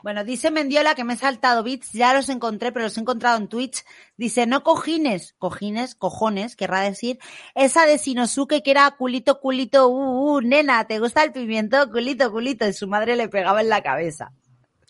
Bueno, 0.03 0.23
dice 0.23 0.51
Mendiola 0.51 0.95
que 0.95 1.03
me 1.05 1.15
he 1.15 1.17
saltado 1.17 1.63
bits, 1.63 1.93
ya 1.93 2.13
los 2.13 2.29
encontré, 2.29 2.73
pero 2.73 2.85
los 2.85 2.97
he 2.99 3.01
encontrado 3.01 3.39
en 3.39 3.49
Twitch. 3.49 3.85
Dice, 4.19 4.47
no 4.47 4.63
cojines, 4.63 5.35
cojines, 5.39 5.95
cojones, 5.95 6.57
querrá 6.57 6.81
decir, 6.83 7.19
esa 7.55 7.87
de 7.87 7.97
Sinosuke 7.99 8.63
que 8.63 8.71
era 8.71 8.91
culito, 8.91 9.41
culito, 9.41 9.89
uh, 9.89 10.35
uh, 10.37 10.41
nena, 10.43 10.87
¿te 10.87 10.99
gusta 10.99 11.23
el 11.25 11.33
pimiento? 11.33 11.91
Culito, 11.91 12.31
culito, 12.31 12.67
y 12.69 12.75
su 12.75 12.87
madre 12.87 13.17
le 13.17 13.29
pegaba 13.31 13.63
en 13.63 13.71
la 13.71 13.83
cabeza. 13.83 14.33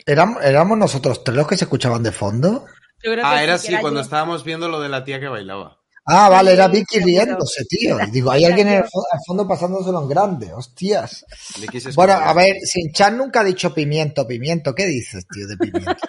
¿Éramos, 0.07 0.43
éramos 0.43 0.79
nosotros 0.79 1.23
tres 1.23 1.37
los 1.37 1.47
que 1.47 1.57
se 1.57 1.65
escuchaban 1.65 2.03
de 2.03 2.13
fondo? 2.13 2.67
Yo 3.03 3.13
creo 3.13 3.29
que 3.29 3.37
Ah, 3.37 3.39
sí, 3.39 3.45
era 3.45 3.55
así, 3.55 3.79
cuando 3.79 4.01
yo. 4.01 4.05
estábamos 4.05 4.45
viendo 4.45 4.69
lo 4.69 4.81
de 4.81 4.89
la 4.89 5.05
tía 5.05 5.21
que 5.21 5.29
bailaba. 5.29 5.79
Ah, 6.07 6.29
vale, 6.29 6.53
era 6.53 6.69
Vicky 6.69 6.99
riéndose, 7.01 7.65
tío. 7.65 8.01
Y 8.03 8.11
digo, 8.11 8.31
hay 8.31 8.45
alguien 8.45 8.69
en 8.69 8.75
el 8.79 8.85
fo- 8.85 9.05
al 9.11 9.21
fondo 9.27 9.47
pasándoselo 9.49 10.03
en 10.03 10.09
grande, 10.09 10.53
hostias. 10.53 11.25
Bueno, 11.95 12.13
a 12.15 12.33
ver, 12.35 12.57
Sinchan 12.63 13.17
nunca 13.19 13.41
ha 13.41 13.45
dicho 13.45 13.73
pimiento, 13.75 14.27
pimiento. 14.27 14.75
¿Qué 14.75 14.87
dices, 14.87 15.27
tío, 15.29 15.47
de 15.49 15.57
pimiento? 15.59 16.05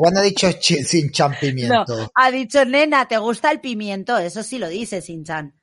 ¿Cuándo 0.00 0.20
ha 0.20 0.22
dicho 0.22 0.48
Sinchan 0.62 1.36
No, 1.60 1.86
pimiento? 1.86 2.10
ha 2.14 2.30
dicho, 2.32 2.64
nena, 2.64 3.06
¿te 3.06 3.16
gusta 3.18 3.50
el 3.52 3.60
pimiento? 3.60 4.18
Eso 4.18 4.42
sí 4.42 4.58
lo 4.58 4.68
dice 4.68 5.00
Sinchan. 5.02 5.54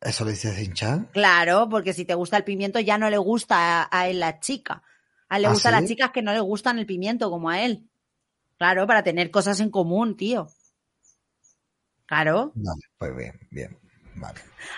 ¿Eso 0.00 0.24
lo 0.24 0.30
dice 0.30 0.54
Sinchan? 0.54 1.08
Claro, 1.12 1.68
porque 1.70 1.92
si 1.94 2.04
te 2.04 2.14
gusta 2.14 2.36
el 2.36 2.44
pimiento 2.44 2.78
ya 2.80 2.98
no 2.98 3.08
le 3.08 3.16
gusta 3.18 3.82
a, 3.84 3.88
a 3.90 4.08
él 4.08 4.20
la 4.20 4.40
chica. 4.40 4.82
A 5.28 5.36
él 5.36 5.42
le 5.42 5.48
¿Ah, 5.48 5.54
gustan 5.54 5.72
sí? 5.72 5.72
las 5.72 5.84
chicas 5.84 6.10
que 6.10 6.22
no 6.22 6.32
le 6.32 6.40
gustan 6.40 6.78
el 6.78 6.86
pimiento 6.86 7.30
como 7.30 7.48
a 7.50 7.62
él. 7.64 7.88
Claro, 8.58 8.86
para 8.86 9.02
tener 9.04 9.30
cosas 9.30 9.60
en 9.60 9.70
común, 9.70 10.16
tío. 10.16 10.48
Claro. 12.14 12.52
Vale, 12.54 12.80
pues 12.96 13.16
bien, 13.16 13.48
bien. 13.50 13.78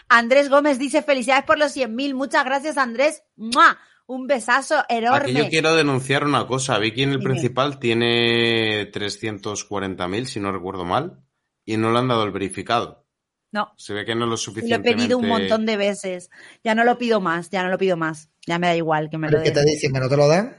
Andrés 0.08 0.48
Gómez 0.48 0.78
dice 0.78 1.02
felicidades 1.02 1.44
por 1.44 1.58
los 1.58 1.76
100.000. 1.76 2.14
Muchas 2.14 2.44
gracias, 2.44 2.78
Andrés. 2.78 3.22
¡Mua! 3.36 3.78
Un 4.06 4.26
besazo 4.26 4.84
enorme. 4.88 5.30
Aquí 5.30 5.34
yo 5.34 5.48
quiero 5.48 5.74
denunciar 5.74 6.24
una 6.24 6.46
cosa. 6.46 6.78
Vicky 6.78 7.02
en 7.02 7.10
el 7.10 7.18
Dime. 7.18 7.30
principal 7.30 7.78
tiene 7.78 8.90
340.000, 8.92 10.24
si 10.24 10.40
no 10.40 10.52
recuerdo 10.52 10.84
mal, 10.84 11.22
y 11.64 11.76
no 11.76 11.92
le 11.92 11.98
han 11.98 12.08
dado 12.08 12.22
el 12.24 12.30
verificado. 12.30 13.04
No. 13.52 13.72
Se 13.76 13.94
ve 13.94 14.04
que 14.04 14.14
no 14.14 14.26
lo 14.26 14.36
Lo 14.36 14.76
he 14.76 14.78
pedido 14.80 15.18
un 15.18 15.28
montón 15.28 15.66
de 15.66 15.76
veces. 15.76 16.30
Ya 16.62 16.74
no 16.74 16.84
lo 16.84 16.98
pido 16.98 17.20
más, 17.20 17.50
ya 17.50 17.62
no 17.62 17.68
lo 17.68 17.78
pido 17.78 17.96
más. 17.96 18.30
Ya 18.46 18.58
me 18.58 18.68
da 18.68 18.76
igual 18.76 19.10
que 19.10 19.18
me 19.18 19.26
lo 19.28 19.32
¿Pero 19.32 19.42
qué 19.42 19.50
den. 19.50 19.64
te 19.64 19.70
dicen? 19.70 19.92
¿Que 19.92 20.00
no 20.00 20.08
te 20.08 20.16
lo 20.16 20.28
den? 20.28 20.54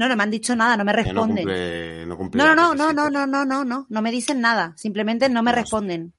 No, 0.00 0.08
no 0.08 0.16
me 0.16 0.22
han 0.22 0.30
dicho 0.30 0.56
nada, 0.56 0.78
no 0.78 0.84
me 0.84 0.92
Que 0.92 1.12
no 1.12 1.20
responden. 1.20 1.44
cumple, 1.44 2.06
no 2.06 2.16
cumple 2.16 2.42
No, 2.42 2.54
no, 2.54 2.74
no, 2.74 2.92
no, 2.94 3.10
no, 3.10 3.10
no, 3.10 3.26
no, 3.26 3.44
no, 3.44 3.64
no, 3.66 3.86
no 3.86 4.02
me 4.02 4.10
dicen 4.10 4.40
nada. 4.40 4.72
Simplemente 4.78 5.28
no 5.28 5.42
me 5.42 5.52
responden. 5.52 6.14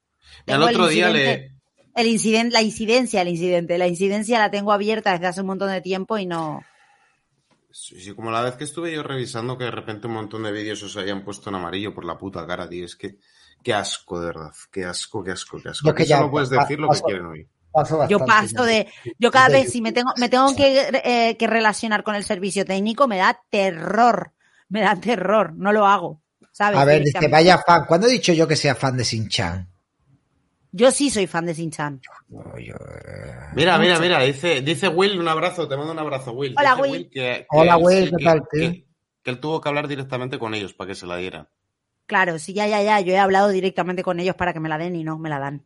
El 0.46 0.62
otro 0.62 0.88
día 0.88 1.10
incidente- 1.10 1.56
El 1.96 2.06
incidente, 2.08 2.54
la 2.54 2.62
incidencia, 2.62 3.22
el 3.24 3.28
incidente, 3.30 3.78
la 3.80 3.88
incidencia 3.88 4.38
la 4.38 4.52
tengo 4.52 4.72
abierta 4.72 5.14
desde 5.14 5.26
hace 5.26 5.42
un 5.42 5.48
montón 5.48 5.72
de 5.72 5.82
tiempo 5.82 6.20
y 6.20 6.28
no. 6.28 6.62
Sí, 7.72 8.00
sí, 8.00 8.14
como 8.14 8.30
la 8.30 8.44
vez 8.44 8.54
que 8.56 8.66
estuve 8.66 8.94
yo 8.94 9.02
revisando 9.02 9.58
que 9.58 9.64
de 9.64 9.72
repente 9.72 10.06
un 10.06 10.14
montón 10.14 10.44
de 10.44 10.52
vídeos 10.52 10.84
os 10.84 10.96
habían 10.98 11.24
puesto 11.24 11.50
en 11.50 11.56
amarillo 11.56 11.92
por 11.94 12.06
la 12.06 12.20
puta 12.20 12.46
cara, 12.46 12.70
tío. 12.70 12.86
Es 12.86 12.96
que, 12.96 13.18
qué 13.64 13.74
asco, 13.74 14.20
de 14.20 14.28
verdad. 14.28 14.52
Qué 14.72 14.86
asco, 14.86 15.24
qué 15.24 15.32
asco, 15.32 15.60
qué 15.60 15.70
asco. 15.70 15.88
Yo 15.88 15.96
que 15.96 16.06
ya 16.06 16.18
solo 16.18 16.30
puedes 16.30 16.50
decir 16.52 16.80
lo 16.80 16.88
que 16.90 17.02
quieren 17.02 17.26
oír. 17.26 17.48
Paso 17.72 18.08
Yo 18.08 18.20
paso 18.26 18.64
de. 18.64 18.88
Yo 19.18 19.32
cada 19.32 19.50
vez, 19.50 19.72
si 19.72 19.82
me 19.82 19.92
tengo, 19.92 20.12
me 20.18 20.28
tengo 20.30 20.54
que, 20.56 20.90
eh, 21.04 21.38
que 21.38 21.48
relacionar 21.48 22.04
con 22.04 22.16
el 22.16 22.24
servicio 22.24 22.66
técnico, 22.66 23.08
me 23.08 23.18
da 23.18 23.40
terror. 23.50 24.34
Me 24.70 24.82
da 24.82 24.96
terror. 24.96 25.54
No 25.56 25.72
lo 25.72 25.86
hago. 25.86 26.22
¿Sabes? 26.52 26.80
A 26.80 26.86
ver, 26.86 27.04
dice, 27.04 27.28
vaya 27.30 27.58
fan. 27.66 27.86
¿Cuándo 27.88 28.08
he 28.08 28.12
dicho 28.12 28.34
yo 28.34 28.48
que 28.48 28.58
sea 28.58 28.76
fan 28.76 28.98
de 28.98 29.04
Shin-Chan? 29.04 29.68
Yo 30.74 30.92
sí 30.92 31.10
soy 31.10 31.28
fan 31.28 31.46
de 31.46 31.54
Shin-Chan. 31.54 32.02
Mira, 33.56 33.78
mira, 33.78 33.78
Mucho. 33.78 34.02
mira, 34.02 34.20
dice, 34.22 34.62
dice 34.62 34.88
Will, 34.88 35.20
un 35.20 35.28
abrazo, 35.28 35.68
te 35.68 35.76
mando 35.76 35.92
un 35.92 36.00
abrazo, 36.00 36.32
Will. 36.34 36.56
Hola, 36.58 36.76
Dice 36.76 36.82
Will. 36.90 37.10
que, 37.10 37.12
que 37.12 37.46
Hola, 37.50 37.76
él 37.76 37.84
Will, 37.84 38.10
sí 38.10 38.16
¿qué 38.18 38.24
tal, 38.24 38.40
tío? 38.52 38.72
Que, 38.72 38.86
que 39.24 39.32
él 39.32 39.40
tuvo 39.40 39.60
que 39.62 39.70
hablar 39.70 39.88
directamente 39.88 40.40
con 40.40 40.54
ellos 40.54 40.74
para 40.74 40.90
que 40.90 40.96
se 40.96 41.06
la 41.06 41.18
dieran. 41.18 41.48
Claro, 42.06 42.40
sí, 42.40 42.54
ya, 42.54 42.68
ya, 42.68 42.82
ya. 42.82 43.00
Yo 43.02 43.14
he 43.14 43.18
hablado 43.20 43.50
directamente 43.50 44.04
con 44.04 44.20
ellos 44.20 44.36
para 44.36 44.54
que 44.54 44.60
me 44.60 44.70
la 44.70 44.78
den 44.78 44.96
y 44.96 45.04
no 45.04 45.18
me 45.18 45.30
la 45.30 45.40
dan. 45.40 45.64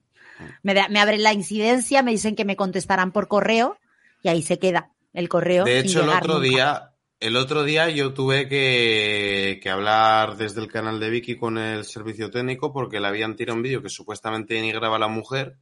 Me, 0.63 0.73
da- 0.73 0.87
me 0.89 0.99
abren 0.99 1.23
la 1.23 1.33
incidencia, 1.33 2.03
me 2.03 2.11
dicen 2.11 2.35
que 2.35 2.45
me 2.45 2.55
contestarán 2.55 3.11
por 3.11 3.27
correo 3.27 3.77
y 4.23 4.29
ahí 4.29 4.41
se 4.41 4.59
queda 4.59 4.91
el 5.13 5.29
correo. 5.29 5.63
De 5.65 5.79
hecho, 5.79 6.03
el 6.03 6.09
otro 6.09 6.35
nunca. 6.35 6.47
día, 6.47 6.91
el 7.19 7.37
otro 7.37 7.63
día 7.63 7.89
yo 7.89 8.13
tuve 8.13 8.47
que, 8.49 9.59
que 9.63 9.69
hablar 9.69 10.35
desde 10.37 10.61
el 10.61 10.67
canal 10.71 10.99
de 10.99 11.09
Vicky 11.09 11.37
con 11.37 11.57
el 11.57 11.85
servicio 11.85 12.29
técnico 12.29 12.73
porque 12.73 12.99
le 12.99 13.07
habían 13.07 13.35
tirado 13.35 13.55
un 13.55 13.63
vídeo 13.63 13.81
que 13.81 13.89
supuestamente 13.89 14.55
denigraba 14.55 14.97
a 14.97 14.99
la 14.99 15.07
mujer, 15.07 15.57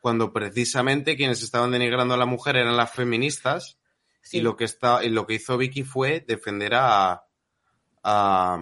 cuando 0.00 0.32
precisamente 0.32 1.16
quienes 1.16 1.42
estaban 1.42 1.70
denigrando 1.70 2.14
a 2.14 2.16
la 2.18 2.26
mujer 2.26 2.56
eran 2.56 2.76
las 2.76 2.92
feministas 2.92 3.78
y 4.30 4.40
lo 4.40 4.56
que 4.56 4.64
está, 4.64 5.04
y 5.04 5.08
lo 5.08 5.26
que 5.26 5.34
hizo 5.34 5.56
Vicky 5.58 5.82
fue 5.82 6.20
defender 6.26 6.74
a, 6.74 7.22
a, 8.04 8.58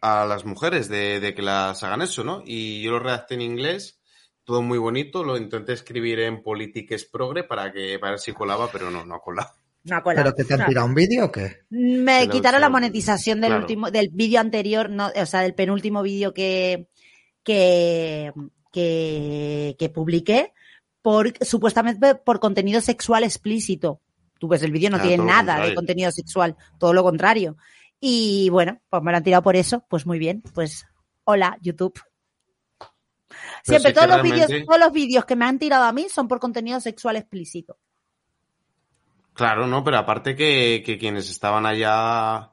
a 0.00 0.24
las 0.26 0.44
mujeres 0.44 0.88
de, 0.88 1.20
de 1.20 1.34
que 1.34 1.42
las 1.42 1.82
hagan 1.82 2.02
eso, 2.02 2.24
¿no? 2.24 2.42
Y 2.44 2.82
yo 2.82 2.90
lo 2.92 2.98
redacté 2.98 3.34
en 3.34 3.42
inglés, 3.42 4.00
todo 4.44 4.62
muy 4.62 4.78
bonito, 4.78 5.24
lo 5.24 5.36
intenté 5.36 5.72
escribir 5.72 6.20
en 6.20 6.42
Politiques 6.42 7.04
Progre 7.06 7.44
para 7.44 7.72
que 7.72 7.98
para 7.98 8.12
ver 8.12 8.20
si 8.20 8.32
colaba, 8.32 8.68
pero 8.70 8.90
no, 8.90 9.04
no 9.04 9.14
ha 9.16 9.20
colado. 9.20 9.50
No 9.84 9.96
ha 9.96 10.02
colado. 10.02 10.24
¿Pero 10.24 10.36
que 10.36 10.44
te 10.44 10.54
han 10.54 10.66
tirado 10.66 10.86
un 10.86 10.94
vídeo 10.94 11.26
o 11.26 11.32
qué? 11.32 11.62
Me 11.70 12.28
quitaron 12.28 12.60
la 12.60 12.68
monetización 12.68 13.40
del 13.40 13.48
claro. 13.50 13.62
último, 13.62 13.90
del 13.90 14.08
vídeo 14.10 14.40
anterior, 14.40 14.88
no, 14.90 15.10
o 15.14 15.26
sea, 15.26 15.40
del 15.40 15.54
penúltimo 15.54 16.02
vídeo 16.02 16.32
que, 16.32 16.88
que, 17.42 18.32
que, 18.72 19.76
que 19.78 19.88
publiqué 19.90 20.52
por 21.02 21.34
supuestamente 21.44 22.14
por 22.14 22.40
contenido 22.40 22.80
sexual 22.80 23.24
explícito. 23.24 24.00
Tú 24.38 24.48
ves, 24.48 24.62
el 24.62 24.72
vídeo 24.72 24.88
no 24.90 24.96
Ah, 24.96 25.02
tiene 25.02 25.22
nada 25.22 25.60
de 25.60 25.74
contenido 25.74 26.10
sexual, 26.10 26.56
todo 26.78 26.94
lo 26.94 27.02
contrario. 27.02 27.56
Y 28.00 28.48
bueno, 28.50 28.80
pues 28.88 29.02
me 29.02 29.10
lo 29.10 29.18
han 29.18 29.24
tirado 29.24 29.42
por 29.42 29.56
eso, 29.56 29.84
pues 29.88 30.06
muy 30.06 30.18
bien, 30.18 30.42
pues 30.54 30.86
hola, 31.24 31.58
YouTube. 31.60 31.98
Siempre, 33.62 33.90
si 33.90 33.94
todos 33.94 34.08
los 34.08 34.22
vídeos, 34.22 34.48
realmente- 34.48 34.66
todos 34.66 34.80
los 34.80 34.92
vídeos 34.92 35.24
que 35.24 35.36
me 35.36 35.44
han 35.44 35.58
tirado 35.58 35.84
a 35.84 35.92
mí 35.92 36.08
son 36.08 36.28
por 36.28 36.40
contenido 36.40 36.80
sexual 36.80 37.16
explícito. 37.16 37.78
Claro, 39.32 39.66
no, 39.66 39.82
pero 39.82 39.98
aparte 39.98 40.36
que, 40.36 40.82
que 40.86 40.96
quienes 40.98 41.28
estaban 41.28 41.66
allá 41.66 42.52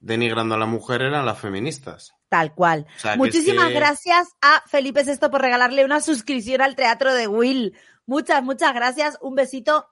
denigrando 0.00 0.54
a 0.54 0.58
la 0.58 0.66
mujer 0.66 1.02
eran 1.02 1.26
las 1.26 1.38
feministas. 1.38 2.14
Tal 2.28 2.54
cual. 2.54 2.86
O 2.96 3.00
sea, 3.00 3.12
que 3.12 3.18
Muchísimas 3.18 3.66
es 3.66 3.72
que- 3.72 3.78
gracias 3.78 4.28
a 4.40 4.62
Felipe 4.66 5.04
Sexto 5.04 5.30
por 5.30 5.40
regalarle 5.42 5.84
una 5.84 6.00
suscripción 6.00 6.60
al 6.60 6.76
Teatro 6.76 7.12
de 7.12 7.26
Will. 7.26 7.76
Muchas, 8.04 8.42
muchas 8.42 8.72
gracias. 8.72 9.18
Un 9.20 9.34
besito 9.34 9.88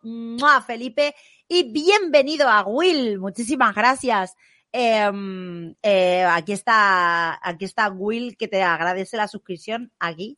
a 0.46 0.62
Felipe 0.62 1.16
y 1.48 1.72
bienvenido 1.72 2.48
a 2.48 2.62
Will. 2.64 3.18
Muchísimas 3.18 3.74
gracias. 3.74 4.36
Em, 4.76 5.76
eh, 5.82 6.24
aquí 6.24 6.52
está, 6.52 7.38
aquí 7.48 7.64
está 7.64 7.88
Will 7.90 8.36
que 8.36 8.48
te 8.48 8.60
agradece 8.64 9.16
la 9.16 9.28
suscripción. 9.28 9.92
Aquí. 10.00 10.36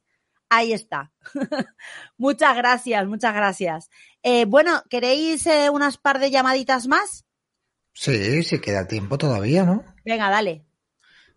Ahí 0.50 0.74
está. 0.74 1.10
muchas 2.18 2.54
gracias, 2.54 3.06
muchas 3.06 3.34
gracias. 3.34 3.88
Eh, 4.22 4.44
bueno, 4.44 4.82
¿queréis 4.90 5.46
eh, 5.46 5.70
unas 5.70 5.96
par 5.96 6.18
de 6.20 6.30
llamaditas 6.30 6.86
más? 6.86 7.24
Sí, 7.94 8.42
sí 8.42 8.60
queda 8.60 8.86
tiempo 8.86 9.16
todavía, 9.16 9.64
¿no? 9.64 9.82
Venga, 10.04 10.28
dale. 10.28 10.66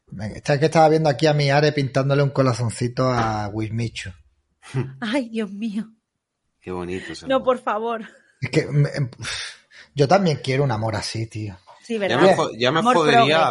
Venga, 0.07 0.35
Está 0.35 0.59
que 0.59 0.65
estaba 0.65 0.89
viendo 0.89 1.07
aquí 1.07 1.25
a 1.25 1.33
mi 1.33 1.49
Are 1.49 1.71
pintándole 1.71 2.21
un 2.21 2.31
corazoncito 2.31 3.09
a 3.09 3.47
Wismichu. 3.47 4.09
Ay, 4.99 5.29
Dios 5.29 5.51
mío. 5.53 5.89
Qué 6.59 6.71
bonito. 6.71 7.13
ese 7.13 7.27
No, 7.27 7.35
amor. 7.37 7.45
por 7.45 7.59
favor. 7.59 8.05
Es 8.41 8.49
que 8.49 8.65
me- 8.67 8.89
em, 8.89 9.09
yo 9.95 10.05
también 10.07 10.41
quiero 10.43 10.65
un 10.65 10.71
amor 10.71 10.97
así, 10.97 11.27
tío. 11.27 11.57
Sí, 11.89 11.97
Ya 11.97 12.17
¿verdad? 12.17 12.37
me, 12.37 12.59
ya 12.59 12.71
me 12.71 12.81
jodería. 12.83 13.49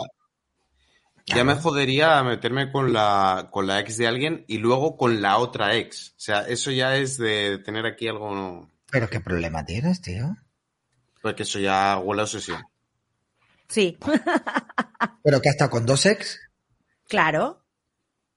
Ya 1.26 1.44
me 1.44 1.56
jodería 1.56 2.22
meterme 2.22 2.70
con 2.72 2.92
la, 2.92 3.48
con 3.50 3.66
la 3.66 3.80
ex 3.80 3.98
de 3.98 4.06
alguien 4.06 4.44
y 4.48 4.58
luego 4.58 4.96
con 4.96 5.20
la 5.20 5.38
otra 5.38 5.74
ex. 5.74 6.10
O 6.10 6.20
sea, 6.20 6.42
eso 6.48 6.70
ya 6.70 6.96
es 6.96 7.18
de 7.18 7.58
tener 7.58 7.84
aquí 7.84 8.06
algo. 8.08 8.34
no- 8.34 8.70
Pero 8.90 9.10
qué 9.10 9.20
problema 9.20 9.64
tienes, 9.64 10.00
tío. 10.00 10.36
Porque 11.20 11.42
eso 11.42 11.58
ya 11.58 11.98
huele 11.98 12.22
a 12.22 12.24
obsesión. 12.24 12.62
Sí, 13.68 13.98
Pero 15.22 15.40
que 15.42 15.48
hasta 15.50 15.68
con 15.68 15.84
dos 15.84 16.06
ex. 16.06 16.38
claro. 17.08 17.64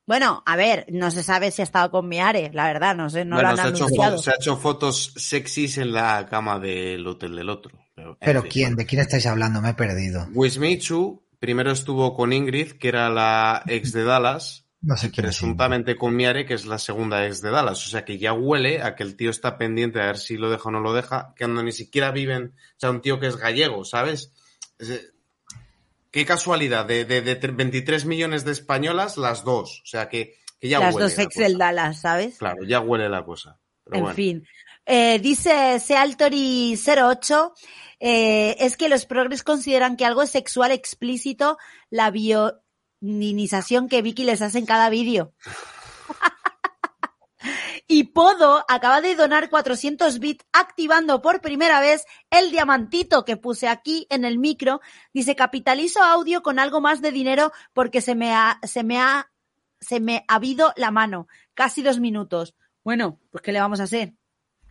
Bueno, 0.08 0.44
a 0.46 0.58
ver, 0.58 0.86
no 0.90 1.12
se 1.12 1.24
sabe 1.24 1.52
si 1.52 1.62
ha 1.62 1.64
estado 1.64 1.90
con 1.92 2.10
mi 2.10 2.20
Are, 2.20 2.52
la 2.54 2.66
verdad, 2.66 2.96
no 2.96 3.10
sé, 3.10 3.24
no 3.24 3.36
bueno, 3.38 3.52
lo 3.52 3.56
se 3.56 3.62
han 3.62 3.68
ha, 3.68 3.70
hecho 3.70 3.84
anunciado. 3.86 4.18
se 4.18 4.32
ha 4.32 4.36
hecho 4.36 4.58
fotos 4.58 5.14
sexys 5.16 5.78
en 5.78 5.94
la 5.94 6.26
cama 6.30 6.60
del 6.60 7.08
hotel 7.08 7.36
del 7.38 7.50
otro. 7.50 7.81
Pero, 8.20 8.42
fin. 8.44 8.52
quién, 8.52 8.76
¿de 8.76 8.86
quién 8.86 9.02
estáis 9.02 9.26
hablando? 9.26 9.62
Me 9.62 9.70
he 9.70 9.74
perdido. 9.74 10.28
Wismichu 10.34 11.24
primero 11.40 11.72
estuvo 11.72 12.14
con 12.14 12.34
Ingrid, 12.34 12.74
que 12.74 12.88
era 12.90 13.10
la 13.10 13.64
ex 13.68 13.92
de 13.94 14.04
Dallas, 14.04 14.66
No 14.82 14.96
sé 14.96 15.10
quién 15.12 15.26
es. 15.26 15.38
presuntamente 15.38 15.96
con 15.96 16.16
Miare, 16.16 16.46
que 16.46 16.54
es 16.54 16.66
la 16.66 16.78
segunda 16.78 17.26
ex 17.26 17.42
de 17.42 17.50
Dallas. 17.52 17.86
O 17.86 17.90
sea 17.90 18.06
que 18.06 18.18
ya 18.20 18.34
huele 18.34 18.82
a 18.84 18.96
que 18.96 19.04
el 19.04 19.16
tío 19.16 19.30
está 19.32 19.58
pendiente 19.58 20.00
a 20.02 20.06
ver 20.08 20.18
si 20.18 20.38
lo 20.38 20.50
deja 20.52 20.70
o 20.70 20.72
no 20.72 20.80
lo 20.82 20.94
deja, 20.94 21.34
que 21.36 21.48
no 21.48 21.64
ni 21.64 21.72
siquiera 21.72 22.12
viven, 22.12 22.54
o 22.56 22.80
sea, 22.80 22.92
un 22.92 23.02
tío 23.02 23.20
que 23.20 23.28
es 23.28 23.38
gallego, 23.38 23.84
¿sabes? 23.86 24.34
Es, 24.78 24.90
eh, 24.92 25.02
qué 26.12 26.26
casualidad, 26.26 26.86
de, 26.86 27.06
de, 27.06 27.22
de 27.22 27.36
23 27.48 28.06
millones 28.06 28.44
de 28.46 28.52
españolas, 28.52 29.18
las 29.18 29.44
dos. 29.44 29.82
O 29.84 29.88
sea 29.88 30.10
que, 30.10 30.36
que 30.60 30.70
ya 30.70 30.80
Las 30.80 30.94
huele. 30.94 31.06
dos 31.08 31.18
la 31.18 31.24
ex 31.24 31.34
cosa. 31.36 31.48
del 31.48 31.58
Dallas, 31.58 32.02
¿sabes? 32.02 32.38
Claro, 32.38 32.64
ya 32.66 32.80
huele 32.82 33.10
la 33.10 33.24
cosa. 33.26 33.60
Pero 33.84 33.96
en 33.98 34.02
bueno. 34.04 34.16
fin. 34.16 34.48
Eh, 34.86 35.20
dice 35.20 35.80
Sealtori08, 35.80 37.52
eh, 38.04 38.58
es 38.60 38.78
que 38.78 38.90
los 38.90 39.06
progres 39.06 39.44
consideran 39.44 39.96
que 39.96 40.06
algo 40.06 40.24
es 40.24 40.32
sexual 40.32 40.72
explícito 40.72 41.60
la 41.92 42.10
bionización 42.10 43.88
que 43.88 44.02
Vicky 44.02 44.24
les 44.24 44.42
hace 44.42 44.58
en 44.58 44.66
cada 44.66 44.90
vídeo. 44.90 45.34
Y 47.88 48.06
Podo 48.06 48.64
acaba 48.70 49.02
de 49.02 49.16
donar 49.16 49.50
400 49.50 50.20
bits 50.20 50.46
activando 50.54 51.22
por 51.22 51.42
primera 51.42 51.82
vez 51.82 52.06
el 52.30 52.50
diamantito 52.50 53.26
que 53.26 53.36
puse 53.36 53.68
aquí 53.68 54.08
en 54.10 54.24
el 54.24 54.38
micro. 54.40 54.80
Dice, 55.14 55.36
capitalizo 55.36 56.02
audio 56.02 56.42
con 56.42 56.58
algo 56.58 56.80
más 56.80 57.02
de 57.02 57.12
dinero 57.12 57.52
porque 57.74 58.00
se 58.00 58.16
me 58.16 58.34
ha, 58.34 58.60
se 58.64 58.84
me 58.84 58.98
ha, 58.98 59.30
se 59.82 60.00
me 60.00 60.24
ha 60.30 60.36
habido 60.36 60.72
la 60.78 60.92
mano. 60.92 61.28
Casi 61.54 61.82
dos 61.82 62.00
minutos. 62.00 62.56
Bueno, 62.84 63.20
pues 63.30 63.42
¿qué 63.42 63.52
le 63.52 63.60
vamos 63.60 63.82
a 63.82 63.84
hacer? 63.84 64.14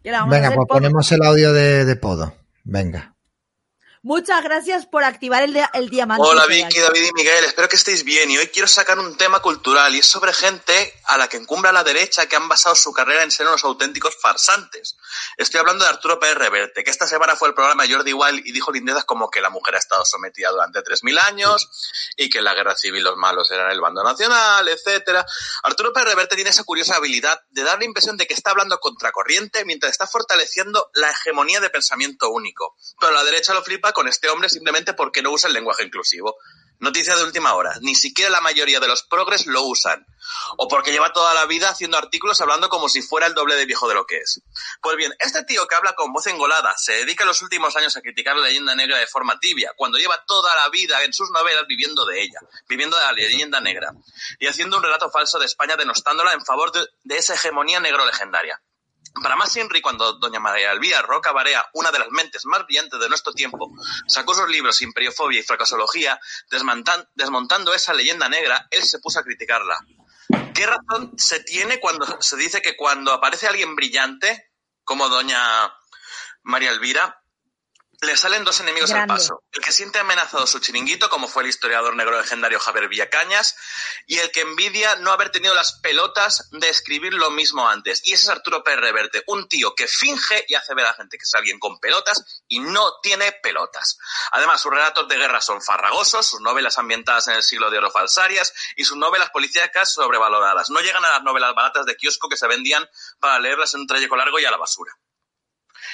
¿Qué 0.03 0.11
le 0.11 0.17
vamos 0.17 0.33
a 0.33 0.37
Venga, 0.37 0.49
hacer, 0.49 0.57
pues 0.57 0.69
ponemos 0.69 1.13
el 1.13 1.23
audio 1.23 1.53
de, 1.53 1.85
de 1.85 1.97
Podo. 1.97 2.33
Venga. 2.65 3.17
Muchas 4.03 4.43
gracias 4.43 4.87
por 4.87 5.05
activar 5.05 5.43
el, 5.43 5.55
el 5.75 5.91
diamante. 5.91 6.27
Hola 6.27 6.47
Vicky, 6.47 6.79
David 6.79 7.03
y 7.03 7.13
Miguel, 7.13 7.45
espero 7.45 7.69
que 7.69 7.77
estéis 7.77 8.03
bien 8.03 8.31
y 8.31 8.39
hoy 8.39 8.47
quiero 8.47 8.67
sacar 8.67 8.99
un 8.99 9.15
tema 9.19 9.41
cultural 9.41 9.95
y 9.95 9.99
es 9.99 10.07
sobre 10.07 10.33
gente 10.33 10.95
a 11.05 11.19
la 11.19 11.29
que 11.29 11.37
encumbra 11.37 11.71
la 11.71 11.85
derecha 11.85 12.27
que 12.27 12.35
han 12.35 12.49
basado 12.49 12.75
su 12.75 12.93
carrera 12.95 13.25
en 13.25 13.31
ser 13.31 13.47
unos 13.47 13.63
auténticos 13.63 14.17
farsantes. 14.19 14.97
Estoy 15.37 15.61
hablando 15.61 15.85
de 15.85 15.91
Arturo 15.91 16.19
Pérez 16.19 16.37
Reverte, 16.39 16.85
que 16.85 16.91
esta 16.91 17.07
semana 17.07 17.37
fue 17.37 17.49
el 17.49 17.55
programa 17.55 17.85
de 17.85 17.95
Jordi 17.95 18.13
Wild 18.13 18.47
y 18.47 18.53
dijo 18.53 18.73
lindezas 18.73 19.05
como 19.05 19.31
que 19.31 19.41
la 19.41 19.51
mujer 19.51 19.75
ha 19.75 19.79
estado 19.79 20.05
sometida 20.05 20.51
durante 20.51 20.81
3.000 20.81 21.19
años 21.21 21.69
y 22.17 22.29
que 22.31 22.39
en 22.39 22.45
la 22.45 22.55
guerra 22.55 22.77
civil 22.77 23.03
los 23.03 23.17
malos 23.17 23.51
eran 23.51 23.71
el 23.71 23.81
bando 23.81 24.03
nacional, 24.03 24.69
etcétera. 24.69 25.25
Arturo 25.63 25.93
Pérez 25.93 26.11
Reverte 26.11 26.35
tiene 26.35 26.51
esa 26.51 26.65
curiosa 26.65 26.97
habilidad 26.97 27.41
de 27.51 27.63
dar 27.63 27.79
la 27.79 27.85
impresión 27.85 28.17
de 28.17 28.27
que 28.27 28.35
está 28.35 28.51
hablando 28.51 28.79
contracorriente 28.79 29.65
mientras 29.65 29.93
está 29.93 30.07
fortaleciendo 30.07 30.91
la 30.95 31.11
hegemonía 31.11 31.61
de 31.61 31.71
pensamiento 31.71 32.31
único. 32.31 32.77
Pero 32.99 33.13
la 33.13 33.25
derecha 33.25 33.55
lo 33.55 33.63
flipa 33.63 33.93
con 33.93 34.09
este 34.09 34.29
hombre 34.29 34.49
simplemente 34.49 34.95
porque 34.95 35.23
no 35.23 35.31
usa 35.31 35.49
el 35.49 35.55
lenguaje 35.55 35.85
inclusivo. 35.85 36.37
Noticia 36.81 37.15
de 37.15 37.25
última 37.25 37.55
hora. 37.55 37.75
Ni 37.83 37.95
siquiera 37.95 38.31
la 38.31 38.41
mayoría 38.41 38.81
de 38.81 38.89
los 38.89 39.03
progres 39.03 39.47
lo 39.47 39.63
usan. 39.65 40.07
O 40.57 40.67
porque 40.67 40.93
lleva 40.93 41.13
toda 41.13 41.35
la 41.35 41.45
vida 41.45 41.69
haciendo 41.69 41.99
artículos 41.99 42.41
hablando 42.41 42.71
como 42.71 42.89
si 42.89 43.03
fuera 43.03 43.27
el 43.27 43.35
doble 43.35 43.55
de 43.57 43.67
viejo 43.67 43.87
de 43.87 43.95
lo 43.95 44.07
que 44.07 44.17
es. 44.17 44.41
Pues 44.81 44.97
bien, 44.97 45.13
este 45.19 45.45
tío 45.45 45.67
que 45.67 45.75
habla 45.75 45.93
con 45.93 46.11
voz 46.11 46.27
engolada 46.27 46.75
se 46.79 46.93
dedica 46.93 47.27
los 47.27 47.43
últimos 47.43 47.77
años 47.77 47.97
a 47.99 48.01
criticar 48.01 48.35
la 48.35 48.47
leyenda 48.47 48.75
negra 48.75 48.97
de 48.97 49.07
forma 49.07 49.39
tibia, 49.39 49.73
cuando 49.77 49.99
lleva 49.99 50.25
toda 50.27 50.57
la 50.57 50.71
vida 50.71 51.05
en 51.05 51.13
sus 51.13 51.31
novelas 51.31 51.67
viviendo 51.67 52.07
de 52.07 52.23
ella, 52.23 52.41
viviendo 52.67 52.97
de 52.97 53.05
la 53.05 53.13
leyenda 53.13 53.61
negra, 53.61 53.93
y 54.39 54.47
haciendo 54.47 54.79
un 54.79 54.83
relato 54.83 55.11
falso 55.11 55.39
de 55.39 55.47
España 55.47 55.77
denostándola 55.77 56.33
en 56.33 56.45
favor 56.47 56.73
de, 56.73 56.87
de 57.05 57.17
esa 57.17 57.35
hegemonía 57.35 57.81
negro 57.81 58.07
legendaria. 58.07 58.61
Para 59.15 59.37
más 59.37 59.55
Henry, 59.57 59.81
cuando 59.81 60.15
doña 60.15 60.41
María 60.41 60.73
Elvira 60.73 61.03
Roca 61.03 61.33
Barea, 61.33 61.69
una 61.75 61.91
de 61.91 61.99
las 61.99 62.09
mentes 62.11 62.45
más 62.47 62.65
brillantes 62.65 62.99
de 63.01 63.09
nuestro 63.09 63.33
tiempo, 63.33 63.71
sacó 64.07 64.35
sus 64.35 64.49
libros 64.49 64.81
Imperiofobia 64.83 65.41
y 65.41 65.43
Fracasología, 65.43 66.19
desmontan- 66.51 67.09
desmontando 67.15 67.75
esa 67.75 67.93
leyenda 67.93 68.29
negra, 68.29 68.67
él 68.71 68.83
se 68.85 68.99
puso 69.01 69.19
a 69.19 69.25
criticarla. 69.25 69.77
¿Qué 70.55 70.67
razón 70.67 71.13
se 71.17 71.41
tiene 71.41 71.81
cuando 71.81 72.07
se 72.21 72.37
dice 72.37 72.63
que 72.63 72.77
cuando 72.77 73.13
aparece 73.13 73.47
alguien 73.49 73.75
brillante, 73.77 74.53
como 74.85 75.09
doña 75.09 75.41
María 76.43 76.71
Elvira, 76.71 77.20
le 78.03 78.17
salen 78.17 78.45
dos 78.45 78.61
enemigos 78.61 78.91
Grande. 78.91 79.13
al 79.13 79.19
paso. 79.19 79.43
El 79.53 79.63
que 79.63 79.73
siente 79.73 79.99
amenazado 79.99 80.47
su 80.47 80.59
chiringuito, 80.59 81.11
como 81.11 81.29
fue 81.29 81.43
el 81.43 81.51
historiador 81.51 81.95
negro 81.97 82.19
legendario 82.19 82.59
Javier 82.59 82.89
Villacañas, 82.89 83.57
y 84.07 84.19
el 84.19 84.31
que 84.31 84.41
envidia 84.41 84.97
no 84.97 85.13
haber 85.13 85.31
tenido 85.31 85.55
las 85.55 85.75
pelotas 85.81 86.49
de 86.51 86.69
escribir 86.71 87.13
lo 87.13 87.31
mismo 87.31 87.69
antes. 87.69 88.01
Y 88.05 88.15
ese 88.15 88.25
es 88.25 88.29
Arturo 88.31 88.65
Pérez 88.65 88.81
Reverte, 88.81 89.23
un 89.27 89.49
tío 89.49 89.75
que 89.75 89.87
finge 89.87 90.45
y 90.49 90.55
hace 90.55 90.75
ver 90.75 90.87
a 90.87 90.91
la 90.91 90.95
gente 90.95 91.19
que 91.19 91.25
es 91.25 91.35
alguien 91.35 91.59
con 91.59 91.79
pelotas 91.79 92.43
y 92.49 92.61
no 92.61 93.01
tiene 93.03 93.33
pelotas. 93.33 93.99
Además, 94.33 94.63
sus 94.63 94.73
relatos 94.73 95.07
de 95.07 95.19
guerra 95.19 95.43
son 95.43 95.61
farragosos, 95.61 96.27
sus 96.27 96.41
novelas 96.41 96.79
ambientadas 96.79 97.29
en 97.29 97.35
el 97.35 97.43
siglo 97.43 97.71
de 97.71 97.79
oro 97.79 97.91
falsarias 97.91 98.55
y 98.77 98.85
sus 98.85 98.97
novelas 98.97 99.29
policíacas 99.31 99.93
sobrevaloradas. 99.93 100.71
No 100.71 100.81
llegan 100.81 101.05
a 101.05 101.11
las 101.11 101.23
novelas 101.23 101.55
baratas 101.55 101.85
de 101.85 101.97
kiosco 101.97 102.31
que 102.31 102.39
se 102.39 102.47
vendían 102.47 102.89
para 103.19 103.39
leerlas 103.39 103.75
en 103.75 103.81
un 103.81 103.87
trayecto 103.87 104.17
largo 104.17 104.39
y 104.39 104.47
a 104.47 104.51
la 104.51 104.57
basura. 104.57 104.97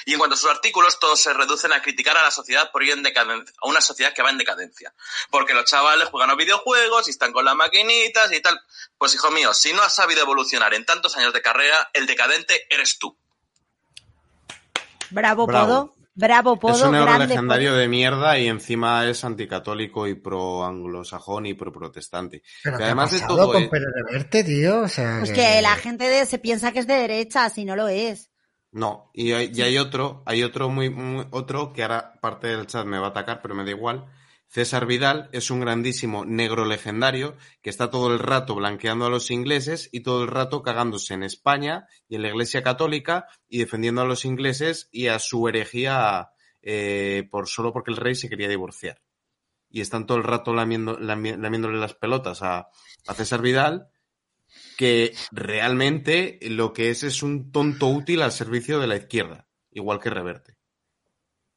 Y 0.05 0.13
en 0.13 0.19
cuanto 0.19 0.35
a 0.35 0.37
sus 0.37 0.49
artículos, 0.49 0.99
todos 0.99 1.19
se 1.21 1.33
reducen 1.33 1.73
a 1.73 1.81
criticar 1.81 2.15
a 2.17 2.23
la 2.23 2.31
sociedad 2.31 2.71
por 2.71 2.83
ir 2.83 2.93
en 2.93 3.03
decadencia, 3.03 3.53
a 3.61 3.67
una 3.67 3.81
sociedad 3.81 4.13
que 4.13 4.21
va 4.23 4.29
en 4.29 4.37
decadencia. 4.37 4.93
Porque 5.31 5.53
los 5.53 5.65
chavales 5.65 6.09
juegan 6.09 6.29
a 6.29 6.35
videojuegos 6.35 7.07
y 7.07 7.11
están 7.11 7.31
con 7.33 7.45
las 7.45 7.55
maquinitas 7.55 8.31
y 8.31 8.41
tal. 8.41 8.59
Pues 8.97 9.13
hijo 9.15 9.31
mío, 9.31 9.53
si 9.53 9.73
no 9.73 9.81
has 9.81 9.95
sabido 9.95 10.21
evolucionar 10.21 10.73
en 10.73 10.85
tantos 10.85 11.15
años 11.17 11.33
de 11.33 11.41
carrera, 11.41 11.89
el 11.93 12.05
decadente 12.05 12.65
eres 12.69 12.97
tú. 12.99 13.17
Bravo, 15.09 15.45
Bravo. 15.47 15.67
Podo. 15.67 15.93
Bravo, 16.19 16.57
Podo. 16.59 16.75
es 16.75 16.81
un 16.81 16.95
euro 16.95 17.15
legendario 17.19 17.69
Podo. 17.69 17.77
de 17.79 17.87
mierda 17.87 18.39
y 18.39 18.47
encima 18.47 19.07
es 19.07 19.23
anticatólico 19.23 20.07
y 20.07 20.15
pro 20.15 20.65
anglosajón 20.65 21.45
y 21.45 21.53
pro 21.53 21.71
protestante. 21.71 22.41
Pero 22.63 22.75
Y 22.75 22.77
¿qué 22.79 22.83
ha 22.83 22.87
además 22.87 23.11
de 23.11 23.21
todo, 23.21 23.51
con 23.51 23.69
Reverte, 23.71 24.43
tío? 24.43 24.81
O 24.81 24.87
sea, 24.87 25.17
Pues 25.19 25.31
que 25.31 25.61
la 25.61 25.75
gente 25.75 26.05
de- 26.09 26.25
se 26.25 26.39
piensa 26.39 26.71
que 26.71 26.79
es 26.79 26.87
de 26.87 26.95
derecha, 26.95 27.47
si 27.51 27.65
no 27.65 27.75
lo 27.75 27.87
es. 27.87 28.31
No, 28.77 29.09
y 29.11 29.31
hay, 29.31 29.49
y 29.53 29.61
hay 29.63 29.77
otro, 29.79 30.21
hay 30.27 30.43
otro 30.43 30.69
muy, 30.69 30.91
muy- 30.91 31.25
otro 31.31 31.73
que 31.73 31.81
ahora 31.81 32.13
parte 32.21 32.45
del 32.47 32.67
chat 32.67 32.85
me 32.85 32.99
va 32.99 33.07
a 33.07 33.09
atacar, 33.09 33.41
pero 33.41 33.55
me 33.55 33.63
da 33.63 33.71
igual. 33.71 34.05
César 34.49 34.85
Vidal 34.85 35.29
es 35.33 35.49
un 35.49 35.61
grandísimo 35.61 36.25
negro 36.25 36.63
legendario 36.63 37.35
que 37.63 37.71
está 37.71 37.89
todo 37.89 38.13
el 38.13 38.19
rato 38.19 38.53
blanqueando 38.53 39.05
a 39.07 39.09
los 39.09 39.31
ingleses 39.31 39.89
y 39.91 40.01
todo 40.01 40.21
el 40.23 40.29
rato 40.29 40.61
cagándose 40.61 41.15
en 41.15 41.23
España 41.23 41.87
y 42.07 42.15
en 42.17 42.21
la 42.21 42.27
Iglesia 42.29 42.61
Católica 42.61 43.25
y 43.49 43.57
defendiendo 43.57 44.01
a 44.01 44.05
los 44.05 44.25
ingleses 44.25 44.89
y 44.91 45.07
a 45.07 45.17
su 45.17 45.47
herejía 45.47 46.29
eh, 46.61 47.27
por 47.31 47.47
solo 47.47 47.73
porque 47.73 47.89
el 47.91 47.97
rey 47.97 48.13
se 48.13 48.29
quería 48.29 48.47
divorciar. 48.47 49.01
Y 49.71 49.81
están 49.81 50.05
todo 50.05 50.19
el 50.19 50.23
rato 50.23 50.53
lamiendo, 50.53 50.97
lami- 50.99 51.35
lamiéndole 51.35 51.79
las 51.79 51.95
pelotas 51.95 52.43
a, 52.43 52.67
a 53.07 53.13
César 53.15 53.41
Vidal 53.41 53.87
que 54.77 55.13
realmente 55.31 56.39
lo 56.41 56.73
que 56.73 56.89
es 56.89 57.03
es 57.03 57.23
un 57.23 57.51
tonto 57.51 57.87
útil 57.87 58.21
al 58.21 58.31
servicio 58.31 58.79
de 58.79 58.87
la 58.87 58.95
izquierda, 58.95 59.47
igual 59.71 59.99
que 59.99 60.09
Reverte. 60.09 60.57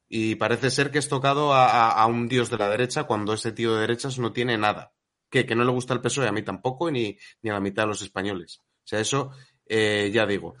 Y 0.09 0.35
parece 0.35 0.71
ser 0.71 0.91
que 0.91 0.99
es 0.99 1.07
tocado 1.07 1.53
a, 1.53 1.89
a- 1.91 2.05
un 2.05 2.27
dios 2.27 2.49
de 2.49 2.57
la 2.57 2.69
derecha 2.69 3.05
cuando 3.05 3.33
ese 3.33 3.53
tío 3.53 3.73
de 3.73 3.81
derechas 3.81 4.19
no 4.19 4.33
tiene 4.33 4.57
nada. 4.57 4.93
Que, 5.29 5.45
no 5.55 5.63
le 5.63 5.71
gusta 5.71 5.93
el 5.93 6.01
PSOE, 6.01 6.27
a 6.27 6.33
mí 6.33 6.43
tampoco, 6.43 6.91
ni, 6.91 7.17
ni 7.41 7.49
a 7.49 7.53
la 7.53 7.61
mitad 7.61 7.83
de 7.83 7.87
los 7.87 8.01
españoles. 8.01 8.59
O 8.59 8.83
sea, 8.83 8.99
eso 8.99 9.31
eh, 9.65 10.11
ya 10.13 10.25
digo. 10.25 10.55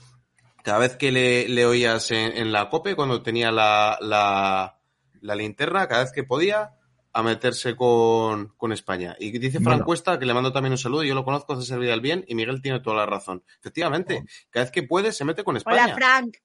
Cada 0.63 0.77
vez 0.79 0.95
que 0.95 1.11
le, 1.11 1.49
le 1.49 1.65
oías 1.65 2.11
en, 2.11 2.37
en 2.37 2.53
la 2.53 2.69
COPE, 2.69 2.95
cuando 2.95 3.21
tenía 3.21 3.51
la, 3.51 3.97
la, 3.99 4.79
la 5.19 5.35
linterna, 5.35 5.87
cada 5.89 6.03
vez 6.03 6.13
que 6.13 6.23
podía, 6.23 6.71
a 7.13 7.23
meterse 7.23 7.75
con, 7.75 8.53
con 8.57 8.71
España. 8.71 9.15
Y 9.19 9.31
dice 9.37 9.59
Fran 9.59 9.63
Bueno. 9.77 9.85
Cuesta, 9.85 10.17
que 10.19 10.25
le 10.25 10.33
mando 10.33 10.51
también 10.53 10.71
un 10.71 10.77
saludo, 10.77 11.03
yo 11.03 11.15
lo 11.15 11.25
conozco, 11.25 11.59
César 11.59 11.79
Vidal 11.79 12.01
bien, 12.01 12.23
y 12.27 12.35
Miguel 12.35 12.61
tiene 12.61 12.79
toda 12.79 12.97
la 12.97 13.05
razón. 13.05 13.43
Efectivamente, 13.59 14.23
cada 14.49 14.65
vez 14.65 14.71
que 14.71 14.83
puede 14.83 15.11
se 15.11 15.25
mete 15.25 15.43
con 15.43 15.57
España. 15.57 15.85
Hola, 15.85 15.95
Frank. 15.95 16.37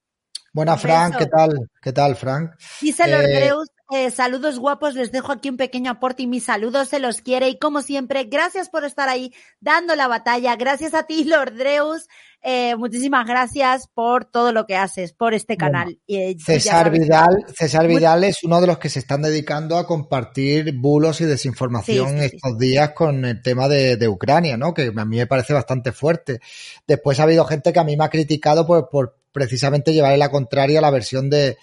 Buena, 0.52 0.76
Frank. 0.76 1.18
¿qué 1.18 1.26
tal? 1.26 1.70
¿Qué 1.82 1.92
tal, 1.92 2.16
Frank? 2.16 2.52
Dice 2.80 3.06
Lord 3.06 3.26
Dreus, 3.26 3.68
eh, 3.90 4.10
saludos 4.10 4.58
guapos, 4.58 4.94
les 4.94 5.12
dejo 5.12 5.30
aquí 5.30 5.48
un 5.48 5.56
pequeño 5.56 5.92
aporte 5.92 6.24
y 6.24 6.26
mis 6.26 6.44
saludos 6.44 6.88
se 6.88 6.98
los 6.98 7.20
quiere 7.20 7.48
y 7.48 7.58
como 7.58 7.82
siempre, 7.82 8.24
gracias 8.24 8.68
por 8.68 8.84
estar 8.84 9.08
ahí 9.08 9.32
dando 9.60 9.94
la 9.94 10.08
batalla, 10.08 10.56
gracias 10.56 10.92
a 10.92 11.04
ti 11.04 11.22
Lord 11.24 11.54
Dreus, 11.54 12.08
eh, 12.42 12.74
muchísimas 12.76 13.26
gracias 13.26 13.86
por 13.86 14.24
todo 14.24 14.52
lo 14.52 14.66
que 14.66 14.76
haces, 14.76 15.12
por 15.12 15.34
este 15.34 15.56
canal. 15.56 15.98
Eh, 16.08 16.34
ya 16.36 16.44
César 16.44 16.90
Vidal, 16.90 17.44
César 17.54 17.86
Vidal 17.86 18.24
es 18.24 18.42
uno 18.42 18.60
de 18.60 18.66
los 18.66 18.78
que 18.78 18.88
se 18.88 18.98
están 18.98 19.22
dedicando 19.22 19.78
a 19.78 19.86
compartir 19.86 20.72
bulos 20.76 21.20
y 21.20 21.24
desinformación 21.24 22.08
Sí, 22.08 22.14
sí, 22.14 22.28
sí. 22.28 22.36
estos 22.36 22.58
días 22.58 22.90
con 22.90 23.24
el 23.24 23.40
tema 23.40 23.68
de, 23.68 23.96
de 23.96 24.08
Ucrania, 24.08 24.56
¿no? 24.56 24.74
Que 24.74 24.92
a 24.96 25.04
mí 25.04 25.16
me 25.16 25.26
parece 25.26 25.54
bastante 25.54 25.92
fuerte. 25.92 26.40
Después 26.86 27.20
ha 27.20 27.24
habido 27.24 27.44
gente 27.44 27.72
que 27.72 27.78
a 27.78 27.84
mí 27.84 27.96
me 27.96 28.04
ha 28.04 28.10
criticado 28.10 28.66
por, 28.66 28.90
por 28.90 29.16
precisamente 29.32 29.92
llevarle 29.92 30.18
la 30.18 30.30
contraria 30.30 30.78
a 30.78 30.82
la 30.82 30.90
versión 30.90 31.30
de, 31.30 31.56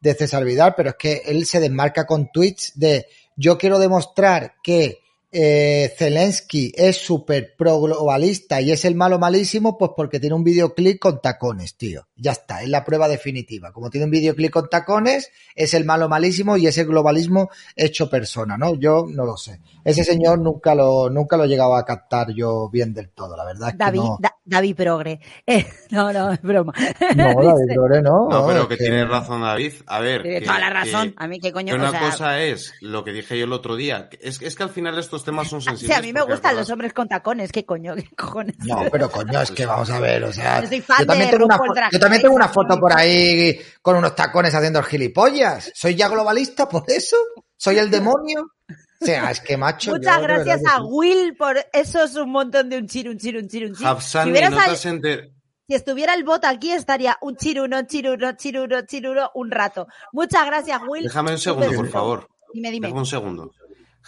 de 0.00 0.14
César 0.14 0.44
Vidal, 0.44 0.74
pero 0.76 0.90
es 0.90 0.96
que 0.96 1.22
él 1.26 1.46
se 1.46 1.60
desmarca 1.60 2.06
con 2.06 2.30
tweets 2.32 2.72
de 2.76 3.06
yo 3.36 3.56
quiero 3.58 3.78
demostrar 3.78 4.54
que 4.62 4.98
eh, 5.30 5.92
Zelensky 5.98 6.72
es 6.74 6.96
súper 6.96 7.54
pro 7.56 7.78
globalista 7.80 8.62
y 8.62 8.72
es 8.72 8.86
el 8.86 8.94
malo 8.94 9.18
malísimo, 9.18 9.76
pues 9.76 9.90
porque 9.94 10.18
tiene 10.20 10.34
un 10.34 10.42
videoclip 10.42 10.98
con 10.98 11.20
tacones, 11.20 11.76
tío. 11.76 12.08
Ya 12.16 12.32
está, 12.32 12.62
es 12.62 12.68
la 12.70 12.82
prueba 12.82 13.08
definitiva. 13.08 13.70
Como 13.72 13.90
tiene 13.90 14.06
un 14.06 14.10
videoclip 14.10 14.50
con 14.50 14.70
tacones, 14.70 15.30
es 15.54 15.74
el 15.74 15.84
malo 15.84 16.08
malísimo 16.08 16.56
y 16.56 16.66
es 16.66 16.78
el 16.78 16.86
globalismo 16.86 17.50
hecho 17.76 18.08
persona, 18.08 18.56
¿no? 18.56 18.74
Yo 18.76 19.04
no 19.06 19.26
lo 19.26 19.36
sé. 19.36 19.60
Ese 19.84 20.02
señor 20.02 20.38
nunca 20.38 20.74
lo, 20.74 21.10
nunca 21.10 21.36
lo 21.36 21.44
he 21.44 21.48
llegado 21.48 21.76
a 21.76 21.84
captar 21.84 22.32
yo 22.32 22.70
bien 22.70 22.94
del 22.94 23.10
todo, 23.10 23.36
la 23.36 23.44
verdad 23.44 23.68
es 23.68 23.74
que 23.74 23.78
no. 23.98 24.18
Da- 24.20 24.34
David 24.48 24.76
Progre. 24.76 25.20
Eh, 25.46 25.66
no, 25.90 26.12
no, 26.12 26.32
es 26.32 26.42
broma. 26.42 26.72
No, 27.16 27.24
David 27.42 27.74
Lore, 27.76 28.02
no. 28.02 28.28
No, 28.28 28.46
pero 28.46 28.66
que 28.68 28.74
es 28.74 28.80
tiene 28.80 29.04
razón 29.06 29.42
David. 29.42 29.72
A 29.86 30.00
ver. 30.00 30.22
Tiene 30.22 30.40
que- 30.40 30.46
toda 30.46 30.58
la 30.58 30.68
que- 30.68 30.74
razón. 30.74 31.14
A 31.16 31.26
mí 31.28 31.40
qué 31.40 31.52
coño, 31.52 31.74
que 31.74 31.80
o 31.80 31.82
una 31.82 31.90
sea- 31.90 32.00
cosa 32.00 32.38
es 32.40 32.74
lo 32.80 33.04
que 33.04 33.12
dije 33.12 33.38
yo 33.38 33.44
el 33.44 33.52
otro 33.52 33.76
día. 33.76 34.08
que 34.08 34.18
Es, 34.20 34.40
es 34.42 34.54
que 34.54 34.62
al 34.62 34.70
final 34.70 34.98
estos 34.98 35.24
temas 35.24 35.48
son 35.48 35.60
Sí, 35.62 35.68
sensibles. 35.68 35.96
a 35.98 36.02
mí 36.02 36.12
me 36.12 36.22
gustan 36.22 36.56
los 36.56 36.68
hombres 36.70 36.92
con 36.92 37.08
tacones, 37.08 37.52
qué 37.52 37.64
coño, 37.64 37.94
qué 37.94 38.08
cojones. 38.16 38.56
No, 38.60 38.84
pero 38.90 39.10
coño, 39.10 39.40
es 39.40 39.50
que 39.50 39.64
vamos 39.66 39.90
a 39.90 40.00
ver, 40.00 40.24
o 40.24 40.32
sea, 40.32 40.60
Yo 40.62 40.68
soy 40.68 40.80
fan 40.80 40.98
yo 41.00 41.06
también, 41.06 41.30
de 41.30 41.36
tengo 41.38 41.46
una, 41.46 41.58
Drag 41.74 41.92
yo 41.92 41.98
también 42.00 42.22
tengo 42.22 42.34
una 42.34 42.48
foto 42.48 42.78
por 42.78 42.92
ahí 42.96 43.58
con 43.82 43.96
unos 43.96 44.14
tacones 44.14 44.54
haciendo 44.54 44.78
el 44.80 44.84
gilipollas. 44.84 45.70
¿Soy 45.74 45.94
ya 45.94 46.08
globalista 46.08 46.68
por 46.68 46.84
eso? 46.88 47.16
¿Soy 47.56 47.78
el 47.78 47.90
demonio? 47.90 48.52
O 49.00 49.04
sea, 49.04 49.30
es 49.30 49.40
que 49.40 49.56
macho. 49.56 49.92
Muchas 49.92 50.20
gracias 50.22 50.62
a. 50.66 50.82
Will 50.82 51.36
por 51.36 51.56
eso 51.72 52.02
es 52.02 52.16
un 52.16 52.30
montón 52.30 52.68
de 52.68 52.78
un 52.78 52.86
chiru, 52.88 53.12
un 53.12 53.18
chiru, 53.18 53.38
un 53.40 53.48
chiru, 53.48 53.68
un 53.68 53.74
chiru. 53.76 54.00
Si, 54.00 54.18
no 54.18 54.24
enter- 54.36 55.32
estuviera 55.68 56.14
el 56.14 56.24
bot 56.24 56.44
aquí 56.44 56.72
estaría 56.72 57.16
un 57.20 57.36
chiruno, 57.36 57.82
chiruno, 57.86 58.32
chiruno, 58.36 58.82
chiruno 58.86 59.30
un 59.34 59.50
rato. 59.50 59.86
Muchas 60.12 60.46
gracias, 60.46 60.80
Will. 60.88 61.04
Déjame 61.04 61.32
un 61.32 61.38
segundo, 61.38 61.72
por 61.72 61.88
favor. 61.88 62.28
Dime, 62.52 62.70
dime. 62.70 62.86
Déjame 62.88 63.00
un 63.00 63.06
segundo. 63.06 63.52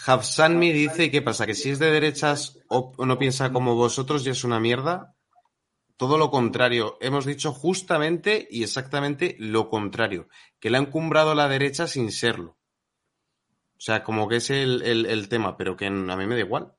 Hafsanmi 0.07 0.73
dice, 0.73 1.05
¿y 1.05 1.11
qué 1.11 1.21
pasa? 1.23 1.47
¿Que 1.47 1.55
si 1.55 1.71
es 1.71 1.79
de 1.79 1.91
derechas 1.91 2.59
o 2.69 2.93
no 3.05 3.19
piensa 3.19 3.53
como 3.53 3.75
vosotros 3.75 4.25
ya 4.25 4.33
es 4.33 4.45
una 4.45 4.59
mierda? 4.59 5.15
Todo 5.97 6.17
lo 6.17 6.31
contrario. 6.31 6.97
Hemos 7.03 7.27
dicho 7.27 7.53
justamente 7.53 8.49
y 8.51 8.63
exactamente 8.63 9.37
lo 9.39 9.69
contrario. 9.69 10.29
Que 10.59 10.71
le 10.71 10.79
han 10.79 10.87
cumbrado 10.87 11.35
la 11.35 11.49
derecha 11.49 11.87
sin 11.87 12.11
serlo. 12.11 12.57
O 13.81 13.83
sea, 13.83 14.05
como 14.05 14.29
que 14.29 14.37
es 14.37 14.51
el, 14.51 14.83
el- 14.83 15.07
el 15.07 15.29
tema, 15.31 15.57
pero 15.57 15.75
que 15.75 15.87
a 15.87 15.91
mí 15.91 16.27
me 16.27 16.35
da 16.35 16.41
igual. 16.41 16.75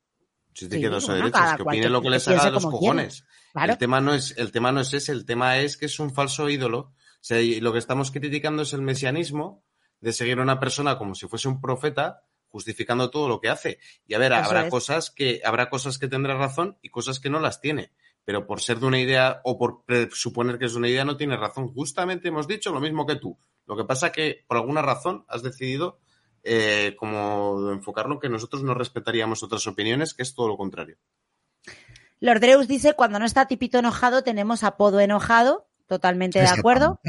Si 0.53 0.69
te 0.69 0.75
Sí, 0.75 0.81
quedas 0.83 1.09
a 1.09 1.15
derechas, 1.15 1.57
que 1.57 1.63
cual 1.63 1.73
opine 1.73 1.87
que- 1.87 1.89
lo 1.89 2.01
que 2.03 2.09
les 2.11 2.27
haga 2.27 2.45
de 2.45 2.51
los 2.51 2.65
cojones. 2.65 3.25
Claro. 3.53 3.73
El 3.73 3.77
tema 3.79 4.01
no 4.01 4.13
es, 4.13 4.37
el 4.37 4.51
tema 4.51 4.71
no 4.71 4.81
es 4.81 4.93
ese, 4.93 5.11
el 5.11 5.25
tema 5.25 5.57
es 5.57 5.77
que 5.77 5.87
es 5.87 5.99
un 5.99 6.13
falso 6.13 6.47
ídolo. 6.49 6.77
O 6.79 6.93
sea, 7.23 7.41
y 7.41 7.59
lo 7.59 7.73
que 7.73 7.79
estamos 7.79 8.11
criticando 8.11 8.61
es 8.61 8.73
el 8.73 8.81
mesianismo 8.83 9.63
de 9.99 10.13
seguir 10.13 10.37
a 10.39 10.43
una 10.43 10.59
persona 10.59 10.97
como 10.97 11.15
si 11.15 11.27
fuese 11.27 11.47
un 11.47 11.59
profeta, 11.59 12.23
justificando 12.49 13.09
todo 13.09 13.27
lo 13.29 13.39
que 13.41 13.49
hace. 13.49 13.79
Y 14.05 14.13
a 14.13 14.19
ver, 14.19 14.33
Eso 14.33 14.41
habrá 14.43 14.65
es. 14.65 14.69
cosas 14.69 15.09
que, 15.09 15.41
habrá 15.43 15.69
cosas 15.69 15.97
que 15.97 16.07
tendrá 16.07 16.35
razón 16.35 16.77
y 16.83 16.89
cosas 16.89 17.19
que 17.19 17.29
no 17.31 17.39
las 17.39 17.61
tiene. 17.61 17.91
Pero 18.25 18.45
por 18.45 18.61
ser 18.61 18.79
de 18.79 18.85
una 18.85 18.99
idea 18.99 19.41
o 19.43 19.57
por 19.57 19.83
suponer 20.11 20.59
que 20.59 20.65
es 20.65 20.75
una 20.75 20.87
idea 20.89 21.03
no 21.05 21.17
tiene 21.17 21.35
razón. 21.37 21.69
Justamente 21.73 22.27
hemos 22.27 22.47
dicho 22.47 22.71
lo 22.71 22.79
mismo 22.79 23.07
que 23.07 23.15
tú. 23.15 23.39
Lo 23.65 23.75
que 23.77 23.85
pasa 23.85 24.11
que 24.11 24.43
por 24.47 24.57
alguna 24.57 24.81
razón 24.83 25.25
has 25.27 25.41
decidido 25.43 25.99
eh, 26.43 26.95
como 26.97 27.71
enfocarlo 27.71 28.19
que 28.19 28.29
nosotros 28.29 28.63
no 28.63 28.73
respetaríamos 28.73 29.43
otras 29.43 29.65
opiniones, 29.67 30.13
que 30.13 30.23
es 30.23 30.33
todo 30.35 30.47
lo 30.47 30.57
contrario. 30.57 30.97
Lordreus 32.19 32.67
dice, 32.67 32.93
cuando 32.93 33.19
no 33.19 33.25
está 33.25 33.47
tipito 33.47 33.79
enojado, 33.79 34.23
tenemos 34.23 34.63
apodo 34.63 34.99
enojado. 34.99 35.67
Totalmente 35.87 36.39
de 36.39 36.47
acuerdo. 36.47 36.99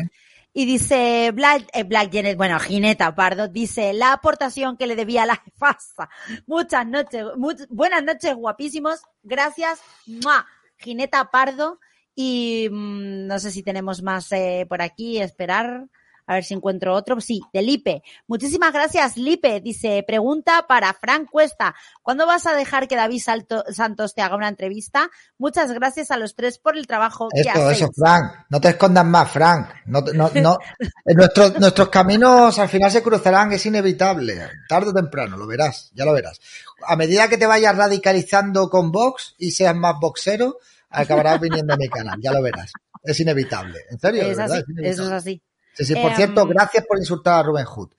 Y 0.54 0.64
dice 0.66 1.30
Black, 1.32 1.68
eh, 1.72 1.84
Black 1.84 2.12
Janet, 2.12 2.36
bueno, 2.36 2.58
Gineta 2.58 3.14
Pardo, 3.14 3.48
dice 3.48 3.92
la 3.92 4.12
aportación 4.12 4.76
que 4.76 4.86
le 4.86 4.96
debía 4.96 5.22
a 5.22 5.26
la 5.26 5.36
jefasa. 5.36 6.10
Muchas 6.46 6.86
noches, 6.86 7.24
much- 7.36 7.66
buenas 7.70 8.02
noches, 8.02 8.34
guapísimos. 8.34 9.00
Gracias, 9.22 9.80
¡mua! 10.06 10.44
Gineta 10.78 11.30
Pardo. 11.30 11.78
Y 12.14 12.68
mm, 12.70 13.26
no 13.28 13.38
sé 13.38 13.50
si 13.50 13.62
tenemos 13.62 14.02
más 14.02 14.30
eh, 14.32 14.66
por 14.68 14.82
aquí, 14.82 15.18
esperar. 15.18 15.86
A 16.26 16.34
ver 16.34 16.44
si 16.44 16.54
encuentro 16.54 16.94
otro. 16.94 17.20
Sí, 17.20 17.40
de 17.52 17.62
Lipe. 17.62 18.02
Muchísimas 18.26 18.72
gracias, 18.72 19.16
Lipe. 19.16 19.60
Dice, 19.60 20.04
pregunta 20.06 20.66
para 20.68 20.92
Frank 20.94 21.28
Cuesta. 21.30 21.74
¿Cuándo 22.02 22.26
vas 22.26 22.46
a 22.46 22.54
dejar 22.54 22.88
que 22.88 22.96
David 22.96 23.20
Salto- 23.20 23.64
Santos 23.72 24.14
te 24.14 24.22
haga 24.22 24.36
una 24.36 24.48
entrevista? 24.48 25.10
Muchas 25.38 25.72
gracias 25.72 26.10
a 26.10 26.16
los 26.16 26.34
tres 26.34 26.58
por 26.58 26.76
el 26.78 26.86
trabajo 26.86 27.28
que 27.34 27.40
Eso, 27.40 27.50
hacéis. 27.50 27.78
eso, 27.82 27.90
Frank. 27.94 28.32
No 28.50 28.60
te 28.60 28.68
escondas 28.68 29.04
más, 29.04 29.30
Frank. 29.30 29.68
No, 29.86 30.00
no, 30.14 30.30
no. 30.34 30.58
Eh, 31.04 31.14
Nuestros, 31.14 31.58
nuestros 31.58 31.88
caminos 31.88 32.58
al 32.58 32.68
final 32.68 32.90
se 32.90 33.02
cruzarán, 33.02 33.52
es 33.52 33.66
inevitable. 33.66 34.48
Tarde 34.68 34.90
o 34.90 34.92
temprano, 34.94 35.36
lo 35.36 35.46
verás, 35.46 35.90
ya 35.94 36.04
lo 36.04 36.12
verás. 36.12 36.40
A 36.86 36.94
medida 36.96 37.28
que 37.28 37.36
te 37.38 37.46
vayas 37.46 37.76
radicalizando 37.76 38.70
con 38.70 38.92
Vox 38.92 39.34
y 39.38 39.50
seas 39.50 39.74
más 39.74 39.94
boxero, 40.00 40.58
acabarás 40.90 41.40
viniendo 41.40 41.74
a 41.74 41.76
mi 41.76 41.88
canal, 41.88 42.18
ya 42.22 42.32
lo 42.32 42.40
verás. 42.42 42.72
Es 43.02 43.18
inevitable. 43.18 43.80
En 43.90 43.98
serio, 43.98 44.22
Es 44.22 44.36
verdad, 44.36 44.44
así, 44.44 44.60
es 44.62 44.68
inevitable. 44.68 44.90
eso 44.90 45.02
es 45.06 45.10
así. 45.12 45.42
Sí, 45.74 45.84
sí, 45.84 45.94
por 45.94 46.10
Em, 46.10 46.16
cierto, 46.16 46.46
gracias 46.46 46.84
por 46.86 46.98
insultar 46.98 47.40
a 47.40 47.42
Rubén 47.42 47.64
Hood. 47.64 47.90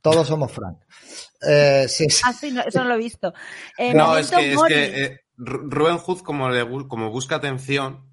Todos 0.00 0.26
somos 0.28 0.52
Frank. 0.52 0.78
Eh, 1.42 1.86
sí, 1.88 2.08
sí. 2.08 2.22
Ah, 2.24 2.32
sí, 2.32 2.50
no, 2.52 2.62
eso 2.62 2.78
no 2.82 2.88
lo 2.88 2.94
he 2.94 2.98
visto. 2.98 3.32
Eh, 3.76 3.94
No, 3.94 4.16
es 4.16 4.30
que, 4.30 4.52
es 4.52 4.62
que 4.68 5.04
eh, 5.04 5.20
Ru- 5.36 5.68
Rubén 5.70 5.98
Hood, 5.98 6.20
como, 6.22 6.48
le 6.50 6.66
como 6.88 7.10
busca 7.10 7.36
atención, 7.36 8.08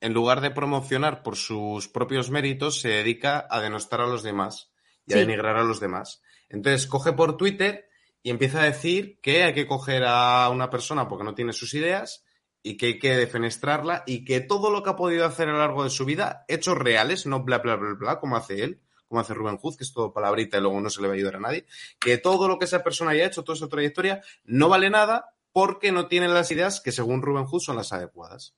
en 0.00 0.12
lugar 0.14 0.40
de 0.40 0.50
promocionar 0.50 1.22
por 1.22 1.36
sus 1.36 1.88
propios 1.88 2.30
méritos, 2.30 2.80
se 2.80 2.88
dedica 2.88 3.46
a 3.50 3.60
denostar 3.60 4.00
a 4.00 4.06
los 4.06 4.22
demás 4.22 4.70
y 5.06 5.12
a 5.12 5.16
denigrar 5.18 5.56
a 5.56 5.62
los 5.64 5.78
demás. 5.80 6.22
Entonces, 6.48 6.86
coge 6.86 7.12
por 7.12 7.36
Twitter 7.36 7.88
y 8.22 8.30
empieza 8.30 8.60
a 8.62 8.64
decir 8.64 9.18
que 9.22 9.44
hay 9.44 9.54
que 9.54 9.66
coger 9.66 10.04
a 10.06 10.48
una 10.50 10.68
persona 10.70 11.08
porque 11.08 11.24
no 11.24 11.34
tiene 11.34 11.52
sus 11.52 11.74
ideas 11.74 12.24
y 12.62 12.76
que 12.76 12.86
hay 12.86 12.98
que 12.98 13.16
defenestrarla 13.16 14.04
y 14.06 14.24
que 14.24 14.40
todo 14.40 14.70
lo 14.70 14.82
que 14.82 14.90
ha 14.90 14.96
podido 14.96 15.24
hacer 15.24 15.48
a 15.48 15.52
lo 15.52 15.58
largo 15.58 15.84
de 15.84 15.90
su 15.90 16.04
vida, 16.04 16.44
hechos 16.48 16.76
reales, 16.76 17.26
no 17.26 17.42
bla, 17.42 17.58
bla, 17.58 17.76
bla, 17.76 17.94
bla, 17.94 18.20
como 18.20 18.36
hace 18.36 18.62
él, 18.62 18.80
como 19.08 19.20
hace 19.20 19.34
Rubén 19.34 19.56
Hood, 19.56 19.76
que 19.76 19.84
es 19.84 19.92
todo 19.92 20.12
palabrita 20.12 20.58
y 20.58 20.60
luego 20.60 20.80
no 20.80 20.90
se 20.90 21.00
le 21.00 21.08
va 21.08 21.14
a 21.14 21.16
ayudar 21.16 21.36
a 21.36 21.40
nadie, 21.40 21.66
que 21.98 22.18
todo 22.18 22.48
lo 22.48 22.58
que 22.58 22.66
esa 22.66 22.84
persona 22.84 23.10
haya 23.12 23.26
hecho, 23.26 23.42
toda 23.42 23.56
su 23.56 23.68
trayectoria, 23.68 24.22
no 24.44 24.68
vale 24.68 24.90
nada 24.90 25.34
porque 25.52 25.90
no 25.90 26.06
tiene 26.06 26.28
las 26.28 26.50
ideas 26.50 26.80
que 26.80 26.92
según 26.92 27.22
Rubén 27.22 27.46
Hood 27.46 27.60
son 27.60 27.76
las 27.76 27.92
adecuadas. 27.92 28.54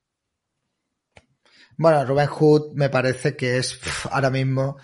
Bueno, 1.75 2.05
Rubén 2.05 2.27
Hood 2.27 2.73
me 2.73 2.89
parece 2.89 3.35
que 3.35 3.57
es 3.57 3.79
ahora 4.11 4.29
mismo 4.29 4.77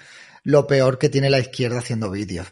lo 0.43 0.65
peor 0.65 0.97
que 0.97 1.09
tiene 1.09 1.29
la 1.29 1.39
izquierda 1.39 1.79
haciendo 1.79 2.09
vídeos. 2.09 2.51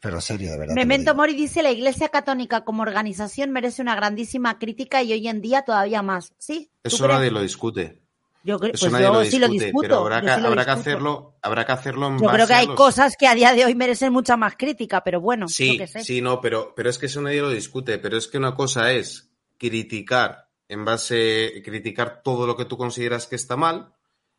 Pero 0.00 0.20
serio, 0.20 0.52
de 0.52 0.58
verdad. 0.58 0.74
Memento 0.74 1.14
Mori 1.14 1.34
dice 1.34 1.62
la 1.62 1.70
Iglesia 1.70 2.08
Católica 2.08 2.64
como 2.64 2.82
organización 2.82 3.50
merece 3.50 3.80
una 3.82 3.94
grandísima 3.94 4.58
crítica 4.58 5.02
y 5.02 5.12
hoy 5.12 5.26
en 5.28 5.40
día 5.40 5.62
todavía 5.62 6.02
más. 6.02 6.32
¿Sí? 6.38 6.70
¿Tú 6.82 6.88
Eso 6.88 7.04
crees? 7.04 7.18
nadie 7.18 7.30
lo 7.30 7.40
discute. 7.40 8.02
Yo 8.44 8.58
creo, 8.58 8.72
Eso 8.72 8.88
pues 8.88 9.02
yo 9.02 9.12
lo 9.12 9.24
sí 9.24 9.38
lo 9.38 9.48
discute, 9.48 9.64
discuto. 9.66 9.82
pero 9.88 9.98
habrá, 10.00 10.20
que, 10.20 10.40
sí 10.40 10.46
habrá 10.46 10.64
que 10.64 10.70
hacerlo, 10.70 11.34
habrá 11.42 11.66
que 11.66 11.72
hacerlo 11.72 12.06
en 12.08 12.18
Yo 12.18 12.24
base 12.26 12.34
creo 12.36 12.46
que 12.46 12.54
hay 12.54 12.66
los- 12.66 12.76
cosas 12.76 13.16
que 13.18 13.26
a 13.26 13.34
día 13.34 13.52
de 13.52 13.64
hoy 13.64 13.74
merecen 13.74 14.12
mucha 14.12 14.36
más 14.36 14.54
crítica, 14.56 15.02
pero 15.02 15.20
bueno, 15.20 15.46
yo 15.46 15.48
Sí, 15.48 15.78
sé. 15.86 16.04
sí, 16.04 16.22
no, 16.22 16.40
pero, 16.40 16.72
pero 16.74 16.88
es 16.88 16.98
que 16.98 17.06
eso 17.06 17.20
nadie 17.20 17.40
lo 17.42 17.50
discute. 17.50 17.98
Pero 17.98 18.16
es 18.16 18.26
que 18.28 18.38
una 18.38 18.54
cosa 18.54 18.92
es 18.92 19.28
criticar 19.58 20.48
en 20.68 20.84
base, 20.84 21.60
criticar 21.64 22.22
todo 22.22 22.46
lo 22.46 22.56
que 22.56 22.64
tú 22.64 22.76
consideras 22.78 23.26
que 23.26 23.36
está 23.36 23.56
mal, 23.56 23.92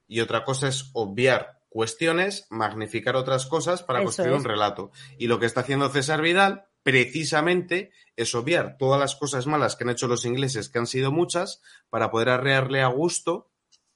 y 0.08 0.22
otra 0.22 0.44
cosa 0.44 0.68
es 0.70 0.90
obviar 0.94 1.59
cuestiones, 1.70 2.48
magnificar 2.50 3.16
otras 3.16 3.46
cosas 3.46 3.84
para 3.84 4.00
Eso 4.00 4.06
construir 4.08 4.32
es. 4.34 4.38
un 4.40 4.44
relato. 4.46 4.92
Y 5.18 5.28
lo 5.28 5.40
que 5.40 5.46
está 5.46 5.62
haciendo 5.62 5.90
César 5.90 6.22
Vidal, 6.22 6.66
precisamente, 6.84 7.92
es 8.16 8.34
obviar 8.36 8.78
todas 8.78 9.00
las 9.00 9.16
cosas 9.16 9.46
malas 9.48 9.76
que 9.76 9.84
han 9.84 9.92
hecho 9.92 10.08
los 10.08 10.26
ingleses, 10.26 10.70
que 10.70 10.80
han 10.80 10.88
sido 10.88 11.12
muchas, 11.12 11.62
para 11.90 12.10
poder 12.12 12.30
arrearle 12.30 12.82
a 12.82 12.88
gusto 12.88 13.52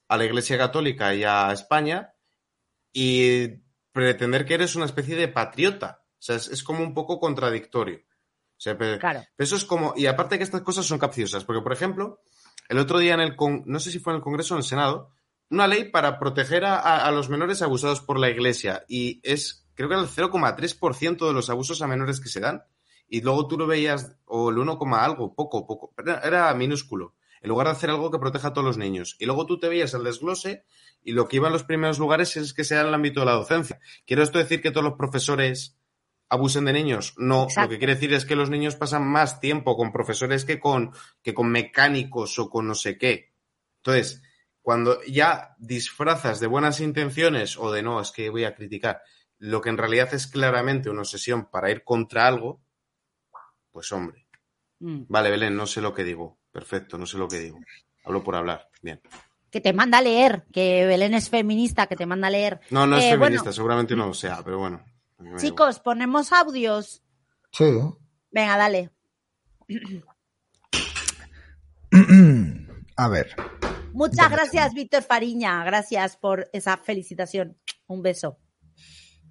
a 0.08 0.16
la 0.16 0.24
Iglesia 0.24 0.56
Católica 0.58 1.14
y 1.14 1.24
a 1.24 1.50
España 1.52 2.14
y 2.92 3.48
pretender 3.92 4.44
que 4.44 4.54
eres 4.54 4.74
una 4.76 4.84
especie 4.86 5.16
de 5.16 5.28
patriota. 5.28 6.04
O 6.18 6.22
sea, 6.22 6.36
es, 6.36 6.48
es 6.48 6.62
como 6.62 6.82
un 6.82 6.94
poco 6.94 7.18
contradictorio. 7.18 7.98
O 8.56 8.60
sea, 8.64 8.76
Claro. 8.76 8.98
pero 9.36 9.44
eso 9.44 9.56
es 9.56 9.64
como. 9.64 9.94
Y 9.96 10.06
aparte 10.06 10.38
que 10.38 10.44
estas 10.44 10.62
cosas 10.62 10.86
son 10.86 10.98
capciosas, 10.98 11.44
porque, 11.44 11.60
por 11.62 11.72
ejemplo, 11.72 12.20
el 12.68 12.78
otro 12.78 12.98
día 12.98 13.14
en 13.14 13.20
el. 13.20 13.36
con- 13.36 13.62
no 13.66 13.80
sé 13.80 13.90
si 13.90 13.98
fue 13.98 14.12
en 14.12 14.18
el 14.18 14.22
Congreso 14.22 14.54
o 14.54 14.56
en 14.56 14.62
el 14.62 14.68
Senado, 14.68 15.10
una 15.50 15.66
ley 15.66 15.84
para 15.90 16.18
proteger 16.18 16.64
a, 16.64 16.76
a- 16.78 17.06
a 17.06 17.10
los 17.12 17.28
menores 17.28 17.62
abusados 17.62 18.00
por 18.00 18.18
la 18.18 18.30
Iglesia. 18.30 18.84
Y 18.88 19.20
es, 19.22 19.66
creo 19.74 19.88
que 19.88 19.94
era 19.94 20.02
el 20.02 20.08
0,3% 20.08 21.26
de 21.26 21.32
los 21.32 21.50
abusos 21.50 21.82
a 21.82 21.86
menores 21.86 22.20
que 22.20 22.28
se 22.28 22.40
dan. 22.40 22.64
Y 23.08 23.20
luego 23.20 23.46
tú 23.46 23.58
lo 23.58 23.66
veías, 23.66 24.16
o 24.24 24.50
el 24.50 24.58
1, 24.58 24.78
algo, 24.96 25.34
poco, 25.34 25.66
poco. 25.66 25.92
pero 25.94 26.22
Era, 26.22 26.52
minúsculo. 26.54 27.14
En 27.42 27.50
lugar 27.50 27.66
de 27.66 27.72
hacer 27.74 27.90
algo 27.90 28.10
que 28.10 28.18
proteja 28.18 28.48
a 28.48 28.52
todos 28.54 28.64
los 28.66 28.78
niños. 28.78 29.16
Y 29.18 29.26
luego 29.26 29.44
tú 29.44 29.58
te 29.60 29.68
veías 29.68 29.92
el 29.92 30.02
desglose 30.02 30.64
y 31.02 31.12
lo 31.12 31.28
que 31.28 31.36
iba 31.36 31.48
en 31.48 31.52
los 31.52 31.64
primeros 31.64 31.98
lugares 31.98 32.36
es 32.38 32.54
que 32.54 32.64
sea 32.64 32.80
en 32.80 32.86
el 32.88 32.94
ámbito 32.94 33.20
de 33.20 33.26
la 33.26 33.32
docencia. 33.32 33.78
¿Quiero 34.06 34.22
esto 34.22 34.38
decir 34.38 34.62
que 34.62 34.70
todos 34.70 34.84
los 34.84 34.94
profesores 34.96 35.76
abusen 36.30 36.64
de 36.64 36.72
niños? 36.72 37.12
No, 37.18 37.42
Exacto. 37.44 37.60
lo 37.62 37.68
que 37.68 37.78
quiere 37.78 37.94
decir 37.96 38.14
es 38.14 38.24
que 38.24 38.34
los 38.34 38.48
niños 38.48 38.76
pasan 38.76 39.06
más 39.06 39.40
tiempo 39.40 39.76
con 39.76 39.92
profesores 39.92 40.46
que 40.46 40.58
con, 40.58 40.92
que 41.22 41.34
con 41.34 41.50
mecánicos 41.50 42.38
o 42.38 42.48
con 42.48 42.66
no 42.66 42.74
sé 42.74 42.96
qué. 42.96 43.34
Entonces, 43.76 44.22
cuando 44.64 45.02
ya 45.04 45.54
disfrazas 45.58 46.40
de 46.40 46.46
buenas 46.46 46.80
intenciones 46.80 47.58
o 47.58 47.70
de 47.70 47.82
no, 47.82 48.00
es 48.00 48.10
que 48.12 48.30
voy 48.30 48.44
a 48.44 48.54
criticar, 48.54 49.02
lo 49.36 49.60
que 49.60 49.68
en 49.68 49.76
realidad 49.76 50.14
es 50.14 50.26
claramente 50.26 50.88
una 50.88 51.02
obsesión 51.02 51.50
para 51.50 51.70
ir 51.70 51.84
contra 51.84 52.26
algo, 52.26 52.62
pues 53.70 53.92
hombre. 53.92 54.26
Mm. 54.78 55.02
Vale, 55.06 55.30
Belén, 55.30 55.54
no 55.54 55.66
sé 55.66 55.82
lo 55.82 55.92
que 55.92 56.02
digo. 56.02 56.38
Perfecto, 56.50 56.96
no 56.96 57.04
sé 57.04 57.18
lo 57.18 57.28
que 57.28 57.40
digo. 57.40 57.58
Hablo 58.06 58.24
por 58.24 58.36
hablar. 58.36 58.70
Bien. 58.80 59.02
Que 59.50 59.60
te 59.60 59.74
manda 59.74 59.98
a 59.98 60.02
leer, 60.02 60.46
que 60.50 60.86
Belén 60.86 61.12
es 61.12 61.28
feminista, 61.28 61.86
que 61.86 61.96
te 61.96 62.06
manda 62.06 62.28
a 62.28 62.30
leer. 62.30 62.60
No, 62.70 62.86
no 62.86 62.96
es 62.96 63.04
Eh, 63.04 63.10
feminista, 63.10 63.42
bueno, 63.42 63.52
seguramente 63.52 63.94
no 63.94 64.06
lo 64.06 64.14
sea, 64.14 64.42
pero 64.42 64.60
bueno. 64.60 64.82
chicos, 65.36 65.78
ponemos 65.80 66.32
audios. 66.32 67.02
Sí. 67.52 67.66
Venga, 68.30 68.56
dale. 68.56 68.88
A 72.96 73.08
ver. 73.08 73.34
Muchas 73.94 74.28
gracias, 74.30 74.74
Víctor 74.74 75.02
Fariña. 75.02 75.64
Gracias 75.64 76.16
por 76.16 76.48
esa 76.52 76.76
felicitación. 76.76 77.56
Un 77.86 78.02
beso. 78.02 78.38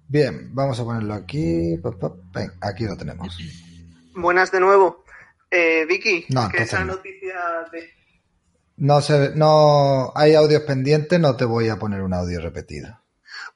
Bien, 0.08 0.54
vamos 0.54 0.80
a 0.80 0.84
ponerlo 0.84 1.14
aquí. 1.14 1.78
Aquí 2.60 2.84
lo 2.84 2.96
tenemos. 2.96 3.36
Buenas 4.14 4.50
de 4.50 4.60
nuevo. 4.60 5.04
Eh, 5.50 5.84
Vicky, 5.86 6.24
No, 6.30 6.48
que 6.48 6.62
esa 6.62 6.80
no. 6.80 6.94
noticia 6.96 7.34
de... 7.72 7.90
No 8.76 9.00
sé, 9.00 9.32
no 9.36 10.12
hay 10.16 10.34
audios 10.34 10.62
pendientes, 10.62 11.20
no 11.20 11.36
te 11.36 11.44
voy 11.44 11.68
a 11.68 11.78
poner 11.78 12.00
un 12.02 12.12
audio 12.12 12.40
repetido. 12.40 13.00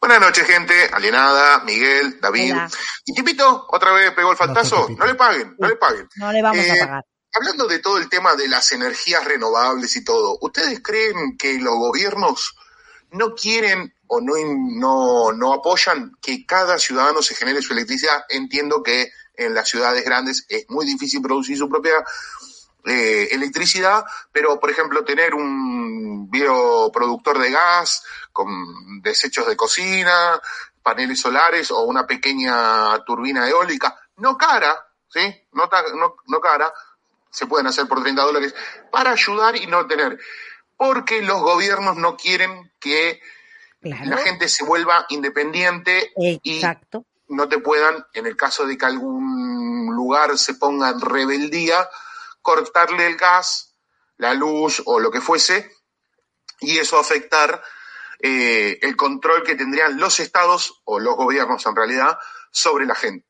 Buenas 0.01 0.21
noches, 0.21 0.47
gente. 0.47 0.75
Alienada, 0.93 1.65
Miguel, 1.65 2.21
David. 2.21 2.53
Hola. 2.53 2.69
Y 3.05 3.15
Tipito, 3.15 3.67
otra 3.71 3.93
vez 3.93 4.13
pegó 4.13 4.31
el 4.31 4.37
fantazo. 4.37 4.89
No, 4.97 5.07
le 5.07 5.15
paguen, 5.17 5.57
no 5.59 5.69
le 5.69 5.75
paguen. 5.77 6.07
No 6.17 6.31
le 6.33 6.41
vamos 6.43 6.65
Eh, 6.65 6.71
a 6.81 6.87
pagar. 6.87 7.05
Hablando 7.35 7.67
de 7.67 7.79
todo 7.79 7.99
el 7.99 8.09
tema 8.09 8.35
de 8.35 8.49
las 8.49 8.73
energías 8.73 9.25
renovables 9.25 9.95
y 9.97 10.05
todo, 10.05 10.39
¿ustedes 10.41 10.81
creen 10.83 11.37
que 11.37 11.59
los 11.59 11.75
gobiernos 11.75 12.57
no 13.11 13.35
quieren 13.35 13.95
o 14.07 14.21
no, 14.21 14.35
no, 14.57 15.33
no 15.33 15.53
apoyan 15.53 16.13
que 16.21 16.47
cada 16.47 16.79
ciudadano 16.79 17.23
se 17.23 17.35
genere 17.35 17.63
su 17.63 17.73
electricidad? 17.73 18.25
Entiendo 18.29 18.83
que 18.83 19.13
en 19.35 19.55
las 19.55 19.69
ciudades 19.69 20.05
grandes 20.05 20.47
es 20.49 20.65
muy 20.69 20.85
difícil 20.85 21.23
producir 21.23 21.57
su 21.57 21.69
propia 21.69 22.05
eh, 22.85 23.29
electricidad, 23.33 24.05
pero 24.33 24.59
por 24.59 24.71
ejemplo 24.71 25.05
tener 25.05 25.35
un 25.35 26.31
bioproductor 26.31 27.39
de 27.39 27.51
gas 27.51 28.03
con 28.33 29.01
desechos 29.03 29.47
de 29.47 29.57
cocina, 29.57 30.41
paneles 30.83 31.21
solares 31.21 31.71
o 31.71 31.83
una 31.83 32.07
pequeña 32.07 33.05
turbina 33.05 33.49
eólica, 33.49 33.95
no 34.17 34.37
cara, 34.37 34.75
¿sí? 35.09 35.21
No, 35.53 35.69
no, 35.97 36.17
no 36.27 36.41
cara, 36.41 36.73
se 37.31 37.47
pueden 37.47 37.67
hacer 37.67 37.87
por 37.87 38.03
30 38.03 38.23
dólares, 38.23 38.55
para 38.91 39.13
ayudar 39.13 39.57
y 39.57 39.67
no 39.67 39.87
tener. 39.87 40.19
Porque 40.77 41.23
los 41.23 41.41
gobiernos 41.43 41.97
no 41.97 42.17
quieren 42.17 42.73
que 42.81 43.21
la 43.81 44.17
gente 44.19 44.49
se 44.49 44.65
vuelva 44.65 45.07
independiente 45.09 46.13
Exacto. 46.17 47.05
y 47.29 47.35
no 47.35 47.49
te 47.49 47.59
puedan, 47.59 48.05
en 48.15 48.27
el 48.27 48.37
caso 48.37 48.67
de 48.67 48.77
que 48.77 48.87
algún 48.87 49.95
lugar 49.95 50.37
se 50.39 50.55
ponga 50.55 50.91
en 50.91 51.01
rebeldía, 51.01 51.89
cortarle 52.43 53.07
el 53.07 53.17
gas, 53.17 53.77
la 54.17 54.35
luz 54.35 54.83
o 54.85 54.99
lo 55.01 55.11
que 55.11 55.21
fuese, 55.21 55.71
y 56.61 56.79
eso 56.79 56.99
afectar 56.99 57.63
eh, 58.21 58.79
el 58.83 58.97
control 58.97 59.45
que 59.45 59.55
tendrían 59.55 59.99
los 59.99 60.19
estados 60.19 60.81
o 60.85 60.99
los 60.99 61.17
gobiernos 61.17 61.65
en 61.67 61.77
realidad 61.77 62.19
sobre 62.51 62.87
la 62.87 62.95
gente. 62.95 63.27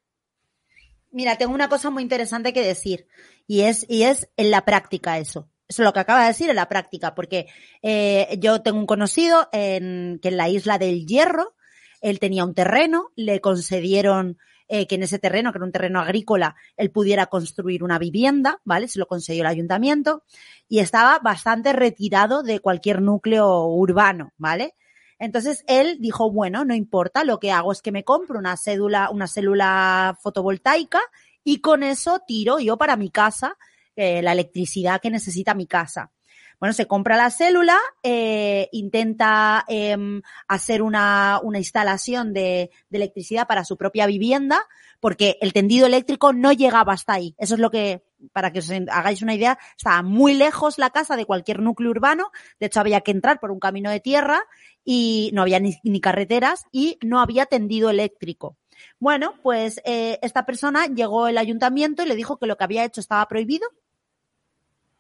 Mira, 1.10 1.36
tengo 1.36 1.54
una 1.54 1.68
cosa 1.68 1.90
muy 1.90 2.02
interesante 2.02 2.52
que 2.52 2.62
decir 2.62 3.08
y 3.48 3.62
es, 3.62 3.84
y 3.88 4.04
es 4.04 4.28
en 4.36 4.52
la 4.52 4.64
práctica 4.64 5.18
eso. 5.18 5.48
Eso 5.66 5.82
es 5.82 5.84
lo 5.84 5.92
que 5.92 6.00
acaba 6.00 6.22
de 6.22 6.28
decir 6.28 6.48
en 6.50 6.56
la 6.56 6.68
práctica, 6.68 7.14
porque 7.14 7.46
eh, 7.82 8.38
yo 8.40 8.62
tengo 8.62 8.78
un 8.78 8.86
conocido 8.86 9.48
en, 9.52 10.20
que 10.22 10.28
en 10.28 10.36
la 10.36 10.48
isla 10.48 10.78
del 10.78 11.06
Hierro, 11.06 11.54
él 12.00 12.20
tenía 12.20 12.44
un 12.44 12.54
terreno, 12.54 13.10
le 13.16 13.40
concedieron 13.40 14.38
eh, 14.68 14.86
que 14.86 14.94
en 14.94 15.02
ese 15.02 15.18
terreno, 15.18 15.50
que 15.50 15.58
era 15.58 15.64
un 15.64 15.72
terreno 15.72 16.00
agrícola, 16.00 16.56
él 16.76 16.90
pudiera 16.90 17.26
construir 17.26 17.82
una 17.82 17.98
vivienda, 17.98 18.60
¿vale? 18.64 18.86
Se 18.86 18.98
lo 18.98 19.06
concedió 19.06 19.42
el 19.42 19.46
ayuntamiento 19.46 20.22
y 20.68 20.80
estaba 20.80 21.18
bastante 21.18 21.72
retirado 21.72 22.42
de 22.42 22.60
cualquier 22.60 23.00
núcleo 23.00 23.64
urbano, 23.64 24.32
¿vale? 24.36 24.74
Entonces 25.18 25.64
él 25.66 25.96
dijo, 26.00 26.30
bueno, 26.30 26.64
no 26.64 26.74
importa, 26.74 27.24
lo 27.24 27.40
que 27.40 27.50
hago 27.50 27.72
es 27.72 27.82
que 27.82 27.92
me 27.92 28.04
compro 28.04 28.38
una 28.38 28.56
cédula, 28.56 29.10
una 29.10 29.26
célula 29.26 30.16
fotovoltaica 30.22 31.00
y 31.44 31.60
con 31.60 31.82
eso 31.82 32.20
tiro 32.27 32.59
yo 32.59 32.77
para 32.77 32.97
mi 32.97 33.10
casa 33.10 33.56
eh, 33.97 34.23
la 34.23 34.32
electricidad 34.32 35.01
que 35.01 35.10
necesita 35.10 35.55
mi 35.55 35.66
casa. 35.66 36.12
Bueno, 36.60 36.73
se 36.73 36.86
compra 36.86 37.16
la 37.16 37.31
célula, 37.31 37.78
eh, 38.02 38.69
intenta 38.73 39.65
em, 39.69 40.23
hacer 40.48 40.82
una, 40.82 41.40
una 41.43 41.59
instalación 41.59 42.32
de, 42.32 42.70
de, 42.90 42.97
electricidad 42.97 43.47
para 43.47 43.65
su 43.65 43.77
propia 43.77 44.06
vivienda, 44.06 44.60
porque 44.98 45.39
el 45.40 45.52
tendido 45.52 45.86
eléctrico 45.86 46.32
no 46.32 46.52
llegaba 46.52 46.93
hasta 46.93 47.12
ahí. 47.12 47.35
Eso 47.39 47.55
es 47.55 47.60
lo 47.60 47.70
que, 47.70 48.02
para 48.32 48.52
que 48.52 48.59
os 48.59 48.70
hagáis 48.70 49.23
una 49.23 49.35
idea, 49.35 49.59
estaba 49.77 50.02
muy 50.02 50.35
lejos 50.35 50.78
la 50.78 50.90
casa 50.90 51.16
de 51.16 51.27
cualquier 51.27 51.60
núcleo 51.60 51.90
urbano. 51.90 52.31
De 52.59 52.66
hecho, 52.66 52.81
había 52.81 53.02
que 53.02 53.12
entrar 53.12 53.39
por 53.39 53.52
un 53.52 53.60
camino 53.60 53.90
de 53.90 54.01
tierra 54.01 54.43
y 54.85 55.31
no 55.32 55.43
había 55.43 55.60
ni, 55.60 55.77
ni 55.85 56.01
carreteras 56.01 56.65
y 56.73 56.98
no 57.02 57.20
había 57.20 57.47
tendido 57.47 57.90
eléctrico. 57.90 58.56
Bueno, 58.98 59.34
pues 59.42 59.80
eh, 59.84 60.18
esta 60.22 60.46
persona 60.46 60.86
llegó 60.86 61.26
al 61.26 61.38
ayuntamiento 61.38 62.02
y 62.02 62.06
le 62.06 62.16
dijo 62.16 62.38
que 62.38 62.46
lo 62.46 62.56
que 62.56 62.64
había 62.64 62.84
hecho 62.84 63.00
estaba 63.00 63.26
prohibido. 63.28 63.68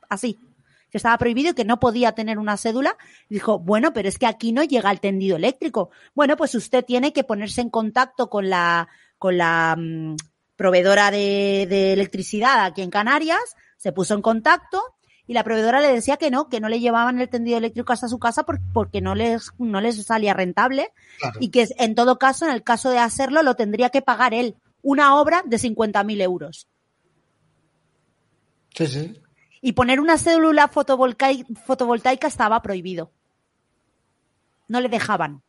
Así, 0.08 0.38
que 0.90 0.96
estaba 0.96 1.18
prohibido 1.18 1.50
y 1.50 1.54
que 1.54 1.64
no 1.64 1.80
podía 1.80 2.12
tener 2.12 2.38
una 2.38 2.56
cédula. 2.56 2.96
dijo, 3.28 3.58
bueno, 3.58 3.92
pero 3.92 4.08
es 4.08 4.18
que 4.18 4.26
aquí 4.26 4.52
no 4.52 4.62
llega 4.62 4.90
el 4.90 5.00
tendido 5.00 5.36
eléctrico. 5.36 5.90
Bueno, 6.14 6.36
pues 6.36 6.54
usted 6.54 6.84
tiene 6.84 7.12
que 7.12 7.24
ponerse 7.24 7.60
en 7.60 7.70
contacto 7.70 8.30
con 8.30 8.48
la, 8.48 8.88
con 9.18 9.36
la 9.36 9.76
mmm, 9.78 10.16
proveedora 10.56 11.10
de 11.10 11.92
electricidad 11.92 12.64
aquí 12.64 12.82
en 12.82 12.90
Canarias, 12.90 13.56
se 13.76 13.92
puso 13.92 14.14
en 14.14 14.22
contacto 14.22 14.82
y 15.28 15.34
la 15.34 15.44
proveedora 15.44 15.80
le 15.80 15.92
decía 15.92 16.16
que 16.16 16.30
no, 16.30 16.48
que 16.48 16.58
no 16.58 16.70
le 16.70 16.80
llevaban 16.80 17.20
el 17.20 17.28
tendido 17.28 17.58
eléctrico 17.58 17.92
hasta 17.92 18.08
su 18.08 18.18
casa 18.18 18.44
porque 18.72 19.02
no 19.02 19.14
les, 19.14 19.52
no 19.58 19.80
les 19.82 20.02
salía 20.02 20.32
rentable 20.32 20.90
claro. 21.20 21.38
y 21.38 21.50
que 21.50 21.68
en 21.76 21.94
todo 21.94 22.18
caso, 22.18 22.46
en 22.46 22.52
el 22.52 22.64
caso 22.64 22.88
de 22.88 22.98
hacerlo, 22.98 23.42
lo 23.42 23.54
tendría 23.54 23.90
que 23.90 24.00
pagar 24.00 24.32
él, 24.32 24.56
una 24.82 25.16
obra 25.16 25.42
de 25.44 25.58
50.000 25.58 26.22
euros. 26.22 26.66
Sí, 28.74 28.86
sí. 28.86 29.20
Y 29.60 29.72
poner 29.72 30.00
una 30.00 30.16
célula 30.16 30.66
fotovoltaica, 30.68 31.46
fotovoltaica 31.66 32.26
estaba 32.26 32.62
prohibido. 32.62 33.12
No 34.66 34.80
le 34.80 34.88
dejaban. 34.88 35.42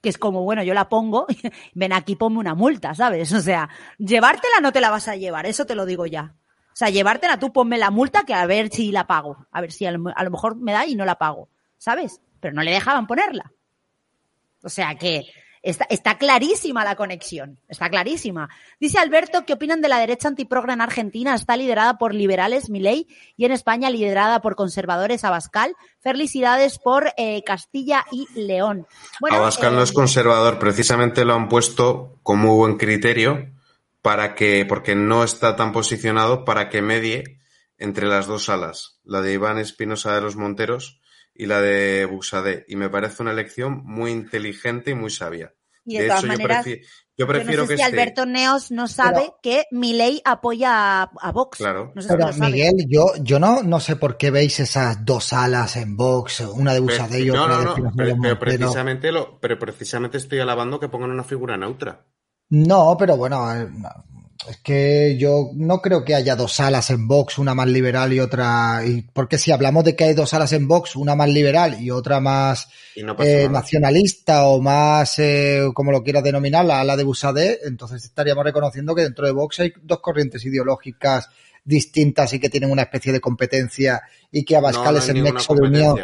Que 0.00 0.08
es 0.08 0.16
como, 0.16 0.44
bueno, 0.44 0.62
yo 0.62 0.72
la 0.72 0.88
pongo, 0.88 1.26
ven 1.74 1.92
aquí, 1.92 2.16
ponme 2.16 2.38
una 2.38 2.54
multa, 2.54 2.94
¿sabes? 2.94 3.32
O 3.32 3.40
sea, 3.42 3.68
llevártela 3.98 4.60
no 4.62 4.72
te 4.72 4.80
la 4.80 4.90
vas 4.90 5.08
a 5.08 5.16
llevar, 5.16 5.44
eso 5.44 5.66
te 5.66 5.74
lo 5.74 5.84
digo 5.84 6.06
ya. 6.06 6.36
O 6.78 6.84
sea, 6.84 6.90
llevártela 6.90 7.40
tú, 7.40 7.52
ponme 7.52 7.76
la 7.76 7.90
multa 7.90 8.22
que 8.22 8.34
a 8.34 8.46
ver 8.46 8.68
si 8.70 8.92
la 8.92 9.08
pago. 9.08 9.48
A 9.50 9.60
ver 9.60 9.72
si 9.72 9.84
a 9.84 9.90
lo, 9.90 10.12
a 10.14 10.22
lo 10.22 10.30
mejor 10.30 10.54
me 10.54 10.70
da 10.70 10.86
y 10.86 10.94
no 10.94 11.04
la 11.04 11.16
pago, 11.16 11.48
¿sabes? 11.76 12.20
Pero 12.38 12.54
no 12.54 12.62
le 12.62 12.70
dejaban 12.70 13.08
ponerla. 13.08 13.50
O 14.62 14.68
sea 14.68 14.94
que 14.94 15.26
Está, 15.60 15.86
está, 15.90 16.18
clarísima 16.18 16.84
la 16.84 16.94
conexión, 16.94 17.58
está 17.66 17.90
clarísima. 17.90 18.48
Dice 18.78 18.98
Alberto, 18.98 19.44
¿qué 19.44 19.54
opinan 19.54 19.80
de 19.80 19.88
la 19.88 19.98
derecha 19.98 20.28
antiprogra 20.28 20.72
en 20.72 20.80
Argentina? 20.80 21.34
Está 21.34 21.56
liderada 21.56 21.98
por 21.98 22.14
liberales, 22.14 22.70
Milei, 22.70 23.08
y 23.36 23.44
en 23.44 23.50
España 23.50 23.90
liderada 23.90 24.40
por 24.40 24.54
conservadores, 24.54 25.24
Abascal. 25.24 25.74
Felicidades 25.98 26.78
por 26.78 27.12
eh, 27.16 27.42
Castilla 27.44 28.04
y 28.12 28.28
León. 28.40 28.86
Bueno, 29.20 29.38
Abascal 29.38 29.72
eh, 29.72 29.76
no 29.78 29.82
es 29.82 29.90
conservador, 29.90 30.60
precisamente 30.60 31.24
lo 31.24 31.34
han 31.34 31.48
puesto 31.48 32.20
como 32.22 32.54
buen 32.54 32.76
criterio 32.76 33.57
para 34.02 34.34
que, 34.34 34.64
porque 34.66 34.94
no 34.94 35.24
está 35.24 35.56
tan 35.56 35.72
posicionado 35.72 36.44
para 36.44 36.68
que 36.68 36.82
medie 36.82 37.38
entre 37.76 38.06
las 38.06 38.26
dos 38.26 38.48
alas, 38.48 39.00
la 39.04 39.20
de 39.20 39.32
Iván 39.32 39.58
Espinosa 39.58 40.14
de 40.14 40.20
los 40.20 40.36
Monteros 40.36 41.00
y 41.34 41.46
la 41.46 41.60
de 41.60 42.04
Buxadé. 42.04 42.64
Y 42.68 42.76
me 42.76 42.90
parece 42.90 43.22
una 43.22 43.32
elección 43.32 43.82
muy 43.84 44.10
inteligente 44.10 44.90
y 44.90 44.94
muy 44.94 45.10
sabia. 45.10 45.54
Y 45.84 45.96
de, 45.96 46.02
de 46.02 46.08
todas 46.08 46.24
hecho, 46.24 46.32
maneras, 46.32 46.58
yo, 46.58 46.62
prefiero, 46.64 46.88
yo 47.16 47.26
prefiero 47.26 47.52
yo 47.52 47.60
no 47.62 47.66
sé 47.66 47.72
que 47.72 47.76
si 47.76 47.82
esté... 47.82 48.00
Alberto 48.00 48.26
Neos 48.26 48.70
no 48.70 48.88
sabe 48.88 49.20
pero, 49.20 49.38
que 49.42 49.64
Milei 49.70 50.20
apoya 50.24 51.02
a, 51.02 51.10
a 51.20 51.32
Vox. 51.32 51.58
Claro. 51.58 51.92
No 51.94 52.02
sé 52.02 52.08
pero 52.08 52.32
si 52.32 52.40
Miguel, 52.40 52.86
yo, 52.88 53.12
yo 53.22 53.38
no, 53.38 53.62
no 53.62 53.80
sé 53.80 53.96
por 53.96 54.18
qué 54.18 54.30
veis 54.30 54.60
esas 54.60 55.04
dos 55.04 55.32
alas 55.32 55.76
en 55.76 55.96
Vox, 55.96 56.40
una 56.40 56.74
de 56.74 56.80
Buxadé 56.80 57.20
y 57.20 57.30
otra 57.30 57.46
no, 57.46 57.58
de 57.58 57.64
no, 57.64 57.70
Espinosa 57.70 57.94
pero, 57.96 58.08
de 58.08 58.14
pero, 58.14 58.34
Montero. 58.34 58.38
precisamente 58.38 59.12
lo, 59.12 59.40
pero 59.40 59.58
precisamente 59.58 60.18
estoy 60.18 60.40
alabando 60.40 60.78
que 60.78 60.88
pongan 60.88 61.10
una 61.10 61.24
figura 61.24 61.56
neutra. 61.56 62.04
No, 62.50 62.96
pero 62.98 63.16
bueno, 63.16 63.54
eh, 63.54 63.68
es 64.48 64.56
que 64.58 65.16
yo 65.18 65.50
no 65.54 65.82
creo 65.82 66.04
que 66.04 66.14
haya 66.14 66.36
dos 66.36 66.60
alas 66.60 66.90
en 66.90 67.06
Vox, 67.06 67.38
una 67.38 67.54
más 67.54 67.66
liberal 67.66 68.12
y 68.12 68.20
otra. 68.20 68.82
Y 68.86 69.02
porque 69.02 69.36
si 69.36 69.52
hablamos 69.52 69.84
de 69.84 69.94
que 69.94 70.04
hay 70.04 70.14
dos 70.14 70.32
alas 70.32 70.52
en 70.52 70.66
Vox, 70.66 70.96
una 70.96 71.14
más 71.14 71.28
liberal 71.28 71.76
y 71.80 71.90
otra 71.90 72.20
más 72.20 72.68
Y 72.94 73.02
no 73.02 73.16
eh, 73.18 73.48
nacionalista 73.50 74.46
o 74.46 74.60
más, 74.60 75.18
eh, 75.18 75.68
como 75.74 75.92
lo 75.92 76.02
quieras 76.02 76.22
denominar, 76.22 76.64
la 76.64 76.80
ala 76.80 76.96
de 76.96 77.04
Busadé, 77.04 77.58
entonces 77.64 78.04
estaríamos 78.04 78.44
reconociendo 78.44 78.94
que 78.94 79.02
dentro 79.02 79.26
de 79.26 79.32
Vox 79.32 79.60
hay 79.60 79.72
dos 79.82 80.00
corrientes 80.00 80.44
ideológicas 80.44 81.28
distintas 81.64 82.32
y 82.32 82.40
que 82.40 82.48
tienen 82.48 82.70
una 82.70 82.82
especie 82.82 83.12
de 83.12 83.20
competencia 83.20 84.00
y 84.30 84.44
que 84.44 84.56
Abascal 84.56 84.84
No, 84.84 84.92
no 84.92 84.98
es 84.98 85.08
el 85.10 85.22
nexo 85.22 85.54
de 85.54 85.68
unión. 85.68 85.98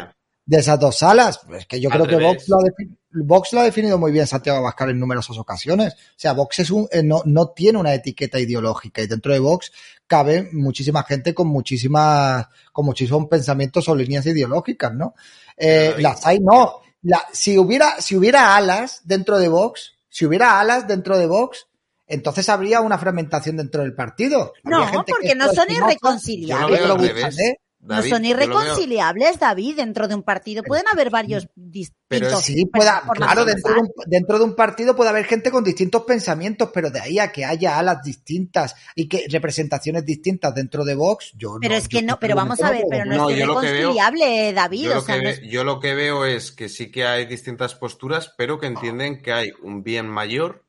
De 0.45 0.57
esas 0.59 0.79
dos 0.79 1.01
alas. 1.03 1.39
Es 1.57 1.65
que 1.65 1.79
yo 1.79 1.89
Al 1.91 2.01
creo 2.03 2.19
que. 2.19 2.23
Vox 2.25 2.47
lo, 2.49 2.57
ha 2.57 2.61
defi- 2.63 2.97
Vox 3.11 3.53
lo 3.53 3.59
ha 3.61 3.63
definido 3.63 3.97
muy 3.97 4.11
bien 4.11 4.27
Santiago 4.27 4.59
Abascal 4.59 4.89
en 4.91 4.99
numerosas 4.99 5.37
ocasiones. 5.37 5.93
O 5.93 6.13
sea, 6.17 6.33
Vox 6.33 6.59
es 6.59 6.69
un, 6.71 6.87
eh, 6.91 7.01
no, 7.03 7.21
no 7.25 7.49
tiene 7.49 7.79
una 7.79 7.93
etiqueta 7.93 8.39
ideológica 8.39 9.01
y 9.01 9.07
dentro 9.07 9.33
de 9.33 9.39
Vox 9.39 9.71
cabe 10.07 10.49
muchísima 10.51 11.03
gente 11.03 11.33
con 11.33 11.47
muchísimas, 11.47 12.47
con 12.71 12.85
muchísimos 12.85 13.27
pensamientos 13.27 13.89
o 13.89 13.95
líneas 13.95 14.25
ideológicas, 14.25 14.93
¿no? 14.93 15.15
Eh, 15.57 15.95
las 15.99 16.25
hay, 16.25 16.39
no. 16.39 16.81
La, 17.01 17.23
si 17.31 17.57
hubiera, 17.57 17.99
si 18.01 18.15
hubiera 18.15 18.55
alas 18.55 19.01
dentro 19.03 19.37
de 19.37 19.47
Vox, 19.47 19.93
si 20.09 20.25
hubiera 20.25 20.59
alas 20.59 20.87
dentro 20.87 21.17
de 21.17 21.25
Vox, 21.27 21.67
entonces 22.07 22.47
habría 22.49 22.81
una 22.81 22.97
fragmentación 22.99 23.57
dentro 23.57 23.81
del 23.81 23.95
partido. 23.95 24.53
No, 24.63 24.85
gente 24.87 25.05
que 25.07 25.11
porque 25.11 25.35
no 25.35 25.51
son 25.53 25.65
irreconciliables. 25.71 26.67
que 26.67 26.73
es 26.75 26.81
Yo 26.81 26.87
lo 26.87 26.97
veo 26.97 27.07
al 27.07 27.13
pro-Busadé, 27.13 27.31
revés. 27.31 27.55
No 27.59 27.64
David, 27.87 28.09
son 28.09 28.25
irreconciliables, 28.25 29.39
David, 29.39 29.75
dentro 29.77 30.07
de 30.07 30.15
un 30.15 30.23
partido. 30.23 30.63
Pueden 30.63 30.85
haber 30.91 31.09
varios 31.09 31.47
distintos. 31.55 31.95
Pero 32.07 32.37
sí, 32.39 32.65
pueda, 32.67 33.01
claro, 33.15 33.45
de 33.45 33.53
dentro 33.53 33.73
de, 33.73 33.79
un, 33.79 33.89
dentro 34.05 34.37
de 34.37 34.43
un 34.45 34.55
partido 34.55 34.95
puede 34.95 35.09
haber 35.09 35.25
gente 35.25 35.49
con 35.51 35.63
distintos 35.63 36.03
pensamientos, 36.03 36.69
pero 36.73 36.91
de 36.91 36.99
ahí 36.99 37.17
a 37.19 37.31
que 37.31 37.45
haya 37.45 37.79
alas 37.79 38.03
distintas 38.03 38.75
y 38.95 39.07
que 39.07 39.25
representaciones 39.29 40.05
distintas 40.05 40.53
dentro 40.53 40.85
de 40.85 40.93
Vox, 40.95 41.31
yo 41.35 41.57
Pero 41.59 41.73
no. 41.73 41.77
es 41.79 41.87
que 41.87 42.01
no, 42.03 42.19
pero 42.19 42.35
vamos 42.35 42.61
a 42.61 42.69
ver, 42.71 42.81
lo 42.83 42.89
pero 42.89 43.05
no, 43.05 43.15
No, 43.15 43.29
es 43.29 43.35
veo- 43.37 43.45
irreconciliable, 43.45 44.53
David. 44.53 44.83
Yo 44.85 44.91
o 44.91 44.95
lo, 44.95 45.01
sea, 45.01 45.15
que 45.15 45.21
no 45.21 45.27
ve- 45.29 45.33
es- 45.33 45.41
yo 45.49 45.63
lo 45.63 45.79
que 45.79 45.95
veo 45.95 46.25
es 46.25 46.51
que 46.51 46.69
sí 46.69 46.91
que 46.91 47.05
hay 47.05 47.25
distintas 47.25 47.75
posturas, 47.75 48.33
pero 48.37 48.59
que 48.59 48.67
entienden 48.67 49.21
que 49.21 49.33
hay 49.33 49.51
un 49.63 49.83
bien 49.83 50.07
mayor 50.07 50.63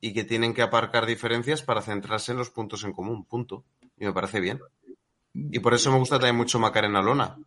y 0.00 0.12
que 0.12 0.24
tienen 0.24 0.54
que 0.54 0.62
aparcar 0.62 1.06
diferencias 1.06 1.62
para 1.62 1.82
centrarse 1.82 2.32
en 2.32 2.38
los 2.38 2.50
puntos 2.50 2.82
en 2.84 2.92
común, 2.92 3.24
punto. 3.26 3.64
Y 3.96 4.06
me 4.06 4.12
parece 4.12 4.40
bien. 4.40 4.58
Y 5.32 5.58
por 5.60 5.74
eso 5.74 5.90
me 5.90 5.98
gusta 5.98 6.16
también 6.16 6.36
mucho 6.36 6.58
Macarena 6.58 7.02
Lona, 7.02 7.38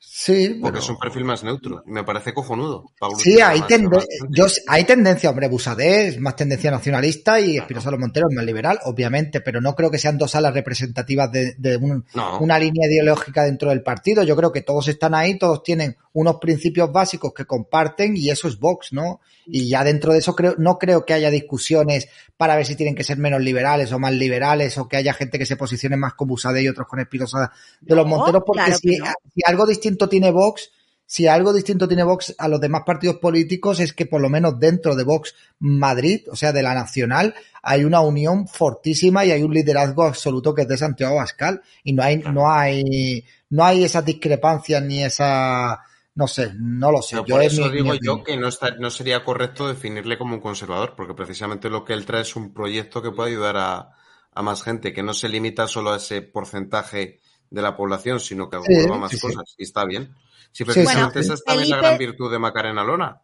Sí, 0.00 0.58
porque 0.60 0.74
pero- 0.74 0.84
es 0.84 0.88
un 0.90 0.98
perfil 0.98 1.24
más 1.24 1.42
neutro. 1.42 1.82
Y 1.86 1.90
me 1.90 2.04
parece 2.04 2.32
cojonudo. 2.32 2.84
Sí, 3.18 3.40
hay, 3.40 3.60
más, 3.60 3.68
tende- 3.68 3.96
más. 3.96 4.06
yo, 4.30 4.46
hay 4.68 4.84
tendencia, 4.84 5.28
hombre, 5.30 5.48
Busadé 5.48 6.08
es 6.08 6.20
más 6.20 6.36
tendencia 6.36 6.70
nacionalista 6.70 7.40
y 7.40 7.56
Espinosa 7.58 7.90
Los 7.90 7.98
Monteros 8.00 8.30
es 8.30 8.36
más 8.36 8.44
liberal, 8.44 8.78
obviamente, 8.84 9.40
pero 9.40 9.60
no 9.60 9.74
creo 9.74 9.90
que 9.90 9.98
sean 9.98 10.16
dos 10.18 10.34
alas 10.36 10.54
representativas 10.54 11.30
de, 11.32 11.54
de 11.58 11.76
un- 11.76 12.04
No. 12.14 12.38
una 12.38 12.58
línea 12.58 12.86
ideológica 12.88 13.42
dentro 13.44 13.70
del 13.70 13.82
partido. 13.82 14.22
Yo 14.22 14.36
creo 14.36 14.52
que 14.52 14.62
todos 14.62 14.86
están 14.88 15.14
ahí, 15.14 15.36
todos 15.38 15.62
tienen 15.62 15.96
unos 16.12 16.36
principios 16.36 16.92
básicos 16.92 17.32
que 17.34 17.44
comparten 17.44 18.16
y 18.16 18.30
eso 18.30 18.48
es 18.48 18.58
Vox, 18.58 18.92
¿no? 18.92 19.20
Y 19.50 19.68
ya 19.68 19.82
dentro 19.82 20.12
de 20.12 20.18
eso 20.18 20.34
creo, 20.36 20.54
no 20.58 20.78
creo 20.78 21.06
que 21.06 21.14
haya 21.14 21.30
discusiones 21.30 22.08
para 22.36 22.54
ver 22.54 22.66
si 22.66 22.76
tienen 22.76 22.94
que 22.94 23.02
ser 23.04 23.16
menos 23.18 23.40
liberales 23.40 23.90
o 23.92 23.98
más 23.98 24.12
liberales 24.12 24.76
o 24.78 24.86
que 24.88 24.96
haya 24.98 25.14
gente 25.14 25.38
que 25.38 25.46
se 25.46 25.56
posicione 25.56 25.96
más 25.96 26.14
con 26.14 26.28
Busadé 26.28 26.62
y 26.62 26.68
otros 26.68 26.86
con 26.86 27.00
Espinosa 27.00 27.50
de 27.80 27.94
los 27.96 28.04
No, 28.04 28.16
Monteros, 28.16 28.42
porque 28.46 28.62
claro 28.64 28.78
si, 28.78 28.98
no. 28.98 29.06
si 29.34 29.40
algo 29.46 29.66
distinto 29.66 29.87
tiene 29.96 30.30
Vox, 30.30 30.70
si 31.06 31.26
algo 31.26 31.54
distinto 31.54 31.88
tiene 31.88 32.02
Vox 32.04 32.34
a 32.36 32.48
los 32.48 32.60
demás 32.60 32.82
partidos 32.84 33.16
políticos 33.16 33.80
es 33.80 33.94
que 33.94 34.04
por 34.04 34.20
lo 34.20 34.28
menos 34.28 34.58
dentro 34.60 34.94
de 34.94 35.04
Vox 35.04 35.34
Madrid, 35.58 36.20
o 36.30 36.36
sea, 36.36 36.52
de 36.52 36.62
la 36.62 36.74
nacional, 36.74 37.34
hay 37.62 37.84
una 37.84 38.00
unión 38.02 38.46
fortísima 38.46 39.24
y 39.24 39.30
hay 39.30 39.42
un 39.42 39.54
liderazgo 39.54 40.02
absoluto 40.04 40.54
que 40.54 40.62
es 40.62 40.68
de 40.68 40.76
Santiago 40.76 41.14
Abascal. 41.18 41.62
Y 41.82 41.94
no 41.94 42.02
hay, 42.02 42.18
no 42.18 42.50
hay, 42.52 43.24
no 43.48 43.64
hay 43.64 43.84
esas 43.84 44.04
discrepancias 44.04 44.82
ni 44.82 45.02
esa, 45.02 45.80
no 46.14 46.28
sé, 46.28 46.52
no 46.58 46.92
lo 46.92 47.00
sé. 47.00 47.16
Pero 47.16 47.26
Yo 47.26 47.34
por 47.36 47.42
es 47.42 47.52
eso 47.54 47.66
mi- 47.70 47.76
digo 47.78 47.92
mi 47.92 47.98
yo 48.02 48.22
que 48.22 48.36
no, 48.36 48.48
está, 48.48 48.72
no 48.72 48.90
sería 48.90 49.24
correcto 49.24 49.66
definirle 49.66 50.18
como 50.18 50.34
un 50.34 50.40
conservador, 50.42 50.92
porque 50.94 51.14
precisamente 51.14 51.70
lo 51.70 51.86
que 51.86 51.94
él 51.94 52.04
trae 52.04 52.20
es 52.20 52.36
un 52.36 52.52
proyecto 52.52 53.00
que 53.00 53.12
puede 53.12 53.30
ayudar 53.30 53.56
a, 53.56 53.96
a 54.34 54.42
más 54.42 54.62
gente, 54.62 54.92
que 54.92 55.02
no 55.02 55.14
se 55.14 55.30
limita 55.30 55.66
solo 55.68 55.92
a 55.92 55.96
ese 55.96 56.20
porcentaje 56.20 57.20
de 57.50 57.62
la 57.62 57.76
población, 57.76 58.20
sino 58.20 58.48
que 58.50 58.58
Sí, 58.62 58.86
más 58.88 59.10
sí, 59.10 59.16
sí. 59.18 59.26
cosas. 59.26 59.54
Y 59.56 59.62
está 59.64 59.84
bien. 59.84 60.14
Si 60.52 60.58
Sí, 60.58 60.64
precisamente 60.64 61.18
sí, 61.22 61.24
sí. 61.24 61.26
esa 61.26 61.34
es 61.34 61.44
también 61.44 61.68
la 61.70 61.76
Felipe- 61.76 61.86
gran 61.88 61.98
virtud 61.98 62.30
de 62.32 62.38
Macarena 62.38 62.84
Lona. 62.84 63.22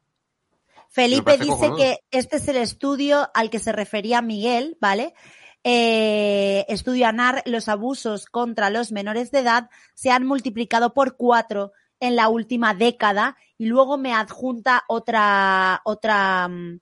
Felipe 0.91 1.33
dice 1.39 1.47
cojonudo. 1.49 1.77
que 1.77 1.99
este 2.11 2.37
es 2.37 2.47
el 2.49 2.57
estudio 2.59 3.29
al 3.35 3.51
que 3.51 3.59
se 3.59 3.73
refería 3.73 4.23
Miguel, 4.23 4.77
¿vale? 4.81 5.15
Eh, 5.65 6.65
estudio 6.69 7.07
ANAR, 7.09 7.43
los 7.47 7.69
abusos 7.69 8.27
contra 8.27 8.71
los 8.71 8.93
menores 8.93 9.31
de 9.31 9.41
edad 9.41 9.71
se 9.95 10.11
han 10.11 10.25
multiplicado 10.27 10.93
por 10.95 11.17
cuatro 11.17 11.73
en 12.01 12.15
la 12.17 12.29
última 12.29 12.75
década 12.75 13.37
y 13.59 13.67
luego 13.67 13.97
me 13.97 14.13
adjunta 14.13 14.85
otra, 14.89 15.81
otra, 15.85 16.49
mm, 16.49 16.79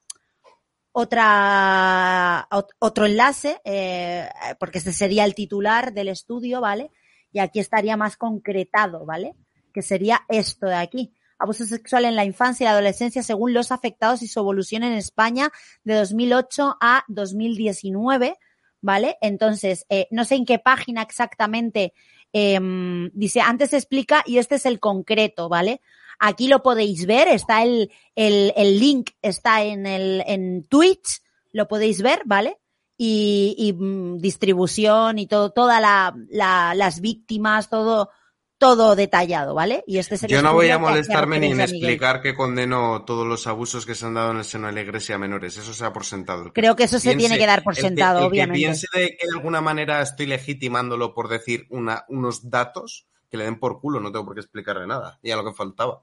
otra, 0.92 2.46
ot- 2.50 2.74
otro 2.78 3.06
enlace, 3.06 3.60
eh, 3.64 4.28
porque 4.58 4.78
este 4.78 4.92
sería 4.92 5.24
el 5.24 5.34
titular 5.34 5.92
del 5.92 6.08
estudio, 6.08 6.60
¿vale? 6.60 6.90
Y 7.32 7.38
aquí 7.38 7.60
estaría 7.60 7.96
más 7.96 8.16
concretado, 8.16 9.04
¿vale? 9.04 9.34
Que 9.72 9.82
sería 9.82 10.22
esto 10.28 10.66
de 10.66 10.76
aquí. 10.76 11.12
Abuso 11.38 11.64
sexual 11.64 12.04
en 12.04 12.14
la 12.14 12.24
infancia 12.24 12.64
y 12.64 12.66
la 12.66 12.72
adolescencia 12.72 13.22
según 13.22 13.52
los 13.52 13.72
afectados 13.72 14.22
y 14.22 14.28
su 14.28 14.38
evolución 14.38 14.84
en 14.84 14.92
España 14.92 15.50
de 15.82 15.94
2008 15.94 16.76
a 16.80 17.04
2019, 17.08 18.36
¿vale? 18.80 19.16
Entonces, 19.20 19.84
eh, 19.88 20.06
no 20.10 20.24
sé 20.24 20.36
en 20.36 20.44
qué 20.44 20.58
página 20.58 21.02
exactamente 21.02 21.94
em, 22.32 23.10
dice, 23.12 23.40
antes 23.40 23.70
se 23.70 23.76
explica 23.76 24.22
y 24.24 24.38
este 24.38 24.54
es 24.54 24.66
el 24.66 24.78
concreto, 24.78 25.48
¿vale? 25.48 25.80
Aquí 26.18 26.46
lo 26.46 26.62
podéis 26.62 27.06
ver, 27.06 27.26
está 27.26 27.64
el, 27.64 27.90
el, 28.14 28.52
el 28.56 28.78
link, 28.78 29.10
está 29.22 29.64
en 29.64 29.86
el, 29.86 30.22
en 30.26 30.62
Twitch, 30.64 31.22
lo 31.50 31.66
podéis 31.66 32.02
ver, 32.02 32.22
¿vale? 32.24 32.58
Y, 33.04 33.56
y, 33.58 33.72
mm, 33.72 34.18
distribución 34.18 35.18
y 35.18 35.26
todo, 35.26 35.50
toda 35.50 35.80
la, 35.80 36.14
la- 36.30 36.72
las 36.76 37.00
víctimas, 37.00 37.68
todo, 37.68 38.10
todo 38.58 38.94
detallado, 38.94 39.54
¿vale? 39.54 39.82
Y 39.88 39.98
este 39.98 40.14
es 40.14 40.22
el 40.22 40.30
Yo 40.30 40.40
no 40.40 40.52
voy 40.52 40.68
a 40.70 40.78
molestarme 40.78 41.40
ni 41.40 41.46
en 41.46 41.56
Miguel. 41.56 41.68
explicar 41.68 42.22
que 42.22 42.36
condeno 42.36 43.04
todos 43.04 43.26
los 43.26 43.48
abusos 43.48 43.86
que 43.86 43.96
se 43.96 44.06
han 44.06 44.14
dado 44.14 44.30
en 44.30 44.36
el 44.36 44.44
seno 44.44 44.68
de 44.68 44.74
la 44.74 44.82
iglesia 44.82 45.16
a 45.16 45.18
menores. 45.18 45.56
Eso 45.56 45.74
se 45.74 45.84
ha 45.84 45.92
por 45.92 46.04
sentado. 46.04 46.52
Creo 46.52 46.76
que 46.76 46.84
eso 46.84 47.00
se 47.00 47.08
piense- 47.10 47.18
tiene 47.18 47.38
que 47.38 47.46
dar 47.46 47.64
por 47.64 47.72
el 47.72 47.76
que- 47.76 47.82
sentado, 47.82 48.20
el 48.20 48.24
obviamente. 48.26 48.60
Que 48.60 48.66
piense 48.66 48.86
de 48.94 49.16
que 49.16 49.26
de 49.26 49.32
alguna 49.36 49.60
manera 49.60 50.00
estoy 50.00 50.26
legitimándolo 50.26 51.12
por 51.12 51.26
decir 51.28 51.66
una, 51.70 52.04
unos 52.08 52.50
datos 52.50 53.08
que 53.28 53.36
le 53.36 53.44
den 53.46 53.58
por 53.58 53.80
culo, 53.80 53.98
no 53.98 54.12
tengo 54.12 54.26
por 54.26 54.34
qué 54.34 54.42
explicarle 54.42 54.86
nada. 54.86 55.18
Y 55.24 55.32
a 55.32 55.36
lo 55.36 55.44
que 55.44 55.52
faltaba. 55.54 56.02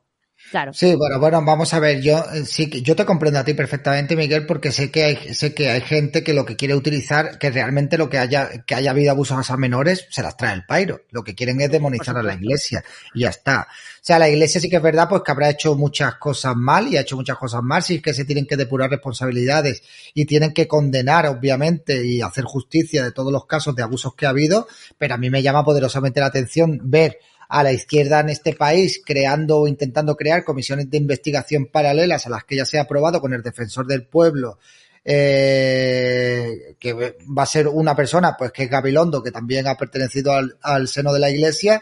Claro. 0.52 0.74
Sí, 0.74 0.95
bueno, 0.95 1.20
bueno, 1.20 1.44
vamos 1.44 1.74
a 1.74 1.80
ver, 1.80 2.02
yo 2.02 2.24
eh, 2.34 2.44
sí 2.44 2.70
que 2.70 2.82
yo 2.82 2.95
te 2.95 3.06
comprendo 3.06 3.40
a 3.40 3.44
ti 3.44 3.53
perfectamente, 3.53 4.16
Miguel, 4.16 4.45
porque 4.48 4.72
sé 4.72 4.90
que 4.90 5.03
hay, 5.03 5.34
sé 5.36 5.53
que 5.53 5.70
hay 5.70 5.82
gente 5.82 6.24
que 6.24 6.34
lo 6.34 6.45
que 6.45 6.56
quiere 6.56 6.74
utilizar, 6.74 7.38
que 7.38 7.52
realmente 7.52 7.98
lo 7.98 8.10
que 8.10 8.18
haya, 8.18 8.64
que 8.66 8.74
haya 8.74 8.91
habido 8.91 9.11
abusos 9.11 9.49
a 9.49 9.57
menores, 9.57 10.07
se 10.10 10.24
las 10.24 10.38
trae 10.38 10.56
el 10.56 10.66
pairo. 10.66 11.02
Lo 11.11 11.24
que 11.24 11.36
quieren 11.36 11.61
es 11.61 11.70
demonizar 11.70 12.18
a 12.18 12.24
la 12.24 12.34
iglesia. 12.34 12.84
Y 13.14 13.22
ya 13.22 13.30
está. 13.30 13.68
O 13.70 14.02
sea, 14.02 14.18
la 14.18 14.30
iglesia 14.30 14.60
sí 14.60 14.70
que 14.70 14.78
es 14.78 14.82
verdad, 14.82 15.07
pues 15.07 15.22
que 15.24 15.32
habrá 15.32 15.49
hecho 15.49 15.76
muchas 15.76 16.16
cosas 16.16 16.56
mal 16.56 16.88
y 16.88 16.98
ha 16.98 17.02
hecho 17.02 17.16
muchas 17.16 17.38
cosas 17.38 17.61
mal, 17.61 17.84
sí 17.84 18.02
que 18.02 18.14
se 18.14 18.26
tienen 18.26 18.48
que 18.48 18.57
depurar 18.57 18.90
responsabilidades 18.90 19.84
y 20.14 20.26
tienen 20.26 20.53
que 20.53 20.68
condenar, 20.68 21.28
obviamente, 21.28 22.06
y 22.06 22.22
hacer 22.22 22.45
justicia 22.45 23.03
de 23.03 23.11
todos 23.11 23.32
los 23.32 23.45
casos 23.45 23.76
de 23.76 23.84
abusos 23.84 24.16
que 24.16 24.26
ha 24.26 24.30
habido, 24.30 24.68
pero 24.98 25.14
a 25.14 25.18
mí 25.18 25.30
me 25.30 25.44
llama 25.44 25.64
poderosamente 25.64 26.20
la 26.22 26.28
atención 26.28 26.80
ver 26.84 27.20
a 27.50 27.64
la 27.64 27.74
izquierda 27.74 28.20
en 28.22 28.30
este 28.30 28.54
país 28.54 29.02
creando 29.04 29.60
o 29.60 29.68
intentando 29.68 30.16
crear 30.16 30.44
comisiones 30.44 30.90
de 30.90 30.98
investigación 30.98 31.66
paralelas 31.66 32.26
a 32.26 32.30
las 32.30 32.44
que 32.46 32.56
ya 32.56 32.66
se 32.66 32.78
ha 32.78 32.84
aprobado 32.84 33.20
con 33.20 33.34
el 33.34 33.42
defensor 33.42 33.88
del 33.88 34.06
pueblo, 34.06 34.60
eh, 35.04 36.76
que 36.80 36.94
va 36.94 37.44
a 37.44 37.48
ser 37.48 37.68
una 37.68 37.96
persona, 37.96 38.36
pues 38.38 38.52
que 38.52 38.64
es 38.64 38.70
Gabilondo, 38.70 39.24
que 39.24 39.32
también 39.32 39.68
ha 39.68 39.76
pertenecido 39.76 40.32
al, 40.32 40.58
al 40.62 40.88
seno 40.88 41.12
de 41.12 41.20
la 41.20 41.32
iglesia, 41.32 41.82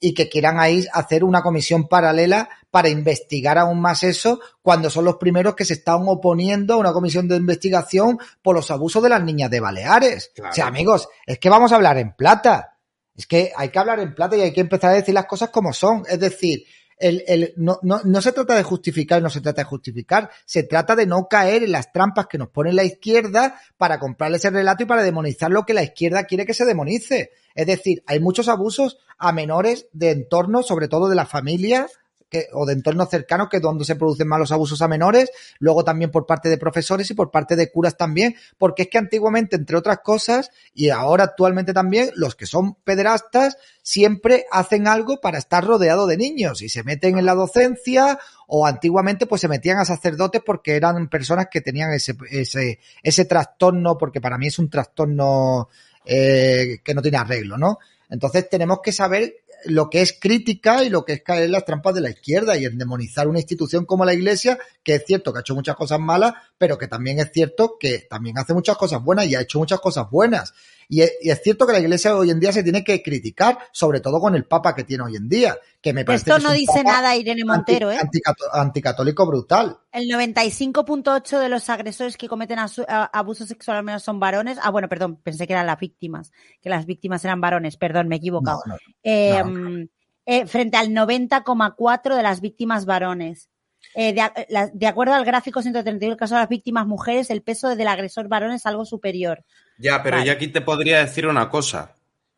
y 0.00 0.14
que 0.14 0.28
quieran 0.28 0.60
ahí 0.60 0.86
hacer 0.92 1.24
una 1.24 1.42
comisión 1.42 1.88
paralela 1.88 2.48
para 2.70 2.88
investigar 2.88 3.58
aún 3.58 3.80
más 3.80 4.04
eso, 4.04 4.40
cuando 4.62 4.90
son 4.90 5.04
los 5.04 5.16
primeros 5.16 5.56
que 5.56 5.64
se 5.64 5.74
están 5.74 6.02
oponiendo 6.06 6.74
a 6.74 6.76
una 6.76 6.92
comisión 6.92 7.26
de 7.26 7.34
investigación 7.34 8.18
por 8.40 8.54
los 8.54 8.70
abusos 8.70 9.02
de 9.02 9.08
las 9.08 9.22
niñas 9.22 9.50
de 9.50 9.58
Baleares. 9.58 10.30
Claro. 10.34 10.52
O 10.52 10.54
sea, 10.54 10.66
amigos, 10.68 11.08
es 11.26 11.40
que 11.40 11.50
vamos 11.50 11.72
a 11.72 11.76
hablar 11.76 11.98
en 11.98 12.12
plata. 12.12 12.77
Es 13.18 13.26
que 13.26 13.50
hay 13.56 13.70
que 13.70 13.78
hablar 13.80 13.98
en 13.98 14.14
plata 14.14 14.36
y 14.36 14.42
hay 14.42 14.52
que 14.52 14.60
empezar 14.60 14.92
a 14.92 14.94
decir 14.94 15.12
las 15.12 15.26
cosas 15.26 15.50
como 15.50 15.72
son. 15.72 16.04
Es 16.08 16.20
decir, 16.20 16.64
el, 17.00 17.52
no, 17.56 17.80
no 17.82 18.22
se 18.22 18.30
trata 18.30 18.54
de 18.54 18.62
justificar, 18.62 19.20
no 19.20 19.28
se 19.28 19.40
trata 19.40 19.62
de 19.62 19.68
justificar, 19.68 20.30
se 20.44 20.62
trata 20.62 20.94
de 20.94 21.04
no 21.04 21.26
caer 21.28 21.64
en 21.64 21.72
las 21.72 21.90
trampas 21.92 22.28
que 22.28 22.38
nos 22.38 22.50
pone 22.50 22.72
la 22.72 22.84
izquierda 22.84 23.60
para 23.76 23.98
comprarle 23.98 24.36
ese 24.36 24.50
relato 24.50 24.84
y 24.84 24.86
para 24.86 25.02
demonizar 25.02 25.50
lo 25.50 25.66
que 25.66 25.74
la 25.74 25.82
izquierda 25.82 26.26
quiere 26.26 26.46
que 26.46 26.54
se 26.54 26.64
demonice. 26.64 27.32
Es 27.56 27.66
decir, 27.66 28.04
hay 28.06 28.20
muchos 28.20 28.46
abusos 28.46 28.98
a 29.18 29.32
menores 29.32 29.88
de 29.92 30.12
entorno, 30.12 30.62
sobre 30.62 30.86
todo 30.86 31.08
de 31.08 31.16
la 31.16 31.26
familia, 31.26 31.88
que, 32.28 32.46
o 32.52 32.66
de 32.66 32.74
entornos 32.74 33.08
cercanos, 33.08 33.48
que 33.48 33.58
es 33.58 33.62
donde 33.62 33.84
se 33.84 33.96
producen 33.96 34.28
más 34.28 34.38
los 34.38 34.52
abusos 34.52 34.82
a 34.82 34.88
menores, 34.88 35.30
luego 35.58 35.84
también 35.84 36.10
por 36.10 36.26
parte 36.26 36.48
de 36.48 36.58
profesores 36.58 37.10
y 37.10 37.14
por 37.14 37.30
parte 37.30 37.56
de 37.56 37.70
curas 37.70 37.96
también, 37.96 38.36
porque 38.58 38.82
es 38.82 38.88
que 38.88 38.98
antiguamente, 38.98 39.56
entre 39.56 39.76
otras 39.76 39.98
cosas, 40.00 40.50
y 40.74 40.90
ahora 40.90 41.24
actualmente 41.24 41.72
también, 41.72 42.10
los 42.14 42.34
que 42.34 42.46
son 42.46 42.74
pederastas 42.84 43.56
siempre 43.82 44.44
hacen 44.50 44.86
algo 44.86 45.20
para 45.20 45.38
estar 45.38 45.64
rodeado 45.64 46.06
de 46.06 46.16
niños 46.16 46.60
y 46.62 46.68
se 46.68 46.82
meten 46.82 47.18
en 47.18 47.24
la 47.24 47.34
docencia 47.34 48.18
o 48.46 48.66
antiguamente 48.66 49.26
pues 49.26 49.40
se 49.40 49.48
metían 49.48 49.78
a 49.78 49.84
sacerdotes 49.84 50.42
porque 50.44 50.76
eran 50.76 51.08
personas 51.08 51.48
que 51.50 51.60
tenían 51.60 51.92
ese, 51.92 52.14
ese, 52.30 52.80
ese 53.02 53.24
trastorno, 53.24 53.96
porque 53.96 54.20
para 54.20 54.38
mí 54.38 54.48
es 54.48 54.58
un 54.58 54.68
trastorno 54.68 55.68
eh, 56.04 56.80
que 56.84 56.94
no 56.94 57.02
tiene 57.02 57.18
arreglo, 57.18 57.58
¿no? 57.58 57.78
Entonces 58.10 58.48
tenemos 58.48 58.80
que 58.82 58.92
saber 58.92 59.34
lo 59.64 59.90
que 59.90 60.02
es 60.02 60.16
crítica 60.18 60.84
y 60.84 60.90
lo 60.90 61.04
que 61.04 61.14
es 61.14 61.22
caer 61.22 61.44
en 61.44 61.52
las 61.52 61.64
trampas 61.64 61.94
de 61.94 62.00
la 62.00 62.10
izquierda 62.10 62.56
y 62.56 62.64
en 62.64 62.78
demonizar 62.78 63.28
una 63.28 63.40
institución 63.40 63.84
como 63.84 64.04
la 64.04 64.14
Iglesia, 64.14 64.58
que 64.82 64.94
es 64.94 65.04
cierto 65.06 65.32
que 65.32 65.38
ha 65.38 65.40
hecho 65.40 65.54
muchas 65.54 65.76
cosas 65.76 66.00
malas, 66.00 66.34
pero 66.58 66.76
que 66.76 66.88
también 66.88 67.20
es 67.20 67.30
cierto 67.32 67.76
que 67.78 68.00
también 68.10 68.36
hace 68.36 68.52
muchas 68.52 68.76
cosas 68.76 69.02
buenas 69.02 69.26
y 69.26 69.34
ha 69.36 69.40
hecho 69.40 69.58
muchas 69.60 69.80
cosas 69.80 70.10
buenas. 70.10 70.52
Y 70.90 71.02
es, 71.02 71.12
y 71.20 71.30
es 71.30 71.42
cierto 71.42 71.66
que 71.66 71.74
la 71.74 71.80
Iglesia 71.80 72.16
hoy 72.16 72.30
en 72.30 72.40
día 72.40 72.50
se 72.50 72.62
tiene 72.62 72.82
que 72.82 73.02
criticar, 73.02 73.58
sobre 73.72 74.00
todo 74.00 74.20
con 74.20 74.34
el 74.34 74.46
Papa 74.46 74.74
que 74.74 74.84
tiene 74.84 75.04
hoy 75.04 75.16
en 75.16 75.28
día, 75.28 75.56
que 75.82 75.92
me 75.92 76.04
parece 76.04 76.30
Esto 76.30 76.34
que 76.34 76.38
es 76.38 76.44
no 76.44 76.52
dice 76.52 76.82
nada 76.82 77.14
Irene 77.14 77.44
Montero, 77.44 77.90
¿eh? 77.92 77.98
anti- 77.98 78.18
anticato- 78.24 78.48
anticatólico 78.54 79.26
brutal. 79.26 79.78
El 79.92 80.08
95.8 80.08 81.38
de 81.38 81.48
los 81.50 81.68
agresores 81.68 82.16
que 82.16 82.26
cometen 82.26 82.58
asu- 82.58 82.86
a- 82.88 83.04
abuso 83.04 83.46
sexual 83.46 83.76
al 83.76 83.84
menos 83.84 84.02
son 84.02 84.18
varones. 84.18 84.58
Ah, 84.62 84.70
bueno, 84.70 84.88
perdón, 84.88 85.16
pensé 85.22 85.46
que 85.46 85.52
eran 85.52 85.66
las 85.66 85.78
víctimas, 85.78 86.32
que 86.62 86.70
las 86.70 86.86
víctimas 86.86 87.22
eran 87.24 87.40
varones, 87.40 87.76
perdón, 87.76 88.08
me 88.08 88.16
he 88.16 88.18
equivocado. 88.18 88.60
No, 88.66 88.72
no, 88.74 88.78
Eh, 89.02 89.42
no. 89.44 89.86
eh, 90.24 90.46
frente 90.46 90.78
al 90.78 90.88
90,4 90.88 92.16
de 92.16 92.22
las 92.22 92.40
víctimas 92.40 92.86
varones. 92.86 93.48
Eh, 93.94 94.12
de, 94.12 94.46
la- 94.50 94.68
de 94.72 94.86
acuerdo 94.86 95.14
al 95.14 95.24
gráfico 95.24 95.62
131, 95.62 96.12
el 96.12 96.18
caso 96.18 96.34
de 96.34 96.40
las 96.42 96.48
víctimas 96.48 96.86
mujeres, 96.86 97.30
el 97.30 97.42
peso 97.42 97.74
del 97.74 97.88
agresor 97.88 98.28
varón 98.28 98.52
es 98.52 98.66
algo 98.66 98.84
superior. 98.84 99.44
Ya, 99.78 100.02
pero 100.02 100.16
Vale. 100.18 100.26
yo 100.26 100.32
aquí 100.34 100.48
te 100.48 100.60
podría 100.60 101.00
decir 101.00 101.26
una 101.26 101.48
cosa. 101.48 101.94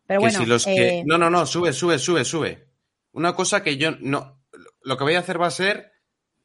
Pero 0.06 0.20
que 0.20 0.24
bueno, 0.26 0.38
si 0.40 0.46
los 0.46 0.64
que... 0.64 0.98
eh, 1.00 1.02
No, 1.06 1.18
no, 1.18 1.30
no, 1.30 1.46
sube, 1.46 1.72
sube, 1.72 1.98
sube, 1.98 2.24
sube. 2.24 2.68
Una 3.12 3.34
cosa 3.34 3.62
que 3.62 3.76
yo 3.76 3.92
no... 4.00 4.40
Lo 4.82 4.96
que 4.96 5.04
voy 5.04 5.14
a 5.14 5.20
hacer 5.20 5.40
va 5.40 5.46
a 5.46 5.50
ser 5.50 5.92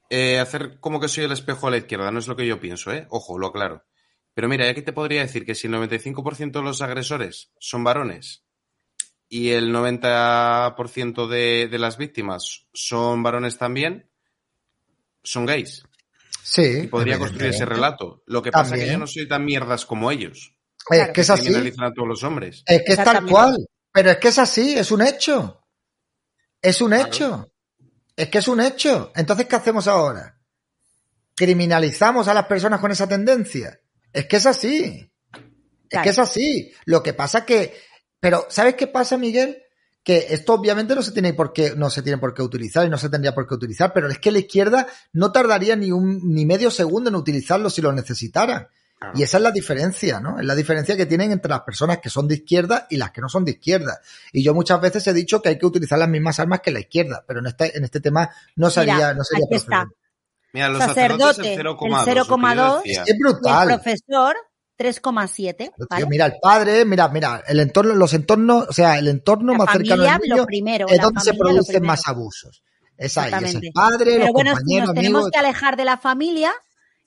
eh, 0.10 0.40
hacer 0.40 0.80
como 0.80 1.00
que 1.00 1.08
soy 1.08 1.24
el 1.26 1.32
espejo 1.32 1.68
a 1.68 1.72
la 1.72 1.78
izquierda, 1.78 2.12
no 2.12 2.20
es 2.20 2.28
lo 2.28 2.36
que 2.36 2.46
yo 2.48 2.60
pienso, 2.60 2.92
¿eh? 2.94 3.08
Ojo, 3.10 3.38
lo 3.40 3.48
aclaro. 3.48 3.84
Pero 4.34 4.48
mira, 4.50 4.70
aquí 4.70 4.82
te 4.82 4.94
podría 4.94 5.22
decir 5.22 5.46
que 5.46 5.56
si 5.56 5.68
el 5.68 5.74
95% 5.74 6.52
de 6.52 6.62
los 6.62 6.82
agresores 6.82 7.52
son 7.60 7.84
varones 7.84 8.44
y 9.30 9.50
el 9.52 9.72
90% 9.74 11.28
de, 11.28 11.68
de 11.68 11.80
las 11.80 11.98
víctimas 11.98 12.68
son 12.74 13.24
varones 13.24 13.58
también, 13.58 14.10
son 15.26 15.46
gays. 15.46 15.84
Sí. 16.42 16.82
Y 16.84 16.88
podría 16.88 17.20
construir 17.20 17.50
ese 17.50 17.66
relato. 17.66 18.24
Lo 18.28 18.42
que 18.42 18.52
pasa 18.52 18.76
es 18.76 18.84
que 18.84 18.92
yo 18.92 18.98
no 18.98 19.08
soy 19.08 19.28
tan 19.28 19.44
mierdas 19.44 19.86
como 19.86 20.12
ellos. 20.12 20.56
Es 20.90 21.10
que 21.10 21.22
es 21.22 21.30
así. 21.30 21.46
Criminalizan 21.46 21.86
a 21.86 21.94
todos 21.94 22.08
los 22.08 22.24
hombres. 22.24 22.64
Es 22.66 22.84
que 22.86 22.94
es 22.94 23.04
tal 23.04 23.26
cual. 23.26 23.58
Pero 23.92 24.12
es 24.12 24.18
que 24.18 24.28
es 24.28 24.40
así, 24.40 24.78
es 24.78 24.92
un 24.92 25.02
hecho. 25.02 25.62
Es 26.62 26.82
un 26.82 26.94
hecho. 26.94 27.52
Es 28.16 28.30
que 28.30 28.38
es 28.38 28.48
un 28.48 28.62
hecho. 28.62 29.12
Entonces, 29.16 29.48
¿qué 29.48 29.56
hacemos 29.56 29.88
ahora? 29.88 30.40
¿Criminalizamos 31.36 32.28
a 32.28 32.34
las 32.34 32.46
personas 32.46 32.80
con 32.80 32.92
esa 32.92 33.08
tendencia? 33.08 33.80
Es 34.14 34.26
que 34.26 34.38
es 34.38 34.46
así. 34.46 35.12
Es 35.90 36.02
que 36.02 36.10
es 36.10 36.20
así. 36.20 36.74
Lo 36.86 37.02
que 37.04 37.14
pasa 37.14 37.46
que. 37.46 37.74
Pero, 38.20 38.48
¿sabes 38.50 38.76
qué 38.76 38.88
pasa, 38.88 39.18
Miguel? 39.18 39.62
Que 40.06 40.28
esto 40.30 40.54
obviamente 40.54 40.96
no 40.96 41.02
se 41.02 41.12
tiene 41.12 41.34
por 41.34 41.52
qué, 41.52 41.74
no 41.76 41.90
se 41.90 42.02
tiene 42.02 42.18
por 42.18 42.34
qué 42.34 42.44
utilizar 42.44 42.86
y 42.86 42.90
no 42.90 42.98
se 42.98 43.10
tendría 43.10 43.36
por 43.36 43.48
qué 43.48 43.56
utilizar, 43.56 43.92
pero 43.92 44.08
es 44.08 44.20
que 44.20 44.32
la 44.32 44.40
izquierda 44.40 44.88
no 45.12 45.34
tardaría 45.34 45.76
ni 45.76 45.92
un, 45.92 46.22
ni 46.24 46.46
medio 46.46 46.72
segundo 46.72 47.10
en 47.10 47.16
utilizarlo 47.16 47.70
si 47.70 47.82
lo 47.82 47.92
necesitaran. 47.92 48.68
Y 49.14 49.24
esa 49.24 49.38
es 49.38 49.44
la 49.44 49.52
diferencia, 49.52 50.20
¿no? 50.20 50.40
Es 50.40 50.46
la 50.46 50.56
diferencia 50.56 50.96
que 50.96 51.06
tienen 51.06 51.32
entre 51.32 51.50
las 51.50 51.62
personas 51.62 52.00
que 52.00 52.10
son 52.10 52.28
de 52.28 52.36
izquierda 52.36 52.88
y 52.90 52.98
las 52.98 53.12
que 53.12 53.22
no 53.22 53.30
son 53.30 53.46
de 53.46 53.52
izquierda. 53.52 54.00
Y 54.32 54.44
yo 54.44 54.54
muchas 54.54 54.80
veces 54.80 55.06
he 55.08 55.14
dicho 55.14 55.42
que 55.42 55.50
hay 55.50 55.58
que 55.58 55.66
utilizar 55.66 56.00
las 56.00 56.10
mismas 56.10 56.40
armas 56.40 56.62
que 56.62 56.72
la 56.72 56.80
izquierda, 56.80 57.24
pero 57.28 57.40
en 57.40 57.48
este, 57.48 57.78
en 57.78 57.84
este 57.84 58.00
tema 58.00 58.30
no 58.56 58.70
sería, 58.70 58.96
Mira, 58.96 59.14
no 59.14 59.24
sería 59.24 59.46
aquí 59.46 59.56
está. 59.56 59.86
Mira, 60.54 60.70
los 60.70 60.80
Sacerdote, 60.80 61.36
sacerdotes 61.36 61.60
el 61.60 61.68
el 61.68 61.68
0,2. 61.68 61.68
lo 61.68 61.78
que 61.78 61.90
yo 61.90 62.26
0,2 62.26 62.84
decía. 62.84 63.04
Es 63.06 63.18
brutal. 63.20 63.70
y 63.70 63.74
el 63.74 63.80
profesor 63.82 64.36
3,7. 64.78 65.56
Tío, 65.58 65.72
¿vale? 65.90 66.06
mira, 66.08 66.26
el 66.28 66.34
padre, 66.42 66.86
mira, 66.86 67.08
mira, 67.10 67.44
el 67.48 67.60
entorno, 67.60 67.94
los 67.96 68.14
entornos, 68.14 68.68
o 68.70 68.74
sea, 68.74 68.98
el 69.00 69.08
entorno 69.08 69.54
La 69.54 69.58
más 69.60 69.72
cercano 69.72 70.04
al 70.04 70.20
lo 70.28 70.36
niño 70.36 70.46
primero, 70.46 70.88
es 70.90 71.00
donde 71.00 71.22
se 71.22 71.34
lo 71.34 71.40
producen 71.40 71.84
más 71.84 72.08
abusos. 72.08 72.64
Es 72.98 73.18
ahí, 73.18 73.34
es 73.44 73.56
el 73.56 73.72
padre, 73.74 74.06
Pero 74.06 74.20
los 74.26 74.32
bueno, 74.32 74.52
si 74.52 74.56
compañeros, 74.58 74.88
nos 74.88 74.96
tenemos 74.96 75.20
amigos. 75.22 75.32
que 75.32 75.40
alejar 75.40 75.76
de 75.78 75.86
la 75.86 75.98
familia, 75.98 76.54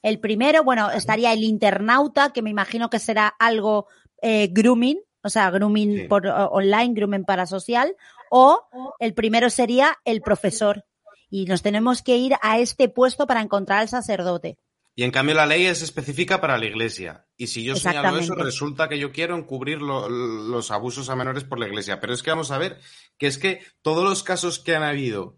el 0.03 0.21
primero, 0.21 0.63
bueno, 0.65 0.91
estaría 0.91 1.33
el 1.33 1.43
internauta, 1.45 2.31
que 2.33 2.43
me 2.43 2.51
imagino 2.51 2.91
que 2.91 2.99
será 2.99 3.27
algo 3.39 3.87
eh, 4.21 4.49
grooming, 4.53 4.99
o 5.23 5.31
sea, 5.31 5.51
grooming 5.51 6.07
por 6.09 6.27
o- 6.27 6.49
online, 6.51 6.93
grooming 6.95 7.25
para 7.25 7.47
social, 7.47 7.97
o 8.31 8.61
el 8.99 9.15
primero 9.15 9.49
sería 9.51 9.97
el 10.05 10.21
profesor. 10.21 10.85
Y 11.31 11.45
nos 11.47 11.63
tenemos 11.63 12.03
que 12.03 12.17
ir 12.17 12.35
a 12.43 12.59
este 12.59 12.89
puesto 12.89 13.27
para 13.27 13.41
encontrar 13.43 13.81
al 13.81 13.89
sacerdote. 13.89 14.59
Y 14.99 15.05
en 15.05 15.13
cambio 15.13 15.37
la 15.37 15.47
ley 15.47 15.65
es 15.65 15.81
específica 15.83 16.41
para 16.41 16.59
la 16.59 16.67
iglesia. 16.67 17.25
Y 17.37 17.47
si 17.47 17.63
yo 17.63 17.77
señalo 17.77 18.19
eso, 18.19 18.35
resulta 18.35 18.89
que 18.89 18.99
yo 18.99 19.13
quiero 19.13 19.37
encubrir 19.37 19.81
lo- 19.81 20.09
los 20.09 20.73
abusos 20.73 21.09
a 21.09 21.15
menores 21.15 21.45
por 21.45 21.61
la 21.61 21.69
iglesia. 21.69 22.01
Pero 22.01 22.13
es 22.15 22.21
que 22.25 22.31
vamos 22.31 22.51
a 22.51 22.59
ver 22.59 22.81
que 23.17 23.29
es 23.29 23.39
que 23.39 23.65
todos 23.81 24.03
los 24.03 24.25
casos 24.25 24.59
que 24.59 24.75
han 24.75 24.83
habido 24.83 25.37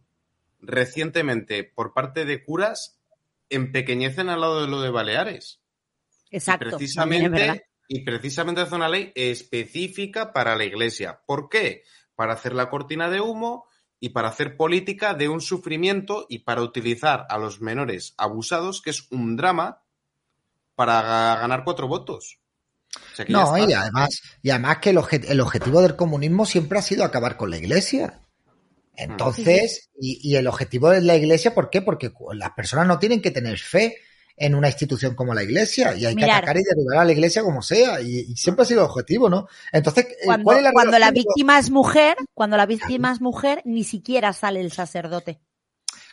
recientemente 0.61 1.63
por 1.63 1.93
parte 1.93 2.25
de 2.25 2.43
curas 2.43 3.03
empequeñecen 3.51 4.31
al 4.31 4.41
lado 4.41 4.63
de 4.63 4.69
lo 4.69 4.81
de 4.81 4.89
Baleares. 4.89 5.61
Exacto. 6.31 6.65
Y 6.69 6.71
precisamente, 6.71 7.67
y 7.87 8.01
precisamente 8.03 8.63
hace 8.63 8.75
una 8.77 8.89
ley 8.89 9.13
específica 9.15 10.33
para 10.33 10.57
la 10.57 10.65
iglesia. 10.65 11.21
¿Por 11.27 11.51
qué? 11.51 11.83
Para 12.15 12.33
hacer 12.33 12.55
la 12.55 12.71
cortina 12.71 13.11
de 13.11 13.21
humo 13.21 13.67
y 14.01 14.09
para 14.11 14.29
hacer 14.29 14.57
política 14.57 15.15
de 15.15 15.29
un 15.29 15.41
sufrimiento 15.41 16.27
y 16.29 16.41
para 16.41 16.63
utilizar 16.63 17.27
a 17.29 17.39
los 17.39 17.61
menores 17.61 18.15
abusados, 18.17 18.81
que 18.83 18.91
es 18.91 19.07
un 19.11 19.37
drama, 19.37 19.83
para 20.75 21.03
ga- 21.03 21.41
ganar 21.41 21.65
cuatro 21.65 21.87
votos. 21.87 22.39
O 23.13 23.15
sea 23.17 23.27
No, 23.29 23.57
y 23.59 23.73
además, 23.73 24.23
y 24.43 24.51
además 24.51 24.79
que 24.79 24.91
el, 24.91 24.97
obje- 24.99 25.25
el 25.29 25.41
objetivo 25.41 25.83
del 25.83 25.97
comunismo 25.97 26.47
siempre 26.47 26.79
ha 26.79 26.83
sido 26.83 27.05
acabar 27.05 27.37
con 27.37 27.51
la 27.51 27.59
iglesia. 27.59 28.23
Entonces, 28.97 29.91
y, 30.01 30.19
y 30.23 30.37
el 30.37 30.47
objetivo 30.47 30.91
de 30.91 31.01
la 31.01 31.17
iglesia, 31.17 31.55
¿por 31.55 31.71
qué? 31.71 31.83
Porque 31.83 32.13
las 32.33 32.51
personas 32.53 32.87
no 32.87 32.99
tienen 32.99 33.23
que 33.23 33.31
tener 33.31 33.59
fe 33.59 33.97
en 34.41 34.55
una 34.55 34.69
institución 34.69 35.15
como 35.15 35.35
la 35.35 35.43
iglesia 35.45 35.95
y 35.95 36.07
hay 36.07 36.17
que 36.17 36.25
atacar 36.25 36.57
y 36.57 36.63
derribar 36.65 36.99
a 36.99 37.05
la 37.05 37.13
iglesia 37.13 37.43
como 37.43 37.61
sea 37.63 38.01
y, 38.01 38.21
y 38.29 38.37
siempre 38.37 38.63
ha 38.63 38.67
sido 38.67 38.81
el 38.81 38.87
objetivo, 38.91 39.29
¿no? 39.29 39.47
Entonces, 39.71 40.07
eh, 40.07 40.17
Cuando, 40.25 40.45
¿cuál 40.45 40.57
es 40.59 40.63
la 40.65 40.73
cuando 40.73 40.99
la 40.99 41.11
víctima 41.11 41.59
es 41.59 41.71
mujer, 41.71 42.17
cuando 42.35 42.57
la 42.57 42.67
víctima 42.67 43.13
es 43.13 43.21
mujer, 43.21 43.61
ni 43.67 43.85
siquiera 43.85 44.33
sale 44.33 44.61
el 44.61 44.73
sacerdote. 44.73 45.41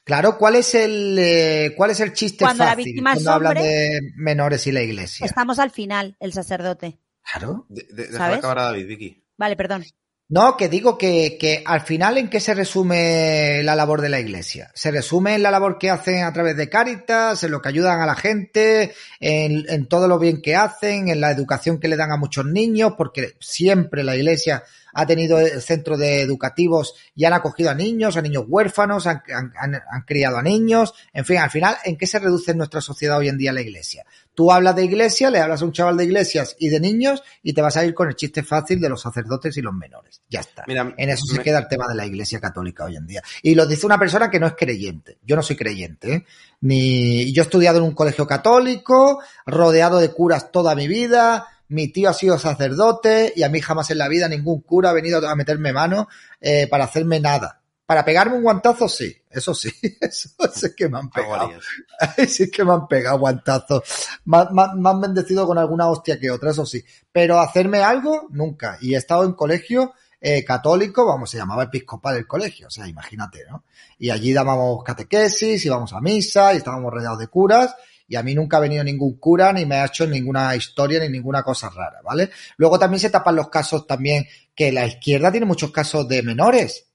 Claro, 0.04 0.38
¿cuál 0.38 0.56
es 0.56 0.76
el 0.76 1.18
eh, 1.20 1.74
cuál 1.76 1.91
es 1.91 1.99
el 2.02 2.14
chiste 2.14 2.44
Cuando 2.45 2.64
la 2.66 2.76
víctima 2.76 3.12
es 3.12 3.16
cuando 3.24 3.32
hablan 3.32 3.58
hombre, 3.58 3.72
de 3.72 3.99
menores 4.18 4.68
y 4.68 4.72
la 4.72 4.82
iglesia? 4.82 5.26
Estamos 5.26 5.58
al 5.60 5.72
final, 5.72 6.16
el 6.20 6.34
sacerdote. 6.34 6.99
Claro. 7.32 7.66
De- 7.70 7.84
de- 7.84 7.94
deja 7.94 8.12
de 8.12 8.18
¿Sabes? 8.18 8.38
acabar 8.40 8.60
a 8.60 8.64
David, 8.64 8.88
Vicky. 8.88 9.24
Vale, 9.38 9.56
perdón. 9.56 9.84
No, 10.30 10.58
que 10.58 10.68
digo 10.68 10.98
que, 10.98 11.38
que 11.40 11.64
al 11.66 11.80
final 11.80 12.18
en 12.18 12.30
qué 12.30 12.41
se 12.41 12.54
resume 12.54 13.62
la 13.64 13.78
labor 13.78 14.02
de 14.02 14.10
la 14.10 14.20
iglesia. 14.20 14.70
Se 14.76 14.91
resume 14.91 15.36
en 15.36 15.44
la 15.44 15.52
labor 15.52 15.78
que 15.78 15.90
hacen 15.90 16.24
a 16.24 16.34
través 16.34 16.58
de 16.58 16.68
Cáritas, 16.68 17.41
en 17.45 17.52
lo 17.52 17.62
que 17.62 17.70
ayudan 17.70 18.02
a 18.02 18.06
la 18.06 18.16
gente, 18.16 18.94
en, 19.22 19.64
en 19.70 19.88
todo 19.88 20.10
lo 20.10 20.20
bien 20.20 20.41
que 20.41 20.54
hacen, 20.58 21.08
en 21.08 21.22
la 21.22 21.32
educación 21.32 21.80
que 21.80 21.88
le 21.88 21.95
dan 21.95 22.12
a 22.12 22.18
muchos 22.18 22.45
niños, 22.45 22.95
porque 22.98 23.36
siempre 23.40 24.04
la 24.04 24.18
iglesia 24.18 24.64
ha 24.94 25.06
tenido 25.06 25.38
centros 25.62 25.98
de 25.98 26.20
educativos 26.22 26.95
y 27.16 27.24
han 27.24 27.32
acogido 27.34 27.70
a 27.70 27.76
niños, 27.76 28.18
a 28.18 28.22
niños 28.22 28.44
huérfanos, 28.49 29.08
han, 29.08 29.22
han- 29.34 29.54
han- 29.58 29.82
han 29.90 30.02
criado 30.02 30.38
a 30.40 30.44
niños. 30.44 30.94
En 31.14 31.24
fin, 31.24 31.38
al 31.38 31.52
final, 31.52 31.78
¿en 31.86 31.95
qué 31.98 32.06
se 32.06 32.20
reduce 32.20 32.52
en 32.52 32.58
nuestra 32.58 32.82
sociedad 32.82 33.18
hoy 33.18 33.30
en 33.30 33.38
día 33.38 33.54
la 33.54 33.62
iglesia? 33.62 34.04
Tú 34.38 34.51
hablas 34.51 34.76
de 34.76 34.85
iglesia, 34.85 35.31
le 35.31 35.39
hablas 35.39 35.64
a 35.64 35.65
un 35.65 35.72
chaval 35.72 35.97
de 35.97 36.03
iglesias 36.03 36.55
y 36.59 36.69
de 36.69 36.80
niños 36.80 37.23
y 37.41 37.53
te 37.53 37.61
vas 37.64 37.76
a 37.76 37.84
ir 37.84 37.95
con 37.95 38.07
el 38.07 38.15
chiste 38.15 38.43
fácil 38.43 38.80
de 38.80 38.88
los 38.88 39.01
sacerdotes 39.01 39.57
y 39.57 39.64
los 39.64 39.73
menores. 39.73 40.22
Ya 40.30 40.41
está. 40.41 40.64
Mira, 40.68 40.93
en 40.95 41.09
eso 41.09 41.26
se 41.26 41.41
queda 41.41 41.57
el 41.57 41.68
tema 41.68 41.88
de 41.88 41.95
la 41.95 42.05
iglesia 42.05 42.39
católica 42.39 42.85
hoy 42.85 42.97
en 42.97 43.07
día. 43.07 43.23
Y 43.41 43.55
lo 43.55 43.65
dice 43.65 43.88
una 43.88 43.97
persona 43.97 44.30
que 44.30 44.39
no 44.39 44.45
es 44.45 44.53
creyente. 44.55 45.18
Yo 45.23 45.35
no 45.35 45.41
soy 45.41 45.55
creyente, 45.55 46.14
¿eh? 46.14 46.26
Ni 46.61 47.34
yo 47.34 47.41
he 47.41 47.45
estudiado 47.45 47.80
en 47.80 47.85
un 47.85 47.95
colegio 47.95 48.27
católico, 48.27 49.23
rodeado 49.47 49.97
de 49.97 50.11
curas 50.11 50.51
toda 50.51 50.76
mi 50.76 50.88
vida. 50.88 51.47
Mi 51.69 51.88
tío 51.88 52.07
ha 52.07 52.14
sido 52.14 52.38
sacerdote 52.38 53.34
y 53.35 53.41
a 53.41 53.49
mí 53.49 53.59
jamás 53.59 53.89
en 53.89 53.97
la 53.97 54.07
vida 54.07 54.30
ningún 54.30 54.61
cura 54.61 54.91
ha 54.91 54.93
venido 54.93 55.27
a 55.27 55.35
meterme 55.35 55.73
mano 55.73 56.09
eh, 56.39 56.68
para 56.68 56.84
hacerme 56.84 57.19
nada. 57.19 57.61
Para 57.88 58.03
pegarme 58.03 58.35
un 58.35 58.43
guantazo, 58.43 58.89
sí, 58.89 59.15
eso 59.31 59.55
sí, 59.55 59.72
eso 60.01 60.30
sí 60.53 60.68
que 60.76 60.89
me 60.89 60.99
han 60.99 61.09
pegado. 61.09 61.49
sí 62.27 62.43
es 62.43 62.51
que 62.51 62.65
me 62.65 62.73
han 62.73 62.85
pegado 62.85 63.18
guantazos. 63.18 63.81
Me, 64.26 64.39
me 64.51 64.64
me 64.76 64.89
han 64.89 64.99
bendecido 64.99 65.47
con 65.47 65.57
alguna 65.57 65.88
hostia 65.88 66.19
que 66.19 66.30
otra, 66.30 66.51
eso 66.51 66.65
sí. 66.65 66.84
Pero 67.14 67.39
hacerme 67.39 67.81
algo, 67.81 68.27
nunca. 68.30 68.77
Y 68.81 68.93
he 68.93 68.97
estado 68.97 69.23
en 69.23 69.31
colegio 69.31 69.93
eh, 70.19 70.43
católico, 70.43 71.05
vamos, 71.05 71.30
se 71.30 71.38
llamaba 71.38 71.64
episcopal 71.64 72.18
el 72.18 72.27
colegio, 72.27 72.68
o 72.68 72.69
sea, 72.69 72.89
imagínate, 72.89 73.45
¿no? 73.49 73.64
Y 73.97 74.09
allí 74.09 74.34
dábamos 74.34 74.84
catequesis, 74.84 75.65
íbamos 75.65 75.93
a 75.93 76.01
misa 76.01 76.53
y 76.53 76.57
estábamos 76.57 76.91
rodeados 76.91 77.19
de 77.19 77.27
curas. 77.27 77.73
Y 78.09 78.18
a 78.18 78.23
mí 78.23 78.35
nunca 78.35 78.57
ha 78.57 78.61
venido 78.61 78.84
ningún 78.84 79.18
cura 79.18 79.53
ni 79.53 79.65
me 79.65 79.76
ha 79.76 79.85
hecho 79.85 80.05
ninguna 80.07 80.55
historia 80.57 80.99
ni 80.99 81.09
ninguna 81.09 81.43
cosa 81.43 81.69
rara, 81.69 82.01
¿vale? 82.03 82.31
Luego 82.57 82.77
también 82.80 82.99
se 82.99 83.09
tapan 83.09 83.35
los 83.35 83.49
casos 83.49 83.88
también 83.88 84.26
que 84.53 84.73
la 84.73 84.85
izquierda 84.85 85.31
tiene 85.31 85.45
muchos 85.45 85.72
casos 85.72 86.07
de 86.07 86.23
menores 86.23 86.86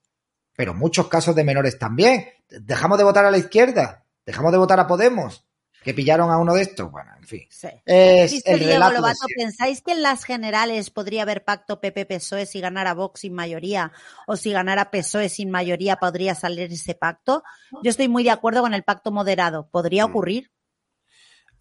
pero 0.54 0.74
muchos 0.74 1.08
casos 1.08 1.34
de 1.34 1.44
menores 1.44 1.78
también. 1.78 2.26
¿Dejamos 2.48 2.98
de 2.98 3.04
votar 3.04 3.24
a 3.24 3.30
la 3.30 3.38
izquierda? 3.38 4.04
¿Dejamos 4.24 4.52
de 4.52 4.58
votar 4.58 4.78
a 4.80 4.86
Podemos? 4.86 5.46
¿Que 5.82 5.94
pillaron 5.94 6.30
a 6.30 6.38
uno 6.38 6.54
de 6.54 6.62
estos? 6.62 6.90
Bueno, 6.90 7.10
en 7.18 7.24
fin. 7.24 7.48
Es 7.84 8.30
Dice 8.30 8.52
el 8.52 8.60
relato 8.60 8.94
Lobato. 8.94 9.26
¿pensáis 9.36 9.82
que 9.82 9.92
en 9.92 10.02
las 10.02 10.24
generales 10.24 10.90
podría 10.90 11.22
haber 11.22 11.44
pacto 11.44 11.80
PP-PSOE 11.80 12.46
si 12.46 12.60
ganara 12.60 12.94
Vox 12.94 13.20
sin 13.20 13.34
mayoría? 13.34 13.92
¿O 14.28 14.36
si 14.36 14.52
ganara 14.52 14.90
PSOE 14.90 15.28
sin 15.28 15.50
mayoría 15.50 15.96
podría 15.96 16.36
salir 16.36 16.72
ese 16.72 16.94
pacto? 16.94 17.42
Yo 17.82 17.90
estoy 17.90 18.08
muy 18.08 18.22
de 18.22 18.30
acuerdo 18.30 18.62
con 18.62 18.74
el 18.74 18.84
pacto 18.84 19.10
moderado. 19.10 19.68
¿Podría 19.70 20.04
ocurrir? 20.04 20.52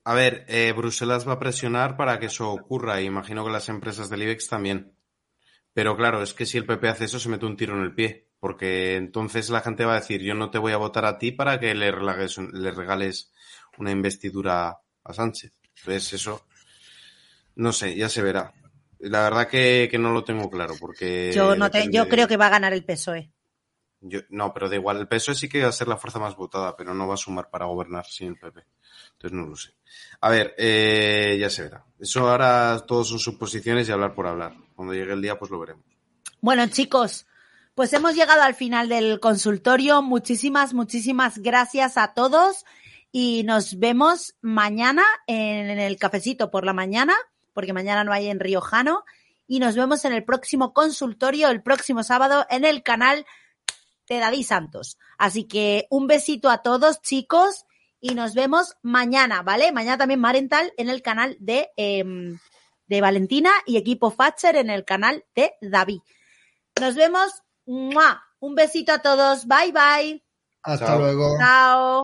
A 0.03 0.13
ver, 0.13 0.45
eh, 0.47 0.73
Bruselas 0.75 1.27
va 1.27 1.33
a 1.33 1.39
presionar 1.39 1.95
para 1.97 2.19
que 2.19 2.27
eso 2.27 2.51
ocurra 2.51 3.01
y 3.01 3.05
imagino 3.05 3.43
que 3.43 3.51
las 3.51 3.69
empresas 3.69 4.09
del 4.09 4.23
IBEX 4.23 4.47
también. 4.47 4.95
Pero 5.73 5.95
claro, 5.95 6.21
es 6.21 6.33
que 6.33 6.45
si 6.45 6.57
el 6.57 6.65
PP 6.65 6.89
hace 6.89 7.05
eso 7.05 7.19
se 7.19 7.29
mete 7.29 7.45
un 7.45 7.55
tiro 7.55 7.75
en 7.75 7.83
el 7.83 7.95
pie, 7.95 8.30
porque 8.41 8.97
entonces 8.97 9.49
la 9.49 9.61
gente 9.61 9.85
va 9.85 9.93
a 9.93 9.99
decir 10.01 10.21
yo 10.21 10.33
no 10.33 10.49
te 10.51 10.57
voy 10.57 10.73
a 10.73 10.77
votar 10.77 11.05
a 11.05 11.17
ti 11.17 11.31
para 11.31 11.61
que 11.61 11.73
le 11.73 11.91
regales, 11.91 12.37
le 12.37 12.71
regales 12.71 13.31
una 13.77 13.91
investidura 13.91 14.79
a 15.05 15.13
Sánchez. 15.13 15.53
Entonces 15.77 16.11
eso, 16.13 16.45
no 17.55 17.71
sé, 17.71 17.95
ya 17.95 18.09
se 18.09 18.21
verá. 18.21 18.53
La 18.99 19.21
verdad 19.21 19.47
que, 19.47 19.87
que 19.89 19.97
no 19.97 20.11
lo 20.11 20.23
tengo 20.23 20.49
claro, 20.49 20.75
porque... 20.79 21.31
Yo, 21.33 21.55
no 21.55 21.71
te- 21.71 21.89
yo 21.91 22.07
creo 22.09 22.27
que 22.27 22.37
va 22.37 22.47
a 22.47 22.51
ganar 22.51 22.73
el 22.73 22.83
PSOE. 22.83 23.31
yo- 24.01 24.21
no, 24.29 24.53
pero 24.53 24.69
da 24.69 24.75
igual. 24.75 24.97
El 24.97 25.07
PSOE 25.07 25.35
sí 25.35 25.47
que 25.49 25.61
va 25.63 25.69
a 25.69 25.71
ser 25.71 25.87
la 25.87 25.97
fuerza 25.97 26.19
más 26.19 26.35
votada, 26.35 26.75
pero 26.75 26.93
no 26.93 27.07
va 27.07 27.13
a 27.15 27.17
sumar 27.17 27.49
para 27.49 27.65
gobernar 27.65 28.05
sin 28.05 28.29
el 28.29 28.37
PP. 28.37 28.63
Entonces 29.13 29.31
no 29.39 29.45
lo 29.47 29.55
sé. 29.55 29.73
A 30.21 30.29
ver, 30.29 30.53
eh, 30.57 31.37
ya 31.39 31.49
se 31.49 31.63
verá. 31.63 31.83
Eso 31.99 32.27
ahora 32.29 32.83
todos 32.87 33.09
son 33.09 33.19
suposiciones 33.19 33.87
y 33.87 33.91
hablar 33.91 34.13
por 34.13 34.27
hablar. 34.27 34.55
Cuando 34.75 34.93
llegue 34.93 35.13
el 35.13 35.21
día, 35.21 35.37
pues 35.37 35.49
lo 35.51 35.59
veremos. 35.59 35.85
Bueno, 36.41 36.67
chicos, 36.67 37.25
pues 37.81 37.93
hemos 37.93 38.13
llegado 38.13 38.43
al 38.43 38.53
final 38.53 38.89
del 38.89 39.19
consultorio. 39.19 40.03
Muchísimas, 40.03 40.75
muchísimas 40.75 41.39
gracias 41.39 41.97
a 41.97 42.13
todos 42.13 42.63
y 43.11 43.41
nos 43.43 43.79
vemos 43.79 44.35
mañana 44.39 45.01
en 45.25 45.79
el 45.79 45.97
cafecito 45.97 46.51
por 46.51 46.63
la 46.63 46.73
mañana, 46.73 47.15
porque 47.53 47.73
mañana 47.73 48.03
no 48.03 48.13
hay 48.13 48.27
en 48.27 48.39
Riojano. 48.39 49.03
Y 49.47 49.57
nos 49.57 49.75
vemos 49.75 50.05
en 50.05 50.13
el 50.13 50.23
próximo 50.23 50.73
consultorio, 50.73 51.49
el 51.49 51.63
próximo 51.63 52.03
sábado, 52.03 52.45
en 52.51 52.65
el 52.65 52.83
canal 52.83 53.25
de 54.07 54.19
David 54.19 54.45
Santos. 54.45 54.99
Así 55.17 55.45
que 55.45 55.87
un 55.89 56.05
besito 56.05 56.51
a 56.51 56.61
todos, 56.61 57.01
chicos, 57.01 57.65
y 57.99 58.13
nos 58.13 58.35
vemos 58.35 58.75
mañana, 58.83 59.41
¿vale? 59.41 59.71
Mañana 59.71 59.97
también 59.97 60.19
Marental 60.19 60.71
en 60.77 60.89
el 60.89 61.01
canal 61.01 61.35
de, 61.39 61.71
em, 61.77 62.37
de 62.85 63.01
Valentina 63.01 63.49
y 63.65 63.77
equipo 63.77 64.11
Fatcher 64.11 64.55
en 64.55 64.69
el 64.69 64.85
canal 64.85 65.25
de 65.33 65.55
David. 65.61 66.01
Nos 66.79 66.93
vemos. 66.93 67.41
¡Mua! 67.65 68.21
Un 68.39 68.55
besito 68.55 68.91
a 68.91 68.99
todos. 68.99 69.45
Bye 69.47 69.71
bye. 69.71 70.23
Hasta 70.63 70.85
Chao. 70.85 70.99
luego. 70.99 71.37
Chao. 71.37 71.99